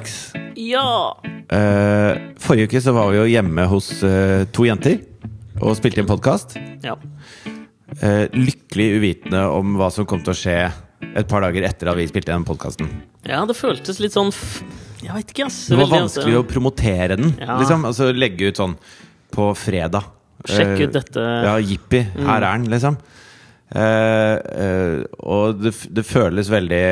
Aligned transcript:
Alex, 0.00 0.32
Ja! 0.56 1.20
Uh, 1.52 2.32
forrige 2.40 2.70
uke 2.70 2.80
så 2.80 2.92
var 2.96 3.10
vi 3.10 3.18
jo 3.18 3.24
hjemme 3.28 3.66
hos 3.68 3.90
uh, 4.00 4.46
to 4.54 4.64
jenter 4.64 5.02
og 5.60 5.74
spilte 5.76 6.00
inn 6.00 6.08
podkast. 6.08 6.56
ja. 6.80 6.94
Uh, 8.00 8.30
lykkelig 8.32 8.86
uvitende 8.96 9.42
om 9.52 9.74
hva 9.76 9.90
som 9.92 10.06
kom 10.08 10.22
til 10.24 10.32
å 10.32 10.38
skje 10.38 10.54
et 11.10 11.28
par 11.28 11.44
dager 11.44 11.66
etter 11.68 11.90
at 11.90 11.98
vi 11.98 12.06
spilte 12.08 12.32
inn 12.32 12.46
podkasten. 12.48 12.88
Ja, 13.28 13.42
det 13.44 13.58
føltes 13.58 14.00
litt 14.00 14.14
sånn 14.16 14.30
Jeg 15.02 15.12
vet 15.18 15.34
ikke, 15.34 15.50
ass. 15.50 15.66
Det 15.68 15.76
var 15.82 15.92
vanskelig 15.92 16.38
å 16.38 16.46
promotere 16.48 17.20
den. 17.20 17.34
Ja. 17.36 17.58
Liksom, 17.60 17.84
altså 17.90 18.08
Legge 18.16 18.48
ut 18.54 18.62
sånn 18.62 18.78
på 19.34 19.50
fredag. 19.58 20.08
Sjekk 20.48 20.86
ut 20.86 20.96
dette. 20.96 21.28
Ja, 21.44 21.58
jippi, 21.60 22.06
her 22.14 22.40
er 22.40 22.46
den, 22.46 22.70
liksom. 22.72 22.96
Og 25.28 25.60
det, 25.60 25.74
det 25.92 26.08
føles 26.08 26.48
veldig 26.48 26.84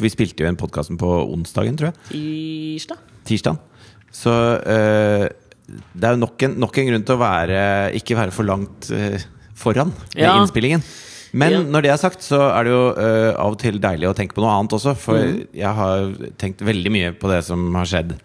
For 0.00 0.08
vi 0.08 0.14
spilte 0.14 0.46
jo 0.46 0.48
en 0.48 0.56
podkasten 0.56 0.96
på 0.96 1.08
onsdagen, 1.28 1.76
tror 1.76 1.90
jeg. 1.90 1.98
Tirsdag? 2.08 3.02
Tirsdag. 3.28 3.58
Så 4.16 4.32
eh, 4.64 5.26
det 5.92 6.08
er 6.08 6.16
jo 6.16 6.22
nok 6.22 6.46
en, 6.48 6.56
nok 6.64 6.80
en 6.80 6.88
grunn 6.88 7.04
til 7.04 7.18
å 7.18 7.20
være 7.20 7.60
ikke 8.00 8.16
være 8.16 8.32
for 8.34 8.48
langt 8.48 8.88
eh, 8.96 9.20
foran 9.60 9.92
med 9.92 10.24
Ja. 10.24 10.38
innspillingen. 10.40 10.82
Men 11.36 11.52
Ja. 11.52 11.62
når 11.62 11.82
det 11.84 11.90
er 11.92 12.00
sagt, 12.00 12.24
så 12.24 12.40
er 12.48 12.64
det 12.64 12.72
jo 12.72 12.82
eh, 12.96 13.36
av 13.36 13.52
og 13.52 13.58
til 13.60 13.78
deilig 13.78 14.08
å 14.08 14.16
tenke 14.16 14.34
på 14.34 14.42
noe 14.42 14.56
annet 14.56 14.72
også. 14.80 14.96
For 14.98 15.20
mm. 15.20 15.52
jeg 15.60 15.74
har 15.82 16.10
tenkt 16.40 16.64
veldig 16.64 16.90
mye 16.96 17.12
på 17.12 17.28
det 17.30 17.44
som 17.44 17.68
har 17.76 17.84
skjedd. 17.84 18.16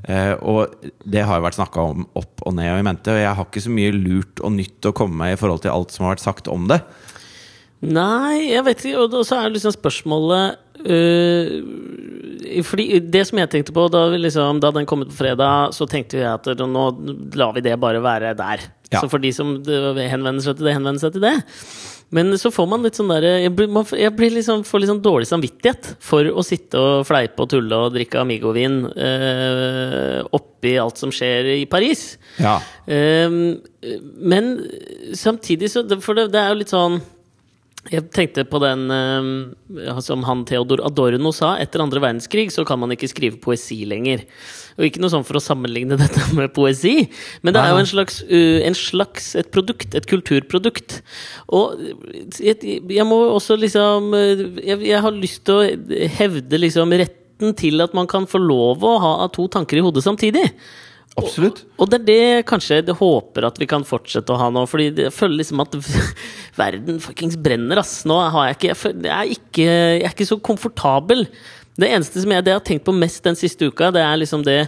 Uh, 0.00 0.32
og 0.40 0.86
det 1.04 1.26
har 1.28 1.36
jo 1.36 1.44
vært 1.44 1.58
snakka 1.58 1.82
om 1.92 2.06
opp 2.16 2.40
og 2.48 2.54
ned 2.56 2.72
og 2.72 2.78
i 2.80 2.84
mente. 2.88 3.12
Og 3.12 3.20
jeg 3.20 3.36
har 3.36 3.46
ikke 3.46 3.62
så 3.62 3.72
mye 3.72 3.92
lurt 3.92 4.40
og 4.40 4.54
nytt 4.56 4.88
å 4.88 4.94
komme 4.96 5.14
med 5.20 5.34
i 5.34 5.40
forhold 5.40 5.60
til 5.60 5.74
alt 5.74 5.92
som 5.92 6.06
har 6.06 6.14
vært 6.16 6.24
sagt 6.24 6.48
om 6.48 6.64
det. 6.70 6.80
Nei, 7.80 8.50
jeg 8.50 8.64
vet 8.66 8.82
ikke. 8.84 9.04
Og 9.06 9.24
så 9.24 9.38
er 9.40 9.54
liksom 9.54 9.72
spørsmålet 9.72 10.58
øh, 10.84 11.62
Fordi 12.66 12.98
det 13.00 13.22
som 13.28 13.40
jeg 13.40 13.52
tenkte 13.54 13.72
på 13.76 13.86
da, 13.92 14.02
liksom, 14.12 14.60
da 14.60 14.72
den 14.76 14.88
kom 14.88 15.04
ut 15.04 15.12
på 15.12 15.20
fredag, 15.22 15.72
så 15.76 15.88
tenkte 15.88 16.20
jeg 16.20 16.28
at 16.28 16.50
nå 16.60 16.84
lar 17.40 17.54
vi 17.56 17.64
det 17.64 17.78
bare 17.80 18.02
være 18.04 18.34
der. 18.36 18.66
Ja. 18.90 19.00
Så 19.00 19.08
for 19.08 19.22
de 19.22 19.30
som 19.32 19.56
henvender 19.62 20.44
seg 20.44 20.58
til 20.58 20.66
det, 20.66 20.76
henvender 20.76 21.00
seg 21.00 21.14
til 21.14 21.24
det. 21.24 21.36
Men 22.10 22.34
så 22.42 22.50
får 22.50 22.66
man 22.66 22.82
litt 22.82 22.96
sånn 22.98 23.10
der, 23.12 23.22
jeg, 23.44 23.52
blir, 23.54 23.68
man, 23.70 23.84
jeg 23.94 24.10
blir 24.18 24.32
liksom, 24.34 24.64
får 24.66 24.82
litt 24.82 24.90
sånn 24.90 25.02
dårlig 25.04 25.28
samvittighet 25.30 25.92
for 26.02 26.26
å 26.26 26.42
sitte 26.42 26.80
og 26.80 27.04
fleipe 27.06 27.44
og 27.44 27.52
tulle 27.52 27.78
og 27.86 27.94
drikke 27.94 28.18
Amigo-vin 28.18 28.80
øh, 28.90 30.18
oppi 30.34 30.74
alt 30.82 30.98
som 30.98 31.14
skjer 31.14 31.52
i 31.54 31.68
Paris. 31.70 32.18
Ja. 32.42 32.56
Ehm, 32.90 33.60
men 34.18 34.50
samtidig 35.16 35.70
så 35.70 35.86
For 36.02 36.18
det, 36.18 36.26
det 36.34 36.42
er 36.42 36.50
jo 36.50 36.58
litt 36.60 36.74
sånn 36.74 36.98
Jeg 37.88 38.10
tenkte 38.12 38.42
på 38.44 38.58
den 38.60 38.90
ehm, 38.92 39.28
som 40.04 40.20
han 40.28 40.42
Theodor 40.44 40.82
Adorno 40.84 41.30
sa. 41.32 41.54
Etter 41.62 41.80
andre 41.80 42.02
verdenskrig 42.04 42.50
så 42.52 42.60
kan 42.68 42.76
man 42.82 42.92
ikke 42.92 43.08
skrive 43.08 43.40
poesi 43.40 43.78
lenger. 43.88 44.26
Og 44.76 44.84
ikke 44.84 45.00
noe 45.00 45.12
sånn 45.14 45.24
for 45.24 45.40
å 45.40 45.42
sammenligne 45.42 45.96
dette 46.02 46.26
med 46.36 46.52
poesi, 46.52 47.08
men 47.40 47.56
det 47.56 47.62
er 47.62 47.72
jo 47.72 47.80
en 47.80 47.88
slags, 47.88 48.20
uh, 48.28 48.60
en 48.68 48.76
slags 48.76 49.32
et 49.40 49.48
produkt. 49.54 49.96
Et 49.96 50.10
kulturprodukt. 50.12 50.98
Og 51.56 51.80
jeg, 52.36 52.60
jeg 52.84 53.08
må 53.08 53.22
også 53.30 53.56
liksom 53.56 54.12
jeg, 54.12 54.76
jeg 54.84 55.00
har 55.00 55.16
lyst 55.16 55.46
til 55.48 55.62
å 55.62 56.04
hevde 56.20 56.60
liksom 56.60 56.92
retten 57.00 57.56
til 57.56 57.80
at 57.80 57.96
man 57.96 58.10
kan 58.10 58.28
få 58.28 58.42
lov 58.44 58.84
å 58.84 58.94
ha 59.00 59.14
to 59.32 59.48
tanker 59.48 59.80
i 59.80 59.84
hodet 59.88 60.04
samtidig. 60.04 60.50
Absolutt. 61.18 61.64
Og 61.80 61.88
det 61.90 61.98
er 62.00 62.04
det 62.06 62.46
kanskje 62.48 62.78
jeg 62.80 62.94
håper 62.96 63.44
at 63.48 63.58
vi 63.60 63.66
kan 63.68 63.82
fortsette 63.84 64.30
å 64.32 64.38
ha 64.40 64.48
nå. 64.54 64.62
Fordi 64.70 64.90
jeg 65.06 65.12
føler 65.12 65.40
liksom 65.40 65.60
at 65.64 65.74
verden 66.60 67.00
fuckings 67.02 67.36
brenner, 67.40 67.80
ass. 67.82 68.04
Nå 68.08 68.16
har 68.30 68.50
jeg 68.50 68.58
ikke 68.60 68.70
Jeg, 68.70 68.78
føler, 68.82 69.08
jeg, 69.10 69.16
er, 69.16 69.32
ikke, 69.36 69.66
jeg 69.66 70.04
er 70.06 70.14
ikke 70.14 70.28
så 70.30 70.38
komfortabel. 70.50 71.26
Det 71.80 71.88
eneste 71.90 72.22
som 72.22 72.32
jeg, 72.34 72.44
det 72.46 72.52
jeg 72.54 72.60
har 72.60 72.66
tenkt 72.70 72.86
på 72.88 72.94
mest 72.96 73.24
den 73.26 73.38
siste 73.38 73.68
uka, 73.70 73.90
det 73.94 74.02
er 74.04 74.20
liksom 74.20 74.44
det 74.46 74.60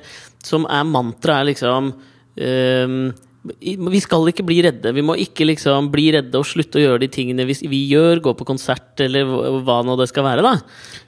som 0.43 0.65
er 0.67 0.87
mantraet, 0.89 1.43
er 1.45 1.51
liksom 1.53 1.93
i- 2.41 3.13
vi 3.43 4.01
skal 4.03 4.29
ikke 4.31 4.45
bli 4.47 4.61
redde. 4.63 4.93
Vi 4.95 5.03
må 5.03 5.17
ikke 5.19 5.47
liksom 5.49 5.89
bli 5.91 6.05
redde 6.15 6.39
og 6.39 6.47
slutte 6.47 6.79
å 6.79 6.83
gjøre 6.85 7.01
de 7.03 7.09
tingene 7.11 7.47
vi, 7.49 7.57
vi 7.67 7.81
gjør. 7.91 8.21
Gå 8.23 8.35
på 8.39 8.47
konsert 8.47 9.01
eller 9.03 9.27
hva 9.67 9.81
nå 9.87 9.97
det 9.99 10.07
skal 10.13 10.23
være. 10.29 10.45
da 10.47 10.53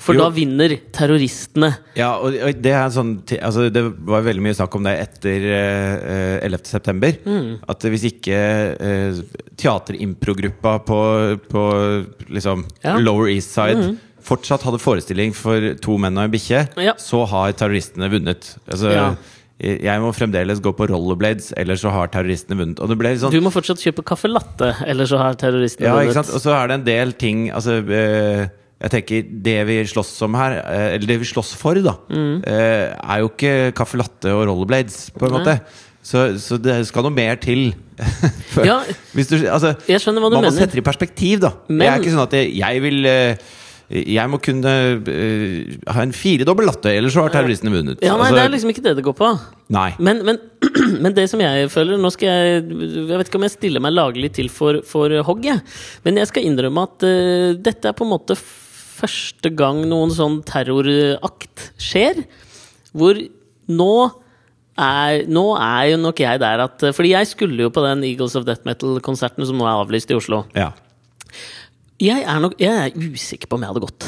For 0.02 0.16
Jo. 0.16 0.24
da 0.24 0.30
vinner 0.34 0.74
terroristene. 0.90 1.70
Ja, 1.94 2.16
og 2.18 2.34
det 2.34 2.72
er 2.74 2.90
sånn 2.90 3.12
altså 3.38 3.68
Det 3.70 3.84
var 4.10 4.26
veldig 4.26 4.42
mye 4.42 4.56
snakk 4.58 4.74
om 4.74 4.82
det 4.88 4.96
etter 5.04 5.46
uh, 5.46 6.46
11. 6.48 6.64
september. 6.74 7.14
Mm. 7.24 7.52
At 7.70 7.86
hvis 7.86 8.08
ikke 8.10 8.40
uh, 8.82 9.22
teaterimprogruppa 9.60 10.78
på, 10.84 10.98
på 11.50 11.62
liksom 12.34 12.66
Ja. 12.82 12.96
Mm. 12.98 13.04
Lower 13.06 13.28
East 13.30 13.54
Side 13.54 13.94
fortsatt 14.24 14.62
hadde 14.64 14.80
forestilling 14.80 15.34
for 15.36 15.74
to 15.84 15.98
menn 16.00 16.16
og 16.16 16.24
en 16.24 16.32
bikkje, 16.32 16.62
Ja. 16.80 16.94
så 16.96 17.26
har 17.28 17.52
terroristene 17.52 18.08
vunnet. 18.10 18.56
Altså, 18.66 18.90
Ja. 18.90 19.14
Jeg- 19.60 20.00
må 20.02 20.10
fremdeles 20.14 20.60
gå 20.60 20.72
på 20.74 20.88
rollerblades, 20.90 21.52
ellers 21.56 21.80
så 21.84 21.90
har 21.90 22.08
terroristene 22.08 22.56
vunnet. 22.58 22.78
Sånn 23.20 23.30
Du 23.30 23.40
må 23.40 23.52
fortsatt 23.54 23.78
kjøpe 23.78 24.02
caffè 24.04 24.28
latte, 24.32 24.74
ellers 24.86 25.10
så 25.10 25.18
har 25.18 25.34
terroristene 25.34 25.86
ja, 25.86 25.94
ikke 25.94 26.10
vunnet. 26.14 26.24
sant? 26.24 26.34
Og 26.34 26.40
så 26.42 26.50
er 26.58 26.66
det 26.68 26.74
en 26.80 26.84
del 26.84 27.12
ting 27.12 27.50
altså, 27.50 27.78
eh, 27.88 28.48
Jeg 28.84 28.90
tenker 28.90 29.42
Det 29.42 29.66
vi 29.66 29.76
slåss 29.84 30.20
om 30.26 30.34
her, 30.34 30.58
eh, 30.58 30.94
eller 30.96 31.06
det 31.06 31.18
vi 31.20 31.24
slåss 31.24 31.54
for, 31.56 31.74
da, 31.74 31.94
eh, 32.10 32.92
er 33.00 33.18
jo 33.20 33.28
ikke 33.30 33.72
caffè 33.72 33.96
latte 33.96 34.26
og 34.34 34.46
rollerblades, 34.48 35.10
på 35.16 35.26
en 35.26 35.32
Nei. 35.32 35.38
måte. 35.40 35.60
Så, 36.04 36.34
så 36.36 36.58
det 36.60 36.84
skal 36.86 37.02
noe 37.04 37.14
mer 37.14 37.36
til. 37.36 37.72
For- 38.52 38.66
Ja. 38.66 38.82
Hvis 39.14 39.28
du, 39.30 39.36
altså, 39.48 39.74
Jeg 39.88 40.00
skjønner 40.02 40.20
hva 40.20 40.28
du 40.28 40.36
man 40.36 40.44
må 40.44 40.52
sette 40.52 40.74
det 40.74 40.82
i 40.84 40.90
perspektiv, 40.90 41.40
da. 41.40 41.52
Men- 41.68 41.78
det 41.78 41.88
er 41.88 42.02
ikke 42.02 42.12
sånn 42.12 42.26
at 42.26 42.32
jeg, 42.32 42.52
jeg 42.58 42.82
vil 42.82 43.06
Jeg 43.92 44.30
må 44.32 44.38
kunne 44.40 44.70
uh, 44.96 45.74
ha 45.92 46.04
en 46.04 46.14
firedobbel 46.16 46.68
latte, 46.70 46.92
ellers 46.96 47.12
så 47.16 47.26
har 47.26 47.34
terroristene 47.34 47.72
vunnet. 47.74 48.00
Ja, 48.00 48.14
nei, 48.16 48.30
Altså, 48.30 48.38
det 48.38 48.44
er 48.44 48.54
liksom 48.54 48.72
ikke 48.72 48.84
det 48.86 48.94
det 48.98 49.04
går 49.04 49.16
på. 49.18 49.28
nei. 49.76 49.90
Men, 49.98 50.22
men, 50.24 50.40
men 51.04 51.16
det 51.16 51.26
som 51.30 51.42
jeg 51.42 51.68
føler 51.72 52.00
Nå 52.00 52.10
skal 52.14 52.28
jeg 52.28 52.64
Jeg 52.64 53.18
vet 53.18 53.28
ikke 53.28 53.38
om 53.38 53.46
jeg 53.46 53.54
stiller 53.54 53.84
meg 53.84 53.94
laglig 53.94 54.32
til 54.38 54.48
for, 54.52 54.80
for 54.88 55.12
hogg, 55.28 55.44
jeg. 55.50 55.60
Men 56.06 56.20
jeg 56.22 56.32
skal 56.32 56.48
innrømme 56.48 56.86
at 56.88 57.06
uh, 57.06 57.54
dette 57.60 57.90
er 57.90 57.96
på 57.96 58.06
en 58.08 58.14
måte 58.14 58.38
første 58.38 59.50
gang 59.52 59.82
noen 59.90 60.12
sånn 60.14 60.40
terrorakt 60.48 61.70
skjer. 61.82 62.24
Hvor 62.94 63.18
nå 63.68 63.94
er, 64.74 65.24
nå 65.30 65.44
er 65.58 65.90
jo 65.92 65.98
nok 66.02 66.22
jeg 66.24 66.40
der 66.42 66.62
at 66.64 66.82
Fordi 66.96 67.12
jeg 67.12 67.28
skulle 67.30 67.66
jo 67.66 67.72
på 67.74 67.84
den 67.84 68.02
Eagles 68.06 68.34
of 68.38 68.46
Death 68.48 68.66
Metal-konserten 68.66 69.46
som 69.46 69.60
nå 69.60 69.68
er 69.68 69.82
avlyst 69.82 70.10
i 70.10 70.18
Oslo. 70.18 70.44
Ja. 70.56 70.72
Jeg 72.04 72.20
er, 72.26 72.38
nok, 72.44 72.54
jeg 72.60 72.74
er 72.90 73.10
usikker 73.14 73.48
på 73.48 73.56
om 73.58 73.64
jeg 73.64 73.72
hadde 73.72 73.84
gått. 73.86 74.06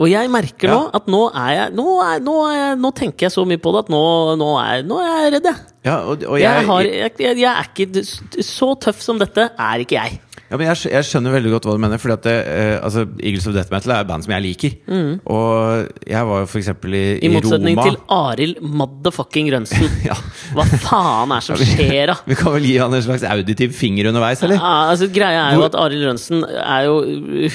Og 0.00 0.08
jeg 0.08 0.30
merker 0.32 0.70
Ja. 0.70 0.76
nå 0.78 0.90
at 0.96 1.08
nå 1.12 1.18
er 1.36 1.50
jeg 1.58 1.72
nå, 1.76 1.86
er, 2.00 2.20
nå, 2.24 2.34
er 2.48 2.78
nå 2.80 2.90
tenker 2.96 3.26
jeg 3.26 3.34
så 3.34 3.44
mye 3.44 3.60
på 3.60 3.72
det 3.74 3.82
at 3.84 3.90
nå, 3.92 4.00
nå, 4.40 4.48
er, 4.62 4.84
nå 4.88 5.00
er 5.04 5.10
jeg 5.26 5.32
redd, 5.34 5.48
jeg. 5.50 5.58
Ja 5.84 6.00
og, 6.04 6.24
og 6.28 6.36
Jeg, 6.40 6.44
jeg, 6.44 6.66
har, 6.68 6.88
jeg, 6.88 7.38
jeg, 7.40 7.52
er 7.52 7.70
ikke 7.72 8.42
Så 8.44 8.74
tøff 8.84 9.00
som 9.00 9.20
dette 9.20 9.48
er 9.56 9.84
ikke 9.86 9.96
jeg. 9.96 10.20
Ja, 10.50 10.58
men 10.58 10.66
jeg, 10.66 11.04
skjønner 11.06 11.30
veldig 11.36 11.50
godt 11.52 11.66
hva 11.68 11.76
du 11.76 11.82
mener. 11.82 12.00
Fordi 12.02 12.14
at 12.16 12.24
det, 12.26 12.32
eh, 12.50 12.72
altså, 12.82 13.04
Eagles 13.22 13.44
of 13.46 13.54
Death 13.54 13.70
Metal 13.70 13.92
er 13.94 14.06
band 14.08 14.24
som 14.26 14.32
jeg 14.34 14.42
liker. 14.48 14.72
Og 15.30 16.00
jeg 16.10 16.26
var 16.26 16.42
jo 16.42 16.48
for 16.50 16.58
eksempel 16.58 16.96
i, 16.98 17.02
Roma 17.20 17.22
i 17.22 17.30
motsetning 17.36 17.78
Roma. 17.78 17.84
til 17.86 17.98
Arild 18.16 18.64
motherfucking 18.82 19.52
Rønsen. 19.54 19.86
Ja. 20.10 20.16
Hva 20.56 20.64
faen 20.82 21.34
er 21.36 21.44
som 21.44 21.60
skjer, 21.70 22.10
da? 22.10 22.16
Vi 22.30 22.34
kan 22.38 22.54
vel 22.56 22.66
gi 22.66 22.74
han 22.80 22.96
en 22.96 23.04
slags 23.04 23.22
auditiv 23.30 23.76
finger 23.78 24.08
underveis, 24.10 24.42
eller? 24.42 24.58
Ja, 24.58 24.72
altså, 24.90 25.06
greia 25.12 25.44
er 25.44 25.58
jo 25.60 25.66
at 25.68 25.76
Arild 25.78 26.08
Rønsen 26.08 26.42
er 26.48 26.88
jo 26.88 26.96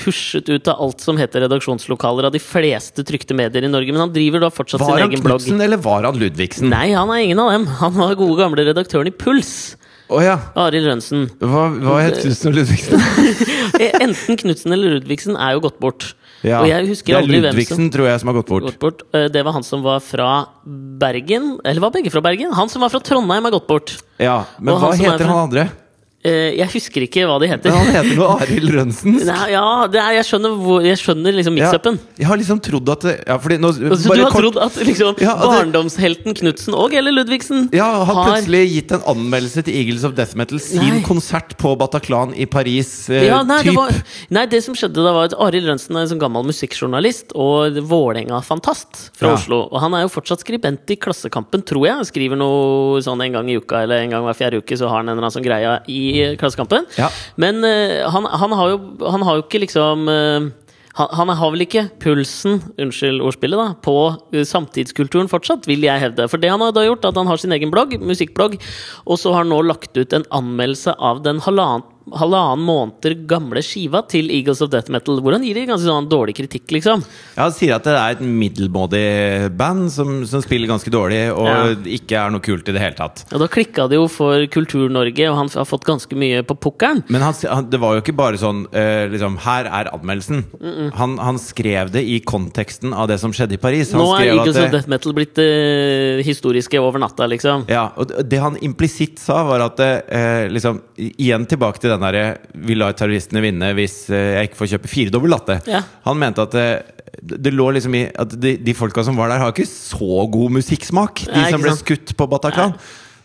husjet 0.06 0.48
ut 0.54 0.72
av 0.72 0.80
alt 0.86 1.04
som 1.04 1.20
heter 1.20 1.44
redaksjonslokaler 1.50 2.30
av 2.30 2.36
de 2.36 2.40
fleste 2.40 3.04
trykte 3.08 3.36
medier 3.36 3.68
i 3.68 3.72
Norge, 3.72 3.92
men 3.92 4.06
han 4.06 4.16
driver 4.16 4.46
da 4.46 4.52
fortsatt 4.54 4.86
Var 4.86 4.94
sin 4.94 5.04
egen 5.10 5.26
blogg. 5.26 5.26
Var 5.26 5.36
han 5.36 5.44
Knutsen, 5.50 5.66
eller 5.68 5.84
var 5.84 6.08
han 6.08 6.22
Ludvigsen? 6.22 6.72
Nei, 6.72 6.88
han 6.96 7.12
er 7.12 7.26
ingen 7.26 7.44
av 7.44 7.52
dem. 7.58 7.68
Han 7.82 7.98
var 8.00 8.15
gode 8.20 8.38
gamle 8.40 8.66
redaktøren 8.68 9.08
i 9.08 9.14
Puls. 9.16 9.76
Oh, 10.08 10.20
ja. 10.22 10.36
Arild 10.56 10.86
Rønsen. 10.86 11.24
Hva, 11.42 11.64
hva 11.82 11.96
het 12.04 12.20
Knutsen 12.22 12.52
og 12.52 12.60
Ludvigsen? 12.60 13.00
Eh, 13.82 13.92
Enten 14.06 14.38
Knutsen 14.40 14.72
eller 14.72 14.94
Ludvigsen 15.00 15.36
er 15.36 15.56
jo 15.58 15.64
gått 15.66 15.80
bort. 15.82 16.12
Ja, 16.46 16.60
Og 16.62 16.68
jeg 16.70 16.86
husker 16.88 17.10
det 17.10 17.16
er 17.18 17.26
hvem 17.26 17.32
som 17.34 17.44
Ludvigsen, 17.50 17.88
tror 17.92 18.06
jeg, 18.08 18.20
som 18.22 18.30
har 18.30 18.36
gått 18.38 18.52
bort. 18.52 18.64
gått 18.68 18.78
bort. 18.80 19.02
Eh, 19.18 19.26
Det 19.34 19.42
var 19.44 19.56
han 19.58 19.66
som 19.66 19.82
var 19.84 20.00
fra 20.06 20.28
Bergen. 21.02 21.56
Eller 21.66 21.82
var 21.82 21.92
begge 21.96 22.12
fra 22.14 22.22
Bergen? 22.22 22.54
Han 22.54 22.70
som 22.70 22.86
var 22.86 22.94
fra 22.94 23.02
Trondheim, 23.02 23.46
er 23.50 23.56
gått 23.58 23.68
bort. 23.68 23.96
Ja, 24.22 24.44
Men 24.60 24.76
Og 24.76 24.82
hva 24.86 24.94
er 24.94 25.02
heter 25.02 25.26
fra- 25.26 25.34
han 25.34 25.42
andre? 25.50 25.66
Eh, 26.26 26.56
Jeg 26.58 26.68
husker 26.74 27.04
ikke 27.06 27.26
hva 27.30 27.36
de 27.44 27.48
heter. 27.52 27.70
Men 27.70 27.78
han 27.86 27.96
heter 28.00 28.16
noe 28.18 28.36
Arild 28.42 28.72
Rønsen. 28.74 29.18
Nei, 29.28 29.52
ja, 29.54 29.64
det 29.94 30.00
er, 30.02 30.16
jeg 30.18 30.26
skjønner, 30.32 30.56
hvor, 30.58 30.82
jeg 30.86 30.98
skjønner 30.98 31.36
liksom 31.38 31.58
Ja, 31.60 31.70
mix-upen. 31.70 32.00
jeg 32.18 32.26
har 32.32 32.40
liksom 32.42 32.62
trodd 32.66 32.90
at 32.96 33.06
ja, 33.28 33.38
fordi 33.44 33.58
nå, 33.62 33.72
Så 33.76 34.10
du 34.16 34.24
har 34.24 34.32
kort- 34.34 34.42
trodd 34.42 34.58
at 34.66 34.80
liksom, 34.88 35.20
Ja, 35.22 35.36
at 35.36 35.46
barndomshelten 35.52 36.34
Knutsen 36.40 36.74
og 36.74 36.96
eller 36.98 37.14
Ludvigsen 37.14 37.70
Ja, 37.76 37.92
har 38.04 38.06
har 38.10 38.32
plutselig 38.32 38.64
gitt 38.74 38.92
en 38.98 39.06
anmeldelse 39.14 39.64
til 39.68 39.76
Eagles 39.78 40.04
of 40.08 40.16
Death 40.18 40.36
Metal 40.36 40.60
sin 40.60 40.82
Nei. 40.82 41.02
konsert 41.06 41.54
på 41.62 41.76
Bataclan 41.78 42.34
i 42.36 42.46
Paris. 42.50 43.10
Eh, 43.10 43.28
ja, 43.28 43.44
nei, 43.44 43.62
det 43.64 43.76
var, 43.76 43.94
nei, 44.34 44.46
det 44.50 44.64
som 44.66 44.74
skjedde 44.74 44.98
da, 45.06 45.14
var 45.14 45.30
at 45.30 45.38
Arild 45.38 45.68
Rønsen 45.70 45.96
er 45.96 46.08
en 46.08 46.12
sånn 46.16 46.24
gammel 46.26 46.48
musikkjournalist 46.50 47.36
og 47.36 47.78
Vålerenga-fantast 47.86 49.12
fra 49.18 49.30
Ja. 49.30 49.34
Oslo. 49.36 49.68
Og 49.72 49.80
han 49.82 49.94
er 49.94 50.02
jo 50.06 50.10
fortsatt 50.10 50.42
skribent 50.44 50.90
i 50.90 50.96
Klassekampen, 50.98 51.62
tror 51.66 51.86
jeg. 51.86 51.96
Han 51.96 52.06
skriver 52.06 52.38
noe 52.38 53.02
sånn 53.02 53.22
en 53.24 53.32
gang 53.34 53.50
i 53.50 53.58
uka 53.60 53.84
eller 53.84 54.02
en 54.04 54.10
gang 54.10 54.24
hver 54.26 54.36
fjerde 54.38 54.58
uke, 54.64 54.78
så 54.78 54.88
har 54.90 54.98
han 55.04 55.10
en 55.10 55.18
eller 55.18 55.28
annen 55.28 55.36
sånn 55.38 55.46
greie 55.46 55.80
i 55.88 56.15
Klassekampen. 56.40 56.86
Ja. 57.00 57.10
Men 57.42 57.64
uh, 57.66 58.06
han, 58.12 58.28
han, 58.30 58.56
har 58.60 58.76
jo, 58.76 58.84
han 59.06 59.26
har 59.26 59.40
jo 59.40 59.46
ikke 59.46 59.64
liksom 59.66 60.08
uh, 60.10 60.52
han, 60.96 61.10
han 61.20 61.34
har 61.36 61.52
vel 61.52 61.66
ikke 61.66 61.88
pulsen, 62.04 62.62
unnskyld 62.80 63.24
ordspillet, 63.26 63.60
da, 63.60 63.76
på 63.86 63.98
uh, 64.16 64.44
samtidskulturen 64.48 65.32
fortsatt, 65.32 65.68
vil 65.70 65.84
jeg 65.86 66.04
hevde. 66.04 66.30
For 66.32 66.42
det 66.42 66.54
han 66.54 66.64
har 66.64 66.76
da 66.76 66.86
gjort, 66.88 67.08
at 67.08 67.20
han 67.20 67.28
har 67.32 67.42
sin 67.42 67.56
egen 67.56 67.74
blogg, 67.74 67.98
musikkblogg, 68.00 68.60
og 69.06 69.20
så 69.20 69.36
har 69.36 69.44
han 69.44 69.52
nå 69.54 69.60
lagt 69.68 69.98
ut 70.00 70.16
en 70.16 70.28
anmeldelse 70.36 70.96
av 70.96 71.26
den 71.26 71.44
halvannen 71.44 71.92
halvannen 72.14 72.66
måneder 72.66 73.16
gamle 73.28 73.62
skiva 73.66 74.04
til 74.08 74.30
Eagles 74.30 74.62
of 74.62 74.70
Death 74.70 74.92
Metal, 74.94 75.18
hvor 75.24 75.34
han 75.34 75.44
gir 75.44 75.56
det 75.58 75.64
ganske 75.70 75.88
sånn 75.90 76.10
dårlig 76.12 76.36
kritikk, 76.38 76.68
liksom. 76.76 77.02
Ja, 77.36 77.44
Han 77.48 77.52
sier 77.56 77.76
at 77.76 77.84
det 77.88 77.96
er 77.98 78.12
et 78.18 78.22
middelmådig 78.22 79.56
band 79.58 79.90
som, 79.94 80.26
som 80.30 80.42
spiller 80.44 80.70
ganske 80.70 80.92
dårlig, 80.94 81.24
og 81.34 81.48
Ja. 81.48 81.76
ikke 81.98 82.20
er 82.20 82.30
noe 82.34 82.42
kult 82.46 82.68
i 82.70 82.76
det 82.76 82.82
hele 82.82 82.96
tatt. 82.98 83.26
Og 83.34 83.40
da 83.42 83.48
klikka 83.48 83.88
det 83.90 83.98
jo 83.98 84.08
for 84.12 84.46
Kultur-Norge, 84.54 85.30
og 85.32 85.38
han 85.40 85.50
har 85.56 85.66
fått 85.66 85.86
ganske 85.88 86.16
mye 86.16 86.44
på 86.46 86.58
pukkelen. 86.60 87.04
Men 87.10 87.22
han, 87.26 87.70
det 87.70 87.80
var 87.82 87.96
jo 87.98 88.02
ikke 88.04 88.16
bare 88.18 88.38
sånn 88.42 88.66
uh, 88.74 89.08
liksom, 89.12 89.38
Her 89.46 89.66
er 89.70 89.90
anmeldelsen. 89.94 90.44
Han, 90.96 91.18
han 91.22 91.38
skrev 91.42 91.92
det 91.94 92.04
i 92.06 92.20
konteksten 92.26 92.94
av 92.94 93.08
det 93.12 93.20
som 93.22 93.34
skjedde 93.36 93.58
i 93.58 93.62
Paris. 93.62 93.92
Han 93.94 94.02
Nå 94.02 94.12
er 94.20 94.32
Eagles 94.34 94.56
at 94.58 94.68
of 94.70 94.72
Death 94.78 94.90
Metal 94.92 95.14
blitt 95.18 95.38
uh, 95.42 96.22
historiske 96.26 96.80
over 96.82 97.00
natta, 97.02 97.28
liksom. 97.32 97.66
Ja, 97.72 97.90
og 97.96 98.08
det- 98.12 98.30
det 98.30 98.40
han 98.42 98.58
implisitt 98.62 99.20
sa, 99.20 99.44
var 99.48 99.62
at 99.68 99.80
uh, 99.80 100.48
liksom, 100.52 100.82
Igjen 100.98 101.46
tilbake 101.48 101.80
til 101.80 101.92
den 101.96 102.04
derre 102.06 102.26
Vi 102.68 102.76
lar 102.78 102.94
terroristene 102.98 103.42
vinne 103.44 103.72
hvis 103.78 103.96
eh, 104.14 104.36
jeg 104.40 104.50
ikke 104.52 104.60
får 104.62 104.72
kjøpe 104.76 104.92
firedobbel 104.92 105.34
latte. 105.36 105.60
Ja. 105.72 105.82
Han 106.06 106.20
mente 106.22 106.44
at 106.46 106.54
det, 106.56 106.68
det 107.46 107.54
lå 107.56 107.70
liksom 107.78 107.96
i 107.98 108.06
at 108.12 108.36
de, 108.40 108.56
de 108.62 108.76
folka 108.78 109.04
som 109.08 109.18
var 109.20 109.32
der, 109.34 109.42
har 109.42 109.56
ikke 109.56 109.68
så 109.70 110.28
god 110.32 110.54
musikksmak. 110.60 111.26
De 111.30 111.34
Nei, 111.42 111.50
som 111.54 111.64
ble 111.64 111.74
sant? 111.74 111.84
skutt 111.88 112.16
på 112.20 112.28
Bataclan. 112.32 112.76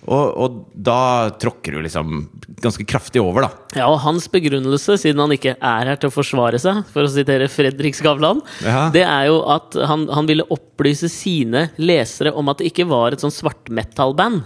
Og, 0.09 0.31
og 0.41 0.55
da 0.73 1.29
tråkker 1.37 1.75
du 1.77 1.83
liksom 1.85 2.23
ganske 2.65 2.87
kraftig 2.89 3.21
over, 3.21 3.45
da. 3.45 3.51
Ja, 3.83 3.89
og 3.93 3.99
hans 4.01 4.25
begrunnelse, 4.33 4.97
siden 5.03 5.21
han 5.21 5.35
ikke 5.35 5.53
er 5.61 5.91
her 5.93 5.99
til 6.01 6.09
å 6.09 6.15
forsvare 6.15 6.57
seg, 6.63 6.81
for 6.89 7.05
å 7.05 7.11
sitere 7.13 7.51
Fredrik 7.53 7.99
Skavlan, 7.99 8.41
Ja. 8.65 8.87
det 8.95 9.03
er 9.05 9.27
jo 9.29 9.43
at 9.53 9.77
han, 9.91 10.07
han 10.09 10.31
ville 10.31 10.47
opplyse 10.57 11.11
sine 11.13 11.67
lesere 11.77 12.33
om 12.33 12.49
at 12.49 12.63
det 12.63 12.71
ikke 12.73 12.89
var 12.89 13.13
et 13.13 13.21
sånn 13.21 13.35
svartmetallband. 13.35 14.41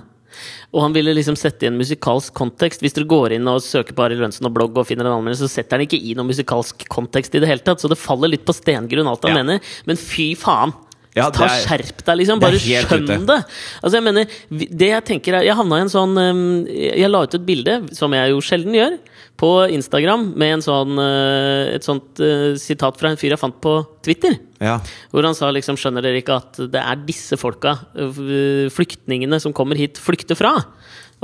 Og 0.75 0.83
han 0.83 0.93
ville 0.97 1.15
liksom 1.15 1.37
sette 1.39 1.67
i 1.67 1.71
en 1.71 1.79
musikalsk 1.79 2.33
kontekst. 2.35 2.81
Hvis 2.85 2.95
dere 2.97 3.07
går 3.11 3.37
inn 3.37 3.47
og 3.49 3.61
søker 3.63 3.95
på 3.95 4.05
Arild 4.07 4.21
Lønnsen 4.25 4.47
og 4.49 4.55
blogg 4.57 4.77
og 4.81 4.87
finner 4.89 5.07
en 5.07 5.19
anmeldelse, 5.21 5.47
så 5.49 5.61
setter 5.63 5.79
han 5.79 5.87
ikke 5.87 6.01
i 6.03 6.15
noen 6.19 6.31
musikalsk 6.33 6.87
kontekst 6.93 7.35
i 7.35 7.43
det 7.45 7.49
hele 7.51 7.61
tatt. 7.65 7.81
Så 7.81 7.89
det 7.89 7.99
faller 8.01 8.29
litt 8.33 8.45
på 8.45 8.55
stengrunn, 8.57 9.07
alt 9.11 9.23
han 9.23 9.37
Ja. 9.37 9.43
mener. 9.43 9.61
Men 9.87 9.97
fy 9.97 10.35
faen! 10.35 10.75
Ja, 11.15 11.29
Ta 11.31 11.45
er- 11.47 11.63
Skjerp 11.63 12.03
deg, 12.05 12.17
liksom! 12.19 12.41
Bare 12.43 12.59
skjønn 12.59 13.05
ute. 13.07 13.27
det! 13.27 13.45
Altså, 13.85 13.93
jeg 13.95 14.03
mener, 14.03 14.25
det 14.51 14.89
jeg 14.91 15.05
tenker 15.05 15.35
er 15.39 15.45
Jeg 15.47 15.55
havna 15.55 15.77
i 15.79 15.85
en 15.85 15.93
sånn 15.93 16.67
Jeg 16.67 17.09
la 17.09 17.21
ut 17.23 17.35
et 17.39 17.47
bilde, 17.47 17.95
som 17.95 18.11
jeg 18.13 18.31
jo 18.33 18.41
sjelden 18.43 18.75
gjør, 18.75 18.99
på 19.45 19.53
Instagram 19.77 20.31
med 20.41 20.57
en 20.57 20.65
sånn, 20.65 20.97
uh, 20.97 21.69
et 21.75 21.85
sånt 21.85 22.21
uh, 22.23 22.55
sitat 22.61 22.97
fra 23.01 23.13
en 23.13 23.21
fyr 23.21 23.35
jeg 23.35 23.41
fant 23.43 23.57
på 23.65 23.77
Twitter. 24.05 24.39
Ja. 24.65 24.79
Hvor 25.13 25.27
han 25.27 25.37
sa 25.37 25.51
liksom 25.53 25.77
Skjønner 25.81 26.05
dere 26.05 26.23
ikke 26.23 26.39
at 26.41 26.61
det 26.73 26.81
er 26.81 27.03
disse 27.05 27.37
folka, 27.41 27.77
uh, 27.99 28.67
flyktningene 28.73 29.41
som 29.43 29.57
kommer 29.57 29.81
hit, 29.81 30.01
flykter 30.01 30.39
fra? 30.39 30.57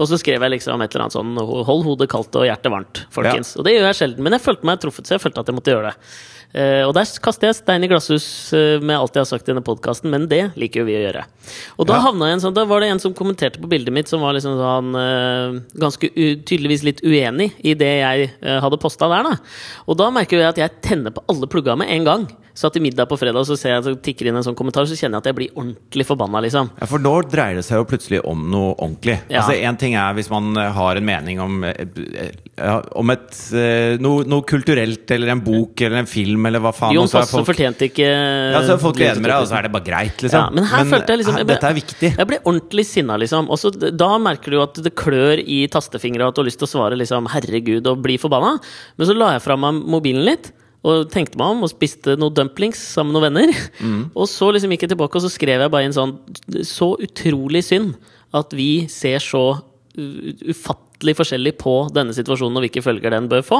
Og 0.00 0.08
så 0.08 0.17
skrev 0.20 0.40
jeg 0.44 0.55
liksom 0.55 0.81
et 0.81 0.94
eller 0.94 1.06
annet 1.06 1.17
sånn 1.17 1.32
Hold 1.69 1.82
hodet 1.84 2.08
kaldt 2.12 2.37
og 2.38 2.46
hjertet 2.46 2.72
varmt, 2.72 3.02
folkens. 3.12 3.52
Og 3.58 3.67
det 3.67 3.75
gjør 3.75 3.88
jeg 3.90 3.99
sjelden. 3.99 4.25
Men 4.25 4.37
jeg 4.37 4.44
følte 4.46 4.69
meg 4.69 4.81
truffet, 4.81 5.08
så 5.08 5.17
jeg 5.17 5.25
følte 5.25 5.43
at 5.43 5.50
jeg 5.50 5.56
måtte 5.58 5.75
gjøre 5.75 5.90
det. 5.90 6.12
Eh, 6.50 6.82
og 6.82 6.94
der 6.97 7.06
kaster 7.23 7.47
jeg 7.47 7.58
stein 7.61 7.85
i 7.87 7.88
glasshus 7.91 8.25
eh, 8.58 8.82
med 8.82 8.97
alt 8.97 9.14
jeg 9.14 9.23
har 9.23 9.29
sagt 9.29 9.47
i 9.47 9.52
denne 9.52 9.62
podkasten, 9.62 10.11
men 10.11 10.26
det 10.31 10.43
liker 10.58 10.82
jo 10.82 10.88
vi 10.88 10.97
å 10.99 11.05
gjøre. 11.05 11.23
Og 11.79 11.87
da 11.87 12.00
Ja. 12.00 12.11
jeg 12.11 12.32
en 12.35 12.43
sånn 12.43 12.55
Da 12.55 12.64
var 12.67 12.81
det 12.81 12.91
en 12.91 12.99
som 12.99 13.14
kommenterte 13.14 13.61
på 13.62 13.70
bildet 13.70 13.94
mitt, 13.94 14.08
som 14.08 14.20
var 14.20 14.35
liksom 14.35 14.58
sånn 14.58 14.91
eh, 14.99 15.61
ganske 15.79 16.11
tydeligvis 16.44 16.82
litt 16.82 17.00
uenig 17.06 17.52
i 17.62 17.75
det 17.75 17.93
jeg 18.00 18.31
hadde 18.43 18.81
posta 18.82 19.08
der, 19.08 19.31
da. 19.31 19.37
Og 19.87 19.97
da 19.97 20.11
merker 20.11 20.38
jeg 20.38 20.49
at 20.49 20.58
jeg 20.58 20.82
tenner 20.82 21.14
på 21.14 21.23
alle 21.29 21.47
plugga 21.47 21.76
med 21.79 21.88
en 21.88 22.05
gang. 22.05 22.26
Satt 22.61 22.77
i 22.77 22.81
middag 22.85 23.09
på 23.09 23.17
fredag, 23.17 23.47
så 23.49 23.57
ser 23.57 23.73
jeg 23.73 23.85
så 23.87 23.93
tikker 24.05 24.29
inn 24.29 24.37
en 24.37 24.45
sånn 24.45 24.57
kommentar, 24.59 24.85
så 24.85 24.97
kjenner 24.99 25.17
jeg 25.17 25.23
at 25.25 25.29
jeg 25.31 25.37
blir 25.39 25.55
ordentlig 25.57 26.05
forbanna, 26.05 26.43
liksom. 26.45 26.69
Ja, 26.77 26.89
For 26.91 27.01
nå 27.01 27.12
dreier 27.33 27.57
det 27.57 27.65
seg 27.65 27.81
jo 27.81 27.87
plutselig 27.89 28.21
om 28.29 28.43
noe 28.53 28.75
ordentlig. 28.75 29.15
Ja. 29.33 29.41
Altså 29.41 29.57
Én 29.57 29.79
ting 29.81 29.95
er 29.97 30.12
hvis 30.19 30.29
man 30.33 30.51
eh, 30.61 30.69
har 30.77 31.01
en 31.01 31.07
mening 31.09 31.41
om, 31.41 31.57
eh, 31.65 31.79
eh, 32.21 32.35
ja, 32.59 32.75
om 33.01 33.15
et, 33.15 33.33
noe, 34.05 34.27
noe 34.29 34.45
kulturelt, 34.45 35.09
eller 35.17 35.33
en 35.33 35.41
bok 35.47 35.81
eller 35.87 36.03
en 36.03 36.11
film, 36.11 36.51
eller 36.51 36.61
hva 36.61 36.75
faen. 36.77 36.93
Jon 36.99 37.09
så 37.09 37.23
Fosse 37.25 37.47
fortjente 37.49 37.89
ikke 37.89 38.05
Ja, 38.11 38.61
så 38.69 38.77
folk 38.83 39.01
gleder 39.01 39.23
med 39.23 39.31
deg, 39.33 39.41
og 39.41 39.49
så 39.49 39.56
er 39.56 39.69
det 39.69 39.73
bare 39.79 39.89
greit, 39.89 40.21
liksom. 40.27 40.37
Ja, 40.37 40.53
men 40.53 40.69
her 40.69 40.85
følte 40.93 41.15
jeg 41.17 41.23
liksom 41.25 41.41
jeg 41.41 41.49
ble- 41.49 41.56
Dette 41.56 41.73
er 41.73 41.81
viktig. 41.81 42.13
Jeg 42.19 42.31
ble 42.35 42.43
ordentlig 42.45 42.87
sinna, 42.91 43.17
liksom. 43.25 43.49
Og 43.49 43.61
så 43.63 43.73
da 43.73 44.13
merker 44.21 44.53
du 44.53 44.61
jo 44.61 44.65
at 44.69 44.85
det 44.85 44.95
klør 44.99 45.41
i 45.41 45.63
tastefingra, 45.73 46.29
at 46.29 46.37
du 46.37 46.45
har 46.45 46.51
lyst 46.53 46.61
til 46.61 46.69
å 46.69 46.75
svare 46.77 47.01
liksom 47.01 47.29
'herregud' 47.33 47.89
og 47.89 48.03
bli 48.05 48.19
forbanna. 48.21 48.59
Men 48.99 49.06
så 49.09 49.17
la 49.17 49.33
jeg 49.39 49.47
fra 49.49 49.56
meg 49.56 49.81
mobilen 49.81 50.25
litt. 50.29 50.53
Og 50.81 51.11
tenkte 51.12 51.37
meg 51.41 51.53
om 51.53 51.67
og 51.67 51.73
spiste 51.73 52.15
noen 52.17 52.37
dumplings 52.37 52.81
sammen 52.94 53.12
med 53.12 53.21
noen 53.21 53.27
venner. 53.29 53.65
Mm. 53.85 54.05
Og 54.19 54.29
så 54.31 54.49
liksom 54.55 54.73
gikk 54.73 54.87
jeg 54.87 54.94
tilbake 54.94 55.19
og 55.19 55.25
så 55.27 55.32
skrev 55.32 55.61
jeg 55.65 55.73
bare 55.73 55.88
inn 55.88 55.97
sånn 55.97 56.15
Så 56.65 56.94
utrolig 57.05 57.61
synd 57.67 57.99
at 58.37 58.55
vi 58.56 58.87
ser 58.88 59.21
så 59.21 59.43
ufattelig 59.91 61.17
forskjellig 61.19 61.53
på 61.59 61.73
denne 61.93 62.15
situasjonen 62.15 62.61
og 62.61 62.65
hvilke 62.65 62.82
følger 62.85 63.12
den 63.12 63.27
bør 63.31 63.43
få. 63.44 63.59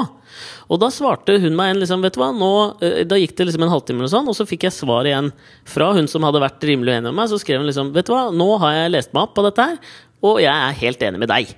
Og 0.71 0.79
da 0.81 0.87
svarte 0.93 1.35
hun 1.43 1.57
meg 1.57 1.73
en 1.73 1.81
liksom, 1.81 2.03
vet 2.05 2.15
du 2.15 2.21
hva, 2.21 2.29
nå, 2.35 2.51
eh, 2.85 3.01
Da 3.09 3.19
gikk 3.19 3.35
det 3.37 3.49
liksom 3.49 3.65
en 3.65 3.73
halvtime, 3.73 3.99
eller 3.99 4.13
sånn, 4.13 4.29
og 4.31 4.37
så 4.37 4.47
fikk 4.47 4.65
jeg 4.69 4.77
svar 4.77 5.09
igjen 5.09 5.33
fra 5.67 5.91
hun 5.97 6.07
som 6.11 6.23
hadde 6.23 6.41
vært 6.43 6.63
rimelig 6.69 6.95
uenig 6.95 7.09
med 7.09 7.19
meg. 7.19 7.31
Så 7.31 7.41
skrev 7.41 7.61
hun 7.61 7.67
liksom 7.69 7.91
Vet 7.97 8.07
du 8.07 8.15
hva, 8.15 8.29
nå 8.31 8.47
har 8.63 8.77
jeg 8.77 8.95
lest 8.95 9.13
meg 9.13 9.27
opp 9.27 9.35
på 9.37 9.45
dette 9.49 9.67
her, 9.71 9.93
og 10.23 10.39
jeg 10.41 10.53
er 10.53 10.81
helt 10.85 11.05
enig 11.09 11.21
med 11.21 11.33
deg. 11.33 11.51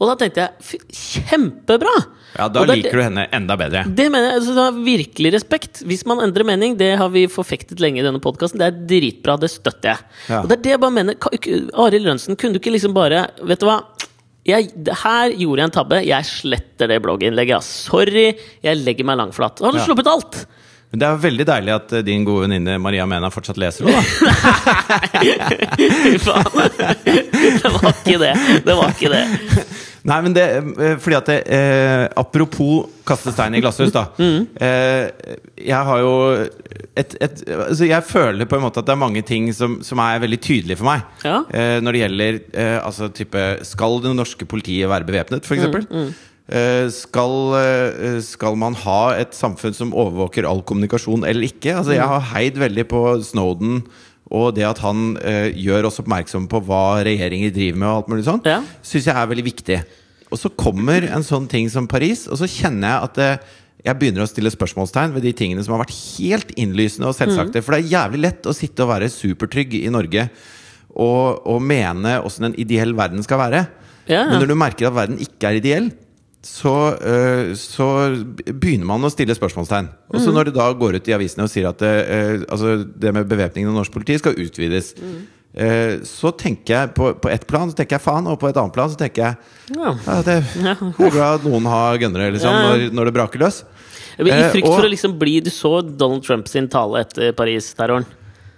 Og 0.00 0.08
da 0.10 0.16
tenkte 0.18 0.48
jeg 0.48 0.80
kjempebra! 1.04 1.94
Ja, 2.36 2.48
Da 2.48 2.60
Og 2.60 2.66
det 2.66 2.74
er 2.74 2.80
liker 2.82 2.98
du 2.98 3.02
henne 3.04 3.24
enda 3.32 3.56
bedre. 3.56 3.84
det 3.86 4.06
mener 4.10 4.32
jeg, 4.32 4.40
altså, 4.42 4.64
virkelig 4.84 5.32
respekt. 5.36 5.82
Hvis 5.86 6.04
man 6.06 6.18
endrer 6.24 6.44
mening, 6.44 6.76
det 6.76 6.96
har 6.98 7.08
vi 7.14 7.26
forfektet 7.30 7.78
lenge 7.80 8.00
i 8.00 8.06
denne 8.06 8.18
podkasten. 8.20 8.58
Det 8.58 8.66
er 8.66 8.80
dritbra, 8.90 9.36
det 9.38 9.50
støtter 9.52 9.92
jeg. 9.92 9.98
Ja. 10.28 10.40
Og 10.42 10.48
det 10.50 10.58
er 10.58 10.62
det 10.62 10.72
jeg 10.74 10.80
bare 10.82 10.96
mener. 10.96 11.14
Arild 11.84 12.06
Rønsen, 12.10 12.36
kunne 12.36 12.52
du 12.56 12.58
ikke 12.58 12.72
liksom 12.74 12.94
bare 12.96 13.28
Vet 13.42 13.60
du 13.62 13.66
hva? 13.70 13.80
Jeg, 14.44 14.66
her 15.04 15.30
gjorde 15.40 15.62
jeg 15.62 15.64
en 15.70 15.76
tabbe. 15.78 16.02
Jeg 16.04 16.26
sletter 16.28 16.90
det 16.90 16.98
blogginnlegget. 17.00 17.62
Sorry, 17.64 18.26
jeg 18.66 18.76
legger 18.82 19.06
meg 19.08 19.16
langflat. 19.22 19.62
Har 19.64 19.72
du 19.72 19.78
Ja. 19.78 19.84
sluppet 19.86 20.06
alt! 20.10 20.46
Men 20.92 21.00
det 21.00 21.06
er 21.08 21.16
veldig 21.18 21.44
deilig 21.48 21.72
at 21.74 21.92
eh, 21.96 22.02
din 22.06 22.22
gode 22.24 22.44
venninne 22.44 22.76
Maria 22.78 23.02
Mena 23.08 23.26
fortsatt 23.32 23.56
leser 23.58 23.88
henne, 23.88 23.98
da. 23.98 25.14
Fy 26.04 26.18
faen. 26.22 26.44
Det 27.64 27.72
var 27.72 27.88
ikke 27.90 28.18
det. 28.22 28.34
Det 28.66 28.76
var 28.78 28.92
ikke 28.94 29.10
det. 29.10 29.24
Nei, 30.04 30.18
men 30.20 30.34
det 30.36 30.42
eh, 30.44 30.96
Fordi 31.00 31.16
at 31.16 31.28
det, 31.30 31.36
eh, 31.48 32.02
Apropos 32.20 32.90
kaste 33.08 33.32
stein 33.32 33.54
i 33.56 33.62
glasshus, 33.64 33.92
da. 33.94 34.02
Mm. 34.20 34.44
Eh, 34.60 35.36
jeg 35.64 35.88
har 35.88 36.02
jo 36.02 36.12
et, 36.94 37.16
et 37.24 37.40
altså 37.48 37.88
Jeg 37.88 38.04
føler 38.08 38.48
på 38.50 38.58
en 38.58 38.66
måte 38.66 38.82
at 38.82 38.86
det 38.90 38.92
er 38.94 39.00
mange 39.00 39.22
ting 39.26 39.48
som, 39.56 39.78
som 39.86 40.02
er 40.04 40.20
veldig 40.22 40.40
tydelige 40.44 40.76
for 40.82 40.90
meg. 40.90 41.06
Ja. 41.24 41.40
Eh, 41.56 41.78
når 41.80 41.96
det 41.96 42.02
gjelder 42.04 42.38
eh, 42.52 42.76
altså 42.84 43.08
type 43.16 43.46
Skal 43.64 44.00
det 44.04 44.14
norske 44.18 44.44
politiet 44.48 44.88
være 44.92 45.08
bevæpnet, 45.08 45.48
Mm, 45.48 45.88
mm. 45.90 46.14
Eh, 46.44 46.90
skal, 46.92 47.54
skal 48.20 48.56
man 48.60 48.74
ha 48.82 49.14
et 49.16 49.32
samfunn 49.32 49.72
som 49.72 49.94
overvåker 49.96 50.44
all 50.44 50.60
kommunikasjon 50.68 51.24
eller 51.24 51.46
ikke? 51.48 51.72
Altså, 51.78 51.94
Mm. 51.94 51.96
jeg 51.96 52.08
har 52.10 52.26
heid 52.34 52.58
veldig 52.60 52.84
på 52.90 53.00
Snowden 53.24 53.78
og 54.34 54.54
det 54.56 54.64
at 54.66 54.80
han 54.82 55.12
eh, 55.22 55.52
gjør 55.54 55.86
oss 55.90 56.00
oppmerksom 56.02 56.48
på 56.50 56.60
hva 56.66 56.82
regjeringer 57.06 57.52
driver 57.54 57.78
med, 57.80 57.88
og 57.90 57.98
alt 58.02 58.10
mulig 58.14 58.24
sånt, 58.26 58.48
Ja. 58.50 58.60
syns 58.82 59.06
jeg 59.06 59.14
er 59.14 59.28
veldig 59.30 59.44
viktig. 59.46 59.78
Og 60.34 60.40
så 60.40 60.50
kommer 60.58 61.04
en 61.06 61.22
sånn 61.26 61.46
ting 61.50 61.68
som 61.70 61.86
Paris, 61.90 62.24
og 62.26 62.40
så 62.40 62.48
kjenner 62.50 62.88
jeg 62.90 63.08
at 63.08 63.20
det, 63.20 63.28
jeg 63.84 63.98
begynner 64.00 64.24
å 64.24 64.30
stille 64.30 64.50
spørsmålstegn 64.50 65.12
ved 65.14 65.22
de 65.28 65.32
tingene 65.36 65.62
som 65.62 65.74
har 65.76 65.84
vært 65.84 65.94
helt 66.16 66.50
innlysende 66.58 67.06
og 67.10 67.14
selvsagte. 67.18 67.60
For 67.62 67.76
det 67.76 67.82
er 67.84 67.92
jævlig 67.92 68.20
lett 68.24 68.46
å 68.48 68.54
sitte 68.56 68.82
og 68.86 68.90
være 68.94 69.10
supertrygg 69.12 69.74
i 69.82 69.90
Norge 69.92 70.24
og, 70.94 71.42
og 71.44 71.60
mene 71.62 72.16
åssen 72.24 72.48
en 72.48 72.56
ideell 72.60 72.94
verden 72.96 73.22
skal 73.26 73.42
være. 73.42 73.60
Ja. 74.08 74.24
Men 74.30 74.40
når 74.40 74.50
du 74.50 74.56
merker 74.58 74.88
at 74.88 74.96
verden 74.96 75.20
ikke 75.22 75.50
er 75.52 75.60
ideell, 75.60 75.90
så, 76.44 76.74
øh, 77.00 77.52
så 77.56 77.88
begynner 78.46 78.88
man 78.88 79.06
å 79.06 79.12
stille 79.12 79.36
spørsmålstegn. 79.36 79.88
Og 80.12 80.20
så 80.22 80.32
når 80.34 80.50
det 80.50 80.56
da 80.58 80.70
går 80.76 80.98
ut 80.98 81.08
i 81.08 81.14
avisene 81.16 81.46
og 81.46 81.52
sier 81.52 81.70
at 81.70 81.80
det, 81.82 81.94
øh, 82.04 82.44
altså 82.48 82.76
det 82.84 83.14
med 83.16 83.30
bevæpningen 83.30 83.72
av 83.72 83.80
norsk 83.80 83.94
politi 83.94 84.18
skal 84.20 84.36
utvides, 84.38 84.94
mm. 85.00 85.22
så 86.04 86.32
tenker 86.34 86.74
jeg 86.74 86.94
på, 86.96 87.12
på 87.22 87.30
ett 87.30 87.46
plan 87.46 87.70
så 87.70 87.78
tenker 87.78 87.94
jeg 87.94 88.02
faen, 88.02 88.26
og 88.26 88.40
på 88.42 88.48
et 88.50 88.56
annet 88.58 88.74
plan 88.74 88.90
så 88.90 88.98
tenker 88.98 89.22
jeg 89.22 89.76
Ja. 89.78 89.92
ja, 89.94 90.16
det, 90.26 90.40
er 90.66 91.20
at 91.28 91.46
noen 91.46 91.68
har 91.70 92.00
gønnere 92.02 92.34
liksom, 92.34 92.56
når, 92.66 92.88
når 92.92 93.08
det 93.10 93.14
braker 93.14 93.44
løs. 93.44 93.62
I 94.18 94.28
Eh, 94.30 94.50
frykt 94.52 94.68
for 94.70 94.86
å 94.86 94.90
liksom 94.90 95.16
bli 95.18 95.40
Du 95.42 95.50
så 95.50 95.80
Donald 95.82 96.22
Trump 96.26 96.50
sin 96.50 96.68
tale 96.70 97.02
etter 97.02 97.32
Paris-terroren. 97.34 98.06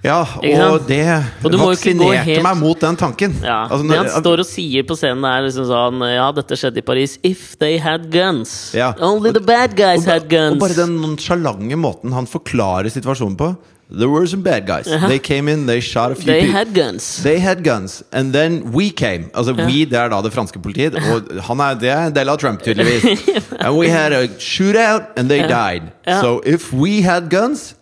Ja, 0.04 0.20
og 0.22 0.84
det 0.86 1.00
Og 1.44 1.52
vaksinerte 1.58 2.22
helt- 2.24 2.42
meg 2.42 2.56
mot 2.60 2.80
den 2.80 2.96
tanken. 2.96 3.32
Ja, 3.42 3.66
Altså, 3.66 3.88
det 3.88 3.96
han 3.96 4.08
står 4.22 4.38
og 4.44 4.46
sier 4.46 4.82
på 4.86 4.94
scenen, 4.96 5.24
er 5.24 5.42
liksom 5.48 5.66
sånn 5.66 6.04
Ja, 6.14 6.30
dette 6.32 6.54
skjedde 6.54 6.78
i 6.78 6.82
Paris. 6.82 7.18
If 7.24 7.56
they 7.58 7.78
had 7.78 8.10
guns. 8.12 8.72
Ja. 8.74 8.92
Only 9.00 9.32
the 9.32 9.40
bad 9.40 9.74
guys 9.76 10.06
og, 10.06 10.12
had 10.12 10.28
guns. 10.28 10.52
og 10.52 10.58
bare 10.60 10.74
den 10.86 11.16
sjalange 11.16 11.76
måten 11.76 12.12
han 12.12 12.26
forklarer 12.26 12.88
situasjonen 12.92 13.36
på. 13.36 13.56
There 13.88 14.08
were 14.10 14.26
some 14.26 14.42
bad 14.42 14.66
guys. 14.66 14.86
They 14.86 15.18
came 15.18 15.46
in, 15.48 15.66
they 15.66 15.80
shot 15.80 16.10
a 16.10 16.14
few 16.16 16.24
They 16.26 16.40
people. 16.40 16.52
had 16.58 16.74
guns. 16.74 17.22
They 17.22 17.38
had 17.38 17.62
guns, 17.62 18.02
and 18.12 18.32
then 18.32 18.72
we 18.74 18.90
came. 18.90 19.30
Altså 19.32 19.52
we, 19.54 19.84
det 19.84 19.92
er 19.94 20.08
da 20.08 20.20
det 20.22 20.32
franske 20.32 20.58
politiet. 20.58 20.94
Og 20.96 21.22
han 21.46 21.60
er, 21.60 21.74
det 21.74 21.88
er 21.90 22.06
en 22.06 22.12
del 22.16 22.28
av 22.28 22.38
Trump, 22.38 22.62
tydeligvis. 22.62 23.28
And 23.60 23.76
we 23.78 23.88
had 23.88 24.12
a 24.12 24.26
shootout, 24.40 25.02
and 25.16 25.28
they 25.28 25.38
died. 25.46 25.82
Ja. 26.06 26.20
So 26.20 26.40
if 26.44 26.72
we 26.72 27.00
had 27.02 27.30
guns, 27.30 27.74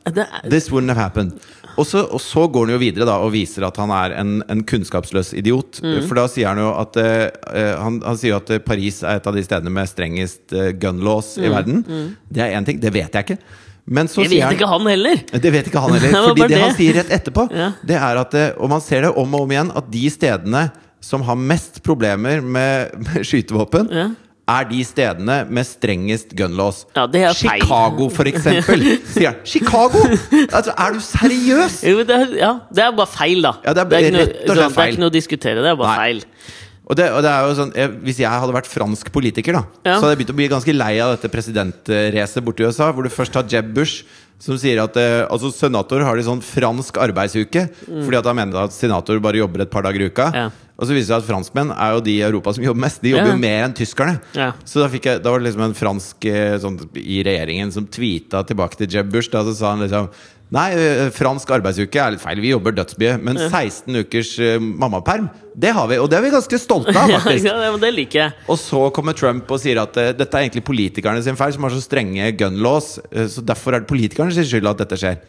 this 0.50 0.68
wouldn't 0.70 0.88
have 0.92 1.00
happened. 1.00 1.32
Og 1.76 1.86
så, 1.88 2.04
og 2.06 2.20
så 2.22 2.44
går 2.52 2.68
han 2.68 2.74
jo 2.76 2.80
videre 2.82 3.06
da 3.08 3.16
og 3.24 3.32
viser 3.34 3.66
at 3.66 3.78
han 3.80 3.90
er 3.94 4.14
en, 4.20 4.36
en 4.52 4.62
kunnskapsløs 4.68 5.32
idiot. 5.38 5.80
Mm. 5.82 6.00
For 6.06 6.20
da 6.20 6.26
sier 6.30 6.52
han 6.52 6.60
jo 6.62 6.70
at 6.78 6.98
eh, 7.02 7.26
eh, 7.50 7.74
han, 7.80 8.00
han 8.04 8.18
sier 8.20 8.38
at 8.38 8.52
eh, 8.54 8.62
Paris 8.62 9.02
er 9.02 9.18
et 9.18 9.26
av 9.30 9.34
de 9.34 9.42
stedene 9.46 9.72
med 9.74 9.90
strengest 9.90 10.54
eh, 10.54 10.70
gun 10.78 11.02
laws 11.04 11.34
i 11.40 11.50
verden. 11.50 11.82
Det 12.30 12.44
er 12.46 12.54
én 12.58 12.66
ting. 12.68 12.78
Det 12.82 12.92
vet 12.94 13.10
jeg 13.18 13.26
ikke. 13.28 13.38
Men 13.84 14.08
så 14.08 14.22
det 14.24 14.30
vet 14.32 14.46
han 14.46 14.54
ikke 14.56 14.68
han 14.70 14.86
heller! 14.88 15.18
det 15.44 15.50
vet 15.52 15.66
ikke 15.68 15.82
han 15.84 15.92
heller. 15.98 16.14
Fordi 16.30 16.40
det, 16.46 16.54
det 16.54 16.62
han 16.62 16.76
sier 16.78 16.96
rett 17.02 17.10
etterpå, 17.18 17.48
Ja. 17.64 17.66
det 17.84 17.98
er 18.00 18.20
at 18.22 18.36
eh, 18.40 18.50
Og 18.56 18.70
man 18.72 18.80
ser 18.84 19.04
det 19.04 19.10
om 19.12 19.34
og 19.36 19.44
om 19.44 19.52
igjen, 19.52 19.72
at 19.76 19.90
de 19.92 20.04
stedene 20.14 20.62
som 21.04 21.20
har 21.26 21.36
mest 21.36 21.82
problemer 21.84 22.40
med, 22.40 22.94
med 23.08 23.26
skytevåpen, 23.28 23.90
Ja. 23.92 24.06
Er 24.48 24.66
de 24.68 24.80
stedene 24.84 25.36
med 25.48 25.64
strengest 25.64 26.34
gun 26.36 26.52
laws. 26.58 26.82
Ja, 26.96 27.06
det 27.08 27.22
er 27.24 27.32
feil. 27.38 27.62
Chicago, 27.62 28.08
for 28.12 28.28
eksempel. 28.28 28.82
Sier 29.14 29.30
han. 29.30 29.38
Chicago! 29.48 30.02
Altså, 30.50 30.74
er 30.76 30.92
du 30.92 31.00
seriøs?! 31.00 31.78
Jo, 31.88 32.02
det 32.04 32.18
er, 32.18 32.34
ja, 32.42 32.50
det 32.74 32.84
er 32.84 32.92
bare 32.98 33.08
feil, 33.14 33.40
da. 33.46 33.54
Ja, 33.64 33.72
det 33.78 33.86
er 33.86 34.10
noe, 34.12 34.26
rett 34.26 34.36
og 34.44 34.58
slett 34.58 34.76
det 34.76 34.84
er 34.84 34.92
ikke 34.92 35.04
noe 35.06 35.12
å 35.12 35.16
diskutere, 35.16 35.64
det 35.64 35.72
er 35.72 35.80
bare 35.80 35.94
Nei. 35.94 36.04
feil. 36.04 36.52
Og 36.84 36.98
det, 37.00 37.06
og 37.16 37.22
det 37.24 37.30
er 37.32 37.46
jo 37.48 37.52
sånn 37.56 37.70
jeg, 37.72 37.92
Hvis 38.04 38.18
jeg 38.20 38.28
hadde 38.28 38.52
vært 38.52 38.66
fransk 38.68 39.08
politiker, 39.14 39.56
da 39.56 39.62
Ja. 39.88 39.94
så 39.96 40.02
hadde 40.04 40.10
jeg 40.12 40.18
begynt 40.20 40.34
å 40.34 40.36
bli 40.36 40.48
ganske 40.52 40.74
lei 40.76 40.90
av 41.00 41.14
dette 41.14 41.30
presidentracet 41.32 42.44
borti 42.44 42.66
USA, 42.68 42.90
hvor 42.92 43.06
du 43.06 43.08
først 43.08 43.34
har 43.40 43.48
Jeb 43.48 43.72
Bush. 43.76 44.04
Som 44.44 44.58
sier 44.60 44.76
at 44.82 44.96
eh, 45.00 45.22
altså 45.30 45.48
senator 45.54 46.02
har 46.04 46.18
de 46.18 46.24
sånn 46.26 46.42
fransk 46.44 46.98
arbeidsuke. 47.00 47.62
Fordi 47.86 48.18
at 48.18 48.26
han 48.28 48.36
mener 48.36 48.66
at 48.66 48.74
senator 48.76 49.16
bare 49.22 49.40
jobber 49.40 49.62
et 49.64 49.70
par 49.72 49.86
dager 49.86 50.04
i 50.04 50.08
uka. 50.10 50.26
Mm. 50.34 50.36
Ja. 50.42 50.50
Og 50.74 50.88
så 50.88 50.90
viser 50.96 51.06
det 51.06 51.10
seg 51.12 51.20
at 51.22 51.26
franskmenn 51.28 51.68
er 51.70 51.92
jo 51.94 52.00
de 52.02 52.16
i 52.18 52.22
Europa 52.26 52.50
som 52.56 52.64
jobber 52.66 52.82
mest. 52.82 52.98
De 53.04 53.12
jobber 53.12 53.30
jo 53.30 53.38
mer 53.38 53.60
enn 53.68 53.74
tyskerne. 53.78 54.16
Ja. 54.34 54.48
Så 54.66 54.80
da, 54.82 54.88
jeg, 54.90 55.20
da 55.22 55.30
var 55.30 55.38
det 55.38 55.46
liksom 55.46 55.62
en 55.68 55.76
fransk 55.78 56.24
eh, 56.26 56.56
sånn, 56.58 56.80
i 56.98 57.20
regjeringen 57.26 57.70
som 57.70 57.86
tweeta 57.86 58.40
tilbake 58.48 58.80
til 58.80 58.90
Jeb 58.90 59.12
Bush. 59.14 59.30
Da 59.30 59.44
så 59.46 59.54
sa 59.54 59.74
han 59.76 59.84
liksom 59.86 60.10
Nei, 60.54 60.66
eh, 60.76 61.08
fransk 61.14 61.48
arbeidsuke 61.56 61.98
er 61.98 62.12
litt 62.14 62.22
feil. 62.22 62.42
Vi 62.42 62.50
jobber 62.52 62.74
dødsmye. 62.76 63.14
Men 63.26 63.38
16 63.46 64.00
ukers 64.02 64.34
eh, 64.44 64.58
mammaperm, 64.60 65.30
det 65.54 65.70
har 65.78 65.86
vi. 65.90 65.96
Og 66.02 66.10
det 66.10 66.18
er 66.18 66.26
vi 66.26 66.34
ganske 66.34 66.58
stolte 66.62 66.92
av, 66.94 67.10
faktisk. 67.22 67.46
ja, 67.48 67.70
det 67.86 67.92
liker 67.94 68.20
jeg. 68.24 68.36
Og 68.50 68.58
så 68.60 68.82
kommer 68.94 69.14
Trump 69.18 69.50
og 69.54 69.62
sier 69.62 69.78
at 69.82 69.94
dette 70.18 70.28
er 70.30 70.44
egentlig 70.48 70.66
politikerne 70.66 71.22
sin 71.26 71.38
feil, 71.38 71.54
som 71.56 71.66
har 71.66 71.74
så 71.74 71.82
strenge 71.86 72.28
gun 72.38 72.58
laws. 72.66 72.96
så 73.30 73.42
derfor 73.46 73.74
er 73.78 73.82
det 73.86 73.90
politikernes 73.94 74.42
skyld 74.50 74.68
at 74.74 74.82
dette 74.84 74.98
skjer. 75.00 75.22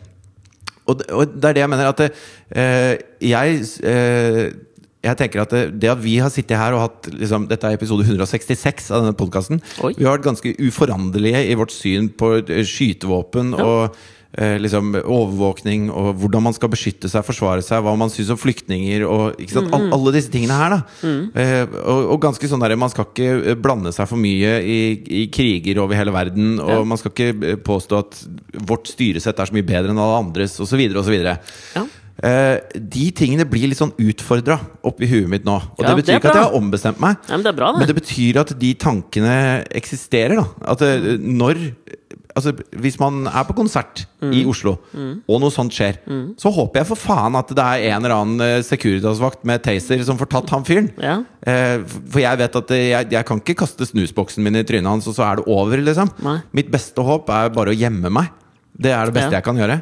Og, 0.89 0.99
det- 1.01 1.09
er 1.49 1.53
det 1.57 1.61
jeg 1.63 1.69
mener 1.73 1.89
at 1.89 2.05
jeg 3.25 3.63
jeg 5.05 5.19
tenker 5.21 5.43
at 5.45 5.53
det, 5.55 5.63
det 5.83 5.91
at 5.93 6.01
vi 6.03 6.17
har 6.23 6.33
sittet 6.33 6.57
her 6.59 6.73
og 6.75 6.83
hatt 6.87 7.09
liksom, 7.13 7.45
Dette 7.51 7.69
er 7.69 7.77
episode 7.77 8.03
166 8.07 8.89
av 8.91 9.03
denne 9.05 9.15
podkasten. 9.17 9.61
Vi 9.95 10.03
har 10.05 10.17
vært 10.17 10.27
ganske 10.31 10.55
uforanderlige 10.65 11.45
i 11.51 11.55
vårt 11.59 11.73
syn 11.75 12.09
på 12.17 12.35
skytevåpen 12.41 12.65
skytevåpen 12.75 13.53
og 13.61 13.95
eh, 14.37 14.55
liksom 14.59 14.93
overvåkning 14.99 15.87
og 15.93 16.15
hvordan 16.21 16.43
man 16.47 16.55
skal 16.55 16.69
beskytte 16.73 17.09
seg, 17.11 17.23
forsvare 17.27 17.63
seg, 17.65 17.83
hva 17.85 17.93
man 17.99 18.11
syns 18.13 18.31
om 18.33 18.39
flyktninger 18.39 19.05
og 19.07 19.39
ikke 19.41 19.55
sant? 19.57 19.71
All, 19.75 19.87
alle 19.95 20.13
disse 20.15 20.31
tingene 20.33 20.57
her. 20.59 20.75
da 20.75 21.11
eh, 21.41 21.75
og, 21.83 22.01
og 22.15 22.21
ganske 22.25 22.49
sånn 22.51 22.63
der 22.63 22.75
Man 22.79 22.91
skal 22.93 23.07
ikke 23.09 23.29
eh, 23.53 23.59
blande 23.59 23.93
seg 23.95 24.09
for 24.11 24.19
mye 24.21 24.57
i, 24.65 24.79
i 25.21 25.25
kriger 25.33 25.79
over 25.83 25.97
hele 25.99 26.13
verden. 26.15 26.55
Og 26.59 26.73
Ja. 26.75 26.81
man 26.87 26.99
skal 27.01 27.13
ikke 27.15 27.29
eh, 27.53 27.59
påstå 27.63 28.01
at 28.03 28.23
vårt 28.67 28.89
styresett 28.91 29.39
er 29.39 29.51
så 29.51 29.55
mye 29.55 29.67
bedre 29.67 29.93
enn 29.93 30.01
alle 30.01 30.19
andres, 30.25 30.57
osv. 30.63 30.81
osv. 30.99 31.15
Ja. 31.25 31.85
Eh, 32.23 32.57
de 32.79 33.09
tingene 33.11 33.43
blir 33.49 33.67
litt 33.67 33.77
sånn 33.81 33.91
utfordra 33.99 34.55
oppi 34.87 35.07
huet 35.11 35.27
mitt 35.27 35.43
nå. 35.43 35.57
Og 35.75 35.83
Ja, 35.83 35.89
det 35.91 35.97
betyr 36.03 36.13
det 36.13 36.21
ikke 36.21 36.29
at 36.31 36.35
jeg 36.39 36.47
har 36.47 36.55
ombestemt 36.55 36.99
meg. 37.03 37.17
Ja, 37.27 37.35
men 37.35 37.43
det 37.43 37.55
bra, 37.57 37.73
Men 37.75 37.87
det. 37.87 37.95
betyr 37.97 38.39
at 38.39 38.53
de 38.57 38.73
tankene 38.73 39.65
eksisterer, 39.75 40.35
da. 40.39 40.45
At 40.71 40.81
uh, 40.81 41.17
når 41.19 41.59
Altså, 42.35 42.51
hvis 42.83 42.97
man 42.99 43.27
er 43.31 43.45
på 43.47 43.53
konsert 43.55 44.01
Mm. 44.21 44.33
i 44.33 44.41
Oslo, 44.45 44.73
og 45.29 45.39
noe 45.39 45.51
sånt 45.53 45.71
skjer, 45.71 45.95
så 46.35 46.51
håper 46.51 46.81
jeg 46.81 46.87
for 46.89 46.95
faen 46.99 47.33
at 47.39 47.47
det 47.47 47.63
er 47.63 47.93
en 47.95 48.03
eller 48.03 48.11
annen 48.15 48.41
eh, 48.41 48.61
Securitas-vakt 48.61 49.45
med 49.45 49.61
taser 49.63 50.03
som 50.03 50.17
får 50.17 50.27
tatt 50.33 50.49
han 50.49 50.65
fyren. 50.65 50.89
Ja. 50.99 51.23
Eh, 51.47 51.79
for 51.85 52.19
jeg 52.19 52.37
vet 52.37 52.55
at 52.59 52.67
jeg, 52.75 53.07
jeg 53.11 53.25
kan 53.25 53.39
ikke 53.39 53.55
kaste 53.55 53.85
snusboksen 53.87 54.43
min 54.43 54.55
i 54.59 54.63
trynet 54.67 54.83
hans, 54.91 55.07
og 55.07 55.15
så 55.15 55.23
er 55.31 55.35
det 55.39 55.47
over, 55.47 55.77
liksom. 55.79 56.11
Nei. 56.27 56.41
Mitt 56.51 56.69
beste 56.73 56.99
håp 57.07 57.29
er 57.29 57.53
bare 57.55 57.71
å 57.71 57.77
gjemme 57.77 58.11
meg. 58.11 58.27
Det 58.75 58.91
er 58.91 59.05
det 59.05 59.13
beste 59.15 59.31
Ja. 59.31 59.37
jeg 59.39 59.43
kan 59.47 59.55
gjøre. 59.55 59.79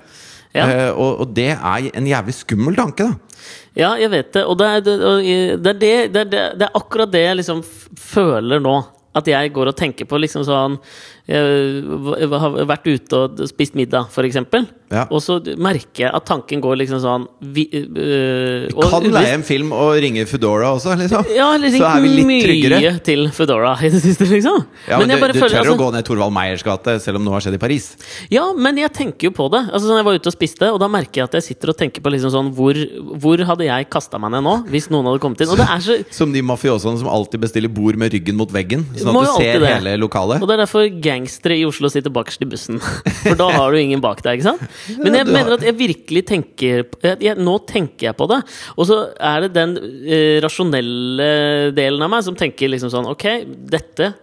Ja. 0.53 0.65
Eh, 0.69 0.89
og, 0.91 1.23
og 1.23 1.35
det 1.35 1.51
er 1.55 1.89
en 1.93 2.07
jævlig 2.07 2.35
skummel 2.37 2.77
tanke, 2.77 3.09
da. 3.09 3.33
Ja, 3.73 3.93
jeg 3.97 4.11
vet 4.13 4.33
det. 4.35 4.43
Og 4.45 4.57
det 4.59 4.67
er 4.69 4.83
det, 4.85 4.97
og 5.01 5.23
det, 5.23 5.71
er 5.71 5.79
det, 5.81 5.93
det, 6.13 6.21
er 6.21 6.29
det, 6.29 6.43
det 6.61 6.67
er 6.67 6.77
akkurat 6.77 7.11
det 7.13 7.23
jeg 7.25 7.39
liksom 7.41 7.63
føler 7.99 8.61
nå. 8.61 8.75
At 9.17 9.27
jeg 9.29 9.51
går 9.53 9.69
og 9.69 9.77
tenker 9.77 10.09
på 10.09 10.17
liksom 10.21 10.45
sånn 10.45 10.79
Jeg 11.23 12.27
har 12.27 12.55
vært 12.67 12.87
ute 12.89 13.15
og 13.15 13.43
spist 13.47 13.77
middag, 13.79 14.09
eksempel. 14.27 14.65
Ja. 14.93 15.05
Og 15.09 15.21
så 15.23 15.39
merker 15.57 16.03
jeg 16.05 16.11
at 16.13 16.25
tanken 16.27 16.61
går 16.61 16.75
liksom 16.83 16.99
sånn 17.01 17.23
vi, 17.41 17.63
øh, 17.73 18.67
Vi 18.67 18.73
og- 18.75 18.89
kan 18.91 19.07
leie 19.09 19.33
en 19.33 19.43
film 19.43 19.71
og 19.73 19.95
ringe 20.03 20.25
Foodora 20.27 20.73
også, 20.75 20.93
liksom. 20.99 21.25
Ja, 21.33 21.53
eller 21.55 21.69
så 21.69 21.97
er 21.97 22.01
vi 22.01 22.09
litt 22.09 22.27
mye 22.27 22.43
tryggere. 22.43 23.03
til 23.03 23.29
Foodora 23.29 23.73
i 23.81 23.89
det 23.89 24.01
siste, 24.03 24.27
liksom. 24.29 24.65
Ja, 24.87 24.99
men, 24.99 25.09
jeg 25.09 25.19
du, 25.19 25.27
du 25.33 25.39
føler, 25.39 25.49
tør 25.49 25.63
altså- 25.63 25.77
å 25.77 25.79
gå 25.79 25.93
ned 25.93 26.05
Torvald 26.05 26.33
Meyers 26.33 26.63
gate, 26.63 26.99
selv 27.01 27.15
om 27.15 27.23
noe 27.25 27.33
har 27.33 27.41
skjedd 27.41 27.55
i 27.55 27.57
Paris. 27.57 27.95
Ja, 28.29 28.53
men 28.53 28.77
jeg 28.77 28.93
tenker 28.93 29.23
jo 29.23 29.31
på 29.31 29.49
det. 29.49 29.71
Altså, 29.71 29.87
sånn, 29.87 29.97
jeg 29.97 30.05
var 30.05 30.13
ute 30.13 30.27
og 30.27 30.33
spiste, 30.33 30.71
og 30.73 30.79
da 30.79 30.87
merker 30.87 31.13
jeg 31.13 31.23
at 31.23 31.31
jeg 31.39 31.43
sitter 31.55 31.69
og 31.69 31.77
tenker 31.77 32.01
på 32.01 32.11
liksom 32.11 32.31
sånn 32.31 32.53
Hvor, 32.53 32.73
hvor 33.17 33.37
hadde 33.43 33.65
jeg 33.65 33.89
kasta 33.89 34.19
meg 34.19 34.31
ned 34.31 34.43
nå, 34.43 34.67
hvis 34.69 34.89
noen 34.91 35.05
hadde 35.05 35.19
kommet 35.19 35.41
inn? 35.41 35.49
Og 35.49 35.57
det 35.57 35.65
er 35.67 35.79
så 35.79 36.05
Som 36.11 36.31
de 36.33 36.41
mafiosoene 36.41 36.99
som 36.99 37.07
alltid 37.07 37.39
bestiller 37.41 37.69
bord 37.73 37.95
med 37.97 38.11
ryggen 38.11 38.35
mot 38.35 38.51
veggen. 38.51 38.85
Sånn 38.93 39.15
at 39.15 39.25
du 39.25 39.41
ser 39.41 39.65
hele 39.65 39.97
lokalet. 39.97 40.41
Og 40.41 40.47
det 40.47 40.59
er 40.59 40.65
derfor 40.65 40.85
gangstere 41.13 41.55
i 41.61 41.65
Oslo 41.67 41.89
sitter 41.93 42.13
bakerst 42.13 42.43
i 42.43 42.49
bussen. 42.49 42.81
For 43.23 43.37
da 43.39 43.47
har 43.55 43.71
du 43.73 43.79
ingen 43.79 44.03
bak 44.03 44.23
deg, 44.25 44.41
ikke 44.41 44.49
sant? 44.51 44.99
Men 44.99 45.19
jeg 45.21 45.29
mener 45.29 45.55
at 45.55 45.65
jeg 45.65 45.77
virkelig 45.79 46.25
tenker 46.29 46.83
jeg, 46.83 47.17
jeg, 47.23 47.37
Nå 47.39 47.55
tenker 47.69 48.09
jeg 48.09 48.17
på 48.19 48.27
det. 48.31 48.41
Og 48.75 48.89
så 48.89 48.99
er 49.21 49.45
det 49.45 49.53
den 49.55 49.77
eh, 50.03 50.41
rasjonelle 50.43 51.29
delen 51.77 52.03
av 52.03 52.11
meg 52.13 52.25
som 52.25 52.37
tenker 52.37 52.71
liksom 52.73 52.91
sånn 52.93 53.07
Ok, 53.13 53.27
dette 53.47 54.13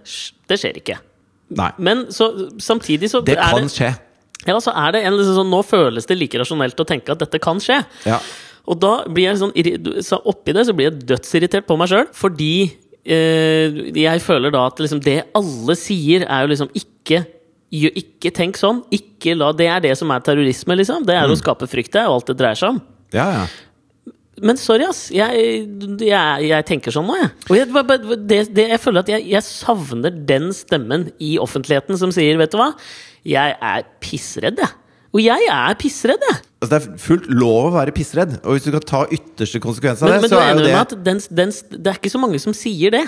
det 0.51 0.59
skjer 0.59 0.79
ikke. 0.81 0.99
Nei. 1.59 1.71
Men 1.83 2.05
så, 2.15 2.31
samtidig 2.63 3.11
så 3.11 3.23
Det 3.27 3.37
kan 3.39 3.67
det, 3.67 3.73
skje. 3.75 3.91
ja, 4.47 4.59
så 4.63 4.75
er 4.75 4.95
det 4.95 5.03
en 5.07 5.17
liksom 5.19 5.41
sånn 5.41 5.51
Nå 5.51 5.65
føles 5.67 6.07
det 6.07 6.19
like 6.19 6.39
rasjonelt 6.39 6.79
å 6.79 6.87
tenke 6.87 7.15
at 7.15 7.23
dette 7.23 7.41
kan 7.43 7.63
skje. 7.63 7.81
Ja. 8.07 8.21
Og 8.71 8.79
da 8.83 8.93
blir 9.09 9.31
jeg 9.31 9.41
sånn 9.41 9.55
så 10.07 10.21
Oppi 10.31 10.55
det 10.55 10.67
så 10.69 10.77
blir 10.77 10.91
jeg 10.91 11.03
dødsirritert 11.11 11.67
på 11.67 11.79
meg 11.81 11.91
sjøl, 11.91 12.07
fordi 12.15 12.53
jeg 13.05 14.21
føler 14.25 14.53
da 14.53 14.67
at 14.69 14.81
liksom 14.83 15.01
det 15.05 15.23
alle 15.39 15.77
sier, 15.79 16.27
er 16.29 16.45
jo 16.45 16.51
liksom 16.53 16.73
ikke 16.77 17.23
ikke 17.71 18.33
tenk 18.35 18.59
sånn. 18.59 18.83
Ikke 18.91 19.37
la, 19.39 19.53
det 19.55 19.69
er 19.71 19.83
det 19.85 19.93
som 19.99 20.11
er 20.11 20.23
terrorisme, 20.27 20.75
liksom. 20.79 21.05
Det 21.07 21.15
er 21.15 21.31
å 21.31 21.39
skape 21.39 21.69
frykt. 21.71 21.93
Det 21.95 22.03
er 22.03 22.09
jo 22.09 22.17
alt 22.19 22.31
det 22.33 22.39
dreier 22.41 22.59
seg 22.59 22.75
om. 22.75 22.81
Ja, 23.15 23.27
ja. 23.37 23.45
Men 24.41 24.59
sorry, 24.59 24.87
ass. 24.89 25.05
Jeg, 25.15 25.45
jeg, 26.01 26.49
jeg 26.49 26.67
tenker 26.69 26.95
sånn 26.95 27.07
nå, 27.07 27.17
jeg. 27.21 27.31
Og 27.51 27.59
jeg, 27.59 27.69
det, 28.27 28.41
det, 28.57 28.67
jeg 28.73 28.83
føler 28.83 29.05
at 29.05 29.13
jeg, 29.13 29.27
jeg 29.37 29.47
savner 29.47 30.15
den 30.33 30.51
stemmen 30.57 31.11
i 31.23 31.35
offentligheten 31.43 31.99
som 32.01 32.15
sier, 32.15 32.41
vet 32.41 32.55
du 32.55 32.59
hva, 32.61 32.73
jeg 33.29 33.55
er 33.55 33.85
pissredd, 34.03 34.63
jeg. 34.63 34.79
Og 35.11 35.23
jeg 35.23 35.51
er 35.53 35.77
pissredd, 35.79 36.25
jeg. 36.31 36.41
Altså, 36.61 36.75
det 36.75 36.79
er 36.79 37.01
fullt 37.01 37.27
lov 37.33 37.71
å 37.71 37.73
være 37.79 37.93
pissredd. 37.97 38.35
Og 38.45 38.57
hvis 38.59 38.67
du 38.69 38.75
kan 38.75 38.85
ta 38.85 38.99
ytterste 39.09 39.63
konsekvens 39.65 40.03
av 40.05 40.11
Men, 40.11 40.19
det, 40.21 40.29
men 40.29 40.33
så 40.35 40.41
er 40.45 40.51
jo 40.53 40.65
det 40.67 40.75
at 40.77 40.95
den, 41.07 41.21
den, 41.33 41.53
det 41.73 41.93
er 41.95 41.97
ikke 41.97 42.13
så 42.13 42.21
mange 42.21 42.41
som 42.43 42.53
sier 42.57 42.93
det? 42.93 43.07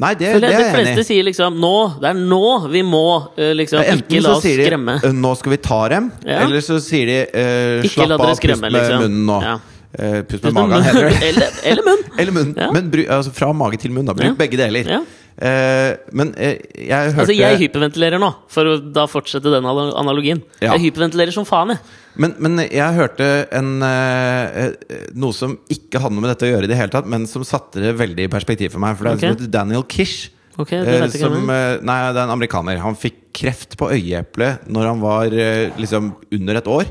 Nei, 0.00 0.14
det, 0.14 0.30
det, 0.32 0.40
det 0.42 0.50
er 0.50 0.62
jeg 0.64 0.86
enig 0.86 1.02
i. 1.02 1.04
sier 1.04 1.24
liksom 1.26 1.56
Nå! 1.60 1.72
Det 2.00 2.08
er 2.12 2.18
nå 2.18 2.42
vi 2.72 2.80
må 2.86 3.02
eh, 3.34 3.50
liksom 3.58 3.82
Ja, 3.84 3.96
Ikke 3.98 4.22
la 4.24 4.34
oss 4.36 4.46
de 4.46 4.54
skremme. 4.56 4.94
«Øh, 5.04 5.12
'nå 5.12 5.32
skal 5.38 5.54
vi 5.54 5.58
ta 5.66 5.80
dem', 5.92 6.10
Ja. 6.24 6.38
eller 6.46 6.62
så 6.64 6.78
sier 6.82 7.10
de 7.10 7.18
uh, 7.26 7.88
'slapp 7.90 8.14
av, 8.16 8.24
pust 8.30 8.46
med 8.62 8.72
liksom. 8.72 9.04
munnen 9.04 9.26
nå'. 9.28 9.40
Ja. 9.44 9.56
Eh, 9.98 10.20
pust 10.22 10.44
med 10.46 10.54
magen, 10.54 10.84
heter 10.86 11.08
det. 11.08 11.16
eller, 11.32 11.56
eller 11.66 11.82
munn! 11.86 12.04
Eller 12.22 12.34
munn. 12.36 12.52
Ja. 12.54 12.68
Men 12.74 12.90
bry, 12.92 13.08
altså 13.10 13.32
fra 13.34 13.48
mage 13.56 13.80
til 13.82 13.90
munn. 13.94 14.06
Da. 14.06 14.14
Bruk 14.14 14.28
Ja. 14.28 14.36
begge 14.38 14.60
deler. 14.60 14.86
Ja. 14.86 15.00
Uh, 15.40 15.96
men 16.12 16.34
uh, 16.36 16.50
jeg 16.76 17.14
hørte 17.14 17.22
Altså, 17.24 17.32
jeg 17.34 17.58
hyperventilerer 17.62 18.20
nå, 18.20 18.28
for 18.52 18.68
å 18.68 18.74
da 18.92 19.06
fortsette 19.08 19.50
den 19.50 19.64
analogien. 19.66 20.42
Jeg 20.60 20.82
hyperventilerer 20.84 21.32
som 21.34 21.46
faen, 21.48 21.72
jeg. 21.74 21.80
men, 22.20 22.34
men 22.44 22.60
jeg 22.66 22.98
hørte 22.98 23.28
en, 23.56 23.70
noe 25.16 25.32
som 25.34 25.56
ikke 25.72 26.02
hadde 26.02 26.18
noe 26.18 26.26
med 26.26 26.34
dette 26.34 26.44
å 26.44 26.52
gjøre 26.52 26.68
i 26.68 26.70
det 26.70 26.76
hele 26.76 26.92
tatt, 26.92 27.08
men 27.08 27.24
som 27.30 27.46
satte 27.48 27.80
det 27.80 27.94
veldig 27.96 28.28
i 28.28 28.30
perspektiv 28.30 28.76
for 28.76 28.84
meg. 28.84 28.98
For 28.98 29.08
det 29.08 29.10
er 29.10 29.16
en 29.16 29.18
Ok. 29.18 29.24
som 29.24 29.38
heter 29.38 29.54
Daniel 29.56 29.86
Kish. 29.88 30.28
Okay, 30.60 30.84
som, 31.16 31.38
nei, 31.48 31.98
det 32.12 32.20
er 32.20 32.26
en 32.26 32.34
amerikaner. 32.36 32.82
Han 32.84 32.98
fikk 32.98 33.30
kreft 33.40 33.78
på 33.80 33.88
øyeeplet 33.94 34.68
når 34.68 34.90
han 34.90 35.00
var 35.00 35.32
liksom 35.80 36.12
under 36.36 36.60
et 36.60 36.68
år. 36.68 36.90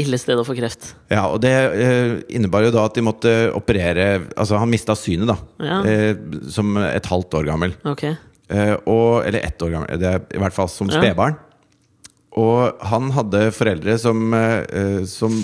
Ille 0.00 0.16
sted 0.20 0.38
å 0.40 0.44
få 0.46 0.54
kreft. 0.56 0.94
Ja, 1.12 1.26
og 1.28 1.42
det 1.44 1.52
eh, 1.52 2.14
innebar 2.32 2.64
jo 2.64 2.72
da 2.72 2.86
at 2.88 2.96
de 2.96 3.04
måtte 3.04 3.32
operere 3.52 4.22
Altså, 4.32 4.56
han 4.56 4.70
mista 4.72 4.96
synet, 4.96 5.28
da. 5.28 5.36
Ja. 5.60 5.80
Eh, 5.84 6.12
som 6.52 6.76
et 6.80 7.08
halvt 7.10 7.36
år 7.40 7.48
gammel. 7.50 7.74
Okay. 7.92 8.16
Eh, 8.52 8.74
og, 8.86 9.22
eller 9.26 9.44
ett 9.44 9.62
år 9.64 9.74
gammel, 9.76 10.00
det 10.00 10.14
i 10.32 10.40
hvert 10.40 10.56
fall 10.56 10.70
som 10.72 10.88
Ja. 10.92 11.00
og 12.40 12.78
han 12.88 13.10
hadde 13.12 13.50
foreldre 13.52 13.98
som, 14.00 14.32
eh, 14.34 14.64
eh, 14.72 15.04
som 15.04 15.36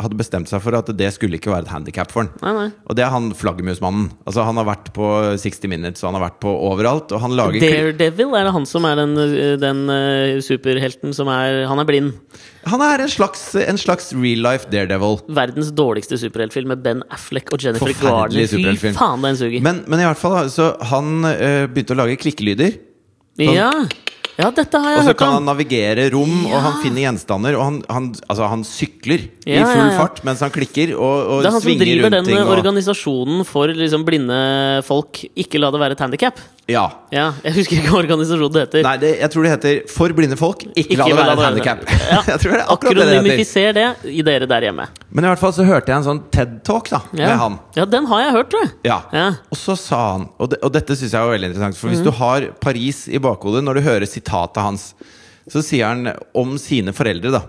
hadde 0.00 0.16
bestemt 0.18 0.50
seg 0.50 0.60
for 0.64 0.76
at 0.76 0.90
det 0.96 1.08
skulle 1.14 1.38
ikke 1.38 1.52
være 1.52 1.66
et 1.66 1.72
handikap 1.72 2.12
for 2.12 2.24
han. 2.24 2.30
Nei, 2.42 2.52
nei. 2.56 2.66
Og 2.88 2.96
det 2.98 3.04
er 3.06 3.12
han 3.12 3.30
flaggermusmannen. 3.36 4.10
Altså, 4.26 4.44
han 4.46 4.58
har 4.60 4.66
vært 4.68 4.90
på 4.96 5.08
60 5.40 5.70
Minutes, 5.72 6.02
og 6.02 6.10
han 6.10 6.18
har 6.18 6.26
vært 6.26 6.38
på 6.44 6.52
overalt. 6.68 7.12
Og 7.14 7.22
han 7.24 7.36
lager 7.38 7.62
Daredevil, 7.62 8.36
er 8.38 8.48
det 8.48 8.54
han 8.56 8.68
som 8.68 8.86
er 8.88 9.00
den, 9.00 9.16
den 9.62 9.82
uh, 9.88 10.38
superhelten 10.44 11.16
som 11.16 11.30
er 11.32 11.64
Han 11.70 11.82
er 11.82 11.88
blind. 11.88 12.12
Han 12.68 12.84
er 12.84 13.02
en 13.04 13.10
slags, 13.10 13.42
en 13.58 13.80
slags 13.80 14.12
real 14.14 14.44
life 14.44 14.70
daredevil. 14.72 15.20
Verdens 15.34 15.72
dårligste 15.74 16.18
superheltfilm 16.20 16.72
med 16.74 16.84
Ben 16.84 17.02
Affleck 17.10 17.52
og 17.54 17.64
Jennifer 17.64 17.94
Garner. 17.98 18.46
Fy 18.46 18.94
faen, 18.94 19.24
den 19.24 19.40
suger. 19.40 19.60
Men, 19.64 19.82
men 19.90 20.04
i 20.04 20.08
hvert 20.08 20.20
fall, 20.20 20.46
så 20.52 20.72
han 20.92 21.26
uh, 21.26 21.66
begynte 21.72 21.96
å 21.96 22.02
lage 22.04 22.20
klikkelyder. 22.22 22.80
ja. 23.42 23.70
Ja, 24.42 24.50
dette 24.54 24.80
har 24.82 24.98
Og 25.00 25.06
så 25.06 25.14
kan 25.18 25.36
han 25.36 25.46
navigere 25.46 26.08
rom, 26.14 26.34
og 26.48 26.56
han 26.66 26.80
finner 26.82 27.06
gjenstander. 27.06 27.56
Og 27.58 27.64
han, 27.68 27.78
han, 27.92 28.08
altså, 28.26 28.48
han 28.50 28.64
sykler 28.66 29.26
i 29.42 29.58
full 29.58 29.58
ja, 29.58 29.86
ja. 29.90 29.98
fart 29.98 30.20
mens 30.26 30.42
han 30.44 30.52
klikker 30.54 30.92
og, 30.94 31.02
og 31.02 31.40
Det 31.42 31.48
er 31.50 31.56
han 31.56 31.64
som 31.64 31.80
driver 31.80 32.14
den 32.14 32.28
ting. 32.28 32.40
Og, 32.40 32.52
organisasjonen 32.56 33.46
for 33.48 33.72
liksom 33.74 34.06
blinde 34.06 34.40
folk. 34.86 35.24
Ikke 35.38 35.62
la 35.62 35.72
det 35.74 35.82
være 35.82 35.98
et 35.98 36.04
handikap. 36.06 36.42
ja. 36.70 36.88
Ja, 37.12 37.26
jeg 37.44 37.58
husker 37.58 37.76
ikke 37.76 37.90
hva 37.92 37.98
organisasjonen 38.00 38.62
heter. 38.62 38.84
Nei, 38.86 38.94
det, 39.02 39.10
jeg 39.20 39.32
tror 39.34 39.44
det 39.44 39.50
heter 39.52 39.74
'For 39.92 40.14
blinde 40.16 40.36
folk'. 40.40 40.62
Ikke, 40.72 40.96
la 40.96 41.08
det 41.10 41.16
være 41.18 41.34
et 41.34 41.44
handikap. 41.44 41.82
Ja. 41.90 42.20
jeg 42.32 42.40
tror 42.40 42.54
det 42.54 42.60
er 42.60 42.70
akkurat 42.72 42.96
det 42.96 43.04
det 43.08 43.36
heter. 43.38 43.72
Det 43.76 44.12
i 44.12 44.22
dere 44.24 44.48
der 44.48 44.68
hjemme. 44.68 44.86
Men 45.10 45.26
i 45.26 45.28
hvert 45.28 45.42
fall 45.42 45.52
så 45.52 45.66
hørte 45.68 45.92
jeg 45.92 46.00
en 46.00 46.06
sånn 46.06 46.22
TED-talk 46.32 46.88
da 46.88 47.02
Ja. 47.12 47.26
med 47.26 47.36
han. 47.42 47.58
ja, 47.76 47.84
den 47.84 48.06
har 48.08 48.22
jeg 48.22 48.32
hørt, 48.38 48.56
jeg. 48.56 48.70
Ja. 48.88 48.98
Ja. 49.12 49.26
Og 49.52 49.60
så 49.60 49.76
sa 49.76 50.00
han, 50.12 50.28
og, 50.38 50.50
det, 50.54 50.62
og 50.62 50.72
dette 50.72 50.96
syns 50.96 51.12
jeg 51.12 51.20
var 51.20 51.34
veldig 51.34 51.50
interessant 51.52 51.76
For 51.76 51.92
hvis 51.92 52.00
mm. 52.00 52.08
du 52.08 52.12
har 52.16 52.48
Paris 52.62 53.04
i 53.08 53.20
bakhodet 53.22 53.62
når 53.64 53.78
du 53.78 53.84
hører 53.84 54.08
sitatet 54.32 54.62
hans, 54.64 54.94
så 55.50 55.62
sier 55.64 55.90
han 55.90 56.08
om 56.38 56.56
sine 56.58 56.94
foreldre, 56.94 57.32
da. 57.34 57.42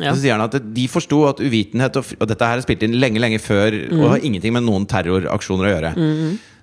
Ja. 0.00 0.12
Så 0.12 0.20
sier 0.20 0.34
han 0.34 0.44
at 0.44 0.56
de 0.74 0.88
forsto 0.90 1.22
at 1.28 1.40
uvitenhet 1.40 1.96
og, 1.96 2.10
og 2.18 2.28
dette 2.28 2.44
her 2.44 2.58
er 2.58 2.64
spilt 2.64 2.82
inn 2.84 2.98
lenge, 2.98 3.20
lenge 3.22 3.38
før 3.40 3.72
mm. 3.72 4.00
og 4.00 4.10
har 4.16 4.24
ingenting 4.26 4.52
med 4.56 4.66
noen 4.66 4.86
terroraksjoner 4.90 5.68
å 5.68 5.72
gjøre. 5.72 5.92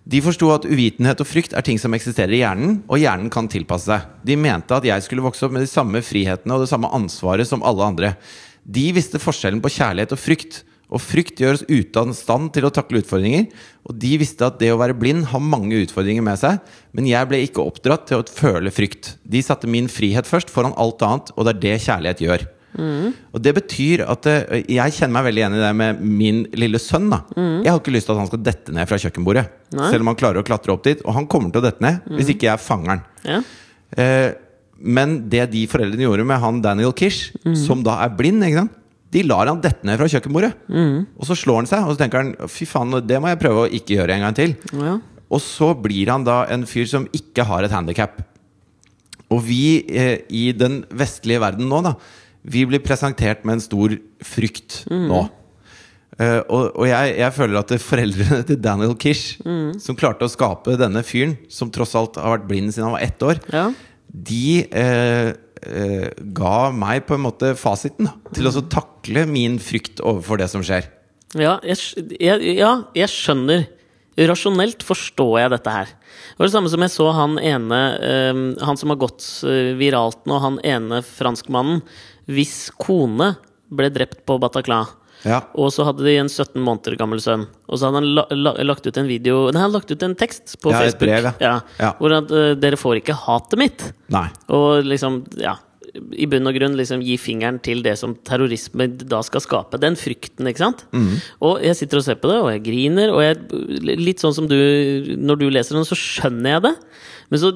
De 0.04 0.20
forsto 0.20 0.50
at 0.52 0.68
uvitenhet 0.68 1.22
og 1.24 1.30
frykt 1.30 1.56
er 1.56 1.64
ting 1.64 1.80
som 1.80 1.94
eksisterer 1.96 2.36
i 2.36 2.42
hjernen, 2.42 2.82
og 2.92 3.00
hjernen 3.00 3.32
kan 3.32 3.48
tilpasse 3.48 3.88
seg. 3.88 4.10
De 4.28 4.36
mente 4.36 4.76
at 4.76 4.86
jeg 4.86 5.06
skulle 5.06 5.24
vokse 5.24 5.48
opp 5.48 5.56
med 5.56 5.64
de 5.64 5.72
samme 5.72 6.04
frihetene 6.04 6.58
og 6.58 6.66
det 6.66 6.72
samme 6.74 6.92
ansvaret 6.94 7.48
som 7.48 7.64
alle 7.64 7.88
andre. 7.88 8.12
De 8.64 8.90
visste 8.96 9.22
forskjellen 9.24 9.64
på 9.64 9.72
kjærlighet 9.80 10.14
og 10.16 10.20
frykt. 10.20 10.62
Og 10.94 11.02
frykt 11.02 11.42
gjør 11.42 11.58
oss 11.58 11.66
ute 11.68 12.00
av 12.00 12.12
stand 12.18 12.52
til 12.54 12.68
å 12.68 12.72
takle 12.74 13.02
utfordringer. 13.02 13.48
Og 13.90 13.98
de 14.00 14.12
visste 14.22 14.46
at 14.46 14.60
det 14.62 14.70
å 14.74 14.80
være 14.80 14.96
blind 14.98 15.26
har 15.32 15.42
mange 15.44 15.80
utfordringer 15.82 16.26
med 16.26 16.40
seg. 16.40 16.60
Men 16.94 17.10
jeg 17.10 17.30
ble 17.30 17.42
ikke 17.48 17.66
oppdratt 17.66 18.06
til 18.10 18.22
å 18.22 18.28
føle 18.30 18.74
frykt. 18.74 19.16
De 19.26 19.42
satte 19.44 19.70
min 19.70 19.90
frihet 19.92 20.30
først 20.30 20.54
foran 20.54 20.76
alt 20.78 21.02
annet, 21.06 21.34
og 21.34 21.48
det 21.48 21.56
er 21.56 21.64
det 21.66 21.80
kjærlighet 21.88 22.28
gjør. 22.28 22.46
Og 23.34 23.42
det 23.46 23.52
betyr 23.54 24.02
at 24.10 24.26
eh, 24.26 24.64
Jeg 24.66 24.96
kjenner 24.96 25.14
meg 25.14 25.28
veldig 25.28 25.42
igjen 25.44 25.58
i 25.60 25.62
det 25.62 25.74
med 25.78 26.00
min 26.02 26.40
lille 26.58 26.80
sønn. 26.82 27.06
da 27.12 27.20
Jeg 27.62 27.70
har 27.70 27.82
ikke 27.82 27.94
lyst 27.94 28.10
til 28.10 28.16
at 28.16 28.22
han 28.24 28.30
skal 28.32 28.42
dette 28.46 28.74
ned 28.74 28.90
fra 28.90 28.98
kjøkkenbordet. 29.02 29.44
Nei. 29.78 29.90
Selv 29.94 30.06
om 30.06 30.10
han 30.10 30.18
klarer 30.18 30.42
å 30.42 30.48
klatre 30.48 30.74
opp 30.74 30.86
dit. 30.88 31.04
Og 31.06 31.14
han 31.18 31.28
kommer 31.30 31.54
til 31.54 31.62
å 31.62 31.68
dette 31.68 31.86
ned 31.86 32.08
hvis 32.18 32.32
ikke 32.34 32.50
jeg 32.50 32.64
fanger 32.64 32.96
han. 32.96 33.04
Ja. 33.30 33.42
Eh, 33.98 34.30
men 34.84 35.20
det 35.30 35.46
de 35.54 35.68
foreldrene 35.70 36.08
gjorde 36.08 36.26
med 36.28 36.42
han 36.42 36.64
Daniel 36.66 36.92
Kish, 36.98 37.30
som 37.56 37.86
da 37.86 38.00
er 38.04 38.16
blind 38.18 38.44
ikke 38.44 38.64
sant? 38.66 38.80
De 39.14 39.22
lar 39.28 39.48
han 39.52 39.62
dette 39.62 39.86
ned 39.86 40.00
fra 40.02 40.08
kjøkkenbordet. 40.10 40.52
Og 40.74 41.28
så 41.30 41.38
slår 41.38 41.62
han 41.62 41.70
seg, 41.70 41.86
og 41.86 41.94
så 41.96 42.02
tenker 42.04 42.24
han 42.24 42.34
fy 42.52 42.66
faen, 42.70 42.96
det 43.06 43.20
må 43.22 43.30
jeg 43.32 43.42
prøve 43.44 43.66
å 43.68 43.72
ikke 43.80 44.00
gjøre 44.00 44.18
en 44.18 44.26
gang 44.28 44.38
til. 44.40 44.56
Ja. 44.80 44.98
Og 45.34 45.42
så 45.42 45.72
blir 45.78 46.10
han 46.14 46.26
da 46.28 46.44
en 46.54 46.66
fyr 46.70 46.90
som 46.90 47.06
ikke 47.16 47.46
har 47.50 47.66
et 47.66 47.74
handikap. 47.74 48.20
Og 49.34 49.40
vi 49.48 49.62
eh, 49.90 50.20
i 50.30 50.52
den 50.58 50.82
vestlige 50.94 51.42
verden 51.42 51.70
nå, 51.72 51.80
da, 51.86 51.96
vi 52.44 52.66
blir 52.70 52.82
presentert 52.84 53.46
med 53.48 53.58
en 53.60 53.64
stor 53.64 53.96
frykt 54.28 54.84
nå. 54.92 55.24
Uh, 56.14 56.42
og 56.54 56.76
og 56.78 56.84
jeg, 56.86 57.14
jeg 57.18 57.34
føler 57.34 57.58
at 57.58 57.72
foreldrene 57.82 58.44
til 58.46 58.60
Daniel 58.62 58.92
Kish, 59.02 59.40
som 59.82 59.98
klarte 59.98 60.28
å 60.28 60.30
skape 60.30 60.76
denne 60.78 61.02
fyren, 61.08 61.34
som 61.50 61.72
tross 61.74 61.96
alt 61.98 62.20
har 62.22 62.36
vært 62.36 62.46
blind 62.52 62.70
siden 62.70 62.86
han 62.92 62.94
var 63.00 63.06
ett 63.08 63.26
år, 63.26 63.40
Ja. 63.50 63.64
de 64.14 64.44
eh, 64.70 65.32
eh, 65.68 66.10
ga 66.36 66.72
meg 66.76 67.06
på 67.08 67.18
en 67.18 67.26
måte 67.26 67.54
fasiten 67.60 68.10
da, 68.10 68.16
til 68.36 68.50
å 68.50 68.66
takle 68.72 69.26
min 69.30 69.60
frykt 69.62 70.04
overfor 70.04 70.42
det 70.42 70.50
som 70.52 70.66
skjer. 70.66 70.90
Ja, 71.40 71.58
jeg, 71.66 71.80
jeg, 72.22 72.58
ja, 72.60 72.76
jeg 72.98 73.10
skjønner. 73.12 73.66
Rasjonelt 74.14 74.84
forstår 74.86 75.40
jeg 75.42 75.52
dette 75.56 75.72
her. 75.74 75.90
Det 75.90 76.38
var 76.38 76.50
det 76.50 76.54
samme 76.54 76.70
som 76.70 76.84
jeg 76.86 76.94
så 76.94 77.08
han 77.18 77.40
ene 77.42 77.80
eh, 77.98 78.42
Han 78.62 78.78
som 78.78 78.94
har 78.94 79.00
gått 79.02 79.26
eh, 79.50 79.72
viralt 79.80 80.28
nå, 80.30 80.38
han 80.38 80.60
ene 80.62 81.02
franskmannen 81.06 81.82
hvis 82.30 82.70
kone 82.80 83.34
ble 83.74 83.90
drept 83.92 84.22
på 84.28 84.38
Bataclan. 84.40 84.92
Ja. 85.24 85.42
Og 85.56 85.72
så 85.76 85.86
hadde 85.88 86.06
de 86.06 86.16
en 86.20 86.30
17 86.32 86.60
måneder 86.62 86.98
gammel 87.00 87.22
sønn. 87.24 87.46
Og 87.68 87.80
så 87.80 87.88
hadde 87.88 88.02
han 88.02 88.10
la, 88.18 88.26
la, 88.36 88.56
lagt 88.66 88.88
ut 88.88 88.98
en 89.00 89.10
video 89.10 89.46
Nei, 89.54 89.62
han 89.64 89.72
lagt 89.74 89.92
ut 89.92 90.04
en 90.04 90.16
tekst 90.20 90.58
på 90.62 90.74
Ja, 90.74 90.82
et 90.84 90.94
Facebook. 90.94 91.08
brev, 91.08 91.30
ja. 91.44 91.54
Ja. 91.80 91.92
Hvor 92.00 92.18
at 92.18 92.34
uh, 92.34 92.54
'Dere 92.60 92.80
får 92.80 93.00
ikke 93.02 93.16
hatet 93.26 93.60
mitt'. 93.62 93.86
Nei. 94.14 94.28
Og 94.52 94.84
liksom, 94.88 95.24
ja 95.40 95.58
i 95.94 96.26
bunn 96.30 96.50
og 96.50 96.56
grunn 96.58 96.76
liksom 96.78 97.04
gi 97.06 97.16
fingeren 97.22 97.60
til 97.62 97.84
det 97.86 97.94
som 98.00 98.16
terrorisme 98.26 98.88
da 98.98 99.20
skal 99.26 99.44
skape. 99.46 99.78
Den 99.82 99.98
frykten, 100.00 100.48
ikke 100.50 100.64
sant? 100.64 100.86
Og 101.44 101.62
jeg 101.62 101.78
sitter 101.78 102.02
og 102.02 102.06
ser 102.08 102.18
på 102.22 102.32
det, 102.32 102.40
og 102.42 102.50
jeg 102.50 102.64
griner. 102.66 103.14
Og 103.14 103.22
jeg, 103.22 103.38
litt 104.02 104.24
sånn 104.24 104.34
som 104.34 104.50
du 104.50 104.58
Når 105.22 105.42
du 105.42 105.48
leser 105.54 105.78
den, 105.78 105.86
så 105.86 105.98
skjønner 105.98 106.56
jeg 106.56 106.66
det. 106.66 106.74
Men 107.30 107.44
så 107.44 107.52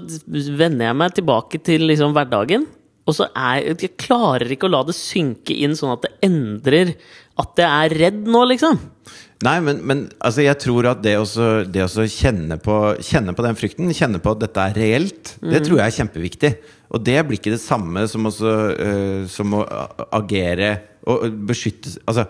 vender 0.58 0.86
jeg 0.90 1.00
meg 1.02 1.16
tilbake 1.18 1.62
til 1.66 1.88
liksom 1.90 2.14
hverdagen. 2.18 2.68
Og 3.08 3.16
så 3.16 3.30
er 3.32 3.72
jeg 3.72 3.96
klarer 3.98 4.52
ikke 4.52 4.68
å 4.68 4.74
la 4.74 4.84
det 4.86 4.98
synke 4.98 5.56
inn 5.56 5.78
sånn 5.80 5.96
at 5.96 6.04
det 6.06 6.14
endrer 6.28 6.94
at 7.42 7.62
jeg 7.62 7.70
er 7.70 7.98
redd 8.02 8.24
nå, 8.30 8.44
liksom. 8.52 8.80
Nei, 9.46 9.58
men, 9.62 9.84
men 9.86 10.00
altså, 10.18 10.42
jeg 10.42 10.58
tror 10.64 10.88
at 10.90 11.04
det 11.06 11.14
å 11.20 11.26
det 11.70 11.86
kjenne, 12.10 12.58
på, 12.62 12.78
kjenne 13.06 13.36
på 13.38 13.46
den 13.46 13.58
frykten, 13.60 13.94
kjenne 13.94 14.22
på 14.24 14.34
at 14.34 14.42
dette 14.42 14.64
er 14.64 14.80
reelt, 14.82 15.36
det 15.46 15.62
tror 15.66 15.78
jeg 15.78 15.86
er 15.86 15.98
kjempeviktig. 16.00 16.52
Og 16.96 17.04
det 17.06 17.18
blir 17.28 17.38
ikke 17.38 17.54
det 17.54 17.62
samme 17.62 18.06
som, 18.10 18.26
også, 18.30 18.54
uh, 18.80 19.24
som 19.30 19.58
å 19.60 19.64
agere 20.16 20.72
og 21.08 21.28
beskytte 21.48 21.94
Altså, 22.08 22.26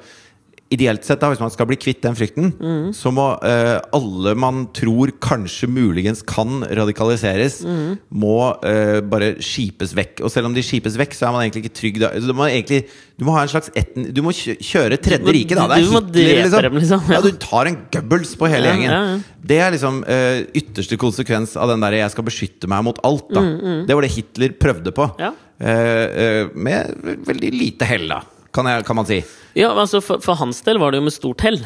ideelt 0.73 1.05
sett, 1.07 1.21
da, 1.21 1.29
hvis 1.31 1.39
man 1.39 1.51
skal 1.53 1.67
bli 1.69 1.77
kvitt 1.79 2.01
den 2.03 2.15
frykten, 2.17 2.49
så 2.95 3.11
må 3.15 3.25
uh, 3.39 3.77
alle 3.95 4.33
man 4.35 4.65
tror 4.75 5.13
kanskje 5.23 5.69
muligens 5.71 6.23
kan 6.27 6.59
radikaliseres, 6.75 7.61
må 8.11 8.33
uh, 8.59 8.99
bare 9.07 9.35
skipes 9.43 9.93
vekk. 9.95 10.21
Og 10.27 10.33
selv 10.33 10.49
om 10.49 10.53
de 10.57 10.63
skipes 10.65 10.97
vekk, 10.99 11.15
så 11.15 11.29
er 11.29 11.35
man 11.37 11.45
egentlig 11.45 11.65
ikke 11.65 11.77
trygg. 11.79 12.01
Da. 12.03 12.11
Du, 12.19 12.33
må 12.35 12.49
egentlig, 12.49 12.81
du 13.19 13.25
må 13.27 13.35
ha 13.37 13.45
en 13.45 13.51
slags 13.53 13.71
etten, 13.79 14.09
Du 14.13 14.21
må 14.25 14.33
kjøre 14.35 14.99
tredje 14.99 15.31
rike, 15.39 15.55
da. 15.55 15.67
Det 15.71 15.79
er 15.79 15.87
du 15.87 15.95
må 15.95 16.03
Hitler, 16.03 16.43
liksom. 16.43 16.61
dem, 16.67 16.77
liksom. 16.83 17.09
Ja, 17.15 17.23
du 17.23 17.31
tar 17.47 17.71
en 17.71 17.79
Goebbels 17.93 18.35
på 18.39 18.51
hele 18.51 18.67
Ja, 18.67 18.75
gjengen. 18.75 18.91
ja, 18.91 19.01
ja. 19.15 19.41
Det 19.47 19.59
er 19.63 19.71
liksom 19.71 20.01
uh, 20.03 20.39
ytterste 20.59 20.97
konsekvens 20.99 21.55
av 21.55 21.69
den 21.71 21.79
derre 21.85 22.01
'jeg 22.03 22.11
skal 22.11 22.25
beskytte 22.27 22.67
meg 22.67 22.83
mot 22.83 22.97
alt'. 23.07 23.31
da 23.31 23.41
Det 23.87 23.95
var 23.95 24.01
det 24.03 24.11
Hitler 24.11 24.49
prøvde 24.59 24.91
på. 24.91 25.07
Mm, 25.15 25.19
Ja. 25.23 25.31
Med 26.53 26.91
veldig 27.25 27.49
lite 27.55 27.85
hell, 27.89 28.07
da, 28.11 28.19
kan, 28.55 28.69
jeg, 28.71 28.85
kan 28.87 28.95
man 28.99 29.09
si. 29.09 29.21
Ja, 29.57 29.73
altså 29.73 30.01
for, 30.03 30.21
for 30.23 30.37
hans 30.39 30.61
del 30.65 30.79
var 30.81 30.91
det 30.93 31.01
jo 31.01 31.07
med 31.09 31.15
stort 31.15 31.41
hell. 31.45 31.59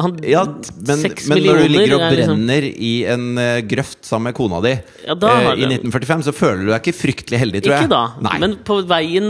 Han, 0.00 0.14
Ja, 0.24 0.44
men, 0.46 1.00
men 1.28 1.40
når 1.44 1.58
du 1.60 1.66
ligger 1.68 1.96
og 1.98 2.02
liksom- 2.14 2.38
brenner 2.38 2.64
i 2.70 2.90
en 3.10 3.24
eh, 3.42 3.58
grøft 3.68 4.06
sammen 4.06 4.30
med 4.30 4.36
kona 4.38 4.60
di 4.64 4.70
Ja, 5.04 5.12
eh, 5.12 5.48
i 5.60 5.66
1945, 5.66 6.22
så 6.24 6.32
føler 6.32 6.62
du 6.62 6.70
deg 6.70 6.78
ikke 6.80 6.94
fryktelig 6.96 7.40
heldig, 7.42 7.60
tror 7.66 7.74
jeg. 7.74 7.84
Ikke 7.88 7.92
da, 7.92 8.02
Nei. 8.24 8.36
men 8.40 8.54
på 8.64 8.78
veien 8.88 9.28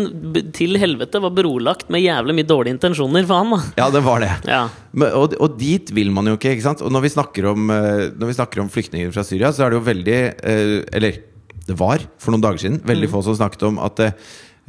til 0.55 0.77
helvete 0.79 1.23
var 1.25 1.33
brolagt 1.35 1.89
med 1.91 2.05
jævlig 2.05 2.37
mye 2.39 2.47
dårlige 2.53 2.77
intensjoner 2.77 3.27
for 3.27 3.41
han, 3.43 3.57
da. 3.57 3.61
Ja, 3.83 3.89
det 3.97 4.05
var 4.07 4.23
det. 4.23 4.31
Ja. 4.47 4.61
Men, 4.93 5.11
og, 5.19 5.35
og 5.41 5.57
dit 5.59 5.91
vil 5.97 6.13
man 6.15 6.31
jo 6.31 6.37
ikke. 6.39 6.53
ikke 6.55 6.69
sant? 6.69 6.85
Og 6.87 6.93
når 6.95 7.07
vi 7.09 7.15
snakker 7.17 7.51
om, 7.51 7.71
eh, 7.75 8.05
vi 8.21 8.37
snakker 8.39 8.63
om 8.63 8.71
flyktninger 8.71 9.11
fra 9.17 9.27
Syria, 9.27 9.51
så 9.57 9.65
er 9.67 9.73
det 9.75 9.81
jo 9.81 9.89
veldig 9.89 10.21
eh, 10.21 10.77
Eller 11.01 11.19
det 11.67 11.77
var 11.79 12.03
for 12.21 12.35
noen 12.35 12.43
dager 12.45 12.63
siden 12.63 12.79
veldig 12.87 13.11
få 13.11 13.25
som 13.27 13.37
snakket 13.41 13.67
om 13.73 13.81
at 13.83 14.01
eh, 14.07 14.15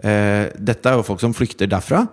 dette 0.02 0.90
er 0.90 0.98
jo 0.98 1.06
folk 1.06 1.22
som 1.22 1.34
flykter 1.38 1.70
derfra. 1.70 2.08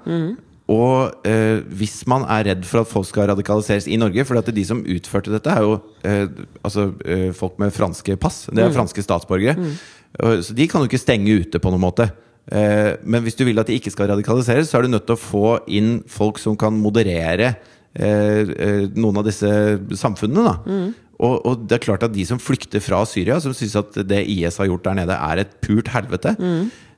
Og 0.69 1.25
eh, 1.25 1.65
hvis 1.81 2.03
man 2.11 2.27
er 2.29 2.45
redd 2.51 2.67
for 2.69 2.83
at 2.83 2.91
folk 2.91 3.07
skal 3.09 3.31
radikaliseres 3.31 3.87
i 3.89 3.97
Norge 3.97 4.27
For 4.29 4.37
de 4.53 4.65
som 4.69 4.83
utførte 4.85 5.33
dette, 5.33 5.49
er 5.49 5.65
jo 5.65 5.79
eh, 6.05 6.29
altså, 6.61 6.91
eh, 7.09 7.31
folk 7.33 7.57
med 7.63 7.73
franske 7.73 8.19
pass. 8.21 8.45
Det 8.53 8.67
er 8.67 8.75
franske 8.77 9.05
statsborgere. 9.05 9.57
Mm. 9.57 10.43
Så 10.45 10.57
de 10.57 10.67
kan 10.69 10.83
jo 10.83 10.89
ikke 10.89 11.01
stenge 11.01 11.41
ute 11.41 11.61
på 11.61 11.73
noen 11.73 11.87
måte. 11.87 12.11
Eh, 12.49 12.95
men 13.05 13.25
hvis 13.25 13.37
du 13.37 13.45
vil 13.49 13.61
at 13.61 13.69
de 13.69 13.77
ikke 13.77 13.93
skal 13.93 14.11
radikaliseres, 14.13 14.71
så 14.71 14.79
er 14.79 14.87
du 14.87 14.95
nødt 14.95 15.09
til 15.09 15.17
å 15.17 15.21
få 15.21 15.59
inn 15.73 15.99
folk 16.09 16.41
som 16.41 16.57
kan 16.61 16.77
moderere 16.77 17.55
eh, 17.93 18.43
eh, 18.49 18.83
noen 18.97 19.21
av 19.21 19.29
disse 19.29 19.51
samfunnene. 20.01 20.49
Da. 20.49 20.81
Og, 21.19 21.35
og 21.49 21.65
det 21.69 21.79
er 21.79 21.85
klart 21.89 22.05
at 22.07 22.15
de 22.15 22.25
som 22.29 22.41
flykter 22.41 22.83
fra 22.85 23.03
Syria, 23.09 23.41
som 23.43 23.57
syns 23.57 23.77
at 23.81 23.97
det 24.07 24.21
IS 24.31 24.61
har 24.61 24.69
gjort 24.71 24.85
der 24.87 25.01
nede, 25.01 25.17
er 25.17 25.43
et 25.43 25.57
pult 25.65 25.91
helvete. 25.93 26.37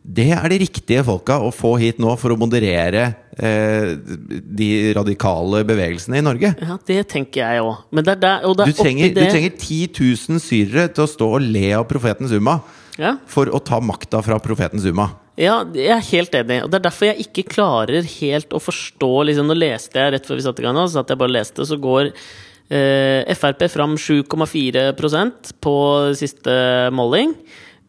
Det 0.02 0.30
er 0.32 0.46
de 0.48 0.58
riktige 0.62 1.02
folka 1.04 1.36
å 1.44 1.50
få 1.52 1.74
hit 1.78 1.98
nå 2.00 2.14
for 2.18 2.32
å 2.32 2.38
moderere 2.40 3.02
eh, 3.36 3.92
de 4.00 4.68
radikale 4.96 5.60
bevegelsene 5.68 6.18
i 6.18 6.24
Norge. 6.24 6.54
ja, 6.56 6.78
det 6.88 7.02
tenker 7.12 7.44
jeg 7.44 7.60
òg. 7.60 7.82
Du 7.92 8.00
er 8.10 8.72
trenger, 8.78 9.12
du 9.12 9.20
trenger 9.20 9.52
10 9.60 9.92
000 10.00 10.40
syrere 10.40 10.88
til 10.88 11.04
å 11.04 11.10
stå 11.10 11.28
og 11.36 11.44
le 11.44 11.66
av 11.76 11.84
profeten 11.90 12.30
Zuma 12.32 12.60
Ja. 12.98 13.18
for 13.28 13.52
å 13.52 13.60
ta 13.62 13.78
makta 13.80 14.22
fra 14.24 14.40
profeten 14.40 14.80
Zuma. 14.80 15.10
Ja, 15.40 15.62
jeg 15.72 15.88
er 15.92 16.02
helt 16.10 16.34
enig. 16.36 16.62
Og 16.64 16.70
det 16.72 16.80
er 16.80 16.88
derfor 16.88 17.06
jeg 17.12 17.26
ikke 17.28 17.46
klarer 17.54 18.04
helt 18.18 18.52
å 18.52 18.60
forstå 18.60 19.12
liksom, 19.28 19.46
Nå 19.48 19.56
leste 19.56 20.00
jeg 20.00 20.12
rett 20.16 20.26
før 20.28 20.36
vi 20.40 20.44
satte 20.44 20.60
i 20.64 20.66
gang, 20.66 20.80
så 20.88 21.00
at 21.04 21.12
jeg 21.12 21.20
bare 21.20 21.32
leste, 21.36 21.64
så 21.64 21.78
går 21.80 22.10
eh, 22.72 23.30
Frp 23.36 23.64
fram 23.72 23.96
7,4% 24.00 25.54
på 25.64 25.74
siste 26.18 26.54
måling. 26.92 27.36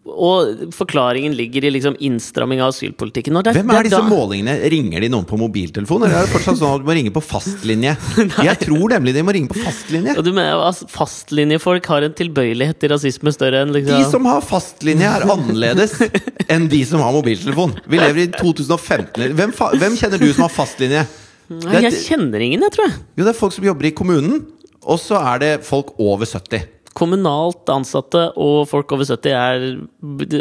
Og 0.02 0.72
forklaringen 0.74 1.36
ligger 1.38 1.68
i 1.68 1.70
liksom 1.76 1.94
innstramming 2.02 2.58
av 2.64 2.72
asylpolitikken. 2.72 3.36
Det, 3.46 3.52
Hvem 3.54 3.70
er 3.70 3.86
disse 3.86 4.00
da- 4.02 4.08
målingene? 4.10 4.56
Ringer 4.74 5.04
de 5.06 5.10
noen 5.14 5.28
på 5.30 5.38
mobiltelefon? 5.38 6.02
Eller 6.08 6.24
er 6.24 6.26
det 6.26 6.32
fortsatt 6.34 6.58
sånn 6.58 6.74
at 6.74 6.82
du 6.82 6.88
må 6.90 6.96
ringe 6.98 7.14
på 7.14 7.22
fastlinje? 7.22 7.94
Jeg 8.50 8.58
tror 8.64 8.96
nemlig 8.96 9.14
de 9.14 9.22
må 9.28 9.36
ringe 9.38 9.52
på 9.54 9.62
fastlinje. 9.62 10.16
Og 10.18 10.26
du 10.26 10.32
mener 10.34 10.58
altså, 10.58 10.88
Fastlinjefolk 10.90 11.86
har 11.94 12.08
en 12.08 12.16
tilbøyelighet 12.18 12.80
til 12.82 12.90
rasisme 12.96 13.30
større 13.36 13.62
enn 13.62 13.76
liksom 13.78 14.02
De 14.02 14.10
som 14.10 14.26
har 14.26 14.42
fastlinje, 14.42 15.06
er 15.06 15.28
annerledes 15.30 15.94
enn 16.54 16.66
de 16.74 16.82
som 16.90 17.06
har 17.06 17.14
mobiltelefon. 17.14 17.78
Vi 17.86 18.02
lever 18.02 18.24
i 18.26 18.28
2015. 18.34 19.38
Hvem, 19.38 19.54
fa 19.54 19.70
hvem 19.78 20.00
kjenner 20.02 20.18
du 20.18 20.32
som 20.34 20.48
har 20.48 20.56
fastlinje? 20.58 21.06
Nei, 21.52 21.78
Jeg 21.78 21.92
er, 21.92 22.02
kjenner 22.10 22.42
ingen, 22.42 22.66
jeg 22.66 22.74
tror 22.74 22.90
jeg. 22.90 22.98
jo, 23.20 23.24
det 23.28 23.36
er 23.36 23.38
folk 23.38 23.54
som 23.54 23.66
jobber 23.70 23.86
i 23.90 23.94
kommunen, 24.02 24.46
og 24.82 24.98
så 24.98 25.22
er 25.36 25.42
det 25.46 25.50
folk 25.68 25.94
over 26.02 26.26
70. 26.26 26.66
Kommunalt 26.91 27.69
ansatte 27.71 28.25
og 28.36 28.65
folk 28.67 28.89
over 28.91 29.08
70 29.08 29.32
er, 29.32 29.62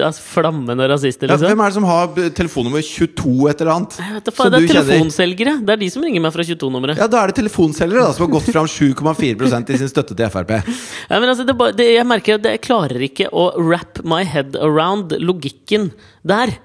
er 0.00 0.16
flammende 0.18 0.88
rasister, 0.90 1.30
Ja, 1.30 1.36
liksom. 1.36 1.52
hvem 1.52 1.62
er 1.62 1.70
det 1.70 1.76
som 1.76 1.86
har 1.86 2.08
telefonnummer 2.34 2.82
22 2.82 3.50
et 3.52 3.62
eller 3.62 3.72
annet? 3.76 3.98
Vet 4.16 4.30
faen, 4.34 4.50
det 4.56 4.62
er 4.64 4.72
telefonselgere. 4.74 5.54
Det 5.62 5.76
er 5.76 5.82
de 5.84 5.90
som 5.94 6.02
ringer 6.02 6.24
meg 6.24 6.34
fra 6.34 6.46
22-nummeret. 6.48 6.98
Ja, 6.98 7.06
Da 7.06 7.22
er 7.22 7.30
det 7.30 7.38
telefonselgere 7.38 8.02
da, 8.08 8.14
som 8.16 8.26
har 8.26 8.32
gått 8.34 8.50
fram 8.50 8.66
7,4 8.66 9.70
i 9.70 9.78
sin 9.78 9.92
støtte 9.92 10.16
til 10.18 10.32
Frp. 10.34 10.50
Ja, 10.58 11.20
men 11.20 11.28
altså, 11.30 11.46
det, 11.46 11.54
det, 11.78 11.86
jeg 11.94 12.08
merker 12.10 12.40
at 12.40 12.50
jeg 12.50 12.64
klarer 12.66 13.06
ikke 13.06 13.30
å 13.30 13.52
wrap 13.60 14.02
my 14.02 14.24
head 14.26 14.58
around 14.58 15.14
logikken 15.22 15.92
der. 16.26 16.56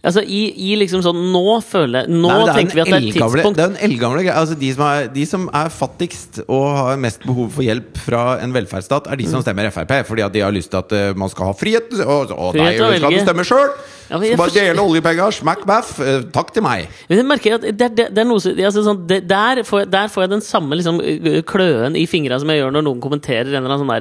Altså, 0.00 0.22
i, 0.24 0.46
i 0.56 0.76
liksom 0.80 1.02
sånn 1.04 1.18
Nå 1.28 1.58
føler 1.60 2.06
jeg 2.06 2.14
Nå 2.22 2.30
Nei, 2.30 2.36
er 2.48 2.56
tenker 2.56 2.78
vi 2.78 2.82
at 2.86 2.88
det 2.88 2.96
er 2.96 3.04
et 3.04 3.16
tidspunkt 3.18 3.58
Det 3.58 3.64
er 3.66 3.72
en 3.74 3.80
eldgamle 3.84 4.22
greie. 4.24 4.36
Altså, 4.40 4.56
de, 4.56 4.70
som 4.72 4.84
er, 4.86 5.10
de 5.12 5.24
som 5.28 5.44
er 5.60 5.72
fattigst 5.74 6.40
og 6.46 6.64
har 6.78 7.00
mest 7.02 7.26
behov 7.28 7.50
for 7.58 7.66
hjelp 7.66 8.00
fra 8.00 8.22
en 8.40 8.54
velferdsstat, 8.56 9.10
er 9.12 9.20
de 9.20 9.28
Mm. 9.30 9.32
som 9.34 9.42
stemmer 9.44 9.68
Frp. 9.70 9.92
Fordi 10.08 10.24
at 10.24 10.32
de 10.32 10.40
har 10.40 10.54
lyst 10.56 10.72
til 10.72 10.80
at 10.80 10.92
uh, 10.96 11.18
man 11.20 11.28
skal 11.28 11.50
ha 11.50 11.52
frihet, 11.54 11.92
og, 12.00 12.32
Frihet 12.54 12.80
nei, 12.80 12.96
du 12.96 13.04
skal 13.04 13.26
stemme 13.28 13.44
sjøl! 13.46 13.74
Ja, 14.10 14.18
så 14.18 14.38
bare 14.40 14.54
dele 14.56 14.82
oljepenger, 14.82 15.36
smack 15.36 15.66
baff, 15.68 15.92
uh, 16.00 16.24
takk 16.34 16.50
til 16.56 16.64
meg. 16.66 16.88
Men 17.10 17.20
jeg 17.20 17.28
merker 17.28 17.58
at 17.60 17.68
det, 17.68 17.90
det, 17.94 18.08
det 18.16 18.24
er 18.24 18.26
noe 18.26 18.40
altså, 18.40 18.82
sånn, 18.88 19.04
det, 19.06 19.20
der, 19.30 19.62
får 19.68 19.84
jeg, 19.84 19.90
der 19.92 20.10
får 20.10 20.24
jeg 20.24 20.32
den 20.32 20.42
samme 20.48 20.80
liksom, 20.80 20.98
kløen 21.46 22.00
i 22.00 22.08
fingra 22.10 22.40
som 22.40 22.50
jeg 22.50 22.64
gjør 22.64 22.74
når 22.74 22.88
noen 22.88 23.04
kommenterer 23.04 23.52
en 23.52 23.60
eller 23.60 23.76
annen 23.76 23.84
sånn 23.84 23.94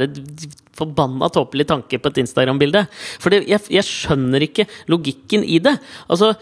der 0.47 0.57
forbanna 0.79 1.29
tåpelig 1.33 1.67
tanke 1.69 1.99
på 1.99 2.11
et 2.11 2.21
Instagram-bilde. 2.23 2.85
For 3.21 3.35
jeg, 3.35 3.59
jeg 3.67 3.85
skjønner 3.87 4.45
ikke 4.45 4.67
logikken 4.91 5.43
i 5.43 5.59
det. 5.63 5.75
Altså, 6.07 6.33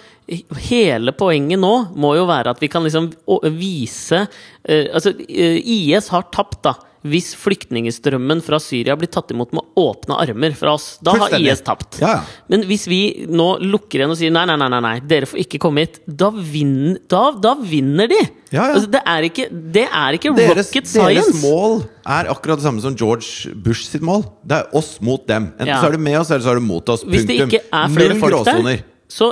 hele 0.68 1.14
poenget 1.16 1.62
nå 1.62 1.74
må 1.96 2.16
jo 2.18 2.26
være 2.28 2.52
at 2.56 2.62
vi 2.64 2.70
kan 2.72 2.84
liksom 2.84 3.12
vise 3.56 4.26
eh, 4.68 4.88
Altså, 4.92 5.14
eh, 5.30 5.62
IS 5.64 6.12
har 6.14 6.28
tapt, 6.34 6.62
da. 6.68 6.76
Hvis 7.08 7.30
flyktningstrømmen 7.40 8.42
fra 8.44 8.58
Syria 8.60 8.96
blir 9.00 9.10
tatt 9.14 9.30
imot 9.32 9.54
med 9.56 9.78
åpne 9.80 10.18
armer 10.20 10.56
fra 10.58 10.74
oss, 10.76 10.88
da 11.06 11.14
har 11.22 11.36
IS 11.38 11.62
tapt. 11.64 12.00
Ja, 12.02 12.18
ja. 12.18 12.42
Men 12.52 12.66
hvis 12.68 12.88
vi 12.90 13.00
nå 13.30 13.46
lukker 13.64 14.02
igjen 14.02 14.12
og 14.12 14.18
sier 14.20 14.34
nei, 14.34 14.44
nei, 14.50 14.58
nei, 14.60 14.82
nei, 14.84 14.96
dere 15.08 15.30
får 15.30 15.44
ikke 15.46 15.62
komme 15.64 15.86
hit, 15.86 16.02
da, 16.10 16.32
vinn, 16.34 16.98
da, 17.08 17.30
da 17.38 17.54
vinner 17.62 18.10
de! 18.12 18.20
Ja, 18.50 18.66
ja. 18.66 18.74
Altså, 18.74 18.92
det 18.98 19.04
er 19.14 19.30
ikke, 19.30 19.48
det 19.78 19.86
er 19.88 20.18
ikke 20.18 20.34
Deres, 20.36 20.72
rocket 20.74 20.90
deres 20.90 21.30
science! 21.30 21.46
mål 21.46 21.80
er 22.18 22.34
akkurat 22.34 22.60
det 22.60 22.68
samme 22.68 22.84
som 22.84 22.98
George 22.98 23.56
Bush 23.64 23.88
sitt 23.94 24.04
mål. 24.04 24.26
Det 24.44 24.62
er 24.64 24.78
oss 24.82 24.98
mot 25.04 25.24
dem. 25.30 25.52
Enten 25.56 25.78
så 25.78 25.92
er 25.92 25.98
du 26.00 26.04
med 26.10 26.20
oss, 26.20 26.34
eller 26.34 26.48
så 26.50 26.56
er 26.56 26.62
du 26.62 26.68
mot 26.68 26.94
oss. 26.96 27.06
Hvis 27.08 27.28
det 27.30 27.42
ikke 27.46 27.64
er 27.64 27.92
flere 27.94 28.16
Null 28.16 28.24
folk 28.26 28.40
der, 28.42 28.58
gråsoner. 28.58 28.86
Så 29.08 29.30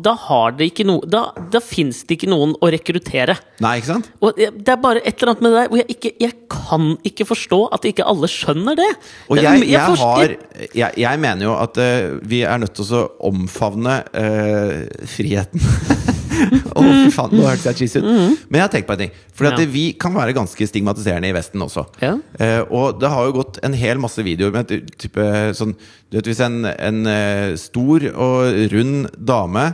da 0.00 0.14
har 0.16 0.54
det 0.56 0.70
ikke 0.70 0.86
noe 0.88 1.04
Da, 1.10 1.26
da 1.52 1.60
fins 1.60 1.98
det 2.08 2.16
ikke 2.16 2.30
noen 2.32 2.54
å 2.56 2.70
rekruttere. 2.72 3.36
Nei, 3.60 3.74
ikke 3.80 3.90
sant? 3.90 4.08
Og 4.24 4.38
det 4.38 4.72
er 4.72 4.80
bare 4.80 5.02
et 5.04 5.20
eller 5.20 5.34
annet 5.34 5.44
med 5.44 5.52
det 5.52 5.58
der 5.58 5.72
hvor 5.72 5.80
jeg 5.82 5.96
ikke 5.96 6.12
Jeg 6.24 6.36
kan 6.50 6.86
ikke 7.10 7.26
forstå 7.28 7.60
at 7.76 7.88
ikke 7.90 8.06
alle 8.08 8.30
skjønner 8.32 8.78
det. 8.80 8.88
Og 9.28 9.40
jeg, 9.40 9.66
jeg, 9.66 9.74
jeg, 9.74 9.98
har, 10.00 10.96
jeg 11.04 11.22
mener 11.26 11.46
jo 11.50 11.56
at 11.60 11.80
uh, 11.80 12.16
vi 12.30 12.42
er 12.48 12.62
nødt 12.62 12.76
til 12.78 12.96
å 12.96 13.04
omfavne 13.30 14.00
uh, 14.08 15.04
friheten. 15.10 15.60
Å, 16.76 16.82
fy 16.82 17.10
faen, 17.14 17.32
nå 17.36 17.44
hørtes 17.46 17.66
jeg 17.70 17.78
cheesy 17.82 18.00
ut. 18.00 18.06
Men 18.48 18.58
jeg 18.60 18.64
har 18.64 18.72
tenkt 18.72 18.88
på 18.88 18.94
en 18.96 19.02
ting. 19.04 19.12
For 19.34 19.48
Mm. 19.50 19.58
Ja. 19.58 19.66
vi 19.72 19.84
kan 19.98 20.14
være 20.14 20.34
ganske 20.36 20.66
stigmatiserende 20.68 21.28
i 21.30 21.34
Vesten 21.36 21.60
også. 21.64 21.86
Ja. 22.02 22.14
Eh, 22.38 22.60
og 22.70 23.00
det 23.00 23.10
har 23.10 23.26
jo 23.26 23.32
gått 23.40 23.58
en 23.66 23.72
hel 23.74 23.98
masse 24.02 24.22
videoer 24.22 24.52
med 24.54 24.68
type 25.00 25.24
sånn 25.58 25.74
Du 26.10 26.18
vet 26.18 26.26
hvis 26.30 26.40
en, 26.44 26.64
en 26.66 27.06
eh, 27.06 27.54
stor 27.60 28.04
og 28.14 28.72
rund 28.72 29.08
dame 29.16 29.68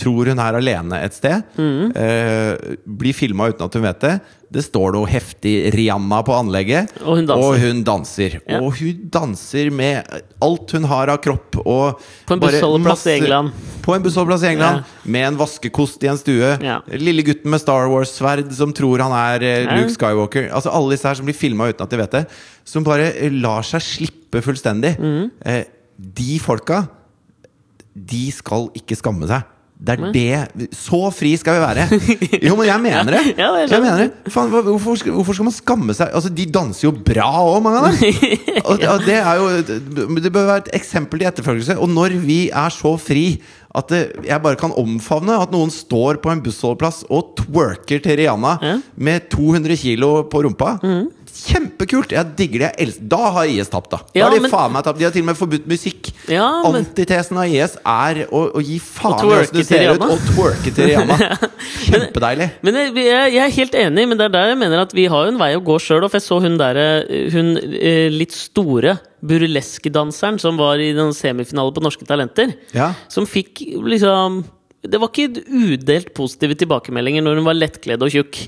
tror 0.00 0.26
hun 0.32 0.40
er 0.42 0.56
alene 0.58 0.98
et 1.04 1.14
sted, 1.14 1.44
Mm. 1.56 1.92
eh, 1.94 2.74
blir 2.86 3.14
filma 3.14 3.46
uten 3.52 3.64
at 3.68 3.74
hun 3.78 3.82
vet 3.86 4.00
det. 4.02 4.14
Det 4.54 4.62
står 4.62 4.94
noe 4.94 5.08
heftig 5.10 5.52
Rihanna 5.74 6.20
på 6.22 6.34
anlegget, 6.36 6.92
Og 7.02 7.18
hun 7.18 7.26
danser. 7.26 7.42
og 7.42 7.58
hun 7.58 7.80
danser. 7.86 8.36
Ja. 8.46 8.60
Og 8.62 8.76
hun 8.78 9.00
danser 9.10 9.70
med 9.74 10.20
alt 10.44 10.74
hun 10.76 10.86
har 10.90 11.10
av 11.10 11.18
kropp. 11.24 11.58
På 11.58 12.36
en 12.36 12.42
bussholdeplass 12.42 13.06
i 13.10 13.16
England. 13.18 13.50
På 13.82 13.96
en 13.96 14.04
bussholdeplass 14.04 14.44
i 14.46 14.52
England 14.52 14.84
Med 15.04 15.26
en 15.32 15.38
vaskekost 15.40 16.04
i 16.06 16.10
en 16.12 16.20
stue. 16.20 16.52
Ja. 16.62 16.78
Lille 16.94 17.24
gutten 17.26 17.50
med 17.50 17.60
Star 17.60 17.88
Wars-sverd 17.90 18.52
som 18.54 18.72
tror 18.76 19.02
han 19.02 19.12
er 19.18 19.42
eh, 19.42 19.64
Ja. 19.64 19.78
Luke 19.80 19.94
Skywalker. 19.96 20.50
Altså 20.54 20.70
Alle 20.70 20.94
disse 20.94 21.08
her 21.08 21.18
som 21.18 21.26
blir 21.26 21.36
filma 21.36 21.68
uten 21.72 21.82
at 21.82 21.90
de 21.90 21.98
vet 21.98 22.14
det. 22.20 22.24
Som 22.64 22.86
bare 22.86 23.10
eh, 23.12 23.32
lar 23.34 23.66
seg 23.66 23.82
slippe 23.82 24.42
fullstendig. 24.44 24.94
Mm. 25.00 25.30
Eh, 25.44 25.64
de 25.98 26.38
folka, 26.42 26.84
de 27.94 28.24
skal 28.34 28.70
ikke 28.78 28.96
skamme 28.98 29.26
seg. 29.30 29.50
Det 29.84 29.94
er 30.32 30.48
det 30.54 30.68
Så 30.74 31.00
fri 31.12 31.34
skal 31.40 31.58
vi 31.58 31.62
være! 31.64 31.84
Jo, 32.48 32.54
men 32.56 32.66
jeg 32.70 32.80
mener 32.84 33.16
det! 33.18 33.22
Ja, 33.36 33.50
det 33.56 33.66
jeg 33.70 33.82
mener 33.84 33.98
det. 34.04 34.32
Faen, 34.32 34.48
hvorfor, 34.54 34.96
skal, 35.00 35.12
hvorfor 35.18 35.36
skal 35.36 35.48
man 35.50 35.56
skamme 35.56 35.96
seg? 35.96 36.08
Altså, 36.16 36.30
De 36.32 36.46
danser 36.54 36.86
jo 36.88 36.92
bra 37.04 37.26
òg, 37.44 37.58
mange 37.64 37.82
av 37.82 37.90
dem! 37.90 38.38
Og, 38.68 38.80
og 38.94 39.02
det 39.04 39.18
er 39.20 39.40
jo 39.42 39.50
Det 40.24 40.32
bør 40.32 40.46
være 40.48 40.62
et 40.64 40.70
eksempel 40.80 41.20
til 41.20 41.28
etterfølgelse. 41.28 41.76
Og 41.84 41.90
når 41.92 42.16
vi 42.24 42.38
er 42.48 42.72
så 42.72 42.94
fri 43.00 43.26
at 43.74 43.88
det, 43.90 44.00
jeg 44.28 44.38
bare 44.44 44.54
kan 44.60 44.70
omfavne 44.78 45.34
at 45.42 45.50
noen 45.50 45.72
står 45.74 46.20
på 46.22 46.30
en 46.30 46.40
bussholdeplass 46.44 47.00
og 47.10 47.32
twerker 47.40 47.98
til 48.04 48.20
Rihanna 48.20 48.52
Ja. 48.62 48.76
med 48.94 49.26
200 49.34 49.74
kilo 49.80 50.12
på 50.30 50.44
rumpa 50.46 50.76
Kjempekult! 51.44 52.12
Jeg 52.14 52.30
digger 52.38 52.62
det. 52.64 52.86
Da 53.10 53.18
har 53.34 53.48
IS 53.50 53.68
tapt, 53.72 53.90
da. 53.92 53.98
Da 54.14 54.22
har 54.24 54.32
de 54.34 54.40
men- 54.44 54.50
faen 54.52 54.72
meg 54.72 54.84
tapt. 54.86 54.98
De 54.98 55.04
har 55.04 55.12
til 55.12 55.24
og 55.24 55.28
med 55.28 55.36
forbudt 55.38 55.66
musikk. 55.68 56.08
Ja, 56.32 56.46
men- 56.64 56.84
Antitesen 56.84 57.36
av 57.40 57.46
IS 57.52 57.76
er 57.84 58.22
å, 58.30 58.40
å 58.56 58.62
gi 58.64 58.78
faen 58.80 59.20
i 59.20 59.34
åssen 59.36 59.58
du 59.58 59.64
ser 59.64 59.92
ut 59.94 60.06
og 60.06 60.24
twerke 60.30 60.72
til 60.74 60.88
Rihanna. 60.88 61.18
Kjempedeilig. 61.88 62.48
Men 62.64 62.78
jeg, 62.80 62.94
jeg, 62.96 63.34
jeg 63.36 63.42
er 63.44 63.54
helt 63.58 63.78
enig, 63.84 64.06
men 64.08 64.18
det 64.20 64.28
er 64.30 64.34
der 64.38 64.48
jeg 64.54 64.60
mener 64.62 64.84
at 64.86 64.94
vi 64.96 65.04
har 65.12 65.28
en 65.28 65.38
vei 65.40 65.50
å 65.58 65.62
gå 65.64 65.76
sjøl. 65.82 66.06
For 66.08 66.18
jeg 66.20 66.26
så 66.28 66.40
hun 66.44 66.56
der, 66.60 66.80
Hun 67.34 67.54
eh, 67.60 68.08
litt 68.12 68.32
store 68.36 68.96
burleskedanseren 69.24 70.40
som 70.40 70.58
var 70.60 70.80
i 70.82 70.92
den 70.96 71.12
semifinalen 71.16 71.74
på 71.76 71.84
Norske 71.84 72.06
Talenter. 72.08 72.52
Ja. 72.76 72.92
Som 73.12 73.28
fikk 73.28 73.62
liksom 73.84 74.42
Det 74.84 74.98
var 75.00 75.08
ikke 75.08 75.40
udelt 75.48 76.10
positive 76.16 76.56
tilbakemeldinger 76.60 77.24
når 77.24 77.38
hun 77.40 77.46
var 77.46 77.56
lettkledd 77.56 78.02
og 78.04 78.10
tjukk 78.12 78.42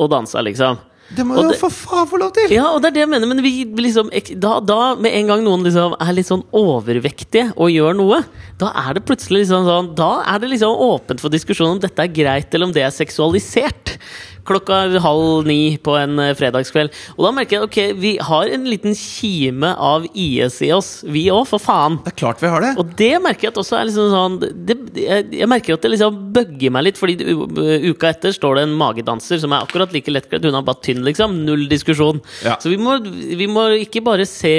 og 0.00 0.08
dansa, 0.08 0.40
liksom. 0.40 0.78
Det 1.16 1.24
må 1.28 1.36
jo 1.36 1.52
for 1.60 1.74
faen 1.74 2.08
få 2.08 2.18
lov 2.20 2.32
til! 2.36 2.52
Ja, 2.54 2.70
og 2.72 2.80
det 2.82 2.92
er 2.92 2.96
det 2.96 3.02
jeg 3.04 3.10
mener, 3.12 3.28
men 3.28 3.42
vi 3.44 3.52
liksom 3.84 4.10
da, 4.40 4.54
da, 4.64 4.78
med 4.96 5.14
en 5.18 5.30
gang 5.32 5.44
noen 5.44 5.66
liksom 5.66 5.96
er 6.00 6.12
litt 6.16 6.30
sånn 6.30 6.44
overvektige 6.56 7.50
og 7.52 7.72
gjør 7.72 7.98
noe, 7.98 8.22
da 8.60 8.72
er 8.84 8.96
det 8.96 9.04
plutselig 9.08 9.42
liksom 9.42 9.66
sånn 9.66 9.90
Da 9.98 10.10
er 10.32 10.42
det 10.42 10.52
liksom 10.52 10.72
åpent 10.86 11.22
for 11.22 11.32
diskusjon 11.32 11.74
om 11.74 11.82
dette 11.82 12.04
er 12.04 12.12
greit, 12.12 12.52
eller 12.52 12.70
om 12.70 12.74
det 12.74 12.84
er 12.86 12.94
seksualisert. 12.94 13.96
Klokka 14.48 14.80
halv 15.02 15.46
ni 15.46 15.76
på 15.82 15.94
en 15.98 16.18
eh, 16.22 16.32
fredagskveld. 16.38 16.92
Og 17.16 17.26
da 17.26 17.32
merker 17.36 17.58
jeg 17.58 17.68
ok, 17.68 17.78
vi 18.02 18.12
har 18.22 18.50
en 18.52 18.66
liten 18.68 18.96
kime 18.98 19.72
av 19.76 20.06
IS 20.12 20.60
i 20.66 20.72
oss, 20.74 20.90
vi 21.06 21.28
òg, 21.32 21.44
for 21.50 21.62
faen. 21.62 22.00
Det 22.02 22.14
er 22.14 22.18
klart 22.24 22.42
vi 22.42 22.50
har 22.52 22.64
det. 22.64 22.72
Og 22.80 22.94
det 22.98 23.12
merker 23.22 23.48
jeg 23.48 23.54
at 23.54 23.60
også 23.62 23.78
er 23.78 23.88
liksom 23.88 24.10
sånn 24.12 24.38
det, 24.42 24.56
det, 24.66 24.78
jeg, 25.04 25.28
jeg 25.42 25.50
merker 25.50 25.76
at 25.76 25.86
det 25.86 25.92
liksom 25.94 26.18
bugger 26.34 26.74
meg 26.74 26.88
litt, 26.88 27.00
fordi 27.00 27.18
uka 27.92 28.10
etter 28.10 28.34
står 28.34 28.58
det 28.58 28.66
en 28.66 28.78
magedanser 28.80 29.42
som 29.42 29.54
er 29.54 29.66
akkurat 29.66 29.94
like 29.94 30.12
lettkledd. 30.12 30.48
Hun 30.48 30.58
er 30.58 30.66
bare 30.66 30.82
tynn, 30.84 31.04
liksom. 31.06 31.38
Null 31.46 31.68
diskusjon. 31.70 32.22
Ja. 32.46 32.58
Så 32.62 32.72
vi 32.72 32.80
må, 32.80 32.98
vi 33.02 33.48
må 33.50 33.68
ikke 33.82 34.04
bare 34.04 34.26
se 34.28 34.56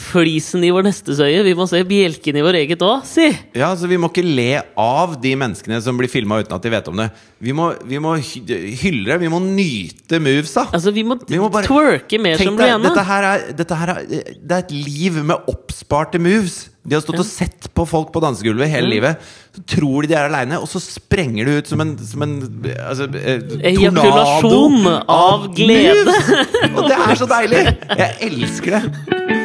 flisen 0.00 0.62
i 0.64 0.70
vår 0.72 0.86
nestes 0.86 1.18
øye, 1.22 1.42
vi 1.44 1.52
må 1.58 1.66
se 1.68 1.82
bjelken 1.86 2.38
i 2.40 2.44
vår 2.44 2.56
eget 2.62 2.80
òg, 2.86 3.02
si! 3.08 3.26
Ja, 3.54 3.68
altså 3.74 3.88
Vi 3.90 3.98
må 4.00 4.08
ikke 4.10 4.24
le 4.24 4.62
av 4.80 5.18
de 5.20 5.34
menneskene 5.38 5.80
som 5.84 5.98
blir 6.00 6.08
filma 6.10 6.40
uten 6.40 6.56
at 6.56 6.64
de 6.64 6.72
vet 6.72 6.88
om 6.88 6.96
det. 7.02 7.10
Vi 7.40 7.52
må, 7.56 7.70
vi 7.88 8.00
må 8.02 8.14
hylle. 8.20 9.18
Vi 9.20 9.30
må 9.32 9.38
nyte 9.44 10.18
movesa. 10.20 10.66
Altså, 10.72 10.92
vi 10.96 11.04
må, 11.04 11.16
Vi 11.28 11.38
må 11.40 11.48
bare- 11.52 11.68
twerke 11.68 12.20
mer 12.20 12.36
som 12.40 12.56
Rihanna. 12.58 12.88
dette 12.90 13.04
her 13.08 13.28
er, 13.30 13.46
dette 13.56 13.78
her 13.80 13.94
er, 13.94 14.04
det 14.10 14.52
er 14.56 14.64
et 14.64 14.72
liv 14.76 15.20
med 15.24 15.48
oppsparte 15.48 16.20
moves. 16.20 16.68
De 16.84 16.96
har 16.96 17.02
stått 17.04 17.20
og 17.20 17.26
sett 17.28 17.68
på 17.76 17.84
folk 17.86 18.08
på 18.12 18.22
dansegulvet 18.24 18.68
hele 18.72 18.88
livet. 18.88 19.18
Så 19.54 19.62
tror 19.76 20.02
de 20.06 20.08
de 20.08 20.16
er 20.16 20.28
aleine, 20.30 20.56
og 20.60 20.68
så 20.70 20.80
sprenger 20.80 21.44
det 21.44 21.58
ut 21.60 21.68
som 21.68 21.80
en, 21.84 21.92
som 21.98 22.22
en 22.24 22.38
altså, 22.88 23.08
eh, 23.20 23.74
Ejakulasjon 23.74 24.88
av 25.08 25.50
glede. 25.54 26.16
Og 26.74 26.88
det 26.88 26.96
er 26.96 27.14
så 27.20 27.28
deilig! 27.30 27.64
Jeg 28.00 28.16
elsker 28.30 28.78
det. 28.78 29.39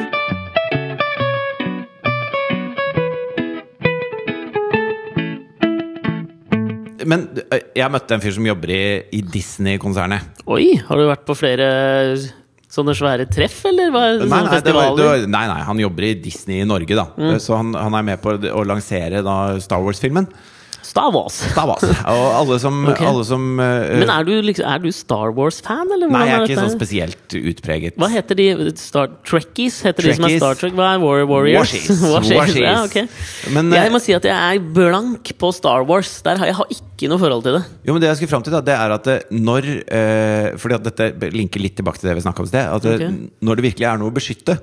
Men 7.08 7.28
jeg 7.76 7.92
møtte 7.94 8.18
en 8.18 8.24
fyr 8.24 8.34
som 8.38 8.48
jobber 8.48 8.74
i, 8.76 8.82
i 9.18 9.22
Disney-konsernet. 9.22 10.42
Oi, 10.52 10.74
har 10.88 11.00
du 11.00 11.06
vært 11.10 11.26
på 11.28 11.36
flere 11.38 11.70
sånne 12.76 12.96
svære 12.98 13.26
treff, 13.32 13.62
eller? 13.70 13.92
Hva, 13.94 14.02
Nei, 14.20 14.42
nei, 14.50 14.58
det 14.66 14.74
var, 14.76 14.90
det 14.98 15.06
var, 15.08 15.22
nei, 15.32 15.46
nei, 15.48 15.62
han 15.64 15.80
jobber 15.80 16.10
i 16.10 16.16
Disney 16.20 16.60
i 16.64 16.68
Norge, 16.68 16.98
da. 16.98 17.06
Så 17.40 17.56
han, 17.56 17.72
han 17.78 17.96
er 17.96 18.04
med 18.10 18.20
på 18.24 18.34
å 18.36 18.66
lansere 18.68 19.22
da 19.24 19.36
Star 19.64 19.84
Wars-filmen. 19.86 20.28
Star 20.86 21.10
Wars. 21.14 21.38
Star 21.52 21.66
Wars. 21.70 21.84
Og 21.84 22.26
alle 22.38 22.58
som, 22.62 22.78
okay. 22.92 23.08
alle 23.10 23.24
som 23.28 23.46
uh, 23.58 23.66
Men 23.98 24.12
er 24.14 24.28
du, 24.28 24.34
liksom, 24.46 24.68
er 24.70 24.84
du 24.84 24.90
Star 24.94 25.34
Wars-fan, 25.36 25.90
eller? 25.96 26.12
Nei, 26.14 26.26
jeg 26.30 26.38
er 26.38 26.46
ikke 26.46 26.60
sånn 26.60 26.76
spesielt 26.76 27.38
utpreget. 27.40 27.98
Hva 28.02 28.10
heter 28.14 28.38
de? 28.40 28.48
Star 28.80 29.10
Trekkies? 29.26 29.80
Heter 29.88 30.10
de 30.10 30.16
som 30.20 30.28
er 30.30 30.38
Star 30.38 30.60
Trek? 30.60 30.76
Hva 30.78 30.92
er 30.94 31.02
War 31.04 31.24
Warriors? 31.30 31.74
Warshies. 31.74 32.04
Warshies. 32.14 32.38
Warshies. 32.38 32.62
Ja, 32.62 32.78
okay. 32.86 33.10
Men, 33.56 33.74
jeg 33.74 33.90
øh, 33.90 33.96
må 33.96 34.04
si 34.04 34.16
at 34.18 34.30
jeg 34.30 34.36
er 34.36 34.70
blank 34.78 35.34
på 35.42 35.52
Star 35.56 35.88
Wars. 35.90 36.14
Der 36.26 36.42
har 36.42 36.52
jeg 36.52 36.60
har 36.60 36.72
ikke 36.78 37.12
noe 37.12 37.22
forhold 37.26 37.46
til 37.48 37.60
det. 37.60 37.64
Jo, 37.88 37.96
men 37.96 38.04
det 38.04 38.12
jeg 38.12 38.22
skulle 38.22 38.36
fram 38.36 38.46
til, 38.46 38.56
da, 38.56 38.64
det 38.70 38.78
er 38.78 38.96
at 39.00 39.10
det, 39.10 39.18
når 39.34 39.70
uh, 39.84 40.48
Fordi 40.62 40.78
at 40.78 40.88
dette 40.92 41.34
linker 41.34 41.64
litt 41.64 41.76
tilbake 41.80 42.02
til 42.02 42.12
det 42.12 42.20
vi 42.20 42.26
snakka 42.28 42.46
om 42.46 42.48
i 42.48 42.54
sted. 42.54 42.72
At 42.78 42.88
det, 43.02 43.12
når 43.46 43.60
det 43.60 43.70
virkelig 43.72 43.90
er 43.90 44.02
noe 44.02 44.14
å 44.14 44.16
beskytte, 44.16 44.60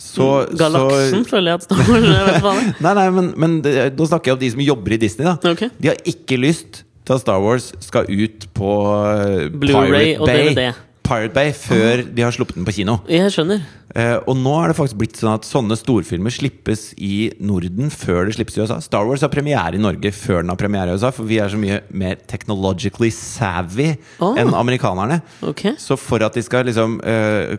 så 0.00 0.28
Galaksen 0.58 1.24
så, 1.24 1.30
føler 1.30 1.52
jeg 1.52 1.60
at 1.60 1.72
er. 1.72 2.70
Nei, 2.84 2.94
nei, 2.96 3.08
men, 3.14 3.32
men 3.38 3.58
det, 3.64 3.74
nå 3.98 4.06
snakker 4.08 4.32
jeg 4.32 4.38
om 4.38 4.40
de 4.40 4.50
som 4.54 4.62
jobber 4.64 4.96
i 4.96 5.00
Disney. 5.02 5.28
da 5.28 5.52
okay. 5.52 5.68
De 5.78 5.92
har 5.92 6.00
ikke 6.08 6.38
lyst 6.40 6.82
til 7.06 7.16
at 7.16 7.22
Star 7.22 7.42
Wars 7.42 7.72
skal 7.82 8.08
ut 8.08 8.46
på 8.56 8.72
eh, 9.12 9.50
Blu-ray 9.52 10.16
Pirate 10.16 10.20
og 10.20 10.30
Bay, 10.30 10.48
DVD. 10.48 10.72
Pirate 11.12 11.34
Bay 11.36 11.52
før 11.52 12.00
de 12.08 12.24
har 12.24 12.32
sluppet 12.32 12.56
den 12.56 12.64
på 12.64 12.72
kino. 12.72 12.94
Jeg 13.10 13.28
skjønner. 13.34 13.60
Eh, 13.92 14.14
og 14.24 14.38
nå 14.40 14.52
er 14.62 14.70
det 14.72 14.76
faktisk 14.78 14.96
blitt 15.02 15.18
sånn 15.20 15.34
at 15.34 15.44
sånne 15.44 15.76
storfilmer 15.76 16.32
slippes 16.32 16.86
i 16.96 17.26
Norden 17.44 17.90
før 17.92 18.24
det 18.30 18.38
slippes 18.38 18.56
i 18.56 18.62
USA. 18.62 18.78
Star 18.80 19.04
Wars 19.04 19.20
har 19.20 19.28
premiere 19.28 19.76
i 19.76 19.82
Norge 19.82 20.08
før 20.16 20.40
den 20.40 20.48
har 20.54 20.56
premiere 20.56 20.94
i 20.94 20.96
USA, 20.96 21.10
for 21.12 21.28
vi 21.28 21.36
er 21.44 21.52
så 21.52 21.60
mye 21.60 21.82
mer 21.92 22.16
technologically 22.30 23.10
savvy 23.12 23.90
Ah. 24.22 24.32
enn 24.40 24.54
amerikanerne. 24.56 25.20
Ok. 25.44 25.74
Så 25.76 25.98
for 26.00 26.24
at 26.24 26.32
de 26.38 26.42
skal 26.46 26.64
liksom 26.70 26.96
eh, 27.04 27.58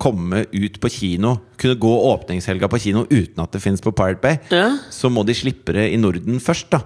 komme 0.00 0.46
ut 0.48 0.80
på 0.80 0.88
kino, 0.94 1.34
kunne 1.60 1.76
gå 1.76 1.92
åpningshelga 2.14 2.70
på 2.72 2.80
kino 2.80 3.04
uten 3.10 3.42
at 3.44 3.52
det 3.52 3.60
finnes 3.60 3.84
på 3.84 3.92
Pirate 3.92 4.22
Bay, 4.24 4.38
Ja. 4.50 4.78
så 4.90 5.10
må 5.12 5.26
de 5.26 5.34
slippe 5.36 5.74
det 5.76 5.90
i 5.92 6.00
Norden 6.00 6.40
først, 6.40 6.70
da. 6.70 6.80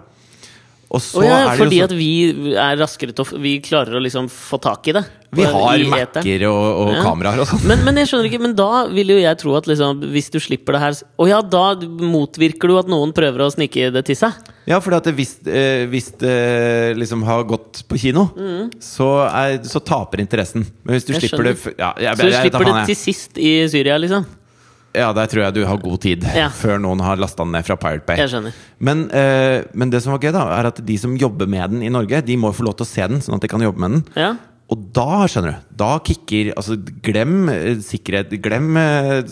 Og 0.92 1.00
så 1.00 1.22
Å 1.22 1.24
ja, 1.24 1.36
det 1.48 1.56
fordi 1.56 1.78
at 1.80 1.92
vi 1.96 2.08
er 2.52 2.76
raskere 2.76 3.14
til 3.16 3.24
å 3.24 3.38
Vi 3.40 3.54
klarer 3.64 3.96
å 3.96 4.00
liksom 4.04 4.26
få 4.28 4.58
tak 4.60 4.90
i 4.90 4.92
det. 4.92 5.00
Vi 5.32 5.46
har. 5.48 5.80
Mac-er 5.88 6.42
og, 6.50 6.64
og 6.82 6.90
Ja. 6.92 7.02
kameraer 7.06 7.40
og 7.40 7.48
sånn. 7.48 7.62
Men, 7.70 7.80
men 7.86 7.96
jeg 8.02 8.10
skjønner 8.10 8.28
ikke, 8.28 8.40
men 8.44 8.52
da 8.58 8.82
vil 8.92 9.14
jo 9.14 9.16
jeg 9.16 9.38
tro 9.40 9.54
at 9.56 9.64
liksom, 9.70 10.02
hvis 10.12 10.28
du 10.34 10.36
slipper 10.44 10.76
det 10.76 10.82
her 10.82 10.98
Å 11.16 11.28
ja, 11.30 11.38
da 11.40 11.62
motvirker 11.80 12.68
du 12.68 12.76
at 12.76 12.90
noen 12.92 13.14
prøver 13.16 13.46
å 13.46 13.48
snike 13.54 13.88
det 13.94 14.04
til 14.10 14.18
seg? 14.20 14.36
Ja, 14.68 14.82
for 14.84 14.92
hvis, 15.16 15.32
eh, 15.48 15.86
hvis 15.90 16.12
det 16.20 16.36
liksom 17.00 17.24
har 17.24 17.42
gått 17.48 17.80
på 17.88 17.96
kino, 17.98 18.28
så, 18.78 19.08
er, 19.32 19.56
så 19.64 19.80
taper 19.80 20.20
interessen. 20.20 20.66
Men 20.84 20.98
hvis 20.98 21.08
du 21.08 21.12
Mm. 21.12 21.20
Jeg 21.20 21.30
slipper 21.30 21.48
skjønner. 21.48 21.64
det 21.64 21.78
ja, 21.78 21.92
jeg, 21.98 22.16
Så 22.16 22.22
du 22.28 22.36
slipper 22.36 22.64
det 22.68 22.86
til 22.92 22.96
sist 23.00 23.38
i 23.40 23.50
Syria, 23.72 23.96
liksom? 23.98 24.26
Ja, 24.94 25.10
der 25.16 25.26
tror 25.32 25.44
jeg 25.46 25.54
du 25.56 25.62
har 25.64 25.78
god 25.80 26.00
tid 26.04 26.24
Ja. 26.36 26.48
før 26.52 26.78
noen 26.82 27.00
har 27.00 27.16
lasta 27.16 27.44
den 27.46 27.52
ned 27.56 27.64
fra 27.64 27.76
Pirate 27.80 28.04
Bay. 28.06 28.52
Men, 28.78 29.06
eh, 29.10 29.64
men 29.72 29.90
det 29.90 30.02
som 30.04 30.12
var 30.12 30.20
gøy, 30.20 30.32
da 30.36 30.42
er 30.60 30.66
at 30.68 30.84
de 30.84 30.96
som 31.00 31.16
jobber 31.16 31.48
med 31.48 31.70
den 31.70 31.82
i 31.82 31.88
Norge, 31.88 32.20
De 32.26 32.36
må 32.36 32.52
få 32.52 32.64
lov 32.66 32.76
til 32.76 32.84
å 32.84 32.90
se 32.90 33.06
den, 33.08 33.20
sånn 33.24 33.36
at 33.36 33.40
de 33.40 33.48
kan 33.48 33.60
jobbe 33.64 33.78
med 33.80 33.90
den. 33.90 34.04
Ja. 34.16 34.34
Og 34.72 34.92
da, 34.92 35.26
skjønner 35.28 35.52
du, 35.56 35.76
da 35.76 35.98
kicker 36.00 36.52
Altså, 36.56 36.76
glem 37.04 37.48
eh, 37.52 37.74
sikkerhet 37.84 38.30
Glem 38.40 38.76
eh, 38.76 39.22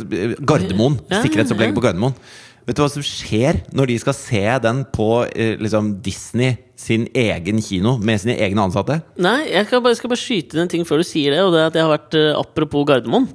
Gardermoen. 0.45 0.99
Ja, 1.11 1.23
Sikkerhetsopplegget 1.25 1.77
på 1.77 1.85
Gardermoen. 1.85 2.15
Vet 2.69 2.77
du 2.77 2.83
hva 2.85 2.91
som 2.93 3.03
skjer 3.03 3.63
når 3.75 3.89
de 3.91 3.95
skal 4.03 4.15
se 4.15 4.43
den 4.63 4.83
på 4.95 5.07
eh, 5.33 5.57
liksom 5.59 5.95
Disney 6.05 6.59
sin 6.79 7.07
egen 7.17 7.61
kino 7.65 7.97
med 7.99 8.21
sine 8.21 8.37
egne 8.39 8.63
ansatte? 8.69 9.01
Nei, 9.21 9.49
jeg 9.51 9.67
skal 9.67 9.81
bare, 9.85 9.97
skal 9.99 10.13
bare 10.13 10.21
skyte 10.21 10.57
inn 10.57 10.65
en 10.67 10.73
ting 10.73 10.85
før 10.89 11.01
du 11.01 11.09
sier 11.09 11.33
det. 11.35 11.41
Og 11.45 11.53
det 11.57 11.63
er 11.63 11.71
at 11.73 11.79
jeg 11.81 11.87
har 11.89 11.95
vært, 11.97 12.19
eh, 12.21 12.37
Apropos 12.39 12.85
Gardermoen, 12.89 13.27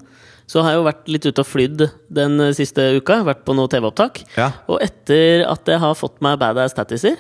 så 0.50 0.62
har 0.62 0.74
jeg 0.74 0.80
jo 0.80 0.88
vært 0.88 1.08
litt 1.10 1.26
ute 1.26 1.42
og 1.42 1.50
flydd 1.50 1.86
den 2.14 2.42
siste 2.58 2.84
uka. 3.00 3.22
Vært 3.26 3.46
på 3.48 3.56
noe 3.58 3.70
TV-opptak. 3.72 4.22
Ja. 4.38 4.52
Og 4.70 4.82
etter 4.86 5.46
at 5.50 5.72
jeg 5.72 5.82
har 5.82 5.98
fått 5.98 6.22
meg 6.26 6.38
badass 6.42 6.78
tattiser 6.78 7.18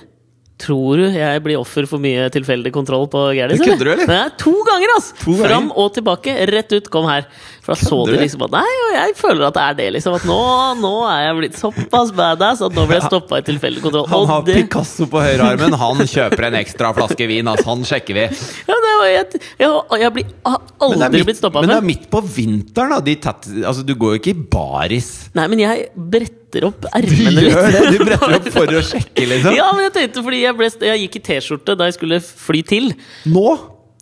Tror 0.56 1.02
du 1.02 1.04
jeg 1.12 1.41
blir 1.44 1.58
offer 1.60 1.84
for 1.89 2.00
mye 2.00 2.30
tilfeldig 2.32 2.72
kontroll 2.72 3.10
på 3.12 3.26
Gerdis? 3.36 3.60
Kødder 3.60 3.89
du, 3.89 3.91
eller? 3.91 4.08
Nei, 4.08 4.22
to 4.39 4.54
ganger, 4.63 4.94
altså! 4.96 5.18
To 5.26 5.34
ganger? 5.36 5.50
Fram 5.50 5.65
og 5.76 5.89
tilbake. 5.98 6.36
Rett 6.48 6.72
ut, 6.72 6.88
kom 6.94 7.10
her. 7.10 7.26
For 7.65 7.74
da 7.76 7.89
så 7.89 7.98
de 8.08 8.20
liksom 8.22 8.46
at 8.46 8.54
Nei, 8.54 8.62
og 8.86 8.94
jeg 8.96 9.15
føler 9.20 9.48
at 9.50 9.58
det 9.58 9.63
er 9.65 9.76
det, 9.82 9.88
liksom. 9.98 10.15
At 10.15 10.28
nå, 10.30 10.38
nå 10.80 10.94
er 11.10 11.20
jeg 11.26 11.38
blitt 11.41 11.60
såpass 11.60 12.13
badass 12.15 12.62
at 12.63 12.78
nå 12.78 12.86
blir 12.88 13.02
jeg 13.02 13.10
stoppa 13.10 13.41
i 13.41 13.46
tilfeldig 13.50 13.84
kontroll. 13.84 14.08
Han 14.13 14.32
har 14.32 14.46
det- 14.48 14.56
Picasso 14.62 15.10
på 15.12 15.26
høyrearmen, 15.26 15.76
han 15.84 16.06
kjøper 16.08 16.48
en 16.48 16.58
ekstra 16.62 16.94
flaske 16.96 17.28
vin. 17.28 17.52
Altså, 17.52 17.68
han 17.74 17.84
sjekker 17.91 18.15
vi. 18.22 18.26
Ja, 18.70 18.80
det 18.88 18.96
var 19.02 19.12
jeg, 19.12 19.41
jeg, 19.60 19.76
jeg 20.06 20.13
blir, 20.15 20.32
har 20.46 20.62
aldri 20.88 21.10
midt, 21.18 21.28
blitt 21.34 21.41
stoppa 21.41 21.65
men 21.65 21.74
det 21.74 21.78
er 21.82 21.89
midt 21.91 22.08
på 22.13 22.24
vinteren, 22.24 22.96
da. 22.96 23.20
Tatt, 23.28 23.52
altså, 23.60 23.84
du 23.84 23.91
går 24.00 24.15
jo 24.15 24.24
ikke 24.24 24.32
i 24.38 24.48
baris. 24.56 25.12
Nei, 25.36 25.50
men 25.52 25.60
jeg 25.65 25.89
bretter 25.98 26.44
opp 26.63 26.86
Du 26.86 26.89
ermene 26.96 27.44
gjør 27.50 27.72
det! 27.76 27.84
Du 27.91 28.04
bretter 28.06 28.36
opp 28.39 28.50
for 28.56 28.76
å 28.80 28.84
sjekke, 28.86 29.28
liksom. 29.28 29.56
Ja, 29.60 29.68
men 29.76 29.89
jeg 29.89 29.94
tenkte 30.00 30.24
fordi 30.24 30.41
jeg, 30.46 30.56
ble, 30.56 30.70
jeg 30.88 31.04
gikk 31.06 31.20
i 31.20 31.24
T-skjorte 31.30 31.76
da 31.76 31.89
jeg 31.89 31.98
skulle 31.98 32.22
fly 32.24 32.62
til. 32.72 32.94
Nå? 33.28 33.48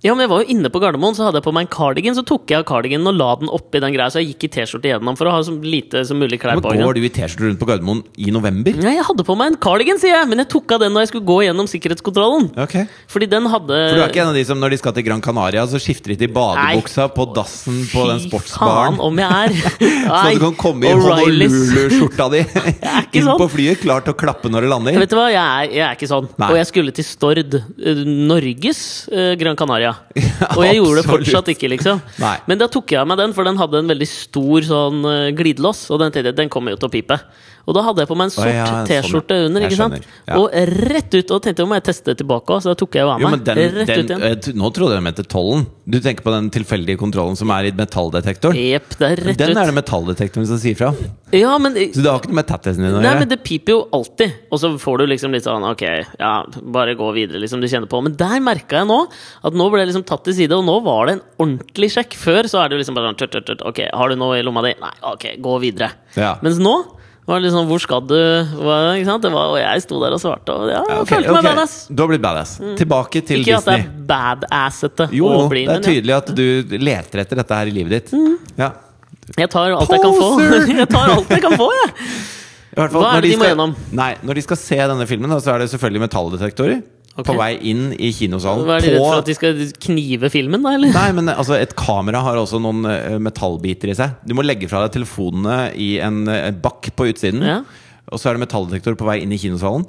Ja, 0.04 0.12
men 0.12 0.26
jeg 0.26 0.32
var 0.34 0.42
jo 0.44 0.52
inne 0.52 0.68
på 0.68 0.82
Gardermoen, 0.84 1.16
så 1.16 1.24
hadde 1.24 1.39
jeg 1.39 1.46
på 1.46 1.54
meg 1.56 1.63
en 1.63 1.72
cardigan. 1.72 2.16
Så 2.18 2.26
tok 2.28 2.52
jeg 2.52 2.60
av 2.60 2.66
cardiganen 2.68 3.08
og 3.08 3.16
la 3.16 3.30
den 3.39 3.48
oppi 3.56 3.80
den 3.80 3.94
greia, 3.96 4.10
så 4.12 4.20
jeg 4.20 4.34
gikk 4.34 4.50
i 4.50 4.52
T-skjorte 4.58 4.89
gjennom 4.92 5.16
for 5.16 5.30
å 5.30 5.36
ha 5.38 5.44
så 5.48 5.54
lite 5.63 6.02
som 6.10 6.20
mulig 6.20 6.42
klær 6.42 6.58
Men 6.60 6.66
på. 6.66 6.74
går 6.76 6.98
du 6.98 7.06
i 7.08 7.12
T-skjorte 7.13 7.46
rundt 7.48 7.62
på 7.62 7.68
Gardermoen 7.70 8.02
i 8.20 8.34
november? 8.36 8.76
Nei, 8.84 8.98
jeg 8.98 9.06
hadde 9.08 9.24
på 9.24 9.38
meg 9.39 9.54
en 9.54 9.58
cardigan, 9.63 10.02
sier 10.02 10.18
jeg, 10.18 10.28
men 10.28 10.44
jeg 10.44 10.50
tok 10.52 10.76
av 10.76 10.84
den 10.84 10.92
når 10.92 11.06
jeg 11.06 11.12
skulle 11.13 11.28
gå 11.30 11.38
gjennom 11.48 11.70
sikkerhetskontrollen. 11.72 12.50
Ok 12.60 12.76
Fordi 13.13 13.30
den 13.32 13.48
hadde 13.54 13.80
For 13.80 13.96
du 13.96 14.04
er 14.04 14.12
ikke 14.12 14.24
en 14.26 14.34
av 14.34 14.39
de 14.42 14.44
som 14.50 14.60
når 14.60 14.76
de 14.76 14.82
skal 14.84 14.98
til 14.98 15.08
Gran 15.08 15.24
Canaria, 15.24 15.63
så 15.72 15.80
skifter 15.80 16.12
de 16.13 16.20
til 16.26 16.34
badebuksa 16.36 17.08
på 17.16 17.28
dassen 17.39 17.80
på 17.94 18.04
den 18.12 18.22
sportsbaren? 18.28 19.00
faen 19.00 19.02
om 19.08 19.24
jeg 19.24 19.32
er! 19.32 19.56
Så 20.24 20.36
du 20.36 20.44
kan 20.44 20.56
komme 20.60 20.88
i 20.89 20.94
O'Reillys. 20.94 21.56
Honolulu-skjorta 21.56 22.28
di 22.34 22.44
inn 23.20 23.28
sånn. 23.30 23.39
på 23.39 23.48
flyet, 23.56 23.80
klar 23.86 24.04
til 24.04 24.13
å 24.16 24.20
klappe 24.20 24.52
når 24.52 24.68
du 24.68 24.72
lander? 24.76 25.00
Vet 25.00 25.16
du 25.16 25.18
hva, 25.18 25.30
jeg 25.32 25.39
er, 25.39 25.72
jeg 25.80 25.86
er 25.88 25.98
ikke 25.98 26.12
sånn. 26.12 26.28
Nei. 26.44 26.52
Og 26.52 26.60
jeg 26.60 26.70
skulle 26.70 26.96
til 26.96 27.08
Stord. 27.08 27.39
eh, 27.56 28.04
Norges 28.04 28.84
eh, 29.13 29.34
Gran 29.39 29.56
Canaria. 29.60 29.92
Og 30.58 30.63
jeg 30.65 30.79
gjorde 30.79 31.01
det 31.01 31.06
fortsatt 31.08 31.51
ikke, 31.53 31.69
liksom. 31.75 32.01
Nei. 32.21 32.36
Men 32.49 32.62
da 32.62 32.67
tok 32.71 32.93
jeg 32.93 33.01
av 33.01 33.10
meg 33.10 33.19
den, 33.21 33.34
for 33.36 33.47
den 33.47 33.60
hadde 33.60 33.82
en 33.82 33.91
veldig 33.93 34.10
stor 34.10 34.67
sånn 34.67 35.01
eh, 35.10 35.32
glidelås. 35.38 35.86
Og 35.93 36.01
den, 36.03 36.34
den 36.34 36.51
kommer 36.53 36.75
jo 36.75 36.82
til 36.82 36.89
å 36.89 36.93
pipe. 36.93 37.19
Og 37.63 37.76
da 37.78 37.82
hadde 37.86 38.04
jeg 38.04 38.10
på 38.10 38.15
meg 38.19 38.28
en 38.28 38.34
sort 38.34 38.49
ja, 38.52 38.65
T-skjorte 38.88 39.36
sånn. 39.38 39.45
under. 39.47 39.63
Ikke 39.69 39.78
sant? 39.80 40.08
ja. 40.28 40.36
Og 40.36 40.49
rett 40.52 41.13
ut. 41.15 41.32
Og 41.32 41.39
tenkte 41.45 41.63
jeg 41.63 41.69
må 41.71 41.78
jeg 41.80 41.86
teste 41.88 42.12
det 42.12 42.17
tilbake 42.19 42.58
så 42.60 42.73
da 42.73 42.76
tok 42.76 42.97
jeg 42.97 43.06
jo 43.06 43.12
av 43.13 43.21
Jo, 43.23 43.30
meg. 43.30 43.38
men 43.38 43.45
den, 43.47 43.62
rett 43.78 43.88
den, 43.88 44.04
ut 44.04 44.12
igjen. 44.12 44.23
eh, 44.28 44.58
nå 44.60 44.71
trodde 44.76 44.91
jeg 44.97 44.99
de 44.99 45.06
mente 45.08 45.23
tollen. 45.32 45.63
Du 45.88 45.97
tenker 46.04 46.23
på 46.28 46.32
den 46.36 46.49
tilfeldige 46.52 46.99
kontrollen 46.99 47.36
som 47.39 47.52
er 47.56 47.69
i 47.69 47.71
metalldetektoren? 47.76 48.56
Yep, 48.60 48.89
det 48.99 49.08
er 49.10 49.21
rett 49.30 49.39
Den 49.39 49.54
ut. 49.56 49.58
er 49.63 49.71
det 49.71 49.76
metalldetektoren 49.80 50.47
som 50.47 50.60
sier 50.60 50.76
fra. 50.80 50.91
Ja, 51.34 51.58
men 51.58 51.73
Så 51.73 52.04
det 52.04 52.12
har 52.12 52.19
ikke 52.19 52.30
noe 52.34 52.39
med 52.41 52.47
tattisen 52.52 52.84
din 52.84 52.93
å 52.99 53.02
Nei, 53.04 53.15
men 53.19 53.28
det 53.32 53.39
piper 53.43 53.73
jo 53.78 53.80
alltid. 53.95 54.36
Og 54.52 54.60
så 54.60 54.73
får 54.80 54.97
du 54.99 55.06
liksom 55.08 55.32
litt 55.34 55.47
sånn 55.47 55.63
Ok, 55.63 55.82
ja, 56.19 56.34
bare 56.76 56.95
gå 56.99 57.08
videre, 57.15 57.39
liksom. 57.41 57.62
Du 57.63 57.67
kjenner 57.71 57.88
på. 57.89 58.04
Men 58.04 58.15
der 58.19 58.39
merka 58.43 58.82
jeg 58.84 58.88
nå 58.91 58.99
at 59.43 59.54
nå 59.56 59.69
ble 59.71 59.80
jeg 59.86 59.93
liksom 59.93 60.04
tatt 60.06 60.23
til 60.28 60.36
side, 60.36 60.52
og 60.52 60.67
nå 60.67 60.78
var 60.84 61.08
det 61.08 61.15
en 61.17 61.23
ordentlig 61.39 61.89
sjekk. 61.95 62.13
Før 62.19 62.43
så 62.52 62.60
er 62.63 62.69
det 62.69 62.78
jo 62.78 62.84
liksom 62.84 62.95
bare 62.99 63.12
sånn 63.12 63.19
tørt, 63.23 63.32
tørt, 63.39 63.47
tørt. 63.49 63.63
Ok, 63.71 63.80
har 63.91 64.10
du 64.12 64.15
noe 64.19 64.38
i 64.39 64.43
lomma 64.45 64.62
di? 64.67 64.76
Nei, 64.84 64.91
ok, 65.13 65.26
gå 65.43 65.56
videre. 65.63 65.91
Ja. 66.19 66.36
Mens 66.43 66.60
nå 66.62 66.76
var 67.29 67.39
litt 67.39 67.47
liksom 67.47 67.67
Hvor 67.69 67.79
skal 67.83 68.01
du? 68.09 68.15
Var, 68.17 68.88
ikke 68.97 69.07
sant? 69.07 69.23
Det 69.23 69.31
var, 69.31 69.53
og 69.53 69.59
jeg 69.62 69.83
sto 69.86 69.99
der 70.03 70.15
og 70.17 70.21
svarte, 70.21 70.55
og 70.55 70.67
ja, 70.71 70.81
jeg 70.81 70.91
Ja, 70.91 70.99
ok, 71.03 71.12
følte 71.13 71.36
meg 71.38 71.47
badass. 71.47 71.75
Du 71.89 72.03
har 72.03 72.12
blitt 72.12 72.23
badass. 72.25 72.53
Tilbake 72.79 73.21
til 73.29 73.43
Ikke 73.43 73.59
at 73.62 73.69
det 73.69 73.77
er 73.79 73.89
badassete 74.13 75.07
Jo, 75.15 75.31
bli, 75.51 75.65
det 75.69 75.77
er 75.79 75.86
tydelig 75.88 76.13
ja. 76.15 76.19
at 76.23 76.33
du 76.36 76.77
leter 76.83 77.23
etter 77.23 77.39
dette 77.43 77.59
her 77.62 77.71
i 77.71 77.75
livet 77.79 77.95
ditt. 77.95 78.13
Ja. 78.59 78.73
jeg 79.39 79.49
tar 79.53 79.75
alt 79.77 79.93
jeg 79.95 80.03
kan 80.03 80.17
få. 80.19 80.29
Jeg 80.83 80.89
tar 80.91 81.13
alt 81.15 81.31
jeg 81.31 81.43
kan 81.47 81.55
få, 81.59 81.69
jeg! 81.79 81.93
Fall, 82.73 82.89
Hva 82.89 83.09
er 83.13 83.21
det 83.21 83.29
de 83.29 83.38
må 83.38 83.43
skal, 83.43 83.51
gjennom? 83.53 83.73
Nei, 83.93 84.09
når 84.25 84.39
de 84.39 84.43
skal 84.47 84.57
se 84.57 84.77
denne 84.89 85.05
filmen, 85.05 85.33
så 85.38 85.53
er 85.53 85.62
det 85.62 85.69
selvfølgelig 85.75 86.01
metalldetektorer. 86.07 86.79
Ok. 87.13 87.28
På 87.28 87.36
vei 87.38 87.52
inn 87.69 87.91
i 87.93 88.08
kinosalen. 88.15 88.63
Hva 88.65 88.80
er 88.80 88.86
de 88.88 88.91
redd 88.95 89.04
for 89.04 89.19
at 89.21 89.28
de 89.30 89.34
skal 89.38 89.60
knive 89.86 90.32
filmen, 90.34 90.63
da, 90.65 90.71
eller? 90.73 90.89
nei, 90.95 91.10
men 91.13 91.30
altså, 91.30 91.54
et 91.62 91.76
kamera 91.78 92.23
har 92.26 92.39
også 92.41 92.58
noen 92.63 92.88
eh, 92.89 93.19
metallbiter 93.21 93.91
i 93.93 93.95
seg. 93.99 94.15
Du 94.26 94.34
må 94.34 94.41
legge 94.41 94.65
fra 94.71 94.82
deg 94.88 94.95
telefonene 94.95 95.67
i 95.78 95.99
en 96.02 96.23
eh, 96.32 96.49
bakk 96.58 96.89
på 96.97 97.12
utsiden. 97.12 97.45
Ja. 97.45 97.60
Og 98.10 98.17
så 98.19 98.32
er 98.32 98.36
det 98.36 98.43
metalldetektor 98.47 98.97
på 98.99 99.06
vei 99.08 99.19
inn 99.23 99.32
i 99.32 99.38
kinosalen. 99.39 99.86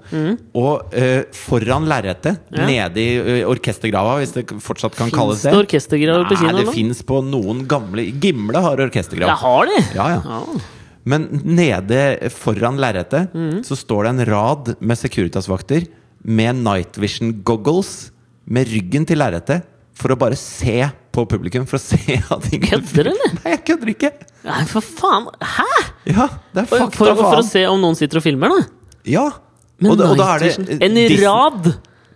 Og 0.54 0.92
eh, 0.96 1.24
foran 1.34 1.88
lerretet, 1.90 2.44
Ja. 2.54 2.68
nede 2.68 3.00
i 3.02 3.16
eh, 3.40 3.48
orkestergrava, 3.48 4.18
hvis 4.20 4.36
det 4.36 4.44
fortsatt 4.62 4.94
kan 5.00 5.10
kalles 5.12 5.40
det 5.42 5.48
det 5.50 5.56
det. 5.56 5.64
orkestergraver 5.64 6.28
på 6.28 6.36
Nei, 6.36 6.44
kinoen 6.44 6.60
det 6.68 6.76
fins 6.76 7.02
på 7.08 7.18
noen 7.24 7.64
gamle 7.68 8.04
Gimle 8.22 8.60
har 8.68 8.84
orkestergrav. 8.84 9.32
Jeg 9.32 9.40
har 9.48 9.72
de! 9.72 9.80
Ja, 9.96 10.06
ja. 10.14 10.22
Ja. 10.28 10.62
Men 11.08 11.26
nede 11.44 12.30
foran 12.32 12.78
lerretet 12.80 13.32
så 13.68 13.76
står 13.76 14.06
det 14.06 14.12
en 14.14 14.24
rad 14.30 14.74
med 14.80 14.96
Securitas-vakter 14.96 15.88
med 16.24 16.56
night 16.64 16.98
vision 17.00 17.32
goggles 17.44 18.10
med 18.44 18.68
ryggen 18.72 19.06
til 19.08 19.20
lerretet 19.20 19.64
for 19.94 20.10
å 20.10 20.18
bare 20.18 20.36
se 20.38 20.82
på 21.14 21.22
publikum. 21.30 21.66
For 21.70 21.78
å 21.78 21.82
se 21.84 22.18
at 22.18 22.48
ingen 22.50 22.66
Kødder 22.82 23.06
du, 23.06 23.12
eller? 23.14 23.34
Nei, 23.38 23.52
jeg 23.54 23.62
kødder 23.68 23.92
ikke! 23.94 24.10
Nei, 24.44 24.60
for 24.72 24.84
faen! 24.84 25.28
Hæ?! 25.40 25.68
Ja, 26.10 26.26
det 26.52 26.64
er 26.64 26.68
For, 26.68 26.84
fakta, 26.88 26.98
for, 26.98 27.22
for 27.22 27.40
å 27.40 27.46
se 27.46 27.62
om 27.70 27.80
noen 27.84 27.96
sitter 27.98 28.20
og 28.20 28.26
filmer, 28.26 28.52
da? 28.52 28.64
Ja. 29.08 29.26
Men 29.78 29.92
Og, 29.94 29.98
da- 30.00 30.10
og 30.12 30.18
da 30.20 30.30
er 30.34 30.44
det 30.48 30.78
En 30.84 30.98
rad! 31.22 31.70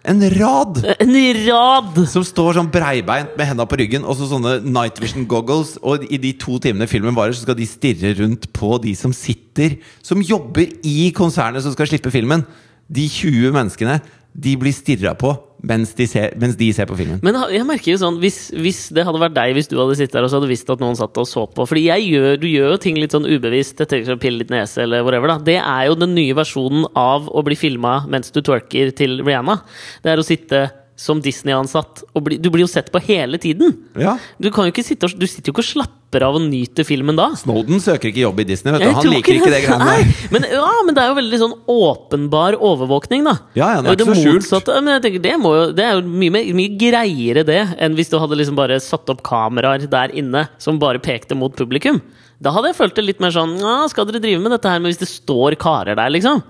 En 0.08 0.22
rad! 0.32 0.78
En 1.04 1.14
rad! 1.46 1.96
Som 2.08 2.24
står 2.24 2.56
sånn 2.58 2.68
breibeint 2.72 3.34
med 3.36 3.48
henda 3.50 3.66
på 3.68 3.76
ryggen 3.80 4.06
og 4.08 4.16
så 4.16 4.28
sånne 4.30 4.58
night 4.64 4.98
vision 5.02 5.26
goggles. 5.28 5.74
Og 5.84 6.06
i 6.08 6.18
de 6.22 6.30
to 6.40 6.56
timene 6.64 6.86
filmen 6.88 7.16
varer, 7.16 7.34
så 7.36 7.44
skal 7.44 7.58
de 7.58 7.66
stirre 7.68 8.14
rundt 8.20 8.46
på 8.56 8.78
de 8.82 8.94
som 8.96 9.12
sitter 9.14 9.76
Som 10.06 10.22
jobber 10.24 10.70
i 10.86 11.10
konsernet 11.16 11.62
som 11.66 11.74
skal 11.76 11.90
slippe 11.90 12.12
filmen. 12.14 12.46
De 12.88 13.04
20 13.12 13.52
menneskene, 13.52 13.98
de 14.38 14.54
blir 14.60 14.74
stirra 14.74 15.14
på 15.18 15.34
mens 15.66 15.90
de, 15.98 16.06
ser, 16.06 16.34
mens 16.38 16.54
de 16.58 16.68
ser 16.74 16.86
på 16.86 16.96
filmen. 16.98 17.18
Men 17.24 17.36
jeg 17.50 17.66
merker 17.66 17.90
jo 17.90 17.98
sånn 17.98 18.20
hvis, 18.22 18.36
hvis 18.54 18.84
det 18.94 19.02
hadde 19.06 19.18
vært 19.18 19.34
deg, 19.34 19.56
hvis 19.56 19.70
du 19.70 19.74
hadde 19.80 19.96
sittet 19.98 20.14
der 20.14 20.26
og 20.26 20.30
så 20.30 20.38
hadde 20.38 20.50
visst 20.52 20.70
at 20.70 20.82
noen 20.82 20.98
satt 20.98 21.18
og 21.18 21.26
så 21.26 21.42
på 21.50 21.66
Fordi 21.66 21.88
jeg 21.88 22.06
gjør, 22.12 22.28
du 22.38 22.46
gjør 22.46 22.74
jo 22.76 22.80
ting 22.84 23.00
litt 23.00 23.16
sånn 23.16 23.26
ubevisst. 23.26 23.82
Jeg 23.82 23.90
tenker 23.90 24.14
å 24.14 24.20
pille 24.22 24.44
litt 24.44 24.52
nese 24.54 24.84
eller 24.84 25.02
whatever. 25.06 25.32
da 25.32 25.38
Det 25.50 25.58
er 25.58 25.88
jo 25.88 25.98
den 25.98 26.14
nye 26.14 26.36
versjonen 26.38 26.86
av 26.98 27.26
å 27.26 27.42
bli 27.46 27.58
filma 27.58 28.00
mens 28.10 28.30
du 28.34 28.38
twerker 28.38 28.94
til 28.94 29.18
Rihanna. 29.26 29.58
Det 30.04 30.14
er 30.14 30.22
å 30.22 30.26
sitte 30.26 30.68
som 30.98 31.22
Disney-ansatt. 31.22 32.04
Bli, 32.22 32.38
du 32.42 32.50
blir 32.54 32.66
jo 32.66 32.70
sett 32.70 32.90
på 32.94 33.02
hele 33.06 33.38
tiden! 33.42 33.74
Ja. 33.98 34.16
Du, 34.38 34.50
kan 34.54 34.66
jo 34.66 34.74
ikke 34.74 34.86
sitte 34.86 35.10
du 35.14 35.26
sitter 35.26 35.50
jo 35.50 35.56
ikke 35.56 35.66
og 35.66 35.72
slapper 35.72 35.97
av 36.24 36.36
og 36.38 36.40
nyter 36.40 36.86
filmen 36.88 37.18
da. 37.18 37.26
Snowden 37.36 37.82
søker 37.84 38.08
ikke 38.08 38.22
jobb 38.22 38.38
i 38.40 38.44
Disney. 38.48 38.72
Vet 38.72 38.80
du. 38.86 38.92
Han 38.96 39.08
liker 39.12 39.36
ikke 39.36 39.50
det 39.52 39.58
greiene 39.66 39.88
der. 39.92 40.12
men, 40.32 40.46
ja, 40.56 40.70
men 40.86 40.96
det 40.96 41.02
er 41.02 41.10
jo 41.10 41.16
veldig 41.18 41.40
sånn 41.42 41.52
åpenbar 41.74 42.56
overvåkning, 42.56 43.26
da. 43.28 43.34
Ja, 43.58 43.68
ja, 43.76 43.82
det 43.84 43.90
er 43.92 43.98
ikke 43.98 44.06
ikke 44.08 44.16
så 44.16 44.62
skjult. 44.62 44.70
Men 44.78 44.94
jeg 44.94 45.02
tenker, 45.04 45.24
det, 45.26 45.34
må 45.42 45.52
jo, 45.52 45.66
det 45.76 45.84
er 45.84 45.98
jo 45.98 46.06
mye, 46.08 46.32
mer- 46.38 46.48
mye 46.56 46.72
greiere 46.80 47.44
det 47.44 47.60
enn 47.76 47.98
hvis 47.98 48.08
du 48.08 48.16
hadde 48.22 48.38
liksom 48.40 48.56
bare 48.56 48.80
satt 48.80 49.12
opp 49.12 49.20
kameraer 49.28 49.84
der 49.92 50.16
inne 50.16 50.46
som 50.56 50.80
bare 50.80 51.02
pekte 51.04 51.36
mot 51.36 51.52
publikum. 51.58 52.00
Da 52.40 52.52
hadde 52.56 52.70
jeg 52.72 52.78
følt 52.80 52.96
det 52.96 53.04
litt 53.04 53.20
mer 53.20 53.32
sånn 53.34 53.56
ja, 53.60 53.80
Skal 53.90 54.06
dere 54.06 54.20
drive 54.22 54.38
med 54.40 54.52
dette 54.54 54.70
her, 54.70 54.78
men 54.80 54.92
hvis 54.92 55.00
det 55.02 55.08
står 55.10 55.56
karer 55.60 55.98
der, 55.98 56.12
liksom? 56.14 56.40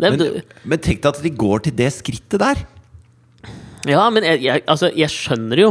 Det, 0.00 0.10
Men, 0.14 0.42
men 0.70 0.78
tenk 0.80 1.02
deg 1.02 1.10
at 1.16 1.22
de 1.24 1.30
går 1.34 1.66
til 1.66 1.74
det 1.76 1.90
skrittet 1.98 2.38
der. 2.40 2.60
Ja, 3.88 4.06
men 4.12 4.24
jeg, 4.26 4.42
jeg, 4.44 4.62
altså, 4.68 4.90
jeg 4.96 5.08
skjønner 5.12 5.60
jo. 5.66 5.70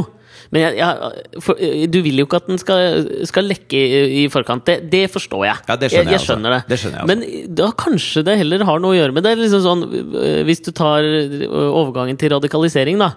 Men 0.49 0.63
jeg, 0.63 0.79
jeg, 0.79 1.41
for, 1.45 1.59
du 1.93 1.97
vil 2.01 2.21
jo 2.21 2.25
ikke 2.25 2.39
at 2.41 2.47
den 2.49 2.57
skal, 2.62 3.03
skal 3.29 3.45
lekke 3.45 3.77
i, 3.77 3.99
i 4.21 4.25
forkant. 4.33 4.65
Det, 4.65 4.79
det 4.89 5.03
forstår 5.13 5.43
jeg. 5.45 5.62
Ja, 5.69 5.75
det 5.77 5.91
skjønner 5.93 6.09
jeg 6.09 6.17
jeg, 6.17 6.25
skjønner 6.25 6.55
det. 6.55 6.62
Det 6.71 6.79
skjønner 6.81 7.03
jeg 7.03 7.09
Men 7.12 7.53
da 7.59 7.69
kanskje 7.77 8.23
det 8.25 8.39
heller 8.41 8.65
har 8.65 8.81
noe 8.81 8.95
å 8.95 8.97
gjøre 8.97 9.13
med 9.13 9.27
det. 9.27 9.35
Liksom 9.43 9.62
sånn, 9.65 9.85
øh, 9.93 10.41
hvis 10.49 10.63
du 10.65 10.71
tar 10.73 11.05
øh, 11.05 11.45
overgangen 11.67 12.17
til 12.17 12.33
radikalisering, 12.33 12.97
da. 13.01 13.12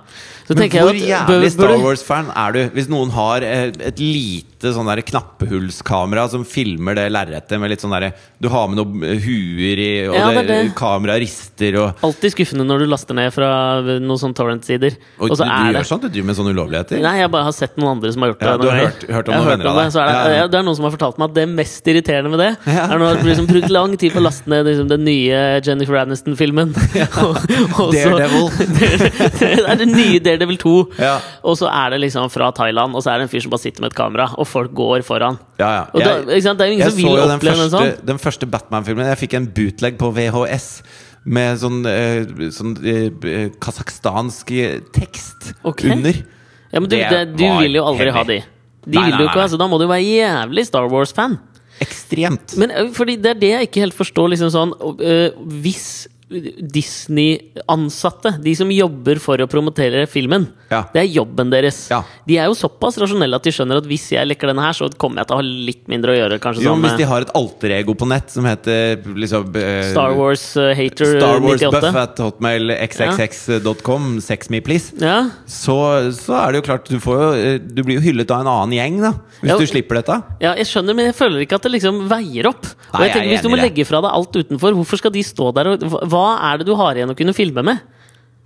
Hvor 0.56 0.94
jævlig 0.94 1.26
bør- 1.28 1.42
bør 1.42 1.50
Star 1.50 1.76
Wars-fan 1.84 2.30
er 2.36 2.52
du 2.52 2.60
hvis 2.76 2.88
noen 2.92 3.10
har 3.10 3.42
et, 3.42 3.80
et 3.80 3.98
lite 3.98 4.72
sånn 4.72 4.86
knappehullskamera 4.86 6.28
som 6.30 6.44
filmer 6.46 6.94
det 6.94 7.08
lerretet 7.10 7.58
med 7.58 7.72
litt 7.72 7.80
sånn 7.82 7.90
derre 7.90 8.12
Du 8.42 8.48
har 8.52 8.68
med 8.70 8.78
noen 8.78 9.18
huer 9.22 9.78
i, 9.82 10.06
og 10.08 10.14
Ja, 10.14 10.28
det, 10.36 10.44
det 10.46 10.56
er 10.60 10.68
kameraet 10.78 11.22
rister 11.24 11.78
og 11.82 12.02
Alltid 12.06 12.30
skuffende 12.36 12.66
når 12.68 12.84
du 12.84 12.86
laster 12.92 13.14
ned 13.18 13.32
fra 13.34 13.48
noen 13.82 14.18
sånne 14.20 14.34
torrent-sider. 14.38 14.94
Og, 15.18 15.30
Og 15.30 15.36
så 15.38 15.44
du, 15.44 15.50
du 15.50 15.72
det 15.72 15.80
gjør 15.80 15.88
sånn? 15.90 16.00
Du 16.02 16.08
driver 16.08 16.26
med 16.30 16.36
sånne 16.38 16.54
ulovligheter? 16.54 17.02
Nei, 17.02 17.14
jeg 17.22 17.30
bare 17.34 17.44
har 17.48 17.52
sett 17.56 17.76
noen 17.76 17.96
andre 17.96 18.12
som 18.12 18.22
har 18.22 18.32
gjort 18.32 18.40
det. 18.42 18.46
Ja, 18.48 18.56
du 18.56 18.68
har 18.68 18.78
hørt- 18.82 19.06
hørt 19.10 19.28
om 19.28 19.34
noen 19.34 19.50
venner 19.52 19.66
av 19.66 19.76
det. 19.76 19.82
deg. 19.82 19.92
Så 19.92 19.98
det, 20.02 20.12
Ja, 20.12 20.36
ja. 20.42 20.46
det 20.52 20.58
er 20.58 20.62
noen 20.68 20.76
som 20.78 20.84
har 20.86 20.94
fortalt 20.96 21.18
meg 21.18 21.28
at 21.30 21.34
det 21.34 21.48
mest 21.48 21.84
irriterende 21.86 22.30
med 22.30 22.38
det, 22.42 22.50
Ja. 22.66 22.86
er 22.92 22.98
når 22.98 23.22
du 23.22 23.28
liksom 23.30 23.46
brukt 23.50 23.70
lang 23.70 23.96
tid 23.96 24.12
på 24.12 24.18
å 24.18 24.26
laste 24.26 24.46
ned 24.50 24.66
liksom, 24.66 24.88
den 24.88 25.04
nye 25.04 25.60
Jennifer 25.64 25.96
Aniston-filmen. 26.02 26.74
Og 27.82 27.92
Daredevil. 27.94 28.50
det 29.40 29.66
er 29.66 29.76
den 29.76 29.92
nye 29.96 30.18
Daredevil 30.20 30.41
2. 30.50 30.74
Ja. 30.98 31.14
Og 31.46 31.56
så 31.60 31.68
er 31.70 31.94
det 31.94 32.00
liksom 32.02 32.30
fra 32.32 32.50
Thailand, 32.56 32.94
og 32.94 33.04
så 33.04 33.12
er 33.12 33.20
det 33.20 33.28
en 33.28 33.32
fyr 33.32 33.44
som 33.44 33.52
bare 33.54 33.64
sitter 33.64 33.84
med 33.84 33.92
et 33.92 33.98
kamera, 33.98 34.28
og 34.36 34.48
folk 34.48 34.74
går 34.74 35.04
foran. 35.06 35.38
Ja, 35.60 35.70
ja. 35.76 35.84
Og 35.92 36.00
da? 36.00 36.18
Det 36.26 36.38
er 36.38 36.42
jo 36.42 36.72
ingen 36.72 36.84
jeg 36.84 36.90
som 36.90 37.00
vil 37.00 37.08
jo 37.10 37.16
den 37.22 37.36
oppleve 37.36 37.56
første, 37.62 37.70
sånn. 37.76 38.06
den 38.12 38.22
første 38.22 38.50
Batman-filmen. 38.54 39.06
Jeg 39.12 39.20
fikk 39.24 39.38
en 39.38 39.48
bootleg 39.56 39.98
på 40.00 40.10
VHS 40.16 40.68
med 41.24 41.60
sånn, 41.62 41.82
eh, 41.86 42.48
sånn 42.54 42.74
eh, 42.82 43.50
kasakhstansk 43.62 44.50
tekst 44.96 45.52
okay. 45.62 45.94
under. 45.94 46.18
Ja, 46.72 46.80
men 46.80 46.88
du, 46.90 46.96
Det 46.96 47.22
du 47.36 47.46
vil 47.60 47.78
jo 47.78 47.86
aldri 47.86 48.10
ha 48.14 48.26
de. 48.26 48.42
De 48.82 48.98
Nei, 48.98 49.06
vil 49.10 49.20
du 49.20 49.26
ikke 49.28 49.42
ha, 49.44 49.48
så 49.52 49.58
da 49.60 49.68
må 49.70 49.78
du 49.78 49.86
være 49.86 50.02
jævlig 50.02 50.66
Star 50.66 50.88
Wars-fan. 50.90 51.36
Ekstremt. 51.82 52.56
Men 52.60 52.92
fordi 52.94 53.16
det 53.20 53.36
er 53.36 53.38
det 53.38 53.52
jeg 53.52 53.68
ikke 53.68 53.84
helt 53.84 53.96
forstår. 53.96 54.32
Liksom 54.34 54.50
sånn, 54.54 54.74
øh, 54.98 55.28
hvis 55.62 56.08
Disney-ansatte, 56.32 58.34
de 58.42 58.54
som 58.56 58.70
jobber 58.72 59.18
for 59.22 59.38
å 59.42 59.46
promotere 59.50 60.06
filmen, 60.10 60.46
Ja. 60.70 60.84
det 60.92 61.00
er 61.02 61.08
jobben 61.12 61.50
deres. 61.52 61.88
Ja. 61.90 62.02
De 62.26 62.38
er 62.38 62.46
jo 62.48 62.54
såpass 62.56 62.96
rasjonelle 62.98 63.34
at 63.36 63.42
de 63.44 63.50
skjønner 63.52 63.76
at 63.82 63.86
hvis 63.88 64.08
jeg 64.14 64.26
lekker 64.26 64.48
denne 64.52 64.62
her, 64.64 64.72
så 64.72 64.88
kommer 64.96 65.20
jeg 65.22 65.26
til 65.28 65.36
å 65.36 65.40
ha 65.40 65.42
litt 65.42 65.86
mindre 65.88 66.12
å 66.14 66.16
gjøre. 66.16 66.38
Kanskje 66.40 66.62
Jo, 66.64 66.72
sånn 66.74 66.82
hvis 66.86 66.96
de 66.96 67.04
har 67.10 67.20
et 67.26 67.32
alter-ego 67.36 67.94
på 67.94 68.08
nett 68.08 68.30
som 68.32 68.44
heter 68.48 69.02
liksom 69.04 69.52
uh, 69.54 69.82
Star 69.90 70.14
Wars 70.16 70.46
uh, 70.56 70.72
Hater 70.74 71.18
Star 71.18 71.40
Wars 71.44 71.60
98. 71.60 71.80
Buff 71.82 71.96
at 72.02 72.18
hotmail.xxx.com, 72.24 74.20
me 74.50 74.62
Ja. 75.02 75.18
så, 75.46 75.76
så 76.16 76.34
er 76.40 76.52
det 76.52 76.62
jo 76.62 76.66
klart 76.66 76.88
Du, 76.88 76.98
får 77.02 77.18
jo, 77.20 77.28
eh, 77.38 77.58
du 77.58 77.82
blir 77.84 77.98
jo 78.00 78.04
hyllet 78.04 78.30
av 78.30 78.40
en 78.42 78.46
annen 78.52 78.72
gjeng, 78.78 79.00
da. 79.02 79.12
Hvis 79.42 79.50
Ja. 79.52 79.58
du 79.58 79.66
slipper 79.66 79.94
dette. 80.00 80.22
ja, 80.40 80.54
jeg 80.54 80.66
skjønner, 80.66 80.94
men 80.94 81.06
jeg 81.10 81.14
føler 81.18 81.40
ikke 81.44 81.54
at 81.58 81.62
det 81.62 81.72
liksom 81.72 82.08
veier 82.08 82.46
opp. 82.48 82.64
Nei, 82.92 83.08
tenker, 83.08 83.22
er 83.22 83.28
Hvis 83.32 83.42
du 83.42 83.48
må 83.48 83.56
legge 83.60 83.84
fra 83.88 84.00
deg 84.04 84.10
alt 84.12 84.32
utenfor, 84.32 84.72
hvorfor 84.76 84.98
skal 85.00 85.10
de 85.14 85.22
stå 85.22 85.52
der 85.54 85.66
og 85.72 85.80
hva- 85.80 86.06
Hva 86.22 86.36
er 86.52 86.62
det 86.62 86.68
du 86.70 86.76
har 86.78 86.98
igjen 86.98 87.10
å 87.12 87.18
kunne 87.18 87.34
filme 87.36 87.64
med? 87.66 87.82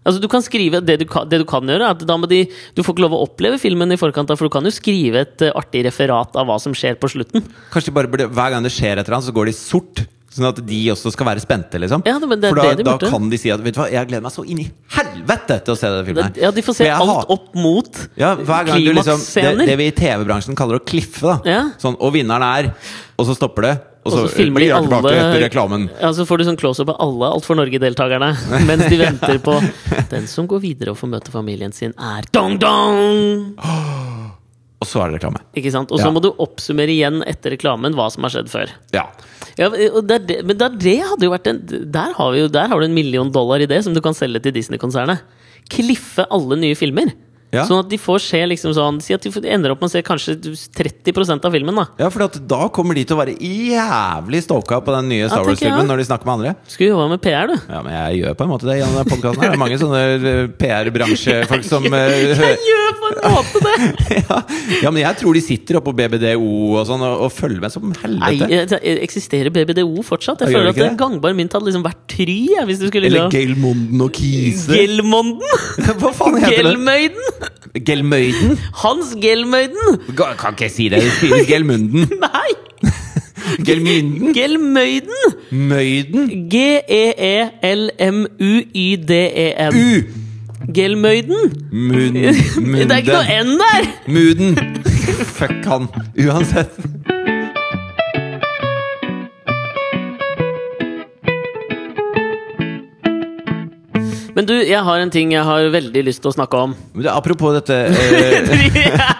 Altså 0.06 0.22
du 0.22 0.28
kan 0.30 0.44
skrive 0.44 0.78
Det 0.86 1.00
du 1.02 1.06
kan, 1.10 1.26
det 1.28 1.40
du 1.42 1.46
kan 1.48 1.66
gjøre, 1.66 1.88
at 1.90 2.04
de, 2.30 2.42
du 2.76 2.82
får 2.82 2.94
ikke 2.94 3.04
lov 3.04 3.16
å 3.16 3.22
oppleve 3.26 3.58
filmen 3.58 3.90
i 3.90 3.98
forkant, 3.98 4.30
for 4.38 4.46
du 4.46 4.54
kan 4.54 4.64
jo 4.66 4.74
skrive 4.74 5.24
et 5.26 5.42
eh, 5.48 5.54
artig 5.58 5.82
referat 5.88 6.36
av 6.38 6.46
hva 6.46 6.60
som 6.62 6.74
skjer 6.76 6.94
på 7.00 7.10
slutten. 7.10 7.42
Kanskje 7.74 7.94
bare 7.94 8.10
burde, 8.10 8.28
Hver 8.30 8.54
gang 8.54 8.62
det 8.66 8.70
skjer 8.74 8.94
et 9.00 9.02
eller 9.02 9.18
annet, 9.18 9.26
så 9.28 9.34
går 9.34 9.50
de 9.50 9.56
sort. 9.58 10.04
Sånn 10.36 10.50
at 10.50 10.58
de 10.68 10.78
også 10.92 11.10
skal 11.14 11.30
være 11.30 11.40
spente, 11.40 11.78
liksom. 11.80 12.02
Ja, 12.04 12.18
men 12.20 12.40
det 12.42 12.50
er 12.50 12.52
For 12.52 12.60
da, 12.60 12.68
det 12.76 12.84
de 12.84 12.86
da 12.86 13.10
kan 13.10 13.28
de 13.32 13.38
si 13.40 13.48
at 13.54 13.62
Vet 13.64 13.72
du 13.72 13.80
hva, 13.80 13.86
jeg 13.88 14.08
gleder 14.10 14.24
meg 14.26 14.34
så 14.34 14.44
inn 14.44 14.60
i 14.60 14.66
helvete 14.92 15.56
til 15.64 15.72
å 15.72 15.78
se 15.80 15.88
denne 15.88 16.04
filmen. 16.04 16.36
Ja, 16.42 16.50
De 16.52 16.64
får 16.66 16.76
se 16.76 16.88
alt 16.92 17.08
har... 17.08 17.28
opp 17.32 17.54
mot 17.56 18.00
Ja, 18.20 18.34
klimaksscener. 18.36 18.98
liksom, 19.00 19.62
det, 19.62 19.68
det 19.70 19.76
vi 19.80 19.88
i 19.88 19.94
TV-bransjen 19.96 20.58
kaller 20.58 20.78
å 20.80 20.84
kliffe. 20.84 21.24
da 21.24 21.36
Ja. 21.48 21.62
sånn, 21.80 21.96
Og 21.98 22.12
vinneren 22.18 22.44
er 22.44 22.70
Og 23.16 23.30
så 23.30 23.38
stopper 23.38 23.64
det. 23.70 23.74
Og 24.06 24.12
så, 24.14 24.22
Og 24.22 24.28
så 24.30 24.36
filmer 24.38 24.62
de 24.62 24.68
tilbake 24.70 25.02
alle 25.02 25.14
etter 25.18 25.42
reklamen. 25.48 25.88
Ja, 26.00 26.12
Så 26.14 26.26
får 26.28 26.38
du 26.38 26.44
sånn 26.46 26.58
close-up 26.60 26.92
av 26.94 27.00
alle 27.02 27.30
Alt 27.34 27.46
for 27.48 27.58
Norge-deltakerne 27.58 28.30
mens 28.68 28.86
de 28.86 28.98
venter 29.00 29.40
på 29.42 29.56
Den 30.12 30.28
som 30.30 30.46
går 30.50 30.62
videre 30.62 30.94
og 30.94 31.00
får 31.00 31.10
møte 31.16 31.34
familien 31.34 31.74
sin, 31.74 31.92
er 31.98 32.28
dong-dong! 32.32 33.56
Og 34.76 34.84
så 34.84 35.00
er 35.00 35.08
det 35.08 35.16
reklame. 35.16 35.40
Ikke 35.56 35.70
sant? 35.72 35.90
Og 35.90 35.98
så 35.98 36.04
Ja. 36.10 36.12
må 36.12 36.20
du 36.20 36.28
oppsummere 36.36 36.92
igjen 36.92 37.22
etter 37.26 37.54
reklamen 37.54 37.94
hva 37.96 38.10
som 38.12 38.26
har 38.26 38.34
skjedd 38.34 38.50
før. 38.52 38.68
Ja. 38.92 39.06
Ja, 39.56 39.70
er 39.72 40.18
det, 40.20 40.42
men 40.44 40.58
det, 40.60 40.66
er 40.66 40.76
det 40.76 40.96
hadde 41.08 41.24
jo 41.24 41.32
vært 41.32 41.48
en 41.48 41.62
der 41.90 42.12
har, 42.18 42.32
vi 42.34 42.42
jo, 42.42 42.48
der 42.52 42.68
har 42.68 42.78
du 42.78 42.84
en 42.84 42.94
million 42.94 43.30
dollar 43.32 43.64
i 43.64 43.66
det 43.70 43.78
som 43.86 43.94
du 43.96 44.02
kan 44.04 44.12
selge 44.14 44.42
til 44.44 44.52
Disney-konsernet. 44.52 45.22
Kliffe 45.72 46.26
alle 46.30 46.58
nye 46.60 46.76
filmer. 46.76 47.08
Ja. 47.54 47.62
Sånn 47.68 47.78
at 47.84 47.90
de 47.90 47.98
får 48.00 48.18
se 48.24 48.40
liksom 48.50 48.72
sånn 48.74 48.96
Si 49.04 49.14
at 49.14 49.22
de 49.22 49.30
ender 49.54 49.70
opp 49.70 49.82
med 49.82 49.86
å 49.86 49.92
se 49.92 50.02
kanskje 50.04 50.34
30% 50.74 51.46
av 51.46 51.54
filmen. 51.54 51.76
da 51.78 51.84
Ja, 52.00 52.08
for 52.10 52.26
da 52.26 52.68
kommer 52.74 52.98
de 52.98 53.04
til 53.06 53.14
å 53.16 53.20
være 53.20 53.36
jævlig 53.38 54.42
stalka 54.42 54.80
på 54.82 54.94
den 54.96 55.10
nye 55.12 55.28
Star 55.30 55.44
ja. 55.44 55.46
Wars-filmen 55.46 55.86
når 55.86 56.02
de 56.02 56.06
snakker 56.08 56.26
med 56.26 56.34
andre. 56.34 56.54
Skulle 56.66 56.90
jobba 56.90 57.06
med 57.14 57.22
PR, 57.22 57.52
du. 57.52 57.54
Ja, 57.70 57.82
men 57.86 57.94
jeg 57.94 58.20
gjør 58.22 58.36
på 58.40 58.46
en 58.46 58.50
måte 58.50 58.68
det 58.68 58.78
gjennom 58.80 58.98
denne 58.98 59.12
podkasten. 59.12 59.44
Det 59.44 59.50
er 59.52 59.62
mange 59.62 59.78
sånne 59.80 60.02
eh, 60.16 60.40
PR-bransjefolk 60.58 61.68
som 61.68 61.86
eh, 62.00 62.16
Jeg 62.34 62.58
gjør 62.66 62.98
på 63.00 63.12
en 63.12 63.36
måte 63.36 63.62
det! 63.66 63.76
ja. 64.26 64.40
ja, 64.82 64.90
men 64.92 65.02
jeg 65.04 65.20
tror 65.22 65.38
de 65.38 65.44
sitter 65.46 65.80
oppe 65.80 65.92
på 65.92 65.96
BBDO 66.02 66.50
og 66.74 66.82
sånn 66.88 67.04
og, 67.06 67.26
og 67.28 67.32
følger 67.34 67.62
med 67.62 67.74
som 67.74 67.86
Nei, 67.92 68.32
helvete. 68.42 68.80
eh, 68.82 69.02
Eksisterer 69.06 69.54
BBDO 69.54 70.02
fortsatt? 70.06 70.42
Jeg 70.42 70.50
jeg 70.50 70.58
føler 70.58 70.74
at 70.74 70.80
det? 70.80 70.90
en 70.90 70.98
gangbar 70.98 71.36
mynt 71.36 71.54
hadde 71.54 71.70
liksom 71.70 71.86
vært 71.86 72.02
try. 72.10 72.38
Hvis 72.66 72.82
du 72.82 72.88
skulle 72.90 73.06
Eller 73.06 73.30
liksom 73.30 74.02
og 74.02 74.12
Kise. 74.16 74.72
Gelmonden! 74.74 75.64
Hva 76.00 76.12
faen 76.16 76.40
heter 76.42 76.72
det? 76.72 77.35
Gelmøyden! 77.86 78.58
Hans 78.82 79.16
Gelmøyden! 79.22 79.98
Kan 80.16 80.54
ikke 80.56 80.68
si 80.72 80.88
det. 80.88 81.02
Det 81.02 81.12
skrives 81.12 81.46
Gelmunden. 81.46 82.08
Nei! 82.26 82.50
Gelmynden? 83.66 84.34
Gelmøyden! 84.34 85.34
Møyden? 85.50 86.30
E 86.30 86.48
G-e-e-l-m-u-y-d-e-n. 86.50 87.66
U! 89.76 90.02
Gelmøyden? 90.74 91.52
Mun, 91.72 92.14
Det 92.14 92.90
er 92.90 92.96
ikke 92.96 93.12
noe 93.12 93.44
N 93.44 93.58
der! 93.60 93.84
Muden. 94.08 94.56
Fuck 95.36 95.64
han. 95.66 95.84
Uansett. 96.26 96.72
Men 104.36 104.44
du, 104.44 104.52
jeg 104.60 104.84
har 104.84 105.00
en 105.00 105.08
ting 105.12 105.30
jeg 105.32 105.44
har 105.48 105.70
veldig 105.72 106.02
lyst 106.04 106.20
til 106.20 106.28
å 106.28 106.34
snakke 106.36 106.52
om. 106.66 106.74
Men 106.92 107.06
apropos 107.08 107.56
dette 107.56 107.72
eh, 107.88 109.16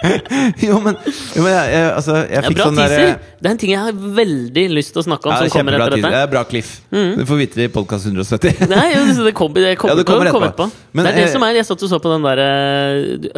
Jo, 0.64 0.80
men, 0.80 0.96
jo, 1.34 1.42
men 1.42 1.50
jeg, 1.50 1.70
jeg, 1.74 1.90
altså, 1.90 2.14
jeg 2.30 2.44
fikk 2.46 2.58
sånn 2.62 2.76
der! 2.78 3.18
Det 3.40 3.48
er 3.48 3.52
en 3.54 3.58
ting 3.60 3.70
jeg 3.72 3.80
har 3.82 3.92
veldig 4.20 4.64
lyst 4.76 4.92
til 4.94 5.00
å 5.02 5.04
snakke 5.06 5.28
om. 5.28 5.32
ja, 5.34 5.38
det 5.42 5.46
er 5.48 5.50
som 5.50 5.58
kommer 5.58 5.72
Kjempebra 5.74 5.88
etter 5.88 5.96
teaser. 5.96 6.06
Det 6.06 6.12
dette. 6.14 6.22
er 6.22 6.26
bra 6.30 6.42
cliff. 6.48 6.70
Du 6.92 7.24
får 7.26 7.36
vite 7.40 7.54
det 7.60 7.64
i 7.66 7.68
podkast 7.74 8.06
170. 8.06 8.54
Nei, 8.74 8.88
det, 8.94 9.00
kommer, 9.36 9.60
det 9.64 9.76
kommer, 9.80 9.92
Ja, 9.92 9.96
det 9.98 10.04
kommer 10.08 10.26
etterpå. 10.30 10.46
etterpå. 10.46 10.66
Men, 10.92 11.00
det 11.06 11.10
er 11.12 11.16
det 11.20 11.26
eh, 11.26 11.34
som 11.34 11.42
er 11.46 11.50
Jeg 11.58 11.66
satt 11.68 11.82
og 11.86 11.90
så 11.92 11.98
på 12.02 12.10
den 12.12 12.22
der 12.26 12.38
uh, 12.42 12.46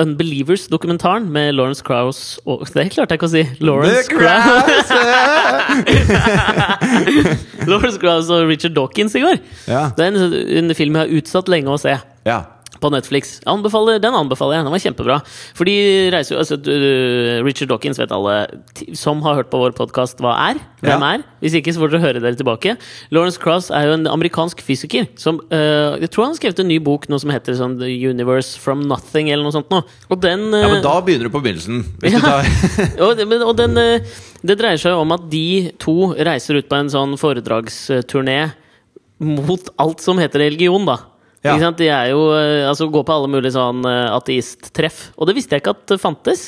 Unbelievers-dokumentaren 0.04 1.24
med 1.32 1.46
Lawrence 1.56 1.82
Krauss 1.84 2.20
og 2.44 2.56
Det 2.68 2.92
klarte 2.94 3.10
jeg 3.14 3.18
ikke 3.20 3.30
å 3.30 3.32
si! 3.32 3.42
Lawrence 3.64 4.06
Crowes! 4.12 4.86
Krauss 4.90 5.02
Lawrence 7.68 7.98
Krauss 8.02 8.30
og 8.32 8.48
Richard 8.48 8.74
Dawkins 8.76 9.14
i 9.18 9.20
går. 9.22 9.36
Ja. 9.70 9.82
Det 9.96 10.02
er 10.06 10.10
en, 10.10 10.16
en 10.62 10.68
film 10.82 10.98
jeg 10.98 11.06
har 11.08 11.14
utsatt 11.22 11.48
lenge 11.54 11.70
å 11.72 11.78
se. 11.80 11.96
Ja. 12.28 12.42
på 12.82 12.88
Netflix. 12.90 13.36
Anbefaler, 13.46 14.00
den 14.02 14.10
anbefaler 14.18 14.56
jeg. 14.56 14.64
Den 14.66 14.72
var 14.74 14.80
kjempebra. 14.82 15.16
For 15.54 15.68
de 15.68 15.74
reiser 16.10 16.34
jo 16.34 16.38
altså, 16.42 16.56
Richard 17.46 17.68
Dawkins 17.70 18.00
vet 18.00 18.10
alle 18.10 18.32
som 18.98 19.20
har 19.22 19.36
hørt 19.38 19.52
på 19.52 19.60
vår 19.60 19.74
podkast, 19.78 20.18
hva 20.18 20.32
er. 20.48 20.58
Hvem 20.82 21.04
Ja. 21.04 21.10
er. 21.14 21.22
Hvis 21.44 21.54
ikke, 21.60 21.70
så 21.76 21.78
får 21.84 21.92
dere 21.92 22.00
høre 22.02 22.22
dere 22.24 22.34
tilbake. 22.40 22.72
Lawrence 23.14 23.38
Cross 23.38 23.68
er 23.70 23.86
jo 23.86 23.92
en 24.00 24.08
amerikansk 24.10 24.64
fysiker 24.66 25.06
som 25.14 25.38
uh, 25.52 25.94
Jeg 26.02 26.10
tror 26.10 26.24
han 26.26 26.32
har 26.34 26.40
skrevet 26.40 26.58
en 26.64 26.70
ny 26.72 26.80
bok 26.82 27.06
noe 27.12 27.22
som 27.22 27.30
heter 27.30 27.54
sånn 27.60 27.76
The 27.78 27.86
Universe 28.10 28.58
from 28.58 28.82
Nothing, 28.90 29.30
eller 29.30 29.46
noe 29.46 29.54
sånt 29.54 29.70
noe. 29.70 29.86
Og 30.10 30.18
den 30.24 30.48
ja, 30.50 30.66
men 30.66 30.80
øh, 30.80 30.82
da 30.82 30.96
begynner 31.06 31.30
du 31.30 31.34
på 31.36 31.42
begynnelsen. 31.44 31.84
Hvis 32.02 32.16
Ja. 32.18 32.18
du 32.18 32.26
tar 32.26 32.42
og, 33.12 33.22
men- 33.30 33.46
og 33.46 33.54
den, 33.62 33.78
uh, 33.78 34.18
det 34.42 34.58
dreier 34.58 34.82
seg 34.82 34.90
jo 34.96 35.04
om 35.06 35.14
at 35.14 35.30
de 35.30 35.70
to 35.78 36.16
reiser 36.18 36.58
ut 36.58 36.66
på 36.68 36.80
en 36.82 36.90
sånn 36.90 37.14
foredragsturné 37.14 38.40
mot 39.22 39.72
alt 39.82 40.02
som 40.02 40.20
heter 40.20 40.44
religion, 40.46 40.84
da. 40.88 40.98
Ja. 41.42 41.54
Ikke 41.54 41.64
sant? 41.64 41.80
De 41.80 41.88
er 41.90 42.12
jo 42.12 42.26
eh, 42.36 42.68
altså 42.68 42.86
går 42.92 43.06
på 43.06 43.14
alle 43.16 43.30
mulige 43.30 43.54
sånn 43.56 43.82
eh, 43.88 44.10
ateisttreff. 44.14 45.08
Og 45.18 45.28
det 45.28 45.36
visste 45.38 45.56
jeg 45.56 45.64
ikke 45.64 45.74
at 45.74 45.86
det 45.90 46.02
fantes. 46.02 46.44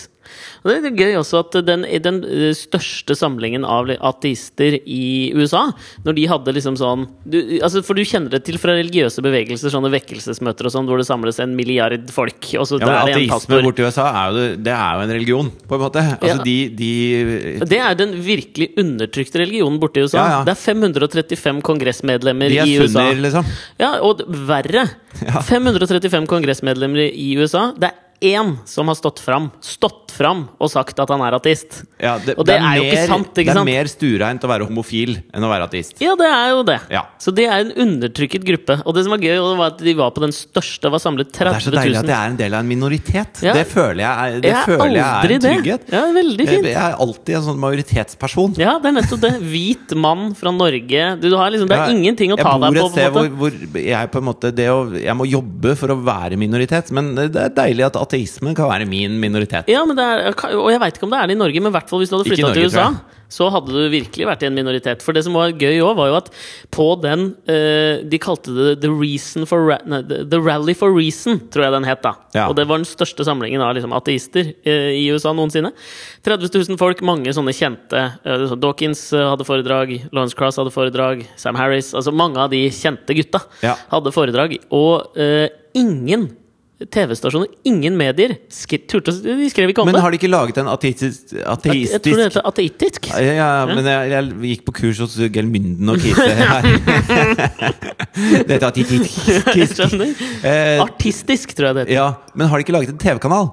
Og 0.64 0.70
det 0.70 0.90
er 0.90 0.96
gøy 0.96 1.16
også 1.20 1.40
at 1.44 1.58
den, 1.66 1.84
den 2.02 2.20
eh, 2.24 2.52
største 2.56 3.16
samlingen 3.18 3.64
av 3.68 3.90
ateister 4.00 4.78
i 4.84 5.32
USA, 5.36 5.66
når 6.06 6.16
de 6.18 6.26
hadde 6.30 6.54
liksom 6.56 6.76
sånn 6.80 7.06
du, 7.24 7.38
altså 7.62 7.82
For 7.84 7.94
du 7.96 8.02
kjenner 8.04 8.30
det 8.34 8.42
til 8.46 8.58
fra 8.60 8.74
religiøse 8.76 9.22
bevegelser, 9.24 9.72
sånne 9.72 9.90
vekkelsesmøter 9.92 10.68
og 10.68 10.74
sånn, 10.74 10.88
hvor 10.88 11.00
det 11.00 11.06
samles 11.08 11.40
en 11.42 11.54
milliard 11.56 12.08
folk, 12.14 12.40
ja, 12.54 12.64
men 12.80 12.94
Ateisme 12.94 13.60
borti 13.64 13.84
USA 13.84 14.06
er 14.10 14.32
jo, 14.32 14.44
det- 14.56 14.74
er 14.74 14.94
jo 14.98 15.04
en 15.04 15.14
religion, 15.14 15.50
på 15.68 15.76
en 15.76 15.80
måte. 15.84 16.02
Altså, 16.20 16.36
Ja. 16.38 16.42
de, 16.44 16.68
de 16.68 17.58
Det 17.64 17.78
er 17.78 17.94
den 17.94 18.14
virkelig 18.24 18.70
undertrykte 18.80 19.40
religionen 19.42 19.78
borti 19.80 20.02
USA. 20.04 20.18
Ja, 20.18 20.28
ja. 20.38 20.44
Det 20.44 20.54
er 20.56 20.60
535 20.60 21.62
kongressmedlemmer 21.62 22.48
De 22.48 22.58
er 22.58 22.66
i 22.66 22.78
USA. 22.78 23.10
liksom. 23.12 23.44
Ja, 23.78 23.92
og 24.00 24.22
verre. 24.28 24.88
535 25.48 26.26
kongressmedlemmer 26.30 27.10
i 27.12 27.34
USA. 27.38 27.72
Det 27.78 27.90
er 27.90 28.00
én 28.20 28.56
som 28.68 28.88
har 28.88 28.94
stått 28.98 29.20
fram, 29.20 29.50
stått 29.64 30.12
fram 30.14 30.44
og 30.62 30.70
sagt 30.70 30.98
at 31.02 31.10
han 31.10 31.20
er 31.26 31.34
ateist. 31.34 31.80
Ja, 31.98 32.18
det, 32.22 32.36
Og 32.38 32.46
det 32.46 32.54
er 32.60 32.76
jo 32.78 32.84
ikke 32.86 33.06
sant, 33.08 33.30
ikke 33.34 33.48
Det 33.48 33.50
er 33.50 33.58
sant? 33.58 33.66
mer 33.66 33.88
stureint 33.90 34.44
å 34.44 34.48
være 34.50 34.66
homofil 34.68 35.16
enn 35.34 35.42
å 35.42 35.48
være 35.50 35.66
ateist. 35.66 35.96
Ja, 36.00 36.14
det 36.16 36.28
er 36.30 36.50
jo 36.52 36.62
det. 36.68 36.76
Ja. 36.94 37.02
Så 37.18 37.32
det 37.34 37.46
er 37.50 37.64
en 37.64 37.72
undertrykket 37.84 38.44
gruppe. 38.46 38.76
Og 38.86 38.94
det 38.94 39.02
som 39.06 39.10
var 39.16 39.18
gøy, 39.24 39.34
var 39.58 39.72
at 39.72 39.78
de 39.82 39.94
var 39.98 40.12
på 40.14 40.22
den 40.22 40.30
største, 40.36 40.90
var 40.94 41.02
samlet 41.02 41.32
Det 41.34 41.48
er 41.50 41.58
så 41.64 41.72
deilig 41.74 41.98
at 42.04 42.06
jeg 42.12 42.14
er 42.18 42.30
en 42.30 42.38
del 42.38 42.54
av 42.54 42.60
en 42.62 42.68
minoritet. 42.70 43.42
Ja. 43.42 43.54
Det 43.58 43.66
føler 43.72 44.04
jeg 44.04 44.12
er, 44.14 44.40
det 44.44 44.52
Jeg 44.52 44.60
er 44.60 44.68
føler 44.70 44.94
jeg 44.94 45.04
er 45.04 45.34
en 45.34 45.40
det. 45.40 45.50
trygghet. 45.50 45.90
Ja, 45.96 46.04
veldig 46.20 46.48
fint. 46.48 46.68
Jeg 46.70 46.78
er 46.84 46.96
alltid 47.08 47.34
en 47.40 47.46
sånn 47.48 47.58
majoritetsperson. 47.64 48.54
Ja, 48.62 48.76
det 48.78 48.92
er 48.92 48.96
nettopp 49.00 49.20
det. 49.24 49.32
Hvit 49.42 49.94
mann 49.98 50.34
fra 50.38 50.52
Norge. 50.54 51.04
Du, 51.20 51.28
du 51.30 51.36
har 51.40 51.50
liksom, 51.50 51.68
det 51.68 51.76
er 51.78 51.84
Ja, 51.88 51.90
ingenting 51.98 52.32
å 52.34 52.38
ta 52.38 52.54
jeg 52.54 52.62
deg 52.62 52.78
bor 52.78 52.80
på. 52.80 52.86
et 52.86 52.94
sted 52.94 53.12
hvor, 53.12 53.28
hvor 53.42 53.82
jeg 53.82 54.10
på 54.14 54.22
en 54.22 54.28
måte 54.30 54.52
det 54.54 54.68
å, 54.70 54.78
Jeg 54.94 55.16
må 55.18 55.26
jobbe 55.28 55.74
for 55.80 55.88
å 55.94 55.98
være 56.06 56.38
minoritet, 56.40 56.90
men 56.94 57.14
det 57.18 57.34
er 57.34 57.50
deilig 57.56 57.86
at 57.90 57.96
ateismen 58.04 58.54
kan 58.56 58.70
være 58.70 58.86
min 58.88 59.18
minoritet. 59.22 59.68
Ja, 59.72 59.82
men 59.88 59.98
det 59.98 60.04
er, 60.04 60.30
og 60.54 60.70
jeg 60.72 60.80
veit 60.84 60.96
ikke 61.00 61.08
om 61.08 61.12
det 61.16 61.20
er 61.24 61.30
det 61.32 61.36
i 61.36 61.42
Norge, 61.42 61.60
men 61.64 61.72
i 61.72 61.76
hvert 61.78 61.90
fall 61.90 62.02
hvis 62.04 62.12
du 62.12 62.18
hadde 62.18 62.30
flytta 62.30 62.54
til 62.56 62.68
USA, 62.70 62.88
så 63.34 63.48
hadde 63.50 63.72
du 63.72 63.88
virkelig 63.90 64.26
vært 64.28 64.42
i 64.44 64.46
en 64.46 64.54
minoritet. 64.54 65.02
For 65.02 65.16
det 65.16 65.24
som 65.26 65.34
var 65.34 65.50
gøy 65.58 65.80
òg, 65.82 65.94
var 65.98 66.10
jo 66.10 66.16
at 66.20 66.28
på 66.74 66.84
den 67.02 67.22
uh, 67.48 68.02
De 68.06 68.18
kalte 68.22 68.52
det 68.54 68.74
The 68.84 68.90
Reason 68.92 69.46
for 69.48 69.64
Ra 69.66 69.78
nei, 69.90 70.02
The 70.04 70.38
Rally 70.38 70.74
for 70.78 70.92
Reason, 70.94 71.40
tror 71.50 71.64
jeg 71.66 71.74
den 71.74 71.88
het. 71.88 72.02
da 72.04 72.12
Ja. 72.36 72.44
Og 72.50 72.54
det 72.58 72.66
var 72.70 72.78
den 72.78 72.86
største 72.86 73.26
samlingen 73.26 73.64
av 73.64 73.72
liksom, 73.74 73.94
ateister 73.96 74.52
uh, 74.52 74.90
i 74.92 75.08
USA 75.10 75.32
noensinne. 75.34 75.72
30 76.28 76.52
000 76.52 76.78
folk, 76.78 77.02
mange 77.02 77.32
sånne 77.34 77.56
kjente. 77.56 78.04
Uh, 78.28 78.54
Dawkins 78.60 79.08
hadde 79.16 79.48
foredrag, 79.48 79.96
Lawrence 80.12 80.38
Cross 80.38 80.60
hadde 80.60 80.74
foredrag, 80.74 81.24
Sam 81.40 81.58
Harris 81.58 81.90
Altså 81.96 82.14
mange 82.14 82.38
av 82.44 82.52
de 82.54 82.62
kjente 82.70 83.16
gutta 83.18 83.42
Ja. 83.64 83.74
hadde 83.90 84.14
foredrag. 84.14 84.58
Og 84.74 85.16
ingen 85.74 86.28
TV-stasjoner, 86.92 87.48
ingen 87.64 87.96
medier, 87.96 88.34
turte 88.88 89.12
De 89.24 89.48
skrev 89.50 89.70
ikke 89.72 89.80
om 89.82 89.86
Men 89.88 89.94
det. 89.96 90.02
har 90.02 90.10
de 90.10 90.18
ikke 90.18 90.30
laget 90.30 90.58
en 90.58 90.68
ateistisk, 90.68 91.32
Jeg 91.34 92.00
tror 92.02 92.16
det 92.20 92.26
heter 92.28 92.46
ateitisk. 92.50 93.08
ja, 93.14 93.34
ja, 93.38 93.50
men 93.70 93.84
jeg, 93.84 94.10
jeg 94.10 94.32
gikk 94.50 94.64
på 94.66 94.72
kurs 94.80 94.98
hos 95.04 95.16
Gelmynden 95.32 95.88
og 95.88 95.98
Kise 96.02 96.28
her. 96.34 96.62
Det 98.44 98.50
heter 98.56 98.68
ateitisk. 98.68 99.10
Eh, 100.44 100.80
Artistisk, 100.82 101.54
tror 101.56 101.66
jeg 101.70 101.74
det 101.76 101.82
heter. 101.86 101.94
ja, 101.96 102.08
men 102.34 102.48
har 102.50 102.58
de 102.60 102.64
ikke 102.66 102.74
laget 102.74 102.90
en 102.92 102.98
TV-kanal 103.00 103.48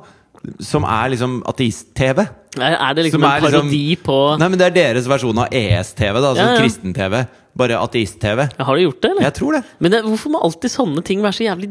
som 0.63 0.83
er 0.89 1.11
liksom 1.13 1.39
ateist-TV? 1.47 2.23
Er 2.59 2.73
er 2.75 2.93
det 2.97 3.05
liksom 3.05 3.21
Som 3.21 3.27
en 3.29 3.41
parodi 3.41 3.45
liksom- 3.45 3.69
parodi 3.69 3.95
på 4.03 4.17
Nei, 4.41 4.47
men 4.49 4.59
det 4.59 4.67
er 4.67 4.75
deres 4.75 5.07
versjon 5.07 5.37
av 5.39 5.47
ES-TV, 5.53 6.13
da, 6.21 6.27
altså 6.33 6.43
Ja, 6.43 6.55
ja. 6.55 6.59
kristen-TV. 6.61 7.21
Bare 7.57 7.75
ateist-TV. 7.83 8.45
Har 8.57 8.77
du 8.77 8.81
gjort 8.85 9.01
det, 9.03 9.09
eller? 9.11 9.25
Jeg 9.27 9.35
tror 9.35 9.55
det. 9.57 9.61
Men 9.83 9.91
det, 9.91 9.99
hvorfor 10.05 10.31
må 10.31 10.39
alltid 10.45 10.71
sånne 10.71 11.01
ting 11.03 11.19
være 11.23 11.35
så 11.35 11.43
jævlig 11.49 11.67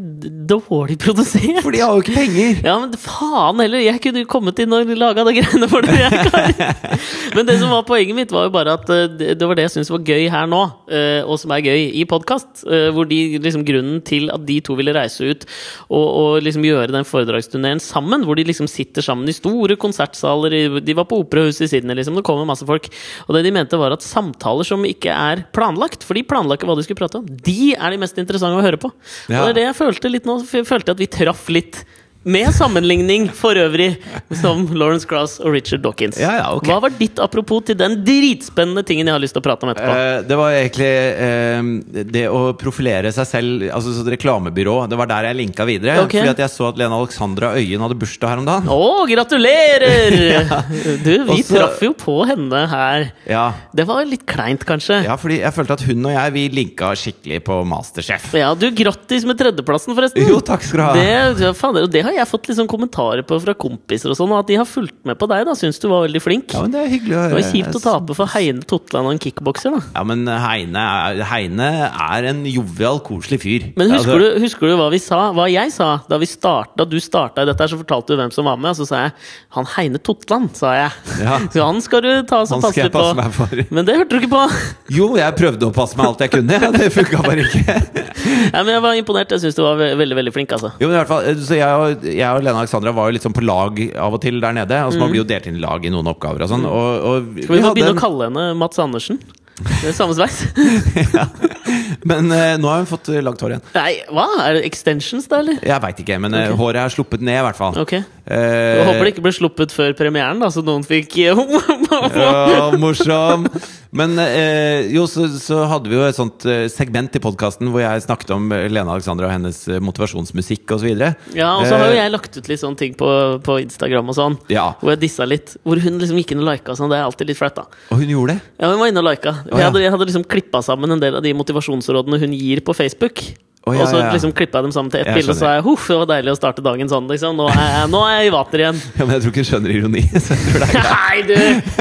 dårlig 0.50 0.98
produsert? 1.00 1.62
For 1.64 1.72
de 1.72 1.80
har 1.80 1.94
jo 1.96 2.02
ikke 2.04 2.16
penger! 2.18 2.60
Ja, 2.66 2.74
men 2.82 2.92
faen 3.00 3.62
heller! 3.64 3.80
Jeg 3.80 4.02
kunne 4.04 4.24
jo 4.24 4.28
kommet 4.30 4.60
inn 4.60 4.74
og 4.76 4.90
laga 5.00 5.24
de 5.24 5.34
greiene 5.38 5.68
for 5.70 5.86
dere. 5.86 6.10
jeg. 6.10 6.98
Men 7.36 7.46
det 7.48 7.56
som 7.60 7.72
var 7.72 7.86
poenget 7.88 8.16
mitt, 8.16 8.32
var 8.34 8.48
jo 8.48 8.52
bare 8.54 8.74
at 8.76 8.90
eh, 8.92 9.06
det 9.08 9.30
det 9.40 9.46
var 9.48 9.56
det 9.56 9.64
jeg 9.68 9.72
syntes 9.76 9.92
var 9.92 10.04
gøy 10.04 10.26
her 10.32 10.48
nå, 10.50 10.60
eh, 10.92 11.20
og 11.24 11.38
som 11.40 11.52
er 11.54 11.64
gøy 11.64 11.86
i 11.96 12.04
podkast. 12.08 12.64
Hvor 12.94 13.06
de 13.08 13.18
liksom 13.40 13.64
grunnen 13.66 14.00
til 14.06 14.28
at 14.34 14.42
de 14.46 14.58
to 14.64 14.74
ville 14.78 14.92
reise 14.94 15.24
ut 15.32 15.44
og, 15.88 16.04
og 16.04 16.44
liksom 16.44 16.64
gjøre 16.66 16.92
den 16.92 17.06
foredragsturneen 17.08 17.80
sammen, 17.82 18.24
hvor 18.26 18.36
de 18.38 18.44
liksom 18.48 18.68
sitter 18.70 19.04
sammen 19.04 19.28
i 19.30 19.34
store 19.36 19.78
konsertsaler 19.80 20.80
De 20.84 20.96
var 20.96 21.08
på 21.08 21.20
Operahuset 21.22 21.66
i 21.66 21.70
Sydney, 21.72 21.96
liksom. 21.98 22.18
Det 22.18 22.26
kommer 22.26 22.48
masse 22.48 22.66
folk. 22.68 22.90
Og 23.28 23.36
det 23.36 23.44
de 23.46 23.54
mente, 23.54 23.78
var 23.80 23.94
at 23.96 24.04
samtaler 24.04 24.66
som 24.66 24.84
ikke 24.86 25.14
er 25.14 25.44
planlagt, 25.56 25.69
for 26.06 26.18
de 26.18 26.24
planla 26.26 26.56
ikke 26.56 26.68
hva 26.68 26.76
de 26.78 26.84
skulle 26.86 27.00
prate 27.00 27.20
om, 27.20 27.26
de 27.26 27.72
er 27.76 27.94
de 27.94 28.00
mest 28.02 28.18
interessante 28.20 28.58
å 28.58 28.64
høre 28.64 28.80
på. 28.80 28.90
Ja. 29.28 29.42
Og 29.42 29.48
det 29.48 29.50
er 29.50 29.58
det 29.60 29.66
jeg 29.68 29.78
følte 29.80 30.12
litt 30.12 30.28
nå. 30.28 30.40
Jeg 30.50 30.68
følte 30.68 30.96
at 30.96 31.02
vi 31.02 31.10
traff 31.10 31.48
litt. 31.52 31.82
Med 32.22 32.50
sammenligning 32.52 33.30
for 33.32 33.56
øvrig 33.56 33.94
som 34.36 34.66
Lawrence 34.76 35.08
Cross 35.08 35.38
og 35.40 35.54
Richard 35.54 35.80
Dawkins. 35.80 36.18
Ja, 36.20 36.34
ja, 36.36 36.48
okay. 36.52 36.68
Hva 36.68 36.82
var 36.84 36.92
ditt 36.92 37.16
apropos 37.22 37.62
til 37.64 37.78
den 37.80 37.94
dritspennende 38.04 38.82
tingen 38.84 39.08
jeg 39.08 39.16
har 39.16 39.22
lyst 39.22 39.32
til 39.32 39.40
å 39.40 39.46
prate 39.46 39.64
om 39.64 39.70
etterpå? 39.72 39.94
Uh, 39.96 40.26
det 40.28 40.36
var 40.36 40.56
egentlig 40.58 40.90
uh, 41.16 42.02
det 42.12 42.26
å 42.28 42.42
profilere 42.60 43.08
seg 43.16 43.28
selv, 43.30 43.64
altså 43.72 43.94
som 43.96 44.10
reklamebyrå. 44.12 44.74
Det 44.92 44.98
var 45.00 45.08
der 45.08 45.30
jeg 45.30 45.38
linka 45.38 45.64
videre. 45.64 45.94
Okay. 46.04 46.20
Fordi 46.20 46.34
at 46.34 46.42
jeg 46.44 46.52
så 46.52 46.68
at 46.68 46.82
Lena 46.82 46.98
Alexandra 47.00 47.54
Øyen 47.56 47.86
hadde 47.86 47.96
bursdag 48.02 48.34
her 48.34 48.42
om 48.42 48.50
dagen. 48.50 48.68
Å, 48.68 49.06
gratulerer! 49.08 50.18
Du, 51.00 51.10
vi 51.24 51.40
Også- 51.40 51.54
traff 51.56 51.80
jo 51.82 51.94
på 51.96 52.14
henne 52.28 52.60
her. 52.68 53.06
Ja, 53.28 53.46
Det 53.76 53.86
var 53.88 54.04
litt 54.08 54.26
kleint, 54.28 54.62
kanskje. 54.68 55.00
ja, 55.06 55.16
fordi 55.20 55.40
jeg 55.40 55.54
følte 55.56 55.76
at 55.78 55.84
hun 55.86 56.04
og 56.08 56.12
jeg 56.12 56.34
Vi 56.34 56.44
linka 56.52 56.90
skikkelig 56.98 57.40
på 57.46 57.60
Masterchef. 57.68 58.28
Ja, 58.36 58.52
du, 58.58 58.68
grattis 58.76 59.24
med 59.28 59.38
tredjeplassen, 59.40 59.96
forresten. 59.96 60.26
Jo, 60.28 60.40
takk 60.44 60.64
skal 60.66 60.80
du 60.80 60.84
ha. 60.84 60.92
Det, 60.98 61.08
ja, 61.46 61.54
og 61.70 61.90
det 61.92 62.04
har 62.06 62.09
jeg 62.16 62.28
fått 62.30 62.48
liksom 62.50 62.68
kommentarer 62.70 63.22
på 63.26 63.38
fra 63.42 63.54
kompiser 63.54 64.12
og 64.12 64.18
sånn, 64.18 64.32
og 64.34 64.40
at 64.42 64.48
de 64.50 64.58
har 64.60 64.68
fulgt 64.68 64.96
med 65.08 65.18
på 65.20 65.28
deg. 65.30 65.44
da 65.48 65.54
Syns 65.58 65.78
du 65.82 65.88
var 65.90 66.04
veldig 66.06 66.22
flink. 66.22 66.54
Ja, 66.54 66.62
men 66.64 66.74
Det 66.74 66.80
er 66.84 66.90
hyggelig 66.92 67.16
å 67.16 67.22
Det 67.30 67.36
var 67.38 67.46
kjipt 67.52 67.78
å 67.78 67.82
tape 67.84 68.16
for 68.18 68.30
Heine 68.34 68.62
Totland 68.68 69.06
og 69.10 69.12
en 69.16 69.22
kickbokser, 69.22 69.74
da. 69.76 69.80
Ja, 69.96 70.04
men 70.08 70.26
Heine 70.26 70.84
er, 70.84 71.22
Heine 71.30 71.68
er 71.90 72.28
en 72.30 72.44
jovial, 72.48 73.00
koselig 73.06 73.40
fyr. 73.44 73.68
Men 73.76 73.90
husker, 73.94 74.10
Altså, 74.10 74.18
du, 74.18 74.40
husker 74.44 74.66
du 74.72 74.76
hva 74.80 74.88
vi 74.92 75.00
sa? 75.02 75.20
Hva 75.36 75.46
jeg 75.52 75.72
sa 75.74 75.90
da 76.10 76.18
vi 76.22 76.26
starta, 76.30 76.72
da 76.80 76.86
du 76.88 76.96
starta 77.02 77.42
i 77.44 77.48
dette, 77.50 77.60
her, 77.62 77.72
så 77.72 77.78
fortalte 77.80 78.14
du 78.14 78.20
hvem 78.20 78.32
som 78.34 78.48
var 78.48 78.56
med, 78.60 78.70
og 78.72 78.80
så 78.80 78.88
sa 78.88 79.02
jeg 79.06 79.14
han 79.56 79.68
Heine 79.76 79.98
Totland, 80.02 80.50
sa 80.58 80.74
jeg. 80.76 80.90
Ja. 81.24 81.38
Så 81.52 81.64
han 81.66 81.80
skal 81.82 82.02
du 82.04 82.10
ta 82.28 82.42
så 82.46 82.60
passe 82.62 82.84
på. 82.88 82.94
passe 82.94 83.16
meg 83.18 83.32
for. 83.34 83.62
Men 83.74 83.84
det 83.88 83.96
hørte 83.98 84.14
du 84.16 84.20
ikke 84.22 84.30
på! 84.32 84.42
Jo, 85.00 85.10
jeg 85.18 85.34
prøvde 85.38 85.68
å 85.68 85.72
passe 85.74 85.98
meg 85.98 86.06
alt 86.08 86.22
jeg 86.24 86.32
kunne. 86.32 86.56
Ja, 86.62 86.70
det 86.74 86.88
funka 86.94 87.22
bare 87.26 87.44
ikke. 87.46 87.76
Ja, 88.50 88.62
men 88.62 88.72
jeg 88.74 88.82
var 88.84 88.96
imponert. 88.98 89.30
Jeg 89.34 89.42
syns 89.42 89.56
du 89.56 89.62
var 89.64 89.78
veldig 89.78 90.16
veldig 90.18 90.32
flink. 90.34 90.52
altså 90.52 90.70
Jo, 90.80 90.88
men 90.88 90.94
i 90.94 90.98
hvert 90.98 91.10
fall, 91.10 91.26
så 91.46 91.56
jeg 91.58 91.84
og, 91.84 91.99
jeg 92.06 92.28
og 92.28 92.42
Lena 92.44 92.62
Alexandra 92.62 92.92
var 92.96 93.08
jo 93.10 93.16
litt 93.18 93.26
sånn 93.26 93.34
på 93.36 93.44
lag 93.44 93.80
av 93.96 94.16
og 94.16 94.22
til 94.22 94.40
der 94.42 94.56
nede. 94.56 94.78
Altså, 94.78 94.98
mm. 94.98 95.04
Man 95.04 95.12
blir 95.14 95.22
jo 95.22 95.28
delt 95.28 95.46
inn 95.50 95.58
i 95.58 95.64
lag 95.64 95.84
i 95.84 95.92
noen 95.92 96.08
oppgaver 96.12 96.46
og 96.46 96.52
sånn. 96.54 96.64
Og, 96.68 96.88
og 97.10 97.20
Mm. 97.20 97.42
Skal 97.44 97.54
vi, 97.56 97.60
vi 97.60 97.74
begynne 97.76 97.92
en- 97.92 97.98
å 97.98 98.00
kalle 98.00 98.28
henne 98.30 98.48
Mats 98.56 98.78
Andersen? 98.82 99.20
Det 99.60 99.90
er 99.90 99.92
Samme 99.92 100.14
sveis? 100.16 100.38
Men 102.08 102.30
uh, 102.32 102.56
nå 102.60 102.68
har 102.70 102.78
hun 102.80 102.88
fått 102.88 103.10
eh, 103.12 103.20
langt 103.24 103.40
hår 103.44 103.52
igjen. 103.56 103.64
Nei, 103.74 103.90
hva? 104.08 104.24
Er 104.46 104.56
det 104.56 104.62
extensions, 104.68 105.26
da, 105.28 105.40
eller? 105.44 105.58
Jeg 105.66 105.82
veit 105.84 106.00
ikke, 106.00 106.16
men 106.22 106.32
okay. 106.36 106.54
Håret 106.56 106.80
er 106.86 106.94
sluppet 106.94 107.20
ned, 107.20 107.36
i 107.36 107.44
hvert 107.44 107.58
fall. 107.58 107.76
Ok. 107.82 107.92
Eh, 108.30 108.78
Jeg 108.78 108.86
håper 108.86 109.02
det 109.08 109.12
ikke 109.16 109.24
ble 109.26 109.32
sluppet 109.34 109.72
før 109.74 109.94
premieren, 109.98 110.38
da, 110.38 110.46
så 110.54 110.62
noen 110.66 110.84
fikk 110.86 111.16
Ja, 111.18 112.70
morsom! 112.78 113.48
Men 113.90 114.12
eh, 114.22 114.86
jo, 114.94 115.02
så, 115.10 115.24
så 115.42 115.64
hadde 115.66 115.90
vi 115.90 115.96
jo 115.98 116.04
et 116.06 116.14
sånt 116.14 116.44
eh, 116.46 116.68
segment 116.70 117.16
i 117.18 117.22
podkasten 117.22 117.72
hvor 117.72 117.82
jeg 117.82 118.04
snakket 118.04 118.30
om 118.36 118.44
eh, 118.54 118.68
Lena 118.70 118.94
Alexandra 118.94 119.26
og 119.26 119.32
hennes 119.34 119.58
eh, 119.66 119.80
motivasjonsmusikk 119.82 120.76
osv. 120.76 120.92
Ja, 121.34 121.48
og 121.58 121.66
så 121.66 121.74
har 121.74 121.88
jo 121.88 121.96
Eh, 121.96 121.98
jeg 121.98 122.12
lagt 122.14 122.38
ut 122.38 122.46
litt 122.52 122.62
sånne 122.62 122.78
ting 122.78 122.94
på, 122.94 123.10
på 123.42 123.58
Instagram 123.64 124.12
og 124.12 124.18
sånn. 124.20 124.38
Ja, 124.52 124.68
Hvor 124.78 124.94
jeg 124.94 125.02
dissa 125.08 125.26
litt. 125.26 125.56
Hvor 125.66 125.82
hun 125.82 125.98
liksom 125.98 126.20
gikk 126.22 126.36
inn 126.36 126.44
og 126.44 126.52
lika 126.52 126.70
og 126.70 126.78
sånn. 126.78 126.92
Det 126.94 127.00
er 127.00 127.08
alltid 127.08 127.32
litt 127.32 127.40
flaut, 127.40 127.58
da. 127.58 127.66
og 127.90 127.98
hun 127.98 128.14
gjorde 128.14 128.36
det. 128.38 128.44
Ja, 128.62 128.70
hun 128.70 128.78
var 128.84 128.92
inne 128.94 129.02
og 129.02 129.08
lika. 129.10 129.34
Jeg 129.50 129.66
hadde, 129.66 129.82
jeg 129.82 129.94
hadde 129.96 130.06
liksom 130.12 130.26
klippa 130.30 130.62
sammen 130.62 130.94
en 130.94 131.02
del 131.02 131.18
av 131.18 131.26
de 131.26 131.34
motivasjonsrådene 131.34 132.22
hun 132.22 132.38
gir 132.38 132.62
på 132.62 132.78
Facebook. 132.78 133.24
Å, 133.60 133.74
ja, 133.76 133.84
og 133.84 133.90
så 133.90 133.98
ja. 134.00 134.06
liksom 134.14 134.30
klippa 134.32 134.56
jeg 134.56 134.64
dem 134.70 134.72
sammen 134.72 134.88
til 134.88 135.02
ett 135.02 135.10
bilde, 135.12 135.34
og 135.34 135.36
så 135.36 135.44
er 135.50 135.58
jeg 135.58 135.64
huff, 135.66 135.82
det 135.92 135.96
var 136.00 136.06
deilig 136.08 136.32
å 136.32 136.36
starte 136.38 136.62
dagen 136.64 136.88
sånn, 136.88 137.04
liksom. 137.12 137.34
Nå 137.36 137.44
er 137.52 137.58
jeg, 137.60 137.88
nå 137.92 137.98
er 138.08 138.14
jeg 138.14 138.30
i 138.30 138.32
vater 138.32 138.62
igjen. 138.64 138.78
Ja, 139.00 139.04
men 139.04 139.12
jeg 139.12 139.22
tror 139.22 139.34
ikke 139.34 139.42
hun 139.42 139.48
skjønner 139.50 139.74
ironi. 139.74 140.02
Nei, 140.80 141.18
du! 141.28 141.34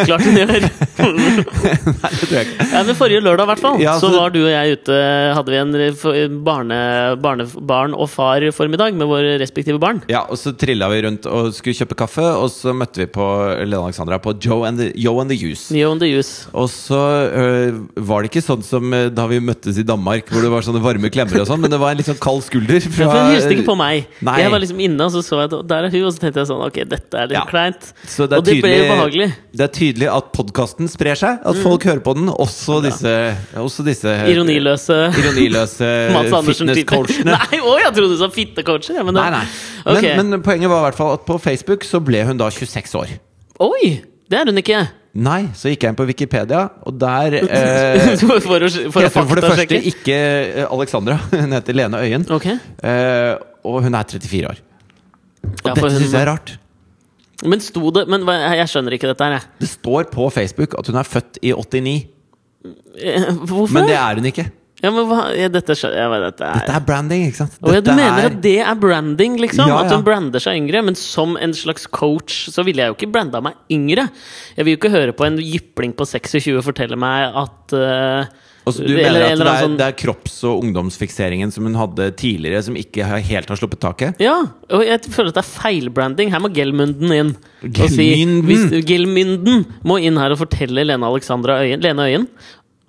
Klart 0.04 0.26
hun 0.28 0.40
gjør. 0.42 0.52
Nei, 0.60 2.12
det 2.12 2.26
tror 2.26 2.36
jeg 2.36 2.50
ikke. 2.50 2.68
Ja, 2.74 2.82
men 2.84 2.98
Forrige 3.00 3.24
lørdag 3.24 3.48
i 3.48 3.52
hvert 3.54 3.64
fall, 3.64 3.80
Ja, 3.80 3.94
så 3.96 4.10
så- 4.10 4.20
var 4.20 4.34
du 4.36 4.42
og 4.42 4.50
jeg 4.52 4.76
ute. 4.76 4.98
Hadde 5.38 5.54
vi 5.56 5.62
en 5.62 6.36
barne, 6.44 6.82
barne, 7.24 7.48
barn 7.72 7.96
og 7.96 8.12
far-formiddag 8.12 9.00
med 9.00 9.08
våre 9.08 9.38
respektive 9.40 9.80
barn. 9.80 10.04
Ja, 10.12 10.26
og 10.28 10.36
så 10.42 10.52
trilla 10.60 10.92
vi 10.92 11.00
rundt 11.08 11.30
og 11.32 11.54
skulle 11.56 11.80
kjøpe 11.80 11.96
kaffe, 12.04 12.28
og 12.28 12.52
så 12.52 12.76
møtte 12.76 13.06
vi 13.06 13.08
på 13.16 13.30
Lene 13.64 13.86
Alexandra 13.86 14.20
på 14.20 14.36
Joe 14.44 14.68
and 14.68 14.84
the, 14.84 14.92
Joe 15.00 15.24
and 15.24 15.32
the 15.32 15.40
Juice. 15.40 15.72
Joe 15.72 15.96
and 15.96 16.04
the 16.04 16.12
Juice. 16.12 16.52
Og 16.52 16.68
så 16.74 17.00
øh, 17.32 17.82
var 17.96 18.28
det 18.28 18.34
ikke 18.34 18.44
sånn 18.44 18.68
som 18.68 18.92
øh, 18.92 19.08
da 19.16 19.30
vi 19.32 19.40
møttes 19.40 19.80
i 19.80 19.88
Danmark, 19.88 20.28
hvor 20.28 20.44
det 20.44 20.52
var 20.52 20.68
sånne 20.68 20.84
varme 20.84 21.12
klemmer 21.14 21.46
og 21.46 21.48
sånn, 21.48 21.69
men 21.70 21.76
det 21.76 21.80
var 21.84 21.94
en 21.94 22.00
litt 22.02 22.08
sånn 22.10 22.18
kald 22.18 22.42
skulder 22.42 22.82
fra 22.90 23.04
Ja, 23.06 23.10
for 23.12 23.20
hun 23.22 23.34
hilste 23.36 23.54
ikke 23.54 23.66
på 23.68 23.76
meg. 23.78 24.08
Nei. 24.26 24.34
Jeg 24.42 24.50
var 24.56 24.62
liksom 24.64 24.80
inne, 24.82 25.06
og 25.06 25.12
så 25.14 25.22
så 25.22 25.38
jeg 25.44 25.52
at 25.54 25.68
der 25.70 25.86
er 25.86 25.94
hun, 25.94 26.06
og 26.08 26.14
så 26.16 26.24
tenkte 26.24 26.42
jeg 26.42 26.50
sånn 26.50 26.64
Ok, 26.66 26.80
dette 26.90 27.20
er 27.22 27.30
litt 27.30 27.38
Ja. 27.38 27.44
kleint. 27.46 27.92
Så 28.10 28.26
det 28.26 28.34
er 28.34 28.42
og 28.42 28.48
det 28.50 28.56
ble 28.64 28.72
jo 28.74 28.88
ubehagelig. 28.90 29.28
Det 29.54 29.66
er 29.68 29.72
tydelig 29.78 30.10
at 30.10 30.32
podkasten 30.34 30.90
sprer 30.90 31.20
seg, 31.20 31.38
at 31.46 31.62
folk 31.62 31.86
hører 31.86 32.02
på 32.02 32.16
den. 32.18 32.30
Også 32.34 32.80
disse, 32.82 33.14
også 33.54 33.86
disse 33.86 34.10
Ironiløse 34.34 34.98
ironiløse 35.14 35.90
fitness-coachene. 36.50 37.38
Nei, 37.38 37.60
å, 37.62 37.76
jeg 37.84 37.94
trodde 37.96 38.16
du 38.16 38.20
sa 38.22 38.30
fittecoacher! 38.34 38.98
Ja, 39.00 39.04
men 39.06 39.18
Nei, 39.20 39.30
nei. 39.36 39.46
Men, 40.18 40.30
men 40.34 40.44
poenget 40.46 40.72
var 40.72 40.82
i 40.84 40.88
hvert 40.90 41.00
fall 41.00 41.14
at 41.18 41.26
på 41.28 41.38
Facebook 41.42 41.86
så 41.88 42.02
ble 42.04 42.24
hun 42.28 42.40
da 42.42 42.50
26 42.54 42.96
år. 43.00 43.14
Oi! 43.64 44.00
Det 44.30 44.38
er 44.38 44.50
hun 44.52 44.62
ikke. 44.62 44.84
Nei, 45.20 45.40
så 45.58 45.72
gikk 45.72 45.84
jeg 45.84 45.92
inn 45.94 45.98
på 46.00 46.06
Wikipedia, 46.08 46.62
og 46.88 46.96
der 47.02 47.36
eh, 47.42 48.14
for, 48.22 48.38
å, 48.38 48.40
for 48.46 48.56
å 48.62 49.04
heter 49.04 49.20
hun 49.20 49.30
for 49.32 49.42
det 49.42 49.52
første 49.52 49.80
ikke 49.92 50.16
eh, 50.16 50.66
Alexandra. 50.70 51.18
Hun 51.34 51.56
heter 51.58 51.76
Lene 51.76 52.02
Øyen. 52.06 52.26
Okay. 52.40 52.56
Eh, 52.84 53.34
og 53.68 53.82
hun 53.84 53.98
er 54.00 54.08
34 54.08 54.48
år. 54.48 54.62
Og 55.50 55.66
Ja, 55.68 55.74
dette 55.74 55.90
syns 55.98 56.14
jeg 56.14 56.22
er 56.22 56.30
rart. 56.30 56.54
Men 57.48 57.62
sto 57.64 57.92
det 57.96 58.02
Men 58.12 58.26
jeg 58.28 58.68
skjønner 58.72 58.96
ikke 58.96 59.10
dette 59.12 59.28
her, 59.28 59.38
jeg. 59.38 59.52
Det 59.64 59.70
står 59.72 60.08
på 60.12 60.30
Facebook 60.36 60.76
at 60.80 60.88
hun 60.92 61.00
er 61.00 61.08
født 61.08 61.40
i 61.44 61.52
89, 61.56 61.98
Eh, 63.00 63.30
Hvorfor? 63.48 63.72
men 63.72 63.86
det 63.88 63.96
er 63.96 64.18
hun 64.20 64.26
ikke. 64.28 64.44
Ja, 64.82 64.92
men 64.96 65.06
hva 65.10 65.36
ja, 65.36 65.50
Dette 65.52 65.76
jeg. 65.76 65.92
hva 65.92 66.20
Dette 66.24 66.46
er 66.48 66.60
Dette 66.62 66.76
er 66.78 66.86
branding, 66.88 67.26
ikke 67.28 67.36
sant? 67.42 67.58
Dette 67.60 67.76
ja, 67.76 67.82
du 67.82 67.92
mener 67.92 68.20
er- 68.24 68.30
at 68.32 68.42
det 68.42 68.58
er 68.64 68.76
branding, 68.80 69.38
liksom? 69.42 69.68
Ja, 69.68 69.80
At 69.84 69.92
hun 69.92 70.04
brander 70.08 70.40
seg 70.40 70.56
yngre? 70.62 70.84
Men 70.88 70.96
som 70.96 71.36
en 71.38 71.52
slags 71.54 71.86
coach 71.92 72.48
så 72.50 72.64
ville 72.64 72.78
jeg 72.86 72.94
jo 72.94 72.96
ikke 72.96 73.12
branda 73.12 73.42
meg 73.44 73.56
yngre. 73.70 74.10
Jeg 74.56 74.66
vil 74.66 74.76
jo 74.78 74.80
ikke 74.80 74.92
høre 74.96 75.12
på 75.16 75.26
en 75.28 75.38
jypling 75.38 75.94
på 76.00 76.08
26 76.08 76.62
fortelle 76.64 76.96
meg 77.00 77.34
at 77.36 77.74
uh, 77.76 78.26
Altså, 78.70 78.84
du 78.86 78.92
eller- 79.00 79.24
mener 79.24 79.32
at 79.32 79.38
det 79.40 79.48
er, 79.48 79.64
sånn- 79.66 79.78
det 79.80 79.86
er 79.88 79.96
kropps- 79.98 80.44
og 80.46 80.64
ungdomsfikseringen 80.64 81.52
som 81.52 81.64
hun 81.66 81.74
hadde 81.80 82.12
tidligere, 82.20 82.62
som 82.62 82.76
ikke 82.78 83.04
helt 83.26 83.50
har 83.50 83.58
sluppet 83.58 83.80
taket? 83.82 84.20
Ja, 84.22 84.36
og 84.70 84.84
jeg 84.86 85.02
føler 85.10 85.30
at 85.34 85.40
det 85.40 85.44
er 85.46 85.50
feilbranding. 85.62 86.30
Her 86.30 86.40
må 86.44 86.52
Gelmunden 86.54 87.12
inn. 87.16 87.32
og 87.66 87.90
si- 87.90 88.26
hvis- 88.46 88.70
Gelmynden 88.86 89.66
må 89.84 89.98
inn 90.04 90.18
her 90.22 90.32
og 90.32 90.38
fortelle 90.44 90.86
Lene 90.86 91.04
Alexandra 91.08 91.58
Øyen, 91.64 91.82
Lene 91.82 92.06
Øyen 92.06 92.28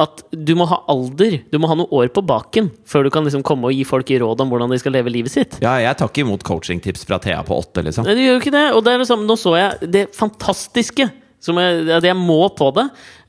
at 0.01 0.23
du 0.33 0.55
må 0.59 0.67
ha 0.71 0.81
alder, 0.91 1.39
du 1.53 1.59
må 1.61 1.69
ha 1.71 1.77
noen 1.77 1.93
år 1.93 2.11
på 2.15 2.23
baken 2.25 2.71
før 2.89 3.07
du 3.07 3.13
kan 3.13 3.27
liksom 3.27 3.45
komme 3.47 3.69
og 3.69 3.77
gi 3.77 3.85
folk 3.89 4.11
råd 4.23 4.43
om 4.45 4.53
hvordan 4.53 4.73
de 4.73 4.81
skal 4.81 4.95
leve 4.97 5.13
livet 5.13 5.35
sitt. 5.35 5.59
Ja, 5.63 5.77
jeg 5.83 5.99
tar 6.01 6.11
ikke 6.11 6.25
imot 6.25 6.45
coachingtips 6.47 7.05
fra 7.09 7.21
Thea 7.23 7.43
på 7.47 7.59
åtte, 7.61 7.85
liksom. 7.87 8.09
Nei, 8.09 8.17
du 8.17 8.25
gjør 8.25 8.39
jo 8.39 8.43
ikke 8.43 8.55
det. 8.57 8.67
Og 8.77 8.85
det 8.87 8.95
er 8.95 9.03
liksom, 9.05 9.27
nå 9.29 9.37
så 9.39 9.57
jeg 9.59 9.91
det 9.97 10.07
fantastiske. 10.17 11.11
Som 11.41 11.57
jeg, 11.57 11.87
jeg 12.05 12.17
må 12.19 12.43
på 12.53 12.67
det. 12.77 12.83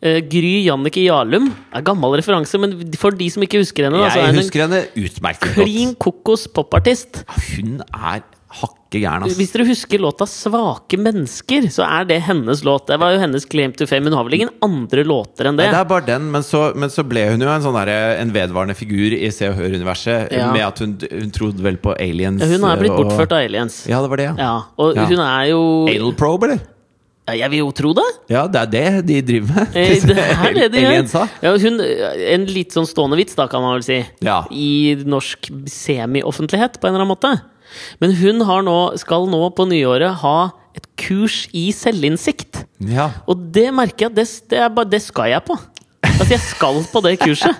Uh, 0.03 0.17
Gry 0.28 0.65
Jannicke 0.65 0.99
Jarlum. 1.05 1.47
Er 1.72 1.86
gammel 1.88 2.17
referanse, 2.19 2.59
men 2.59 2.76
for 2.99 3.15
de 3.15 3.30
som 3.32 3.45
ikke 3.45 3.61
husker 3.61 3.88
henne 3.88 4.01
Jeg 4.03 4.34
en 4.34 4.39
husker 4.41 4.65
henne 4.65 4.82
utmerket 4.99 5.53
godt. 5.55 5.61
klin 5.63 5.93
kokos 5.95 6.43
popartist. 6.51 7.22
Hun 7.53 7.80
er 7.88 8.19
hakke 8.92 9.00
gæren, 9.02 9.24
ass. 9.24 9.38
Hvis 9.39 9.52
dere 9.54 9.66
husker 9.68 10.00
låta 10.04 10.26
'Svake 10.28 10.98
mennesker', 11.00 11.70
så 11.72 11.84
er 11.88 12.06
det 12.06 12.22
hennes 12.24 12.64
låt. 12.64 12.88
Det 12.88 13.00
var 13.00 13.14
jo 13.14 13.20
hennes 13.20 13.46
claim 13.46 13.72
to 13.72 13.86
fame. 13.86 14.04
Hun 14.10 14.14
har 14.14 14.24
vel 14.26 14.34
ingen 14.34 14.50
andre 14.62 15.04
låter 15.04 15.46
enn 15.48 15.56
det? 15.58 15.66
Nei, 15.66 15.72
det 15.72 15.80
er 15.80 15.86
bare 15.86 16.06
den, 16.06 16.32
men 16.32 16.42
så, 16.44 16.76
men 16.76 16.89
så 16.89 17.04
ble 17.08 17.30
hun 17.32 17.39
jo 17.42 17.48
en 17.48 17.62
sånn 17.62 17.74
der, 17.86 18.20
en 18.20 18.32
vedvarende 18.32 18.76
figur 18.76 19.14
i 19.16 19.30
Se 19.32 19.48
og 19.50 19.56
Hør-universet. 19.56 20.32
Ja. 20.32 20.52
Med 20.52 20.62
at 20.68 20.80
hun, 20.80 20.98
hun 21.10 21.32
trodde 21.32 21.62
vel 21.64 21.78
på 21.78 21.96
aliens. 22.00 22.42
Hun 22.44 22.64
er 22.64 22.78
blitt 22.78 22.92
og- 22.92 23.06
bortført 23.06 23.32
av 23.32 23.39
aliens. 23.46 23.88
Ja, 23.88 24.02
det 24.02 24.10
var 24.10 24.18
det, 24.18 24.26
ja. 24.26 24.36
Ja, 24.38 24.62
og 24.78 24.96
Ja. 24.96 25.06
hun 25.06 25.20
er 25.20 25.46
jo 25.50 25.88
Anal 25.88 26.14
probe, 26.14 26.44
eller? 26.44 26.60
Jeg 27.32 27.50
vil 27.52 27.60
jo 27.60 27.72
tro 27.72 27.94
det. 27.94 28.04
Ja, 28.30 28.48
det 28.48 28.60
er 28.60 28.66
det 28.66 29.06
de 29.06 29.22
driver 29.22 29.56
med. 29.56 29.68
Eh, 29.76 30.00
Det 30.02 30.18
er 30.18 30.54
det 30.68 30.72
de 30.74 30.80
gjør. 30.82 31.30
Ja, 31.42 31.58
hun, 31.58 31.80
en 31.80 32.46
litt 32.48 32.72
sånn 32.74 32.86
stående 32.86 33.16
vits, 33.16 33.36
da, 33.36 33.48
kan 33.48 33.62
man 33.62 33.76
vel 33.80 33.84
si. 33.84 34.06
Ja. 34.22 34.44
I 34.52 34.96
norsk 35.06 35.48
semi-offentlighet, 35.66 36.80
på 36.82 36.88
en 36.89 36.96
eller 36.96 37.06
annen 37.06 37.16
måte. 37.16 37.42
Men 38.03 38.15
hun 38.19 38.43
har 38.47 38.65
nå, 38.67 38.80
skal 39.01 39.30
nå 39.32 39.43
på 39.57 39.67
nyåret 39.69 40.22
ha 40.24 40.38
et 40.78 40.88
kurs 40.99 41.43
i 41.57 41.69
selvinnsikt. 41.76 42.63
Ja. 42.88 43.09
Og 43.30 43.49
det 43.55 43.67
merker 43.76 44.07
jeg 44.07 44.13
at 44.13 44.19
det, 44.19 44.28
det, 44.53 44.88
det 44.93 45.01
skal 45.03 45.34
jeg 45.34 45.43
på. 45.47 45.57
At 46.22 46.30
jeg 46.30 46.39
skal 46.43 46.76
på 46.91 46.99
det 47.01 47.15
kurset. 47.22 47.55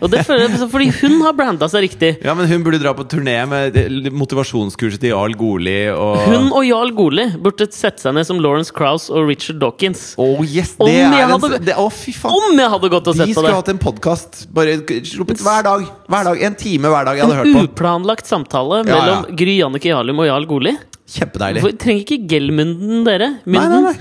Og 0.00 0.08
det 0.10 0.22
føler 0.24 0.46
jeg, 0.46 0.68
Fordi 0.72 0.86
hun 1.02 1.18
har 1.26 1.34
branda 1.36 1.66
seg 1.68 1.84
riktig. 1.84 2.10
ja, 2.24 2.32
men 2.34 2.48
hun 2.48 2.62
burde 2.64 2.80
dra 2.80 2.94
på 2.96 3.04
turné 3.10 3.34
med 3.50 3.76
motivasjonskurset 4.16 5.02
til 5.02 5.12
Jarl 5.12 5.34
Goli 5.38 5.74
og 5.92 6.22
Hun 6.24 6.48
og 6.56 6.64
Jarl 6.66 6.92
Goli 6.96 7.26
burde 7.36 7.68
sette 7.74 8.00
seg 8.06 8.16
ned 8.16 8.24
som 8.28 8.40
Lawrence 8.40 8.72
Krauss 8.74 9.10
og 9.12 9.28
Richard 9.28 9.60
Dawkins. 9.60 10.14
Oh, 10.16 10.40
yes, 10.44 10.72
Om 10.80 10.88
jeg 10.88 11.04
er 11.04 11.26
en, 11.26 11.34
hadde- 11.36 11.60
det, 11.68 11.76
Å, 11.78 11.86
fy 11.92 12.14
faen! 12.16 12.32
Om 12.50 12.58
jeg 12.64 12.72
hadde 12.76 12.92
gått 12.96 13.12
og 13.12 13.14
De 13.14 13.20
sett 13.20 13.34
på 13.34 13.40
skulle 13.42 13.52
det! 13.52 13.60
hatt 13.60 13.72
en 13.74 13.82
podkast. 13.84 14.44
Hver 14.56 15.62
dag. 15.68 15.88
Hver 16.08 16.24
dag, 16.32 16.42
En 16.48 16.54
time 16.58 16.88
hver 16.92 17.04
dag 17.10 17.16
jeg 17.20 17.26
hadde 17.28 17.38
En 17.38 17.42
hørt 17.44 17.56
på. 17.58 17.66
uplanlagt 17.72 18.26
samtale 18.26 18.82
Ja, 18.82 18.88
ja. 18.88 18.94
mellom 19.02 19.36
Gry 19.36 19.58
Jannicke 19.60 19.92
Jarlum 19.92 20.24
og 20.24 20.26
Jarl 20.32 20.46
Goli. 20.48 20.76
Kjempedeilig. 21.08 21.62
For, 21.64 21.76
trenger 21.80 22.04
ikke 22.04 22.18
Gelmunden, 22.28 23.00
dere. 23.06 23.30
Nei, 23.48 23.64
nei, 23.72 23.80
nei. 23.86 23.94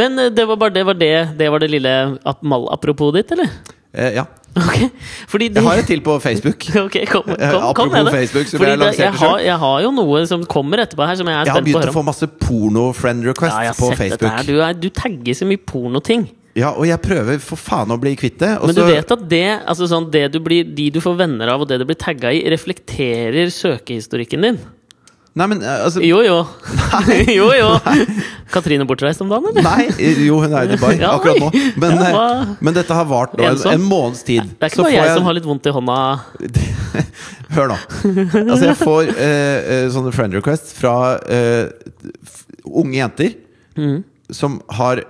Men 0.00 0.22
eh, 0.22 0.30
det 0.32 0.46
var 0.48 0.60
bare 0.60 0.72
det 0.72 0.86
var 0.88 0.96
det, 0.96 1.12
det, 1.38 1.50
var 1.52 1.60
det 1.60 1.68
lille 1.74 1.92
mal 2.40 2.64
apropos 2.72 3.12
ditt, 3.16 3.34
eller? 3.36 3.50
Eh, 3.92 4.16
ja. 4.16 4.24
Ok, 4.54 4.84
Fordi 5.26 5.48
de, 5.50 5.58
Jeg 5.58 5.66
har 5.66 5.80
et 5.82 5.88
til 5.90 6.00
på 6.06 6.14
Facebook. 6.22 6.64
Ok, 6.86 6.96
kom, 7.10 7.24
kom, 7.26 7.34
Apropos 7.34 7.90
kom. 7.90 8.10
Facebook, 8.14 8.46
som 8.46 8.60
Fordi 8.60 8.70
jeg 8.70 8.78
lanserte 8.78 9.02
jeg, 9.02 9.18
har, 9.18 9.38
jeg 9.42 9.58
har 9.64 9.82
jo 9.82 9.90
noe 9.96 10.22
som 10.30 10.44
kommer 10.46 10.84
etterpå 10.84 11.08
her, 11.08 11.18
som 11.18 11.30
jeg 11.30 11.40
er 11.40 11.50
Jeg 11.50 11.56
har 11.56 11.66
begynt 11.66 11.90
å 11.90 11.96
få 11.96 12.04
masse 12.06 12.28
porno-friend 12.46 13.26
requests 13.26 13.66
Ja, 13.66 13.74
på 13.74 13.90
Facebook. 13.98 14.40
Du, 14.46 14.54
er, 14.62 14.78
du 14.78 14.88
tagger 14.94 15.36
så 15.36 15.48
mye 15.50 15.58
pornoting. 15.58 16.28
Ja, 16.54 16.70
og 16.70 16.86
jeg 16.86 17.00
prøver 17.02 17.40
for 17.42 17.58
faen 17.58 17.90
å 17.90 17.98
bli 17.98 18.14
kvitt 18.18 18.38
det. 18.38 18.52
Men 18.62 18.76
du 18.76 18.84
vet 18.86 19.10
at 19.10 19.26
det, 19.30 19.46
altså 19.66 19.88
sånn, 19.90 20.06
det 20.14 20.28
du 20.36 20.38
blir, 20.42 20.62
de 20.70 20.86
du 20.94 21.00
får 21.02 21.18
venner 21.18 21.50
av, 21.50 21.64
og 21.64 21.70
det 21.70 21.80
du 21.82 21.86
blir 21.88 21.98
tagga 21.98 22.30
i, 22.30 22.44
reflekterer 22.54 23.50
søkehistorikken 23.50 24.46
din. 24.46 24.60
Nei, 25.34 25.46
men 25.50 25.62
eh, 25.66 25.80
altså 25.82 25.98
Jo, 26.04 26.20
jo. 26.22 26.36
jo, 27.38 27.46
jo. 27.58 27.70
Katrine 28.54 28.84
bortreist 28.86 29.22
om 29.24 29.32
dagen, 29.32 29.48
eller? 29.50 29.64
Nei, 29.66 29.88
jo, 30.28 30.36
hun 30.44 30.52
er 30.54 30.68
i 30.68 30.76
Dubai 30.76 30.92
Ja, 31.02 31.10
akkurat 31.16 31.40
nå. 31.42 31.48
Men, 31.82 31.96
Ja, 31.98 32.10
eh, 32.44 32.52
men 32.62 32.76
dette 32.76 32.94
har 32.94 33.08
vart 33.10 33.34
en, 33.40 33.58
en 33.72 33.82
måneds 33.90 34.22
tid. 34.28 34.46
Det 34.46 34.68
er 34.68 34.70
ikke 34.70 34.78
Så 34.78 34.86
bare 34.86 34.94
jeg, 34.94 35.08
jeg 35.10 35.18
som 35.18 35.26
har 35.26 35.34
litt 35.40 35.48
vondt 35.48 35.66
i 35.66 35.74
hånda. 35.74 35.96
Hør 37.56 37.72
nå. 37.72 37.78
Altså, 38.44 38.62
jeg 38.68 38.78
får 38.78 39.10
eh, 39.10 39.58
eh, 39.74 39.84
sånne 39.94 40.14
friend 40.14 40.38
requests 40.38 40.76
fra 40.78 40.94
eh, 41.26 41.66
unge 42.70 42.98
jenter 43.00 43.34
Mm. 43.74 44.04
som 44.30 44.60
har 44.78 45.00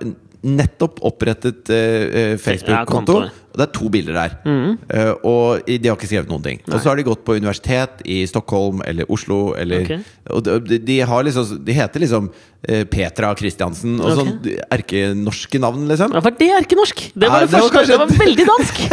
nettopp 0.45 1.01
opprettet 1.05 1.69
eh, 1.73 2.05
eh, 2.21 2.37
Facebook-konto. 2.37 3.17
Og 3.55 3.61
det 3.61 3.69
er 3.69 3.71
to 3.71 3.87
bilder 3.87 4.17
der. 4.17 4.33
Mm. 4.43 4.71
Eh, 4.91 5.11
og 5.23 5.63
de 5.63 5.87
har 5.87 5.95
ikke 5.95 6.09
skrevet 6.09 6.31
noen 6.31 6.43
ting. 6.43 6.59
Og 6.67 6.75
så 6.75 6.91
har 6.91 6.99
de 6.99 7.05
gått 7.07 7.23
på 7.23 7.37
universitet 7.39 8.03
i 8.03 8.17
Stockholm 8.27 8.83
eller 8.83 9.07
Oslo. 9.11 9.55
Eller, 9.55 9.85
okay. 9.87 10.01
Og 10.35 10.43
de, 10.43 10.75
de, 10.83 10.99
har 11.07 11.23
liksom, 11.23 11.63
de 11.63 11.77
heter 11.77 12.03
liksom 12.03 12.27
eh, 12.67 12.83
Petra 12.91 13.31
Christiansen 13.39 13.95
og 14.01 14.11
okay. 14.11 14.19
sånn 14.19 14.69
erkenorske 14.75 15.63
navn, 15.63 15.87
liksom. 15.87 16.19
Ja, 16.19 16.23
for 16.27 16.35
det 16.43 16.51
erkenorsk? 16.59 17.05
Det 17.15 17.31
var 17.31 17.45
Ja, 17.45 17.47
det 17.47 17.55
første. 17.55 17.85
Det 17.87 18.01
var 18.03 18.15
veldig 18.19 18.49
dansk! 18.51 18.85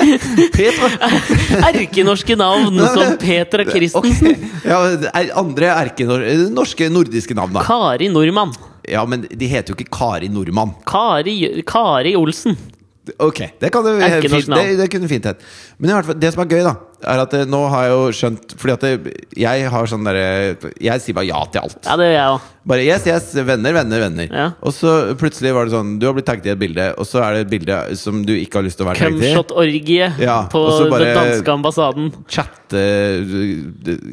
Erkenorske 1.72 2.38
navn 2.38 2.84
som 2.86 3.16
Petra 3.22 3.66
Christensen. 3.66 4.30
Okay. 4.30 4.52
Ja, 4.62 4.84
er 5.10 5.34
andre 5.42 5.74
erkenorske 5.74 6.92
nordiske 6.92 7.34
navn, 7.34 7.58
da. 7.58 7.66
Kari 7.66 8.14
Nordmann. 8.14 8.54
Ja, 8.88 9.04
men 9.06 9.26
de 9.30 9.46
heter 9.46 9.72
jo 9.72 9.78
ikke 9.78 9.90
Kari 9.94 10.28
Nordmann. 10.32 10.74
Kari, 10.86 11.62
Kari 11.66 12.16
Olsen. 12.18 12.56
Ok, 13.18 13.38
det, 13.58 13.72
kan 13.74 13.82
det, 13.82 13.96
fint, 14.30 14.46
det, 14.54 14.76
det 14.78 14.86
kunne 14.92 15.08
fint 15.10 15.24
hett. 15.26 15.40
Men 15.82 15.90
i 15.90 15.94
hvert 15.96 16.06
fall, 16.06 16.18
det 16.22 16.28
som 16.30 16.42
er 16.44 16.52
gøy, 16.54 16.60
da, 16.62 16.74
er 17.02 17.22
at 17.24 17.32
eh, 17.34 17.48
nå 17.50 17.58
har 17.72 17.88
jeg 17.88 17.94
jo 17.96 18.02
skjønt 18.14 18.52
Fordi 18.60 18.74
at 18.76 18.84
det, 18.84 19.14
jeg 19.42 19.70
har 19.74 19.88
sånn 19.90 20.06
derre 20.06 20.26
Jeg 20.78 21.02
sier 21.02 21.16
bare 21.16 21.26
ja 21.26 21.40
til 21.50 21.64
alt. 21.64 21.80
Ja, 21.82 21.96
det 21.98 22.06
gjør 22.06 22.14
jeg 22.14 22.36
også. 22.36 22.52
Bare 22.70 22.84
yes, 22.86 23.08
yes, 23.10 23.32
venner, 23.42 23.74
venner, 23.74 24.04
venner. 24.04 24.28
Ja. 24.30 24.44
Og 24.62 24.70
så 24.76 24.92
plutselig 25.18 25.50
var 25.56 25.66
det 25.66 25.74
sånn 25.74 25.96
Du 25.98 26.06
har 26.06 26.14
blitt 26.14 26.28
tagget 26.30 26.46
i 26.46 26.54
et 26.54 26.62
bilde, 26.62 26.86
og 26.94 27.08
så 27.10 27.24
er 27.26 27.34
det 27.34 27.42
et 27.48 27.52
bilde 27.56 27.80
som 27.98 28.22
du 28.22 28.36
ikke 28.36 28.60
har 28.60 28.68
lyst 28.68 28.78
til 28.78 28.86
å 28.86 28.90
være 28.92 29.02
tagget 29.02 29.18
i. 29.18 29.32
Cumshot-orgie 29.32 30.10
Ja, 30.22 30.38
på 30.52 30.62
den 30.94 31.10
danske 31.18 31.56
ambassaden. 31.58 32.12
Chatte 32.30 32.84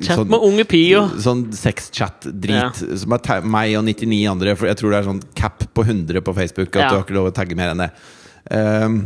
Chat 0.02 0.16
sånn, 0.16 0.32
med 0.34 0.50
unge 0.50 0.66
Pio. 0.70 1.06
Sånn 1.22 1.46
sexchat-drit 1.56 2.82
som 3.04 3.20
er 3.22 3.46
meg 3.46 3.78
og 3.78 3.86
99 3.86 4.24
andre. 4.34 4.58
For 4.58 4.72
jeg 4.72 4.82
tror 4.82 4.96
det 4.96 5.04
er 5.04 5.12
sånn 5.14 5.22
cap 5.38 5.62
på 5.78 5.86
100 5.86 6.26
på 6.26 6.34
Facebook. 6.42 6.74
At 6.74 6.82
Ja. 6.82 6.90
du 6.90 6.96
har 6.98 7.06
ikke 7.06 7.20
lov 7.22 7.30
å 7.30 7.36
tagge 7.38 7.56
mer 7.60 7.76
enn 7.76 7.86
det. 7.86 7.94
Ehm, 8.52 9.00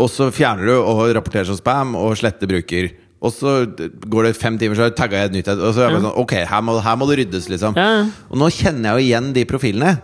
og 0.00 0.08
så 0.12 0.30
fjerner 0.32 0.70
du 0.70 0.74
og 0.78 1.02
rapporterer 1.16 1.48
som 1.50 1.58
spam 1.58 1.96
og 1.98 2.14
sletter 2.18 2.48
bruker 2.50 2.92
Og 3.20 3.32
så 3.34 3.66
går 4.08 4.28
det 4.28 4.36
fem 4.38 4.56
timer, 4.56 4.78
så 4.78 4.86
tagga 4.96 5.18
jeg 5.18 5.30
et 5.30 5.34
nytt. 5.40 5.48
Og 5.58 5.74
så 5.74 5.82
er 5.82 5.90
jeg 5.90 5.96
bare 5.98 6.04
sånn 6.06 6.20
Ok, 6.22 6.32
her 6.48 6.62
må, 6.64 6.78
her 6.80 6.94
må 6.96 7.08
det 7.10 7.18
ryddes, 7.20 7.50
liksom. 7.52 7.76
Ja. 7.76 8.06
Og 8.30 8.40
nå 8.40 8.48
kjenner 8.54 8.94
jeg 8.94 8.96
jo 8.96 9.08
igjen 9.10 9.34
de 9.36 9.44
profilene. 9.50 9.98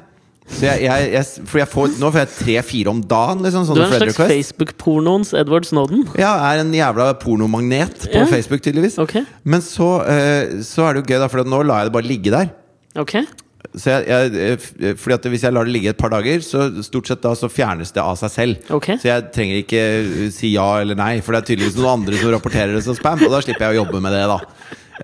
Så 0.47 0.63
jeg, 0.69 0.85
jeg, 0.85 1.07
jeg, 1.11 1.47
for 1.51 1.59
jeg 1.59 1.69
får, 1.73 1.95
nå 1.99 2.11
får 2.13 2.21
jeg 2.21 2.31
tre-fire 2.37 2.93
om 2.93 3.01
dagen. 3.03 3.41
Liksom, 3.43 3.65
Du 3.73 3.81
er 3.83 3.89
en 3.97 4.13
slags. 4.13 4.21
Facebook-pornoens 4.31 5.33
Edward 5.35 5.67
Snowden. 5.67 6.05
Ja, 6.21 6.35
er 6.53 6.61
en 6.63 6.71
jævla 6.77 7.09
pornomagnet 7.19 8.05
på 8.05 8.21
Ja. 8.21 8.29
Facebook, 8.31 8.63
tydeligvis. 8.63 8.99
Okay. 9.03 9.25
Men 9.43 9.65
så, 9.65 9.89
eh, 10.07 10.61
så 10.63 10.87
er 10.87 10.95
det 10.95 11.03
jo 11.03 11.09
gøy, 11.15 11.19
da, 11.25 11.27
for 11.33 11.43
nå 11.43 11.65
lar 11.67 11.83
jeg 11.83 11.91
det 11.91 11.97
bare 11.97 12.11
ligge 12.13 12.31
der. 12.37 12.53
Ok. 13.01 13.17
Så 13.77 13.91
jeg, 13.93 14.07
jeg, 14.33 14.59
eh, 14.81 14.95
fordi 14.97 15.15
at 15.19 15.27
Hvis 15.29 15.43
jeg 15.45 15.53
lar 15.53 15.65
det 15.69 15.73
ligge 15.75 15.91
et 15.93 15.99
par 16.01 16.09
dager, 16.15 16.39
så 16.41 16.71
stort 16.83 17.07
sett 17.11 17.21
da 17.21 17.35
så 17.37 17.51
fjernes 17.53 17.93
det 17.93 18.01
av 18.01 18.17
seg 18.17 18.31
selv. 18.33 18.71
Okay. 18.73 18.97
Så 18.97 19.11
jeg 19.11 19.27
trenger 19.35 19.59
ikke 19.63 19.83
eh, 19.83 20.31
si 20.33 20.55
ja 20.55 20.81
eller 20.81 20.97
nei, 20.97 21.21
for 21.21 21.37
det 21.37 21.43
er 21.43 21.49
tydeligvis 21.53 21.77
noen 21.77 22.01
andre 22.01 22.17
som 22.17 22.33
rapporterer 22.33 22.73
det 22.73 22.83
som 22.87 22.97
spam. 22.97 23.21
Og 23.27 23.31
da 23.37 23.43
slipper 23.45 23.69
jeg 23.69 23.77
å 23.77 23.83
jobbe 23.85 24.01
med 24.01 24.17
det, 24.17 24.25
da. 24.33 24.39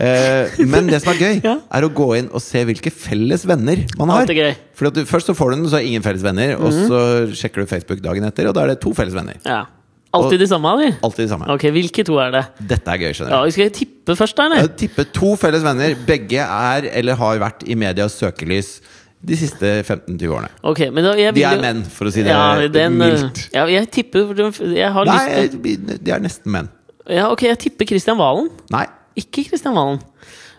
Eh, 0.01 0.62
men 0.73 0.87
det 0.89 1.03
som 1.05 1.12
er 1.12 1.20
gøy, 1.20 1.35
Ja. 1.51 1.59
er 1.68 1.85
å 1.85 1.93
gå 1.93 2.07
inn 2.16 2.31
og 2.33 2.41
se 2.41 2.62
hvilke 2.64 2.89
felles 2.95 3.45
venner 3.45 3.85
man 4.01 4.09
har. 4.14 4.25
Fordi. 4.25 4.55
For 4.79 4.89
at 4.89 4.97
du, 4.97 5.03
Først 5.05 5.29
så 5.29 5.37
får 5.37 5.53
du 5.53 5.57
den, 5.59 5.68
så 5.68 5.77
er 5.83 5.91
ingen 5.91 6.03
felles 6.07 6.25
venner. 6.25 6.55
Og 6.57 6.73
Mhm. 6.73 6.89
så 6.89 7.03
sjekker 7.37 7.61
du 7.61 7.66
Facebook 7.68 8.01
dagen 8.01 8.25
etter, 8.25 8.49
og 8.49 8.55
da 8.57 8.64
er 8.64 8.73
det 8.73 8.81
to 8.81 8.95
felles 8.97 9.12
venner. 9.12 9.37
Ja. 9.45 9.66
Alltid 10.12 10.42
de 10.42 10.46
samme, 10.50 10.72
eller? 10.76 10.96
Alltid 11.02 11.24
de 11.24 11.28
samme. 11.30 11.46
Ok, 11.54 11.62
Hvilke 11.72 12.04
to 12.04 12.18
er 12.20 12.32
det? 12.34 12.42
Dette 12.72 12.90
er 12.92 12.98
gøy, 13.00 13.12
skjønner 13.16 13.32
Ja, 13.32 13.44
du. 13.44 13.54
Skal 13.54 13.70
tippe 13.72 14.16
først, 14.18 14.36
da? 14.36 14.48
eller? 14.50 14.68
Tippe 14.76 15.04
to 15.12 15.34
felles 15.40 15.64
venner. 15.64 15.94
Begge 16.08 16.42
er 16.44 16.88
eller 16.92 17.16
har 17.20 17.38
vært 17.40 17.64
i 17.64 17.76
medias 17.80 18.18
søkelys 18.20 18.74
de 19.22 19.36
siste 19.38 19.70
15-20 19.86 20.34
årene. 20.34 20.50
Ok, 20.66 20.80
men 20.92 21.06
da, 21.06 21.14
jeg 21.16 21.34
De 21.36 21.44
er 21.46 21.60
menn, 21.62 21.84
for 21.86 22.10
å 22.10 22.12
si 22.12 22.24
det 22.26 22.32
ja, 22.34 22.42
den, 22.66 22.98
eh, 23.00 23.14
mildt. 23.14 23.44
Ja, 23.54 23.64
jeg 23.70 23.88
tipper 23.94 24.34
Jeg 24.74 24.90
har 24.92 25.06
Nei, 25.06 25.18
lyst 25.46 25.56
til 25.62 25.98
de 26.02 26.10
er 26.16 26.20
nesten 26.24 26.52
menn. 26.52 26.68
Ja, 27.08 27.30
ok, 27.30 27.46
jeg 27.48 27.58
tipper 27.68 27.88
Christian 27.88 28.18
Valen. 28.18 28.50
Nei. 28.74 28.84
Ikke 29.18 29.44
Christian 29.48 29.74
Valen. 29.78 30.00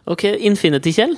Ok, 0.07 0.23
Infinity-Kjell. 0.47 1.15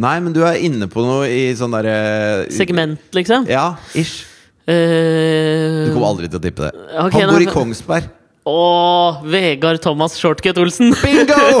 Nei, 0.00 0.16
men 0.22 0.32
du 0.32 0.42
er 0.46 0.58
inne 0.62 0.86
på 0.90 1.02
noe 1.02 1.26
i 1.28 1.50
sånn 1.58 1.72
derre 1.74 2.46
Segment, 2.54 3.00
liksom. 3.16 3.46
Ja, 3.50 3.72
ish. 3.98 4.24
Eh, 4.70 5.84
Du 5.86 5.92
kommer 5.94 6.10
aldri 6.12 6.30
til 6.30 6.38
å 6.38 6.44
tippe 6.44 6.68
det. 6.68 6.72
Okay, 7.06 7.24
Han 7.24 7.34
bor 7.34 7.42
i 7.44 7.50
Kongsberg. 7.50 8.08
Og 8.50 9.20
Vegard 9.28 9.82
Thomas 9.84 10.14
Shortcut 10.16 10.56
Olsen! 10.62 10.94
Bingo! 11.02 11.60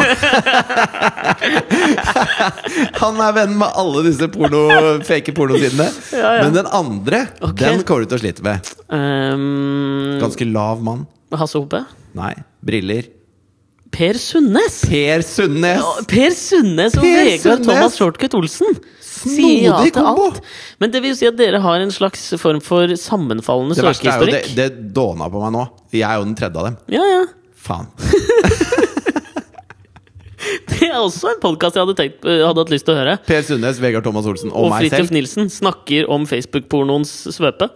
Han 3.02 3.20
er 3.20 3.36
venn 3.36 3.54
med 3.60 3.68
alle 3.78 4.04
disse 4.06 4.28
porno, 4.32 4.62
fake 5.06 5.34
pornosidene. 5.36 5.88
Ja, 6.14 6.34
ja. 6.38 6.42
Men 6.46 6.56
den 6.56 6.68
andre, 6.72 7.26
okay. 7.40 7.66
den 7.66 7.84
kommer 7.86 8.06
du 8.06 8.12
til 8.14 8.20
å 8.20 8.22
slite 8.24 8.46
med. 8.46 8.72
Um, 8.88 10.18
Ganske 10.22 10.48
lav 10.48 10.82
mann. 10.84 11.06
Hasse 11.36 11.60
Hope. 11.60 11.84
Nei. 12.16 12.32
Briller. 12.66 13.19
Per 13.90 14.14
Sundnes! 14.18 14.80
Per 14.86 15.22
Sundnes! 15.26 15.82
Ja, 15.82 16.04
Per 16.08 16.30
Sundnes 16.36 16.94
og 16.96 17.04
Per 17.04 17.24
Vegard 17.26 17.42
Sundnes! 17.42 17.66
Thomas 17.66 17.98
Shortcut 17.98 18.36
Olsen! 18.38 18.78
Sier 19.10 19.66
ja 19.66 19.80
kombo! 19.94 20.30
Men 20.80 20.92
det 20.94 21.02
vil 21.02 21.12
jo 21.12 21.18
si 21.18 21.28
at 21.28 21.36
dere 21.38 21.60
har 21.64 21.82
en 21.82 21.92
slags 21.92 22.28
form 22.40 22.62
for 22.64 22.94
sammenfallende 22.96 23.76
Det 23.76 23.84
jo 23.84 24.30
det, 24.30 24.44
det 24.56 24.68
dåna 24.96 25.28
på 25.32 25.42
meg 25.42 25.54
nå. 25.56 25.66
Jeg 25.92 26.06
er 26.06 26.20
jo 26.20 26.28
den 26.28 26.38
tredje 26.38 26.62
av 26.62 26.70
dem. 26.70 26.78
Ja, 26.94 27.04
ja. 27.10 27.24
Faen. 27.60 27.90
Det 30.70 30.86
er 30.88 30.96
også 30.96 31.34
en 31.34 31.40
podkast 31.42 31.76
jeg 31.76 31.84
hadde, 31.84 31.94
tenkt, 31.98 32.22
hadde 32.24 32.62
hatt 32.62 32.70
lyst 32.72 32.86
til 32.88 32.94
å 32.94 33.00
høre. 33.02 33.18
Per 33.26 33.42
Sundnes, 33.44 33.76
Vegard 33.82 34.06
Thomas 34.06 34.24
Olsen 34.30 34.48
og, 34.48 34.64
Og 34.64 34.72
meg 34.72 34.86
Fridtjof 34.86 35.10
selv. 35.10 35.16
Nilsen 35.18 35.50
snakker 35.52 36.08
om 36.10 36.24
Facebook-pornoens 36.30 37.12
svøpe. 37.36 37.68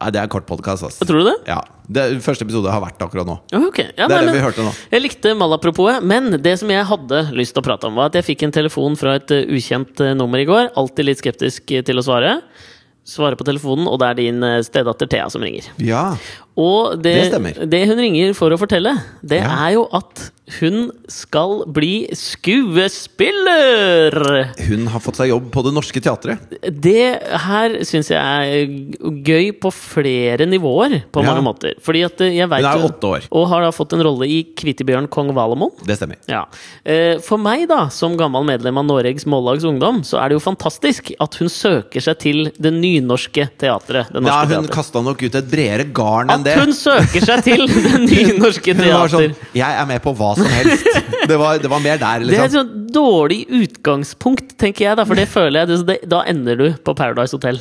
Nei, 0.00 0.08
det 0.14 0.20
er 0.22 0.30
kort 0.32 0.46
podkast, 0.48 0.84
Altså. 0.86 1.04
Tror 1.04 1.20
du 1.20 1.26
det? 1.28 1.36
Ja. 1.50 1.58
det? 1.92 2.04
Første 2.24 2.46
episode 2.46 2.72
har 2.72 2.80
vært 2.80 3.02
akkurat 3.04 3.28
nå. 3.28 3.34
Okay. 3.52 3.66
ok. 3.68 3.80
Ja, 3.98 4.06
Det 4.08 4.16
er 4.16 4.16
nei, 4.16 4.20
det 4.20 4.26
men- 4.30 4.34
vi 4.38 4.44
hørte 4.46 4.64
nå. 4.64 4.72
Jeg 4.94 5.02
likte 5.04 5.34
malapropoet, 5.36 6.02
men 6.02 6.30
det 6.40 6.58
som 6.58 6.70
jeg 6.72 6.86
hadde 6.88 7.20
lyst 7.36 7.52
til 7.52 7.60
å 7.62 7.66
prate 7.66 7.84
om, 7.90 7.94
var 8.00 8.06
at 8.08 8.16
jeg 8.16 8.24
fikk 8.24 8.42
en 8.48 8.52
telefon 8.56 8.96
fra 8.96 9.16
et 9.20 9.30
eh, 9.30 9.44
ukjent 9.44 10.00
eh, 10.00 10.14
nummer 10.16 10.40
i 10.40 10.46
går. 10.48 10.70
Alltid 10.74 11.04
litt 11.04 11.20
skeptisk 11.20 11.70
eh, 11.76 11.82
til 11.84 12.00
å 12.00 12.02
svare. 12.06 12.38
Svare 13.04 13.36
på 13.36 13.44
telefonen, 13.44 13.88
og 13.88 13.98
det 14.00 14.08
er 14.08 14.14
din 14.22 14.42
eh, 14.42 14.62
stedatter 14.64 15.08
Thea 15.10 15.28
som 15.28 15.42
ringer. 15.44 15.68
Ja. 15.78 16.14
Og 16.60 17.00
det, 17.02 17.14
Det 17.32 17.70
det 17.72 17.82
hun 17.88 17.98
ringer 18.04 18.34
for 18.36 18.52
å 18.54 18.60
fortelle, 18.60 18.92
det 19.24 19.40
Ja. 19.40 19.48
er 19.68 19.72
jo 19.78 19.86
at 19.96 20.28
hun 20.60 20.90
skal 21.06 21.60
bli 21.70 22.08
skuespiller! 23.30 24.48
Hun 24.66 24.86
har 24.90 25.00
fått 25.02 25.20
seg 25.20 25.28
jobb 25.30 25.46
på 25.54 25.62
Det 25.66 25.72
Norske 25.76 26.00
Teatret. 26.02 26.38
Det 26.82 27.22
her 27.44 27.76
syns 27.86 28.10
jeg 28.10 28.18
er 28.18 28.66
gøy 29.26 29.52
på 29.62 29.70
flere 29.74 30.46
nivåer, 30.50 31.02
på 31.12 31.22
Ja. 31.22 31.30
mange 31.30 31.44
måter. 31.46 31.74
Fordi 31.80 32.04
at 32.04 32.20
eh, 32.20 32.34
jeg 32.38 32.48
vet 32.50 32.64
Hun 32.64 32.80
er 32.82 32.88
åtte 32.88 33.06
år. 33.06 33.28
Og 33.30 33.48
har 33.48 33.60
da 33.62 33.70
fått 33.70 33.92
en 33.94 34.02
rolle 34.02 34.26
i 34.26 34.40
Kvitebjørn 34.56 35.08
kong 35.08 35.32
Valemon. 35.34 35.70
Det 35.86 35.96
stemmer. 35.98 36.16
Ja. 36.28 36.44
Eh, 36.84 37.18
For 37.20 37.38
meg, 37.38 37.68
da, 37.68 37.88
som 37.88 38.16
gammel 38.16 38.44
medlem 38.44 38.76
av 38.78 38.84
Noregs 38.86 39.24
Mållags 39.26 39.62
Ungdom, 39.64 40.02
så 40.02 40.18
er 40.22 40.28
det 40.30 40.40
jo 40.40 40.50
fantastisk 40.50 41.12
at 41.20 41.34
hun 41.36 41.48
søker 41.48 42.00
seg 42.00 42.18
til 42.18 42.50
det 42.58 42.72
nynorske 42.72 43.48
teatret. 43.58 44.10
Det 44.12 44.24
Ja, 44.26 44.44
hun 44.46 44.66
kasta 44.68 45.00
nok 45.02 45.22
ut 45.22 45.34
et 45.34 45.48
bredere 45.50 45.84
garn 45.92 46.28
enn 46.30 46.40
At 46.40 46.49
det. 46.50 46.58
hun 46.60 46.72
søker 46.76 47.26
seg 47.30 47.42
til 47.46 47.64
det 47.70 48.20
teater 48.36 48.80
Hun 48.82 48.94
var 48.96 49.12
sånn 49.12 49.34
Jeg 49.56 49.78
er 49.82 49.86
med 49.88 50.02
på 50.04 50.12
hva 50.18 50.32
som 50.38 50.46
helst. 50.50 50.86
Det 51.30 51.36
var, 51.38 51.58
det 51.62 51.68
var 51.70 51.82
mer 51.84 51.98
der, 52.00 52.22
Det 52.24 52.32
er 52.34 52.46
et 52.46 52.50
liksom. 52.50 52.54
sånn 52.64 52.86
dårlig 52.94 53.42
utgangspunkt, 53.60 54.56
tenker 54.58 54.88
jeg. 54.88 54.96
da 54.98 55.04
For 55.06 55.18
det 55.18 55.28
føler 55.36 55.62
jeg 55.62 55.68
det, 55.70 55.78
det, 55.90 55.98
Da 56.10 56.22
ender 56.30 56.56
du 56.58 56.66
på 56.84 56.94
Paradise 56.98 57.36
Hotel. 57.36 57.60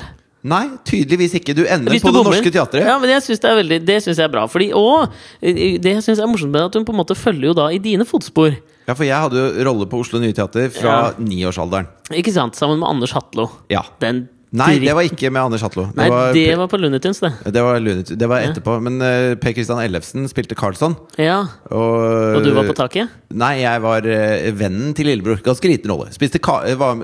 Nei, 0.50 0.70
tydeligvis 0.88 1.34
ikke. 1.36 1.52
Du 1.58 1.66
ender 1.68 1.92
du 1.92 2.00
på 2.00 2.14
Det. 2.16 2.22
Norske 2.24 2.52
Teatret. 2.56 2.86
Ja, 2.88 2.96
men 3.04 3.12
jeg 3.12 3.26
synes 3.26 3.42
det 3.44 3.50
er 3.52 3.58
veldig 3.60 3.80
Det 3.90 3.98
synes 4.06 4.22
jeg 4.22 4.24
er 4.30 4.32
bra. 4.32 4.46
Fordi, 4.48 4.70
og 4.72 5.12
det 5.44 5.92
jeg 5.98 6.04
syns 6.06 6.22
er 6.24 6.30
morsomt 6.32 6.54
med 6.56 6.70
at 6.70 6.78
hun 6.80 6.86
på 6.88 6.96
en 6.96 7.02
måte 7.02 7.18
følger 7.20 7.50
jo 7.52 7.56
da 7.60 7.68
i 7.76 7.82
dine 7.84 8.08
fotspor. 8.08 8.56
Ja, 8.88 8.96
for 8.96 9.04
jeg 9.06 9.20
hadde 9.20 9.36
jo 9.44 9.66
rolle 9.68 9.86
på 9.92 10.00
Oslo 10.02 10.22
Nye 10.24 10.34
Teater 10.34 10.72
fra 10.74 10.94
Ja. 10.96 11.12
niårsalderen. 11.20 11.92
Ikke 12.16 12.32
sant? 12.34 12.56
Sammen 12.58 12.80
med 12.80 12.88
Anders 12.90 13.12
Hatlo. 13.14 13.50
Ja. 13.70 13.84
Den 14.02 14.30
Nei, 14.50 14.80
det 14.82 14.94
var 14.98 15.06
ikke 15.06 15.30
med 15.30 15.44
Anders 15.44 15.62
Hatlo. 15.62 15.84
Nei, 15.94 16.08
det 16.34 16.56
var 16.58 16.70
på 16.72 16.78
Lunitunes, 16.82 17.20
Tunes, 17.22 17.38
det. 17.46 17.52
det 17.54 17.62
var, 17.62 17.78
Lunit- 17.84 18.16
det 18.18 18.30
var 18.30 18.42
etterpå. 18.48 18.80
Men 18.82 18.96
uh, 18.98 19.36
Per 19.38 19.54
Kristian 19.54 19.78
Ellefsen 19.84 20.26
spilte 20.32 20.58
Carlsson. 20.58 20.96
Ja. 21.22 21.44
Og, 21.70 22.38
Og 22.40 22.46
du 22.48 22.50
var 22.56 22.66
på 22.66 22.74
taket? 22.78 23.12
Nei, 23.30 23.60
jeg 23.62 23.84
var 23.84 24.08
uh, 24.10 24.48
vennen 24.58 24.96
til 24.98 25.06
lillebror. 25.12 25.38
Ganske 25.46 25.70
liten 25.70 25.94
rolle. 25.94 26.10
Spiste 26.16 26.42
eh, 26.42 26.74
var, 26.80 26.98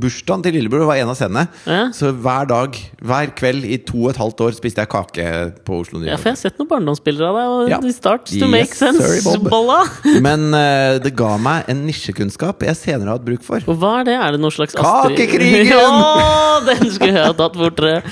Bursdagen 0.00 0.46
til 0.46 0.56
lillebror 0.56 0.86
var 0.88 1.02
en 1.02 1.12
av 1.12 1.18
scenene. 1.20 1.44
Ja. 1.68 1.82
Så 1.92 2.14
hver 2.16 2.48
dag, 2.48 2.80
hver 3.04 3.34
kveld 3.36 3.68
i 3.68 3.76
to 3.84 4.06
og 4.06 4.14
et 4.14 4.22
halvt 4.22 4.40
år 4.46 4.56
spiste 4.56 4.80
jeg 4.86 4.92
kake 4.94 5.28
på 5.68 5.82
Oslo 5.82 6.00
Nye. 6.00 6.14
Ja, 6.14 6.16
for 6.16 6.30
jeg 6.32 6.38
har 6.38 6.42
sett 6.46 6.62
noen 6.62 6.72
barndomsbilder 6.72 7.28
av 7.28 7.36
deg, 7.42 7.52
og 7.58 7.74
Ja. 7.74 7.82
it 7.84 7.98
starts 7.98 8.32
to 8.32 8.40
Yes, 8.46 8.54
make 8.56 8.72
sense, 8.80 9.04
sorry, 9.04 9.44
bolla! 9.50 9.82
Men 10.26 10.48
uh, 10.56 10.96
det 11.04 11.12
ga 11.18 11.34
meg 11.36 11.68
en 11.68 11.84
nisjekunnskap 11.84 12.64
jeg 12.64 12.80
senere 12.80 13.12
har 13.12 13.20
hatt 13.20 13.28
bruk 13.28 13.44
for. 13.44 13.60
Og 13.68 13.76
hva 13.84 13.98
er 14.00 14.08
det? 14.08 14.16
Er 14.16 14.38
det 14.38 14.40
noe 14.40 14.54
slags 14.54 14.72
Kakekrigen! 14.80 15.64
Ja, 15.76 16.60
den 16.64 16.85
skulle 16.96 17.16
ha 17.16 17.32
tatt 17.36 17.56
fortere! 17.58 18.02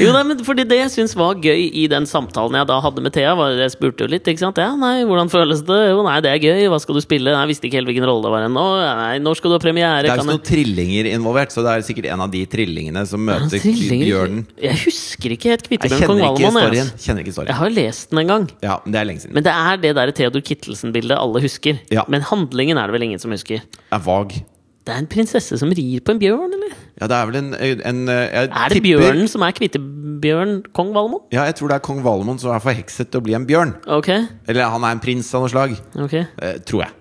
Jo, 0.00 0.10
nei, 0.14 0.22
men 0.30 0.42
fordi 0.46 0.66
det 0.68 0.78
jeg 0.80 0.92
syns 0.94 1.14
var 1.18 1.38
gøy 1.42 1.68
i 1.70 1.86
den 1.90 2.08
samtalen 2.08 2.58
jeg 2.60 2.68
da 2.70 2.78
hadde 2.84 3.04
med 3.04 3.14
Thea, 3.14 3.34
var 3.38 3.54
jeg 3.58 3.74
spurte 3.74 4.06
jo 4.06 4.10
litt, 4.12 4.26
ikke 4.30 4.42
sant. 4.42 4.60
Ja, 4.60 4.72
nei, 4.78 5.04
hvordan 5.08 5.30
føles 5.32 5.62
det? 5.66 5.80
Jo, 5.90 6.02
nei, 6.06 6.18
det 6.24 6.32
er 6.32 6.42
gøy. 6.42 6.66
Hva 6.72 6.80
skal 6.82 6.98
du 6.98 7.02
spille? 7.04 7.32
Nei, 7.34 7.44
jeg 7.46 7.52
visste 7.54 7.68
ikke 7.68 7.80
helt 7.80 7.90
hvilken 7.92 8.08
rolle 8.08 8.26
det 8.26 8.34
var 8.34 8.46
ennå. 8.48 8.66
Nei, 9.00 9.12
når 9.24 9.40
skal 9.40 9.54
du 9.54 9.58
ha 9.58 9.62
premiere? 9.62 10.04
Det 10.04 10.12
er 10.12 10.18
jo 10.18 10.24
ikke 10.24 10.30
noen 10.32 10.46
trillinger 10.50 11.10
involvert, 11.12 11.54
så 11.54 11.64
det 11.66 11.74
er 11.74 11.86
sikkert 11.86 12.10
en 12.14 12.24
av 12.24 12.32
de 12.32 12.44
trillingene 12.50 13.04
som 13.08 13.22
møter 13.24 13.60
Trillinger? 13.62 14.06
bjørnen. 14.08 14.46
Jeg 14.64 14.80
husker 14.84 15.36
ikke 15.36 15.54
helt 15.54 15.68
Kvitebjørn 15.68 16.24
kong 16.24 16.40
storyen. 16.40 16.80
Jeg, 16.80 17.04
Kjenner 17.04 17.24
ikke 17.24 17.46
jeg 17.48 17.58
har 17.60 17.74
lest 17.74 18.10
den 18.10 18.22
en 18.24 18.32
gang. 18.32 18.48
Ja, 18.64 18.78
men 18.84 18.94
det 18.94 19.00
er 19.00 19.08
lenge 19.10 19.24
siden. 19.24 19.36
Men 19.36 19.46
det 19.46 19.54
er 19.54 19.82
det 19.82 19.92
der 19.98 20.14
Theodor 20.16 20.44
Kittelsen-bildet 20.44 21.18
alle 21.18 21.42
husker. 21.44 21.80
Ja. 21.92 22.06
Men 22.08 22.24
handlingen 22.26 22.80
er 22.80 22.88
det 22.90 22.96
vel 22.96 23.06
ingen 23.08 23.22
som 23.22 23.34
husker. 23.34 23.64
Er 23.92 24.04
vag. 24.04 24.36
Det 24.84 24.92
er 24.92 24.98
en 25.00 25.06
prinsesse 25.08 25.56
som 25.56 25.70
rir 25.72 26.02
på 26.04 26.12
en 26.12 26.18
bjørn, 26.20 26.52
eller? 26.52 26.72
Ja, 27.00 27.06
det 27.08 27.16
er 27.16 27.28
vel 27.30 27.36
en, 27.40 27.46
en 27.56 28.00
jeg 28.10 28.34
Er 28.44 28.50
det 28.68 28.76
tipper- 28.76 29.00
bjørnen 29.00 29.30
som 29.32 29.42
er 29.46 29.54
Kvitebjørn 29.56 30.52
kong 30.76 30.90
Valemon? 30.92 31.22
Ja, 31.32 31.46
jeg 31.48 31.56
tror 31.56 31.72
det 31.72 31.78
er 31.78 31.84
kong 31.86 32.02
Valemon 32.04 32.38
som 32.42 32.52
er 32.52 32.60
forhekset 32.60 33.08
til 33.10 33.22
å 33.22 33.24
bli 33.24 33.34
en 33.38 33.46
bjørn. 33.48 33.72
Ok, 33.96 34.10
Eller 34.46 34.68
han 34.68 34.84
er 34.84 34.92
en 34.98 35.00
prins 35.00 35.32
av 35.34 35.40
noe 35.46 35.52
slag. 35.54 35.72
ok. 35.96 36.14
Eh, 36.20 36.58
tror 36.68 36.84
jeg. 36.84 36.92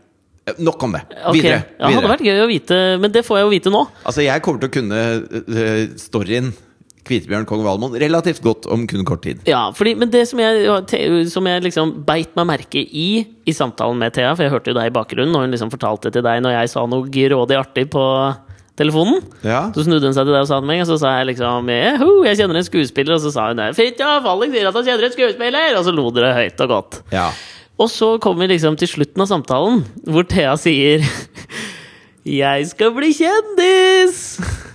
Eh, 0.47 0.53
Nok 0.63 0.83
om 0.87 0.95
det. 0.95 1.01
Okay. 1.11 1.41
Videre. 1.41 1.59
Ja, 1.79 1.87
det 1.87 1.95
hadde 1.99 2.13
vært 2.13 2.25
gøy 2.27 2.39
å 2.43 2.47
vite, 2.47 2.79
men 3.03 3.11
det 3.11 3.25
får 3.27 3.37
jeg 3.41 3.45
jo 3.45 3.51
vite 3.57 3.71
nå. 3.75 3.83
Altså, 4.05 4.23
jeg 4.23 4.41
kommer 4.43 4.59
til 4.63 4.71
å 4.71 4.75
kunne 4.79 5.01
uh, 5.23 5.97
storyen 5.99 6.53
Kvitebjørn 7.07 7.45
kong 7.49 7.63
Valmon 7.65 7.97
relativt 7.99 8.39
godt 8.45 8.67
om 8.71 8.85
kun 8.87 9.03
kort 9.07 9.23
tid. 9.25 9.41
Ja, 9.49 9.65
fordi, 9.75 9.95
Men 9.99 10.09
det 10.13 10.23
som 10.29 10.39
jeg, 10.39 10.69
som 11.31 11.47
jeg 11.49 11.65
liksom 11.65 11.91
beit 12.07 12.31
meg 12.39 12.47
merke 12.47 12.79
i 12.79 13.25
i 13.43 13.51
samtalen 13.55 13.99
med 13.99 14.13
Thea, 14.15 14.31
for 14.37 14.45
jeg 14.45 14.53
hørte 14.53 14.71
jo 14.71 14.77
deg 14.77 14.87
i 14.87 14.95
bakgrunnen, 14.95 15.35
og 15.35 15.43
hun 15.43 15.51
liksom 15.51 15.71
fortalte 15.73 16.11
til 16.15 16.23
deg 16.23 16.41
når 16.45 16.55
jeg 16.61 16.71
sa 16.71 16.85
noe 16.87 17.09
grådig 17.11 17.57
artig 17.59 17.89
på 17.91 18.03
telefonen. 18.79 19.19
Ja. 19.45 19.65
Så 19.75 19.83
snudde 19.85 20.07
hun 20.07 20.15
seg 20.15 20.25
til 20.25 20.33
deg 20.33 20.45
og 20.45 20.49
sa 20.49 20.57
til 20.61 20.69
meg, 20.71 20.79
og 20.81 20.87
så 20.89 20.95
sa 21.01 21.11
jeg 21.19 21.27
liksom 21.33 21.67
«Jeho, 21.69 22.11
jeg 22.25 22.39
kjenner 22.39 22.57
en 22.57 22.65
skuespiller, 22.65 23.17
og 23.17 23.21
så 23.21 23.33
sa 23.35 23.49
hun 23.51 23.59
det. 23.59 23.67
Fridtjof, 23.77 24.29
Alex 24.31 24.55
sier 24.55 24.69
at 24.71 24.79
han 24.79 24.87
kjenner 24.87 25.09
en 25.09 25.13
skuespiller! 25.17 25.75
Og 25.77 25.85
så 25.85 25.93
lo 25.93 26.07
dere 26.15 26.31
høyt 26.39 26.63
og 26.65 26.71
godt. 26.77 27.01
ja. 27.13 27.27
Og 27.81 27.87
så 27.89 28.19
kommer 28.21 28.45
vi 28.45 28.53
liksom 28.53 28.75
til 28.77 28.87
slutten 28.87 29.23
av 29.23 29.27
samtalen, 29.31 29.79
hvor 30.05 30.23
Thea 30.29 30.51
sier 30.61 31.01
Jeg 32.39 32.67
skal 32.69 32.93
bli 32.95 33.09
kjendis! 33.17 34.19